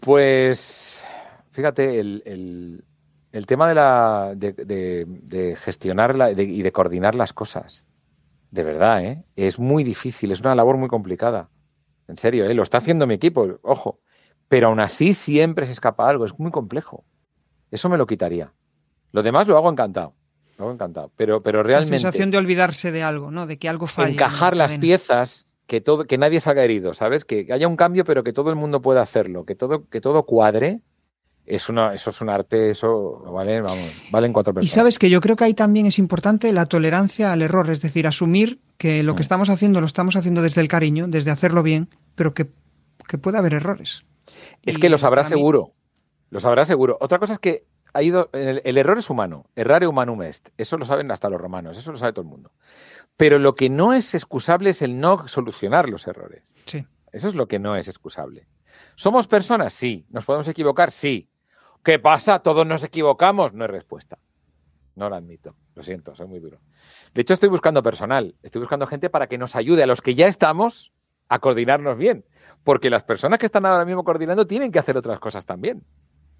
Pues, 0.00 1.04
fíjate, 1.50 2.00
el, 2.00 2.82
tema 3.46 3.68
de, 3.68 3.74
la, 3.74 4.32
de, 4.34 5.56
gestionar 5.62 6.16
y 6.36 6.62
de 6.62 6.72
coordinar 6.72 7.14
las 7.14 7.32
cosas. 7.32 7.86
De 8.50 8.62
verdad, 8.64 9.04
¿eh? 9.04 9.24
Es 9.36 9.58
muy 9.58 9.84
difícil, 9.84 10.32
es 10.32 10.40
una 10.40 10.54
labor 10.54 10.76
muy 10.76 10.88
complicada. 10.88 11.50
En 12.08 12.18
serio, 12.18 12.44
¿eh? 12.44 12.54
Lo 12.54 12.62
está 12.62 12.78
haciendo 12.78 13.06
mi 13.06 13.14
equipo, 13.14 13.58
ojo. 13.62 14.00
Pero 14.48 14.68
aún 14.68 14.80
así 14.80 15.14
siempre 15.14 15.66
se 15.66 15.72
escapa 15.72 16.08
algo, 16.08 16.24
es 16.24 16.38
muy 16.38 16.50
complejo. 16.50 17.04
Eso 17.70 17.88
me 17.88 17.96
lo 17.96 18.06
quitaría. 18.06 18.52
Lo 19.12 19.22
demás 19.22 19.46
lo 19.46 19.56
hago 19.56 19.70
encantado 19.70 20.14
encantado. 20.68 21.10
Pero, 21.16 21.42
pero 21.42 21.62
realmente. 21.62 21.92
La 21.92 21.98
sensación 22.00 22.30
de 22.30 22.38
olvidarse 22.38 22.92
de 22.92 23.02
algo, 23.02 23.30
¿no? 23.30 23.46
De 23.46 23.58
que 23.58 23.68
algo 23.68 23.86
falla. 23.86 24.10
Encajar 24.10 24.56
las 24.56 24.76
piezas, 24.76 25.48
que, 25.66 25.80
todo, 25.80 26.04
que 26.04 26.18
nadie 26.18 26.40
salga 26.40 26.62
herido, 26.62 26.92
¿sabes? 26.92 27.24
Que, 27.24 27.46
haya 27.50 27.66
un 27.66 27.76
cambio, 27.76 28.04
pero 28.04 28.22
que 28.22 28.32
todo 28.32 28.50
el 28.50 28.56
mundo 28.56 28.82
pueda 28.82 29.00
hacerlo, 29.00 29.46
que 29.46 29.54
todo, 29.54 29.88
que 29.88 30.00
todo 30.02 30.24
cuadre. 30.24 30.80
Es 31.50 31.68
una, 31.68 31.94
eso 31.94 32.10
es 32.10 32.20
un 32.20 32.30
arte, 32.30 32.70
eso 32.70 33.24
vale, 33.32 33.60
vamos, 33.60 33.90
valen 34.12 34.32
cuatro 34.32 34.54
personas. 34.54 34.70
Y 34.70 34.72
sabes 34.72 35.00
que 35.00 35.10
yo 35.10 35.20
creo 35.20 35.34
que 35.34 35.42
ahí 35.42 35.54
también 35.54 35.84
es 35.86 35.98
importante 35.98 36.52
la 36.52 36.66
tolerancia 36.66 37.32
al 37.32 37.42
error, 37.42 37.68
es 37.70 37.82
decir, 37.82 38.06
asumir 38.06 38.60
que 38.78 39.02
lo 39.02 39.16
que 39.16 39.22
mm. 39.22 39.22
estamos 39.22 39.48
haciendo 39.48 39.80
lo 39.80 39.86
estamos 39.86 40.14
haciendo 40.14 40.42
desde 40.42 40.60
el 40.60 40.68
cariño, 40.68 41.06
desde 41.08 41.32
hacerlo 41.32 41.64
bien, 41.64 41.88
pero 42.14 42.34
que, 42.34 42.50
que 43.08 43.18
puede 43.18 43.38
haber 43.38 43.54
errores. 43.54 44.04
Es 44.62 44.78
que 44.78 44.88
lo 44.88 44.96
sabrá 44.96 45.24
seguro. 45.24 45.72
Lo 46.30 46.38
sabrá 46.38 46.64
seguro. 46.64 46.96
Otra 47.00 47.18
cosa 47.18 47.32
es 47.32 47.38
que 47.40 47.64
ha 47.92 48.02
ido, 48.04 48.30
el, 48.32 48.78
error 48.78 48.98
es 48.98 49.10
humano, 49.10 49.46
errare 49.56 49.88
humanum 49.88 50.22
est, 50.22 50.50
eso 50.56 50.78
lo 50.78 50.84
saben 50.84 51.10
hasta 51.10 51.28
los 51.28 51.40
romanos, 51.40 51.76
eso 51.76 51.90
lo 51.90 51.98
sabe 51.98 52.12
todo 52.12 52.22
el 52.22 52.30
mundo. 52.30 52.52
Pero 53.16 53.40
lo 53.40 53.54
que 53.54 53.70
no 53.70 53.92
es 53.92 54.14
excusable 54.14 54.70
es 54.70 54.82
el 54.82 55.00
no 55.00 55.26
solucionar 55.26 55.88
los 55.88 56.06
errores. 56.06 56.54
Sí. 56.66 56.86
Eso 57.10 57.26
es 57.26 57.34
lo 57.34 57.48
que 57.48 57.58
no 57.58 57.74
es 57.74 57.88
excusable. 57.88 58.46
¿Somos 58.94 59.26
personas? 59.26 59.72
Sí. 59.72 60.06
¿Nos 60.10 60.24
podemos 60.24 60.46
equivocar? 60.48 60.90
Sí. 60.90 61.29
¿Qué 61.82 61.98
pasa? 61.98 62.40
¿Todos 62.40 62.66
nos 62.66 62.84
equivocamos? 62.84 63.52
No 63.52 63.64
hay 63.64 63.70
respuesta. 63.70 64.18
No 64.96 65.08
lo 65.08 65.16
admito. 65.16 65.56
Lo 65.74 65.82
siento, 65.82 66.14
soy 66.14 66.26
muy 66.26 66.40
duro. 66.40 66.60
De 67.14 67.22
hecho, 67.22 67.34
estoy 67.34 67.48
buscando 67.48 67.82
personal. 67.82 68.34
Estoy 68.42 68.60
buscando 68.60 68.86
gente 68.86 69.08
para 69.08 69.26
que 69.28 69.38
nos 69.38 69.56
ayude 69.56 69.82
a 69.82 69.86
los 69.86 70.02
que 70.02 70.14
ya 70.14 70.26
estamos 70.26 70.92
a 71.28 71.38
coordinarnos 71.38 71.96
bien. 71.96 72.24
Porque 72.64 72.90
las 72.90 73.04
personas 73.04 73.38
que 73.38 73.46
están 73.46 73.64
ahora 73.64 73.84
mismo 73.84 74.04
coordinando 74.04 74.46
tienen 74.46 74.70
que 74.70 74.78
hacer 74.78 74.96
otras 74.96 75.18
cosas 75.20 75.46
también 75.46 75.84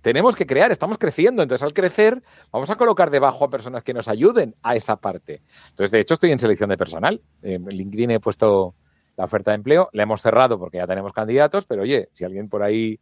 tenemos 0.00 0.34
que 0.34 0.46
crear, 0.46 0.70
estamos 0.70 0.98
creciendo, 0.98 1.42
entonces 1.42 1.64
al 1.64 1.72
crecer 1.72 2.22
vamos 2.50 2.70
a 2.70 2.76
colocar 2.76 3.10
debajo 3.10 3.44
a 3.44 3.50
personas 3.50 3.82
que 3.82 3.94
nos 3.94 4.08
ayuden 4.08 4.54
a 4.62 4.74
esa 4.76 4.96
parte. 4.96 5.42
Entonces, 5.68 5.90
de 5.90 6.00
hecho, 6.00 6.14
estoy 6.14 6.32
en 6.32 6.38
selección 6.38 6.70
de 6.70 6.78
personal. 6.78 7.20
en 7.42 7.66
LinkedIn 7.66 8.12
he 8.12 8.20
puesto 8.20 8.74
la 9.16 9.24
oferta 9.24 9.50
de 9.50 9.56
empleo, 9.56 9.90
la 9.92 10.04
hemos 10.04 10.22
cerrado 10.22 10.58
porque 10.58 10.78
ya 10.78 10.86
tenemos 10.86 11.12
candidatos, 11.12 11.66
pero 11.66 11.82
oye, 11.82 12.08
si 12.12 12.24
alguien 12.24 12.48
por 12.48 12.62
ahí 12.62 13.00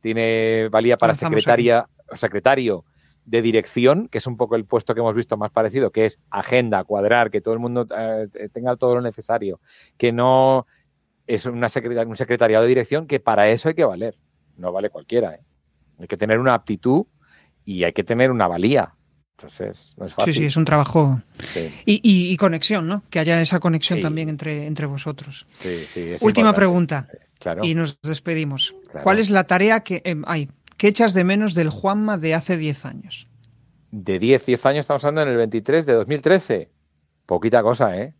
tiene 0.00 0.68
valía 0.70 0.96
para 0.96 1.14
secretaria 1.14 1.86
secretario 2.14 2.84
de 3.24 3.42
dirección, 3.42 4.08
que 4.08 4.18
es 4.18 4.26
un 4.26 4.36
poco 4.36 4.56
el 4.56 4.64
puesto 4.64 4.94
que 4.94 5.00
hemos 5.00 5.14
visto 5.14 5.36
más 5.36 5.50
parecido, 5.50 5.90
que 5.90 6.06
es 6.06 6.18
agenda, 6.30 6.82
cuadrar, 6.84 7.30
que 7.30 7.40
todo 7.40 7.54
el 7.54 7.60
mundo 7.60 7.86
eh, 7.96 8.48
tenga 8.52 8.76
todo 8.76 8.96
lo 8.96 9.00
necesario, 9.02 9.60
que 9.96 10.10
no 10.10 10.66
es 11.26 11.46
una 11.46 11.68
un 12.06 12.16
secretariado 12.16 12.62
de 12.62 12.68
dirección 12.68 13.06
que 13.06 13.20
para 13.20 13.48
eso 13.48 13.68
hay 13.68 13.74
que 13.74 13.84
valer. 13.84 14.16
No 14.56 14.72
vale 14.72 14.90
cualquiera. 14.90 15.34
¿eh? 15.34 15.40
Hay 16.00 16.08
que 16.08 16.16
tener 16.16 16.40
una 16.40 16.54
aptitud 16.54 17.04
y 17.64 17.84
hay 17.84 17.92
que 17.92 18.02
tener 18.02 18.30
una 18.30 18.48
valía. 18.48 18.94
Entonces, 19.38 19.94
no 19.96 20.06
es 20.06 20.12
fácil. 20.12 20.34
Sí, 20.34 20.40
sí, 20.40 20.46
es 20.46 20.56
un 20.56 20.64
trabajo. 20.64 21.22
Y, 21.86 22.36
conexión, 22.36 22.86
¿no? 22.86 23.04
Que 23.08 23.20
haya 23.20 23.40
esa 23.40 23.58
conexión 23.58 24.00
también 24.00 24.28
entre, 24.28 24.66
entre 24.66 24.86
vosotros. 24.86 25.46
Sí, 25.54 25.84
sí. 25.86 26.14
Última 26.20 26.52
pregunta. 26.52 27.06
Claro. 27.40 27.64
Y 27.64 27.74
nos 27.74 28.00
despedimos. 28.02 28.76
¿Cuál 29.02 29.18
es 29.18 29.30
la 29.30 29.44
tarea 29.44 29.80
que 29.80 30.02
hay? 30.26 30.42
Eh, 30.42 30.48
¿Qué 30.76 30.88
echas 30.88 31.12
de 31.12 31.24
menos 31.24 31.54
del 31.54 31.70
Juanma 31.70 32.16
de 32.16 32.34
hace 32.34 32.56
10 32.56 32.86
años? 32.86 33.28
De 33.90 34.18
10, 34.18 34.46
10 34.46 34.66
años 34.66 34.80
estamos 34.80 35.04
hablando 35.04 35.22
en 35.22 35.28
el 35.28 35.36
23 35.36 35.84
de 35.84 35.92
2013. 35.94 36.70
Poquita 37.26 37.62
cosa, 37.62 37.96
¿eh? 37.98 38.14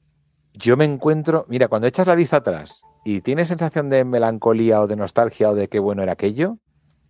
Yo 0.53 0.77
me 0.77 0.85
encuentro, 0.85 1.47
mira, 1.49 1.69
cuando 1.69 1.87
echas 1.87 2.07
la 2.07 2.15
vista 2.15 2.39
atrás 2.39 2.83
y 3.05 3.21
tienes 3.21 3.49
sensación 3.49 3.89
de 3.89 4.05
melancolía 4.05 4.81
o 4.81 4.87
de 4.87 4.97
nostalgia 4.97 5.51
o 5.51 5.55
de 5.55 5.69
qué 5.69 5.79
bueno 5.79 6.03
era 6.03 6.13
aquello, 6.13 6.59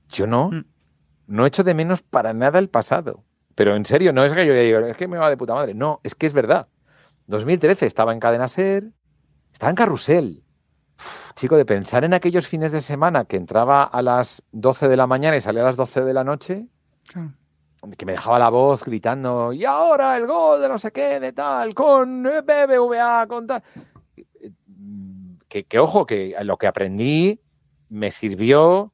yo 0.09 0.27
no. 0.27 0.51
Mm. 0.51 0.65
No 1.27 1.47
echo 1.47 1.65
de 1.65 1.75
menos 1.75 2.03
para 2.03 2.33
nada 2.33 2.59
el 2.59 2.69
pasado. 2.69 3.25
Pero 3.55 3.77
en 3.77 3.85
serio, 3.85 4.13
no 4.13 4.25
es 4.25 4.33
que 4.33 4.47
yo 4.47 4.55
diga, 4.55 4.89
es 4.89 4.97
que 4.97 5.09
me 5.09 5.19
va 5.19 5.31
de 5.31 5.37
puta 5.37 5.55
madre. 5.55 5.75
No, 5.75 6.01
es 6.03 6.15
que 6.15 6.27
es 6.27 6.33
verdad. 6.33 6.69
2013 7.27 7.87
estaba 7.87 8.13
en 8.13 8.21
Cadena 8.21 8.49
Ser, 8.49 8.91
estaba 9.53 9.71
en 9.71 9.77
Carrusel. 9.77 10.45
Chico, 11.41 11.57
de 11.57 11.65
pensar 11.65 12.05
en 12.05 12.13
aquellos 12.13 12.47
fines 12.47 12.71
de 12.71 12.83
semana 12.83 13.25
que 13.25 13.39
entraba 13.39 13.85
a 13.85 14.03
las 14.03 14.43
12 14.53 14.89
de 14.89 14.97
la 14.99 15.07
mañana 15.07 15.39
y 15.39 15.41
salía 15.41 15.63
a 15.63 15.65
las 15.65 15.77
12 15.77 16.03
de 16.03 16.13
la 16.13 16.23
noche, 16.23 16.67
que 17.97 18.05
me 18.05 18.13
dejaba 18.13 18.39
la 18.39 18.51
voz 18.51 18.85
gritando, 18.85 19.51
y 19.55 19.65
ahora 19.65 20.19
el 20.19 20.27
gol 20.27 20.61
de 20.61 20.69
no 20.69 20.77
sé 20.77 20.93
qué, 20.93 21.19
de 21.19 21.33
tal, 21.33 21.75
con 21.75 22.23
BBVA, 22.23 23.27
con 23.27 23.47
tal. 23.47 23.63
Que, 25.49 25.65
que 25.65 25.79
ojo, 25.79 26.05
que 26.05 26.37
lo 26.43 26.59
que 26.59 26.67
aprendí 26.67 27.41
me 27.89 28.11
sirvió, 28.11 28.93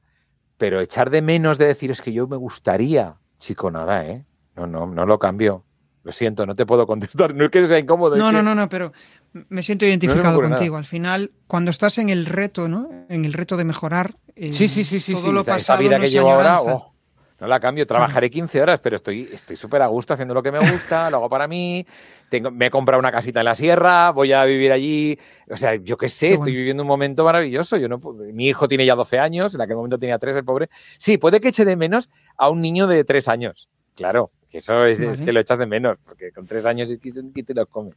pero 0.57 0.79
echar 0.79 1.09
de 1.09 1.21
menos 1.21 1.57
de 1.57 1.65
decir 1.65 1.91
es 1.91 2.01
que 2.01 2.13
yo 2.13 2.29
me 2.29 2.37
gustaría, 2.37 3.17
chico, 3.39 3.69
nada, 3.69 4.05
¿eh? 4.05 4.25
No, 4.55 4.67
no, 4.67 4.87
no 4.87 5.05
lo 5.05 5.19
cambio. 5.19 5.65
Lo 6.07 6.13
siento, 6.13 6.45
no 6.45 6.55
te 6.55 6.65
puedo 6.65 6.87
contestar. 6.87 7.33
No 7.35 7.43
es 7.43 7.51
que 7.51 7.67
sea 7.67 7.77
incómodo. 7.77 8.15
No, 8.15 8.31
no, 8.31 8.41
no, 8.41 8.55
no, 8.55 8.69
pero 8.69 8.93
me 9.33 9.63
siento 9.63 9.85
identificado 9.85 10.41
contigo. 10.41 10.77
Al 10.77 10.85
final, 10.85 11.31
cuando 11.47 11.71
estás 11.71 11.97
en 11.97 12.09
el 12.09 12.25
reto, 12.25 12.67
¿no? 12.67 12.89
En 13.09 13.25
el 13.25 13.33
reto 13.33 13.57
de 13.57 13.65
mejorar. 13.65 14.15
Eh, 14.35 14.51
sí, 14.53 14.67
sí, 14.67 14.83
sí, 14.83 14.99
sí. 14.99 15.13
Todo 15.13 15.31
lo 15.31 15.43
pasado 15.43 15.79
vida 15.79 15.99
que 15.99 16.07
llevo 16.07 16.31
ahora, 16.31 16.61
oh, 16.61 16.93
no 17.39 17.47
la 17.47 17.59
cambio. 17.59 17.85
Trabajaré 17.85 18.29
15 18.29 18.61
horas, 18.61 18.79
pero 18.79 18.95
estoy 18.95 19.29
súper 19.55 19.81
a 19.81 19.87
gusto 19.87 20.13
haciendo 20.13 20.33
lo 20.33 20.41
que 20.41 20.51
me 20.51 20.59
gusta, 20.59 21.09
lo 21.09 21.17
hago 21.17 21.29
para 21.29 21.47
mí. 21.47 21.85
Tengo, 22.29 22.51
me 22.51 22.67
he 22.67 22.69
comprado 22.69 22.99
una 22.99 23.11
casita 23.11 23.39
en 23.39 23.45
la 23.45 23.55
sierra, 23.55 24.11
voy 24.11 24.33
a 24.33 24.43
vivir 24.45 24.71
allí. 24.71 25.17
O 25.49 25.57
sea, 25.57 25.75
yo 25.75 25.97
qué 25.97 26.09
sé, 26.09 26.33
estoy 26.33 26.55
viviendo 26.55 26.83
un 26.83 26.87
momento 26.87 27.23
maravilloso. 27.23 27.77
Yo 27.77 27.87
no, 27.87 27.99
mi 28.33 28.47
hijo 28.47 28.67
tiene 28.67 28.85
ya 28.85 28.95
12 28.95 29.19
años, 29.19 29.55
en 29.55 29.61
aquel 29.61 29.75
momento 29.75 29.97
tenía 29.97 30.17
3, 30.17 30.37
el 30.37 30.45
pobre. 30.45 30.69
Sí, 30.97 31.17
puede 31.17 31.39
que 31.39 31.49
eche 31.49 31.65
de 31.65 31.75
menos 31.75 32.09
a 32.37 32.49
un 32.49 32.61
niño 32.61 32.87
de 32.87 33.03
3 33.03 33.27
años. 33.27 33.69
Claro, 33.97 34.31
que 34.49 34.59
eso 34.59 34.85
es, 34.85 35.21
que 35.21 35.31
lo 35.31 35.39
echas 35.39 35.57
de 35.57 35.65
menos, 35.65 35.97
porque 36.03 36.31
con 36.31 36.45
tres 36.45 36.65
años 36.65 36.89
es 36.91 36.99
que 36.99 37.43
te 37.43 37.53
lo 37.53 37.65
come. 37.65 37.91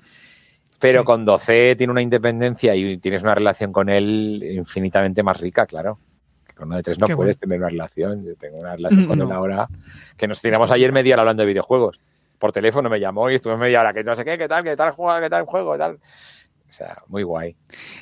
Pero 0.80 1.04
con 1.04 1.24
12 1.24 1.76
tiene 1.76 1.90
una 1.90 2.02
independencia 2.02 2.74
y 2.74 2.98
tienes 2.98 3.22
una 3.22 3.34
relación 3.34 3.72
con 3.72 3.88
él 3.88 4.42
infinitamente 4.42 5.22
más 5.22 5.38
rica, 5.38 5.66
claro. 5.66 5.98
Que 6.46 6.54
con 6.54 6.68
uno 6.68 6.76
de 6.76 6.82
tres 6.82 6.98
no 6.98 7.06
puedes 7.08 7.38
tener 7.38 7.58
una 7.58 7.68
relación. 7.68 8.24
Yo 8.24 8.34
tengo 8.34 8.58
una 8.58 8.76
relación 8.76 9.06
con 9.06 9.20
él 9.20 9.32
ahora 9.32 9.68
que 10.16 10.26
nos 10.26 10.40
tiramos 10.40 10.70
ayer 10.70 10.92
media 10.92 11.14
hora 11.14 11.22
hablando 11.22 11.42
de 11.42 11.48
videojuegos. 11.48 12.00
Por 12.38 12.52
teléfono 12.52 12.88
me 12.88 12.98
llamó 12.98 13.30
y 13.30 13.34
estuve 13.34 13.56
media 13.56 13.80
hora 13.80 13.92
que 13.92 14.02
no 14.02 14.16
sé 14.16 14.24
qué, 14.24 14.38
qué 14.38 14.48
tal, 14.48 14.64
qué 14.64 14.74
tal 14.74 14.92
juega, 14.92 15.20
qué 15.20 15.28
tal 15.28 15.44
juego, 15.44 15.72
qué 15.72 15.78
tal. 15.78 15.98
O 16.70 16.72
sea, 16.72 17.02
muy 17.08 17.24
guay. 17.24 17.56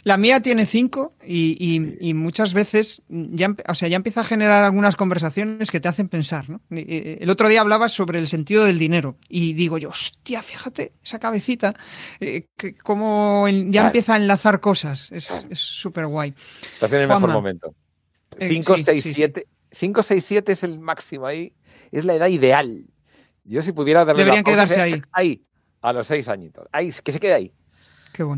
La 0.04 0.18
mía 0.18 0.40
tiene 0.40 0.66
cinco 0.66 1.14
y, 1.26 1.80
muchas 2.14 2.52
veces 2.52 3.02
ya, 3.08 3.54
o 3.66 3.74
sea, 3.74 3.88
ya 3.88 3.96
empieza 3.96 4.20
a 4.20 4.24
generar 4.24 4.62
algunas 4.62 4.94
conversaciones 4.94 5.70
que 5.70 5.80
te 5.80 5.88
hacen 5.88 6.08
pensar. 6.08 6.50
¿no? 6.50 6.60
El 6.70 7.30
otro 7.30 7.48
día 7.48 7.62
hablabas 7.62 7.92
sobre 7.92 8.18
el 8.18 8.28
sentido 8.28 8.64
del 8.64 8.78
dinero 8.78 9.16
y 9.28 9.54
digo 9.54 9.78
yo, 9.78 9.88
hostia, 9.88 10.42
fíjate, 10.42 10.92
esa 11.02 11.18
cabecita, 11.18 11.72
eh, 12.20 12.46
como 12.82 13.46
ya 13.48 13.86
empieza 13.86 14.14
a 14.14 14.16
enlazar 14.18 14.60
cosas. 14.60 15.10
Es 15.10 15.46
súper 15.52 16.06
guay. 16.06 16.34
Estás 16.74 16.92
en 16.92 17.00
el 17.00 17.08
mejor 17.08 17.30
momento. 17.30 17.74
5, 18.38 18.78
6, 18.78 19.04
7. 19.14 19.46
5, 19.72 20.02
6, 20.02 20.24
7 20.24 20.52
es 20.52 20.62
el 20.62 20.78
máximo 20.78 21.26
ahí. 21.26 21.54
Es 21.90 22.04
la 22.04 22.14
edad 22.14 22.28
ideal. 22.28 22.84
Yo 23.44 23.62
si 23.62 23.72
pudiera 23.72 24.04
darle 24.04 24.24
Deberían 24.24 24.44
quedarse 24.44 24.80
ahí. 24.80 25.02
Ahí, 25.12 25.42
a 25.80 25.92
los 25.92 26.06
6 26.06 26.28
añitos. 26.28 26.68
Ahí, 26.70 26.90
que 27.02 27.12
se 27.12 27.18
quede 27.20 27.32
ahí. 27.32 27.52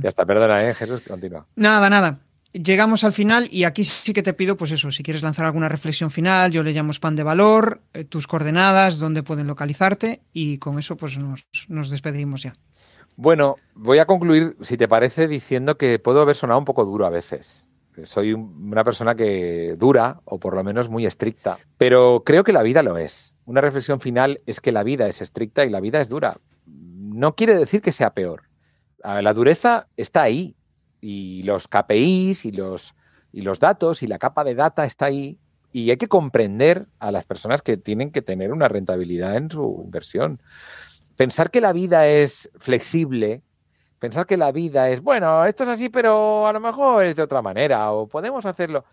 Ya 0.02 0.08
está, 0.08 0.24
perdona, 0.24 0.68
¿eh, 0.68 0.74
Jesús, 0.74 1.02
continúa. 1.06 1.46
Nada, 1.56 1.88
nada. 1.90 2.20
Llegamos 2.52 3.04
al 3.04 3.12
final 3.12 3.46
y 3.50 3.62
aquí 3.62 3.84
sí 3.84 4.12
que 4.12 4.24
te 4.24 4.32
pido, 4.32 4.56
pues 4.56 4.72
eso, 4.72 4.90
si 4.90 5.04
quieres 5.04 5.22
lanzar 5.22 5.46
alguna 5.46 5.68
reflexión 5.68 6.10
final, 6.10 6.50
yo 6.50 6.64
le 6.64 6.72
llamo 6.72 6.92
spam 6.92 7.14
de 7.14 7.22
valor, 7.22 7.80
eh, 7.92 8.04
tus 8.04 8.26
coordenadas, 8.26 8.98
dónde 8.98 9.22
pueden 9.22 9.46
localizarte 9.46 10.22
y 10.32 10.58
con 10.58 10.78
eso 10.78 10.96
pues 10.96 11.16
nos, 11.16 11.46
nos 11.68 11.90
despedimos 11.90 12.42
ya. 12.42 12.54
Bueno, 13.16 13.56
voy 13.74 13.98
a 13.98 14.06
concluir, 14.06 14.56
si 14.62 14.76
te 14.76 14.88
parece, 14.88 15.28
diciendo 15.28 15.76
que 15.76 15.98
puedo 15.98 16.22
haber 16.22 16.34
sonado 16.34 16.58
un 16.58 16.64
poco 16.64 16.84
duro 16.84 17.06
a 17.06 17.10
veces. 17.10 17.68
Soy 18.04 18.32
una 18.32 18.82
persona 18.82 19.14
que 19.14 19.76
dura, 19.78 20.20
o 20.24 20.38
por 20.38 20.54
lo 20.54 20.64
menos 20.64 20.88
muy 20.88 21.06
estricta, 21.06 21.58
pero 21.76 22.22
creo 22.24 22.44
que 22.44 22.52
la 22.52 22.62
vida 22.62 22.82
lo 22.82 22.96
es. 22.96 23.36
Una 23.44 23.60
reflexión 23.60 24.00
final 24.00 24.40
es 24.46 24.60
que 24.60 24.72
la 24.72 24.82
vida 24.82 25.06
es 25.06 25.20
estricta 25.20 25.64
y 25.64 25.70
la 25.70 25.80
vida 25.80 26.00
es 26.00 26.08
dura. 26.08 26.38
No 26.66 27.34
quiere 27.34 27.54
decir 27.56 27.82
que 27.82 27.92
sea 27.92 28.14
peor, 28.14 28.44
la 29.04 29.32
dureza 29.32 29.88
está 29.96 30.22
ahí 30.22 30.56
y 31.00 31.42
los 31.42 31.68
KPIs 31.68 32.44
y 32.44 32.52
los, 32.52 32.94
y 33.32 33.42
los 33.42 33.60
datos 33.60 34.02
y 34.02 34.06
la 34.06 34.18
capa 34.18 34.44
de 34.44 34.54
data 34.54 34.84
está 34.84 35.06
ahí 35.06 35.38
y 35.72 35.90
hay 35.90 35.96
que 35.96 36.08
comprender 36.08 36.86
a 36.98 37.12
las 37.12 37.24
personas 37.24 37.62
que 37.62 37.76
tienen 37.76 38.10
que 38.10 38.22
tener 38.22 38.52
una 38.52 38.68
rentabilidad 38.68 39.36
en 39.36 39.50
su 39.50 39.82
inversión. 39.84 40.42
Pensar 41.16 41.50
que 41.50 41.60
la 41.60 41.72
vida 41.72 42.06
es 42.08 42.50
flexible, 42.58 43.42
pensar 43.98 44.26
que 44.26 44.36
la 44.36 44.50
vida 44.50 44.88
es, 44.88 45.00
bueno, 45.00 45.44
esto 45.44 45.62
es 45.62 45.68
así, 45.68 45.88
pero 45.88 46.46
a 46.46 46.52
lo 46.52 46.60
mejor 46.60 47.04
es 47.04 47.14
de 47.16 47.22
otra 47.22 47.42
manera 47.42 47.92
o 47.92 48.08
podemos 48.08 48.46
hacerlo. 48.46 48.84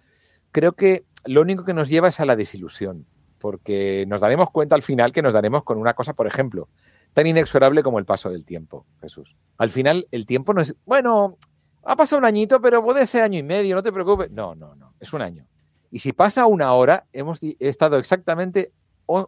Creo 0.52 0.74
que 0.74 1.06
lo 1.26 1.42
único 1.42 1.66
que 1.66 1.74
nos 1.74 1.90
lleva 1.90 2.10
es 2.10 2.20
a 2.20 2.26
la 2.26 2.36
desilusión, 2.36 3.06
porque 3.40 4.06
nos 4.08 4.22
daremos 4.22 4.52
cuenta 4.52 4.76
al 4.76 4.84
final 4.84 5.12
que 5.12 5.22
nos 5.22 5.34
daremos 5.34 5.64
con 5.64 5.78
una 5.78 5.94
cosa, 5.94 6.14
por 6.14 6.28
ejemplo, 6.28 6.68
tan 7.14 7.28
inexorable 7.28 7.84
como 7.84 8.00
el 8.00 8.06
paso 8.06 8.30
del 8.30 8.46
tiempo, 8.46 8.86
Jesús. 9.02 9.36
Al 9.58 9.70
final, 9.70 10.08
el 10.12 10.26
tiempo 10.26 10.54
no 10.54 10.62
es, 10.62 10.76
bueno, 10.86 11.38
ha 11.84 11.96
pasado 11.96 12.20
un 12.20 12.26
añito, 12.26 12.62
pero 12.62 12.84
puede 12.84 13.08
ser 13.08 13.24
año 13.24 13.40
y 13.40 13.44
medio, 13.44 13.76
no 13.76 13.84
te 13.84 13.92
preocupes. 13.92 14.30
No, 14.32 14.56
no, 14.56 14.76
no, 14.76 14.94
es 15.00 15.14
un 15.14 15.22
año. 15.22 15.48
Y 15.90 16.00
si 16.00 16.14
pasa 16.14 16.46
una 16.46 16.74
hora, 16.74 17.06
hemos 17.14 17.40
estado 17.60 17.98
exactamente 17.98 18.72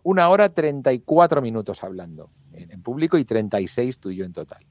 una 0.03 0.27
hora 0.27 0.49
34 0.49 1.41
minutos 1.41 1.83
hablando 1.83 2.31
en, 2.51 2.81
público 2.81 3.17
y 3.17 3.23
36 3.23 3.99
tú 3.99 4.11
y 4.11 4.17
yo 4.17 4.25
en 4.25 4.33
total. 4.33 4.65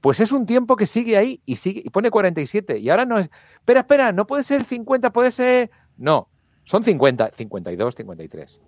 Pues 0.00 0.20
es 0.20 0.32
un 0.32 0.46
tiempo 0.46 0.76
que 0.76 0.84
sigue 0.84 1.16
ahí 1.16 1.40
y 1.46 1.56
sigue 1.56 1.80
y 1.84 1.90
pone 1.90 2.10
47. 2.10 2.78
Y 2.78 2.90
ahora 2.90 3.06
no 3.06 3.18
es, 3.18 3.30
espera, 3.54 3.80
espera, 3.80 4.12
no 4.12 4.26
puede 4.26 4.44
ser 4.44 4.64
50, 4.64 5.10
puede 5.10 5.30
ser. 5.30 5.70
No, 5.96 6.28
son 6.64 6.84
50, 6.84 7.30
52, 7.30 7.94
53. 7.94 8.60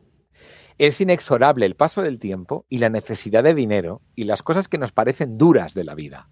Es 0.78 1.00
inexorable 1.00 1.66
el 1.66 1.76
paso 1.76 2.02
del 2.02 2.18
tiempo 2.18 2.66
y 2.68 2.78
la 2.78 2.90
necesidad 2.90 3.44
de 3.44 3.54
dinero 3.54 4.02
y 4.14 4.24
las 4.24 4.42
cosas 4.42 4.68
que 4.68 4.78
nos 4.78 4.92
parecen 4.92 5.38
duras 5.38 5.74
de 5.74 5.84
la 5.84 5.94
vida. 5.94 6.28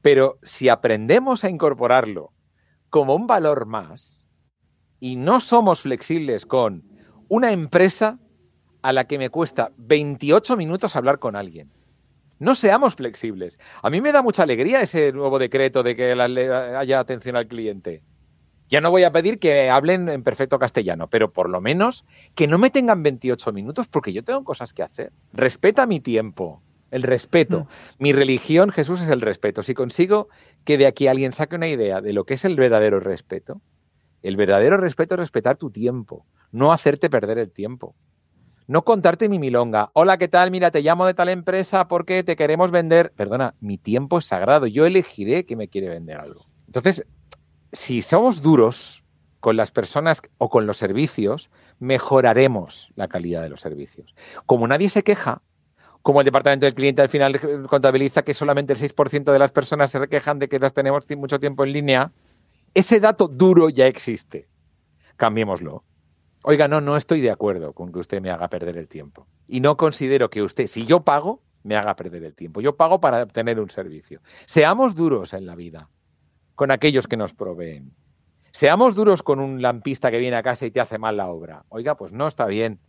Pero 0.00 0.38
si 0.42 0.68
aprendemos 0.68 1.44
a 1.44 1.50
incorporarlo 1.50 2.32
como 2.88 3.14
un 3.14 3.26
valor 3.26 3.66
más 3.66 4.26
y 5.00 5.16
no 5.16 5.40
somos 5.40 5.82
flexibles 5.82 6.46
con 6.46 6.84
una 7.28 7.52
empresa 7.52 8.18
a 8.82 8.92
la 8.92 9.04
que 9.04 9.18
me 9.18 9.30
cuesta 9.30 9.72
28 9.76 10.56
minutos 10.56 10.96
hablar 10.96 11.18
con 11.18 11.36
alguien. 11.36 11.70
No 12.38 12.54
seamos 12.54 12.94
flexibles. 12.94 13.58
A 13.82 13.90
mí 13.90 14.00
me 14.00 14.12
da 14.12 14.22
mucha 14.22 14.44
alegría 14.44 14.80
ese 14.80 15.12
nuevo 15.12 15.38
decreto 15.38 15.82
de 15.82 15.96
que 15.96 16.12
haya 16.12 17.00
atención 17.00 17.36
al 17.36 17.48
cliente. 17.48 18.02
Ya 18.68 18.80
no 18.80 18.90
voy 18.90 19.04
a 19.04 19.12
pedir 19.12 19.38
que 19.38 19.70
hablen 19.70 20.08
en 20.08 20.22
perfecto 20.22 20.58
castellano, 20.58 21.08
pero 21.08 21.32
por 21.32 21.48
lo 21.48 21.60
menos 21.60 22.04
que 22.34 22.46
no 22.46 22.58
me 22.58 22.70
tengan 22.70 23.02
28 23.02 23.52
minutos 23.52 23.88
porque 23.88 24.12
yo 24.12 24.22
tengo 24.22 24.44
cosas 24.44 24.72
que 24.72 24.82
hacer. 24.82 25.12
Respeta 25.32 25.86
mi 25.86 26.00
tiempo, 26.00 26.62
el 26.90 27.02
respeto. 27.02 27.60
Mm. 27.60 27.66
Mi 28.02 28.12
religión, 28.12 28.70
Jesús, 28.70 29.00
es 29.00 29.08
el 29.08 29.22
respeto. 29.22 29.62
Si 29.62 29.74
consigo 29.74 30.28
que 30.64 30.76
de 30.76 30.86
aquí 30.86 31.06
alguien 31.06 31.32
saque 31.32 31.56
una 31.56 31.68
idea 31.68 32.00
de 32.00 32.12
lo 32.12 32.24
que 32.24 32.34
es 32.34 32.44
el 32.44 32.56
verdadero 32.56 33.00
respeto, 33.00 33.62
el 34.22 34.36
verdadero 34.36 34.76
respeto 34.76 35.14
es 35.14 35.20
respetar 35.20 35.56
tu 35.56 35.70
tiempo, 35.70 36.26
no 36.52 36.72
hacerte 36.72 37.08
perder 37.08 37.38
el 37.38 37.50
tiempo. 37.50 37.94
No 38.66 38.84
contarte 38.84 39.30
mi 39.30 39.38
milonga. 39.38 39.90
Hola, 39.94 40.18
¿qué 40.18 40.28
tal? 40.28 40.50
Mira, 40.50 40.70
te 40.70 40.82
llamo 40.82 41.06
de 41.06 41.14
tal 41.14 41.30
empresa 41.30 41.88
porque 41.88 42.22
te 42.22 42.36
queremos 42.36 42.70
vender. 42.70 43.12
Perdona, 43.16 43.54
mi 43.60 43.78
tiempo 43.78 44.18
es 44.18 44.26
sagrado. 44.26 44.66
Yo 44.66 44.84
elegiré 44.84 45.46
que 45.46 45.56
me 45.56 45.68
quiere 45.68 45.88
vender 45.88 46.18
algo. 46.18 46.44
Entonces, 46.66 47.06
si 47.72 48.02
somos 48.02 48.42
duros 48.42 49.04
con 49.40 49.56
las 49.56 49.70
personas 49.70 50.22
o 50.38 50.48
con 50.48 50.66
los 50.66 50.76
servicios, 50.76 51.50
mejoraremos 51.78 52.90
la 52.96 53.08
calidad 53.08 53.42
de 53.42 53.48
los 53.48 53.60
servicios. 53.60 54.14
Como 54.46 54.66
nadie 54.66 54.88
se 54.88 55.02
queja, 55.02 55.42
como 56.02 56.20
el 56.20 56.24
departamento 56.24 56.66
del 56.66 56.74
cliente 56.74 57.02
al 57.02 57.08
final 57.08 57.40
contabiliza 57.68 58.22
que 58.22 58.34
solamente 58.34 58.72
el 58.72 58.78
6% 58.78 59.32
de 59.32 59.38
las 59.38 59.52
personas 59.52 59.90
se 59.90 60.08
quejan 60.08 60.38
de 60.38 60.48
que 60.48 60.58
las 60.58 60.72
tenemos 60.72 61.04
mucho 61.16 61.38
tiempo 61.38 61.64
en 61.64 61.72
línea 61.72 62.12
Ese 62.74 63.00
dato 63.00 63.28
duro 63.28 63.68
ya 63.68 63.86
existe. 63.86 64.48
Cambiémoslo. 65.16 65.84
Oiga, 66.44 66.68
no, 66.68 66.80
no 66.80 66.96
estoy 66.96 67.20
de 67.20 67.30
acuerdo 67.30 67.72
con 67.72 67.92
que 67.92 67.98
usted 67.98 68.20
me 68.20 68.30
haga 68.30 68.48
perder 68.48 68.78
el 68.78 68.88
tiempo. 68.88 69.26
Y 69.48 69.60
no 69.60 69.76
considero 69.76 70.30
que 70.30 70.42
usted, 70.42 70.66
si 70.66 70.86
yo 70.86 71.00
pago, 71.00 71.42
me 71.64 71.76
haga 71.76 71.96
perder 71.96 72.24
el 72.24 72.34
tiempo. 72.34 72.60
Yo 72.60 72.76
pago 72.76 73.00
para 73.00 73.22
obtener 73.22 73.58
un 73.58 73.70
servicio. 73.70 74.20
Seamos 74.46 74.94
duros 74.94 75.32
en 75.32 75.46
la 75.46 75.56
vida 75.56 75.88
con 76.58 76.72
aquellos 76.72 77.06
que 77.06 77.16
nos 77.16 77.34
proveen. 77.34 77.94
Seamos 78.50 78.96
duros 78.96 79.22
con 79.22 79.38
un 79.38 79.62
lampista 79.62 80.10
que 80.10 80.18
viene 80.18 80.36
a 80.36 80.42
casa 80.42 80.66
y 80.66 80.72
te 80.72 80.80
hace 80.80 80.98
mal 80.98 81.16
la 81.16 81.28
obra. 81.28 81.64
Oiga, 81.68 81.96
pues 81.96 82.10
no 82.12 82.26
está 82.26 82.46
bien. 82.46 82.80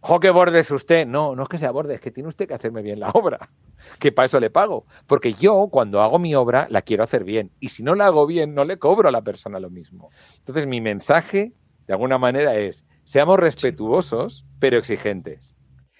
¡Jo, 0.00 0.20
que 0.20 0.30
bordes 0.30 0.70
usted! 0.70 1.06
No, 1.06 1.36
no 1.36 1.42
es 1.42 1.48
que 1.50 1.58
sea 1.58 1.70
borde, 1.70 1.96
es 1.96 2.00
que 2.00 2.10
tiene 2.10 2.30
usted 2.30 2.48
que 2.48 2.54
hacerme 2.54 2.80
bien 2.80 2.98
la 2.98 3.10
obra. 3.14 3.50
Que 3.98 4.10
para 4.10 4.24
eso 4.24 4.40
le 4.40 4.48
pago. 4.48 4.86
Porque 5.06 5.34
yo, 5.34 5.68
cuando 5.70 6.00
hago 6.00 6.18
mi 6.18 6.34
obra, 6.34 6.66
la 6.70 6.80
quiero 6.80 7.04
hacer 7.04 7.24
bien. 7.24 7.52
Y 7.60 7.68
si 7.68 7.82
no 7.82 7.94
la 7.94 8.06
hago 8.06 8.26
bien, 8.26 8.54
no 8.54 8.64
le 8.64 8.78
cobro 8.78 9.10
a 9.10 9.12
la 9.12 9.20
persona 9.20 9.60
lo 9.60 9.68
mismo. 9.68 10.08
Entonces, 10.38 10.66
mi 10.66 10.80
mensaje, 10.80 11.52
de 11.86 11.92
alguna 11.92 12.16
manera, 12.16 12.56
es: 12.56 12.86
seamos 13.04 13.38
respetuosos, 13.38 14.46
pero 14.58 14.78
exigentes. 14.78 15.58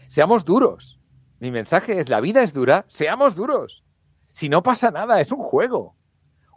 Seamos 0.09 0.47
duros. 0.47 0.99
Mi 1.39 1.51
mensaje 1.51 1.99
es: 1.99 2.09
la 2.09 2.23
vida 2.23 2.43
es 2.43 2.55
dura, 2.55 2.87
seamos 2.89 3.37
duros. 3.37 3.85
Si 4.31 4.49
no 4.49 4.63
pasa 4.63 4.91
nada, 4.91 5.21
es 5.21 5.31
un 5.33 5.41
juego. 5.41 5.99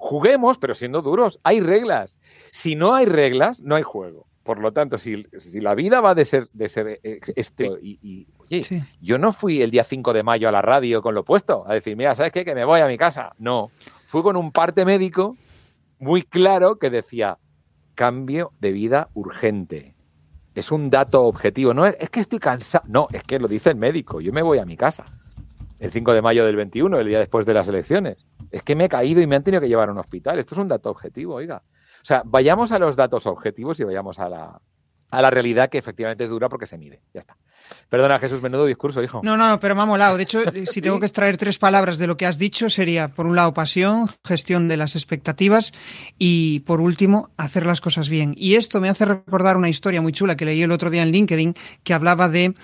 Juguemos, 0.03 0.57
pero 0.57 0.75
siendo 0.75 1.01
duros. 1.01 1.39
Hay 1.43 1.61
reglas. 1.61 2.19
Si 2.51 2.75
no 2.75 2.93
hay 2.93 3.05
reglas, 3.05 3.61
no 3.61 3.75
hay 3.75 3.83
juego. 3.83 4.27
Por 4.43 4.59
lo 4.59 4.73
tanto, 4.73 4.97
si, 4.97 5.25
la 5.61 5.75
vida 5.75 6.01
va 6.01 6.13
de 6.13 6.25
ser, 6.25 6.49
de 6.51 6.67
ser 6.67 6.99
este, 7.01 7.71
y, 7.81 8.27
oye, 8.37 8.83
yo 8.99 9.17
no 9.17 9.31
fui 9.31 9.61
el 9.61 9.71
día 9.71 9.85
5 9.85 10.11
de 10.11 10.21
mayo 10.21 10.49
a 10.49 10.51
la 10.51 10.61
radio 10.61 11.01
con 11.01 11.15
lo 11.15 11.21
opuesto, 11.21 11.63
a 11.65 11.75
decir, 11.75 11.95
mira, 11.95 12.13
¿sabes 12.15 12.33
qué? 12.33 12.43
Que 12.43 12.53
me 12.53 12.65
voy 12.65 12.81
a 12.81 12.87
mi 12.87 12.97
casa. 12.97 13.31
No, 13.37 13.71
fui 14.07 14.21
con 14.21 14.35
un 14.35 14.51
parte 14.51 14.83
médico 14.83 15.37
muy 15.99 16.23
claro 16.23 16.79
que 16.79 16.89
decía, 16.89 17.37
cambio 17.95 18.51
de 18.59 18.73
vida 18.73 19.07
urgente. 19.13 19.95
Es 20.53 20.69
un 20.69 20.89
dato 20.89 21.23
objetivo. 21.23 21.73
No 21.73 21.85
es, 21.85 21.95
es 21.97 22.09
que 22.09 22.19
estoy 22.19 22.39
cansado. 22.39 22.83
No, 22.89 23.07
es 23.13 23.23
que 23.23 23.39
lo 23.39 23.47
dice 23.47 23.69
el 23.69 23.77
médico. 23.77 24.19
Yo 24.19 24.33
me 24.33 24.41
voy 24.41 24.57
a 24.57 24.65
mi 24.65 24.75
casa. 24.75 25.05
El 25.83 25.91
5 25.91 26.13
de 26.13 26.21
mayo 26.21 26.45
del 26.45 26.55
21, 26.55 26.97
el 26.97 27.07
día 27.07 27.19
después 27.19 27.45
de 27.45 27.53
las 27.53 27.67
elecciones. 27.67 28.25
Es 28.51 28.63
que 28.63 28.73
me 28.73 28.85
he 28.85 28.89
caído 28.89 29.19
y 29.19 29.27
me 29.27 29.35
han 29.35 29.43
tenido 29.43 29.59
que 29.59 29.67
llevar 29.67 29.89
a 29.89 29.91
un 29.91 29.97
hospital. 29.97 30.39
Esto 30.39 30.55
es 30.55 30.59
un 30.59 30.69
dato 30.69 30.89
objetivo, 30.89 31.35
oiga. 31.35 31.61
O 31.67 32.05
sea, 32.05 32.21
vayamos 32.23 32.71
a 32.71 32.79
los 32.79 32.95
datos 32.95 33.27
objetivos 33.27 33.81
y 33.81 33.83
vayamos 33.83 34.17
a 34.17 34.29
la, 34.29 34.61
a 35.13 35.21
la 35.21 35.29
realidad 35.29 35.69
que 35.69 35.77
efectivamente 35.77 36.23
es 36.23 36.29
dura 36.31 36.49
porque 36.49 36.65
se 36.65 36.77
mide. 36.77 37.03
Ya 37.13 37.19
está. 37.19 37.37
Perdona, 37.87 38.17
Jesús, 38.17 38.41
menudo 38.41 38.65
discurso, 38.65 39.03
hijo. 39.03 39.21
No, 39.23 39.37
no, 39.37 39.59
pero 39.59 39.75
me 39.75 39.81
ha 39.81 39.85
molado. 39.85 40.17
De 40.17 40.23
hecho, 40.23 40.39
si 40.65 40.81
tengo 40.81 40.99
que 40.99 41.05
extraer 41.05 41.37
tres 41.37 41.59
palabras 41.59 41.99
de 41.99 42.07
lo 42.07 42.17
que 42.17 42.25
has 42.25 42.39
dicho, 42.39 42.69
sería, 42.69 43.09
por 43.09 43.27
un 43.27 43.35
lado, 43.35 43.53
pasión, 43.53 44.09
gestión 44.25 44.67
de 44.67 44.77
las 44.77 44.95
expectativas 44.95 45.71
y, 46.17 46.61
por 46.61 46.81
último, 46.81 47.29
hacer 47.37 47.65
las 47.67 47.79
cosas 47.79 48.09
bien. 48.09 48.33
Y 48.37 48.55
esto 48.55 48.81
me 48.81 48.89
hace 48.89 49.05
recordar 49.05 49.55
una 49.55 49.69
historia 49.69 50.01
muy 50.01 50.13
chula 50.13 50.35
que 50.35 50.45
leí 50.45 50.63
el 50.63 50.71
otro 50.71 50.89
día 50.89 51.03
en 51.03 51.11
LinkedIn 51.11 51.53
que 51.83 51.93
hablaba 51.93 52.27
de 52.27 52.55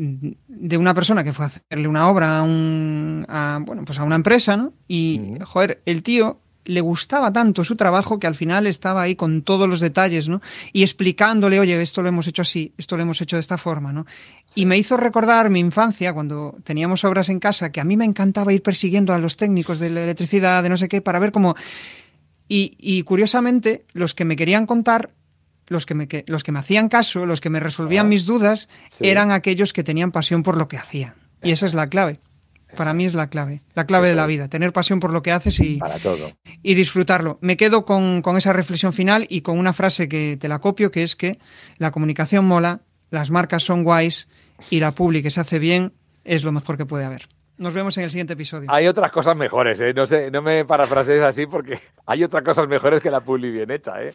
de 0.00 0.76
una 0.78 0.94
persona 0.94 1.22
que 1.22 1.32
fue 1.32 1.44
a 1.44 1.48
hacerle 1.48 1.86
una 1.86 2.08
obra 2.08 2.38
a, 2.38 2.42
un, 2.42 3.26
bueno, 3.66 3.84
pues 3.84 3.98
a 3.98 4.04
una 4.04 4.16
empresa, 4.16 4.56
¿no? 4.56 4.72
Y, 4.88 5.20
joder, 5.44 5.82
el 5.84 6.02
tío 6.02 6.40
le 6.64 6.80
gustaba 6.80 7.32
tanto 7.32 7.64
su 7.64 7.76
trabajo 7.76 8.18
que 8.18 8.26
al 8.26 8.34
final 8.34 8.66
estaba 8.66 9.02
ahí 9.02 9.14
con 9.14 9.42
todos 9.42 9.68
los 9.68 9.80
detalles, 9.80 10.28
¿no? 10.28 10.40
Y 10.72 10.82
explicándole, 10.82 11.60
oye, 11.60 11.80
esto 11.82 12.00
lo 12.00 12.08
hemos 12.08 12.26
hecho 12.26 12.42
así, 12.42 12.72
esto 12.78 12.96
lo 12.96 13.02
hemos 13.02 13.20
hecho 13.20 13.36
de 13.36 13.40
esta 13.40 13.58
forma, 13.58 13.92
¿no? 13.92 14.06
Y 14.54 14.64
me 14.66 14.78
hizo 14.78 14.96
recordar 14.96 15.50
mi 15.50 15.60
infancia 15.60 16.14
cuando 16.14 16.56
teníamos 16.64 17.04
obras 17.04 17.28
en 17.28 17.40
casa, 17.40 17.70
que 17.70 17.80
a 17.80 17.84
mí 17.84 17.96
me 17.96 18.04
encantaba 18.04 18.52
ir 18.52 18.62
persiguiendo 18.62 19.12
a 19.12 19.18
los 19.18 19.36
técnicos 19.36 19.78
de 19.78 19.90
la 19.90 20.02
electricidad, 20.02 20.62
de 20.62 20.68
no 20.70 20.76
sé 20.76 20.88
qué, 20.88 21.02
para 21.02 21.18
ver 21.18 21.32
cómo... 21.32 21.56
Y, 22.48 22.74
y 22.78 23.02
curiosamente, 23.02 23.84
los 23.92 24.14
que 24.14 24.24
me 24.24 24.34
querían 24.34 24.66
contar 24.66 25.10
los 25.70 25.86
que 25.86 25.94
me, 25.94 26.08
los 26.26 26.42
que 26.42 26.52
me 26.52 26.58
hacían 26.58 26.88
caso, 26.88 27.24
los 27.24 27.40
que 27.40 27.48
me 27.48 27.60
resolvían 27.60 28.08
mis 28.08 28.26
dudas, 28.26 28.68
eran 28.98 29.30
aquellos 29.30 29.72
que 29.72 29.84
tenían 29.84 30.10
pasión 30.10 30.42
por 30.42 30.58
lo 30.58 30.68
que 30.68 30.76
hacían. 30.76 31.14
Y 31.42 31.52
esa 31.52 31.64
es 31.64 31.74
la 31.74 31.88
clave. 31.88 32.18
Para 32.76 32.92
mí 32.92 33.04
es 33.04 33.14
la 33.14 33.28
clave, 33.28 33.62
la 33.74 33.86
clave 33.86 34.08
de 34.08 34.14
la 34.14 34.26
vida, 34.26 34.48
tener 34.48 34.72
pasión 34.72 35.00
por 35.00 35.12
lo 35.12 35.22
que 35.22 35.32
haces 35.32 35.58
y, 35.58 35.80
y 36.62 36.74
disfrutarlo. 36.74 37.38
Me 37.40 37.56
quedo 37.56 37.84
con, 37.84 38.22
esa 38.36 38.52
reflexión 38.52 38.92
final 38.92 39.26
y 39.28 39.40
con 39.40 39.58
una 39.58 39.72
frase 39.72 40.08
que 40.08 40.36
te 40.40 40.48
la 40.48 40.60
copio, 40.60 40.90
que 40.90 41.02
es 41.02 41.16
que 41.16 41.38
la 41.78 41.90
comunicación 41.90 42.44
mola, 42.44 42.82
las 43.10 43.30
marcas 43.30 43.62
son 43.62 43.82
guays 43.82 44.28
y 44.70 44.80
la 44.80 44.92
publi 44.92 45.22
que 45.22 45.30
se 45.30 45.40
hace 45.40 45.58
bien 45.58 45.94
es 46.24 46.44
lo 46.44 46.52
mejor 46.52 46.76
que 46.76 46.86
puede 46.86 47.04
haber. 47.04 47.28
Nos 47.58 47.74
vemos 47.74 47.96
en 47.98 48.04
el 48.04 48.10
siguiente 48.10 48.34
episodio. 48.34 48.70
Hay 48.72 48.86
otras 48.86 49.10
cosas 49.10 49.36
mejores, 49.36 49.80
¿eh? 49.80 49.92
No, 49.92 50.06
sé, 50.06 50.30
no 50.30 50.40
me 50.40 50.64
parafrasees 50.64 51.22
así 51.22 51.46
porque 51.46 51.78
hay 52.06 52.24
otras 52.24 52.42
cosas 52.42 52.68
mejores 52.68 53.02
que 53.02 53.10
la 53.10 53.20
publi 53.20 53.50
bien 53.50 53.70
hecha, 53.70 54.02
¿eh? 54.02 54.14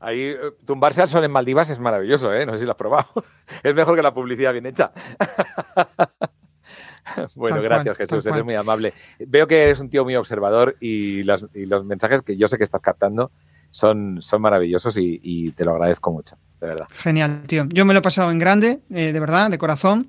Ahí 0.00 0.22
eh, 0.22 0.38
tumbarse 0.64 1.02
al 1.02 1.08
sol 1.08 1.24
en 1.24 1.30
Maldivas 1.30 1.68
es 1.68 1.78
maravilloso, 1.78 2.32
¿eh? 2.32 2.46
No 2.46 2.52
sé 2.52 2.60
si 2.60 2.64
lo 2.64 2.72
has 2.72 2.78
probado. 2.78 3.08
Es 3.62 3.74
mejor 3.74 3.94
que 3.94 4.02
la 4.02 4.14
publicidad 4.14 4.52
bien 4.52 4.64
hecha. 4.64 4.92
bueno, 7.34 7.60
gracias 7.60 7.98
Jesús, 7.98 8.24
eres 8.24 8.44
muy 8.44 8.54
amable. 8.54 8.94
Veo 9.18 9.46
que 9.46 9.64
eres 9.64 9.80
un 9.80 9.90
tío 9.90 10.04
muy 10.04 10.16
observador 10.16 10.76
y 10.80 11.24
los, 11.24 11.46
mensajes 11.84 12.22
que 12.22 12.36
yo 12.36 12.48
sé 12.48 12.56
que 12.56 12.64
estás 12.64 12.80
captando 12.80 13.32
son, 13.70 14.22
son 14.22 14.40
maravillosos 14.40 14.96
y, 14.96 15.52
te 15.52 15.64
lo 15.64 15.72
agradezco 15.72 16.10
mucho, 16.10 16.38
de 16.60 16.68
verdad. 16.68 16.86
Genial, 16.90 17.42
tío. 17.46 17.66
Yo 17.68 17.84
me 17.84 17.92
lo 17.92 17.98
he 17.98 18.02
pasado 18.02 18.30
en 18.30 18.38
grande, 18.38 18.80
eh, 18.90 19.12
de 19.12 19.20
verdad, 19.20 19.50
de 19.50 19.58
corazón. 19.58 20.06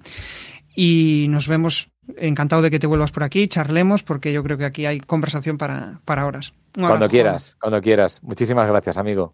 Y 0.74 1.26
nos 1.30 1.48
vemos. 1.48 1.90
Encantado 2.18 2.62
de 2.62 2.72
que 2.72 2.80
te 2.80 2.88
vuelvas 2.88 3.12
por 3.12 3.24
aquí, 3.24 3.48
charlemos, 3.48 4.04
porque 4.04 4.34
yo 4.34 4.44
creo 4.44 4.58
que 4.58 4.66
aquí 4.66 4.86
hay 4.86 5.00
conversación 5.00 5.58
para, 5.58 6.02
para 6.04 6.26
horas. 6.26 6.54
cuando 6.74 7.08
quieras, 7.08 7.56
cuando 7.62 7.80
quieras. 7.80 8.22
Muchísimas 8.24 8.68
gracias, 8.68 8.98
amigo. 8.98 9.34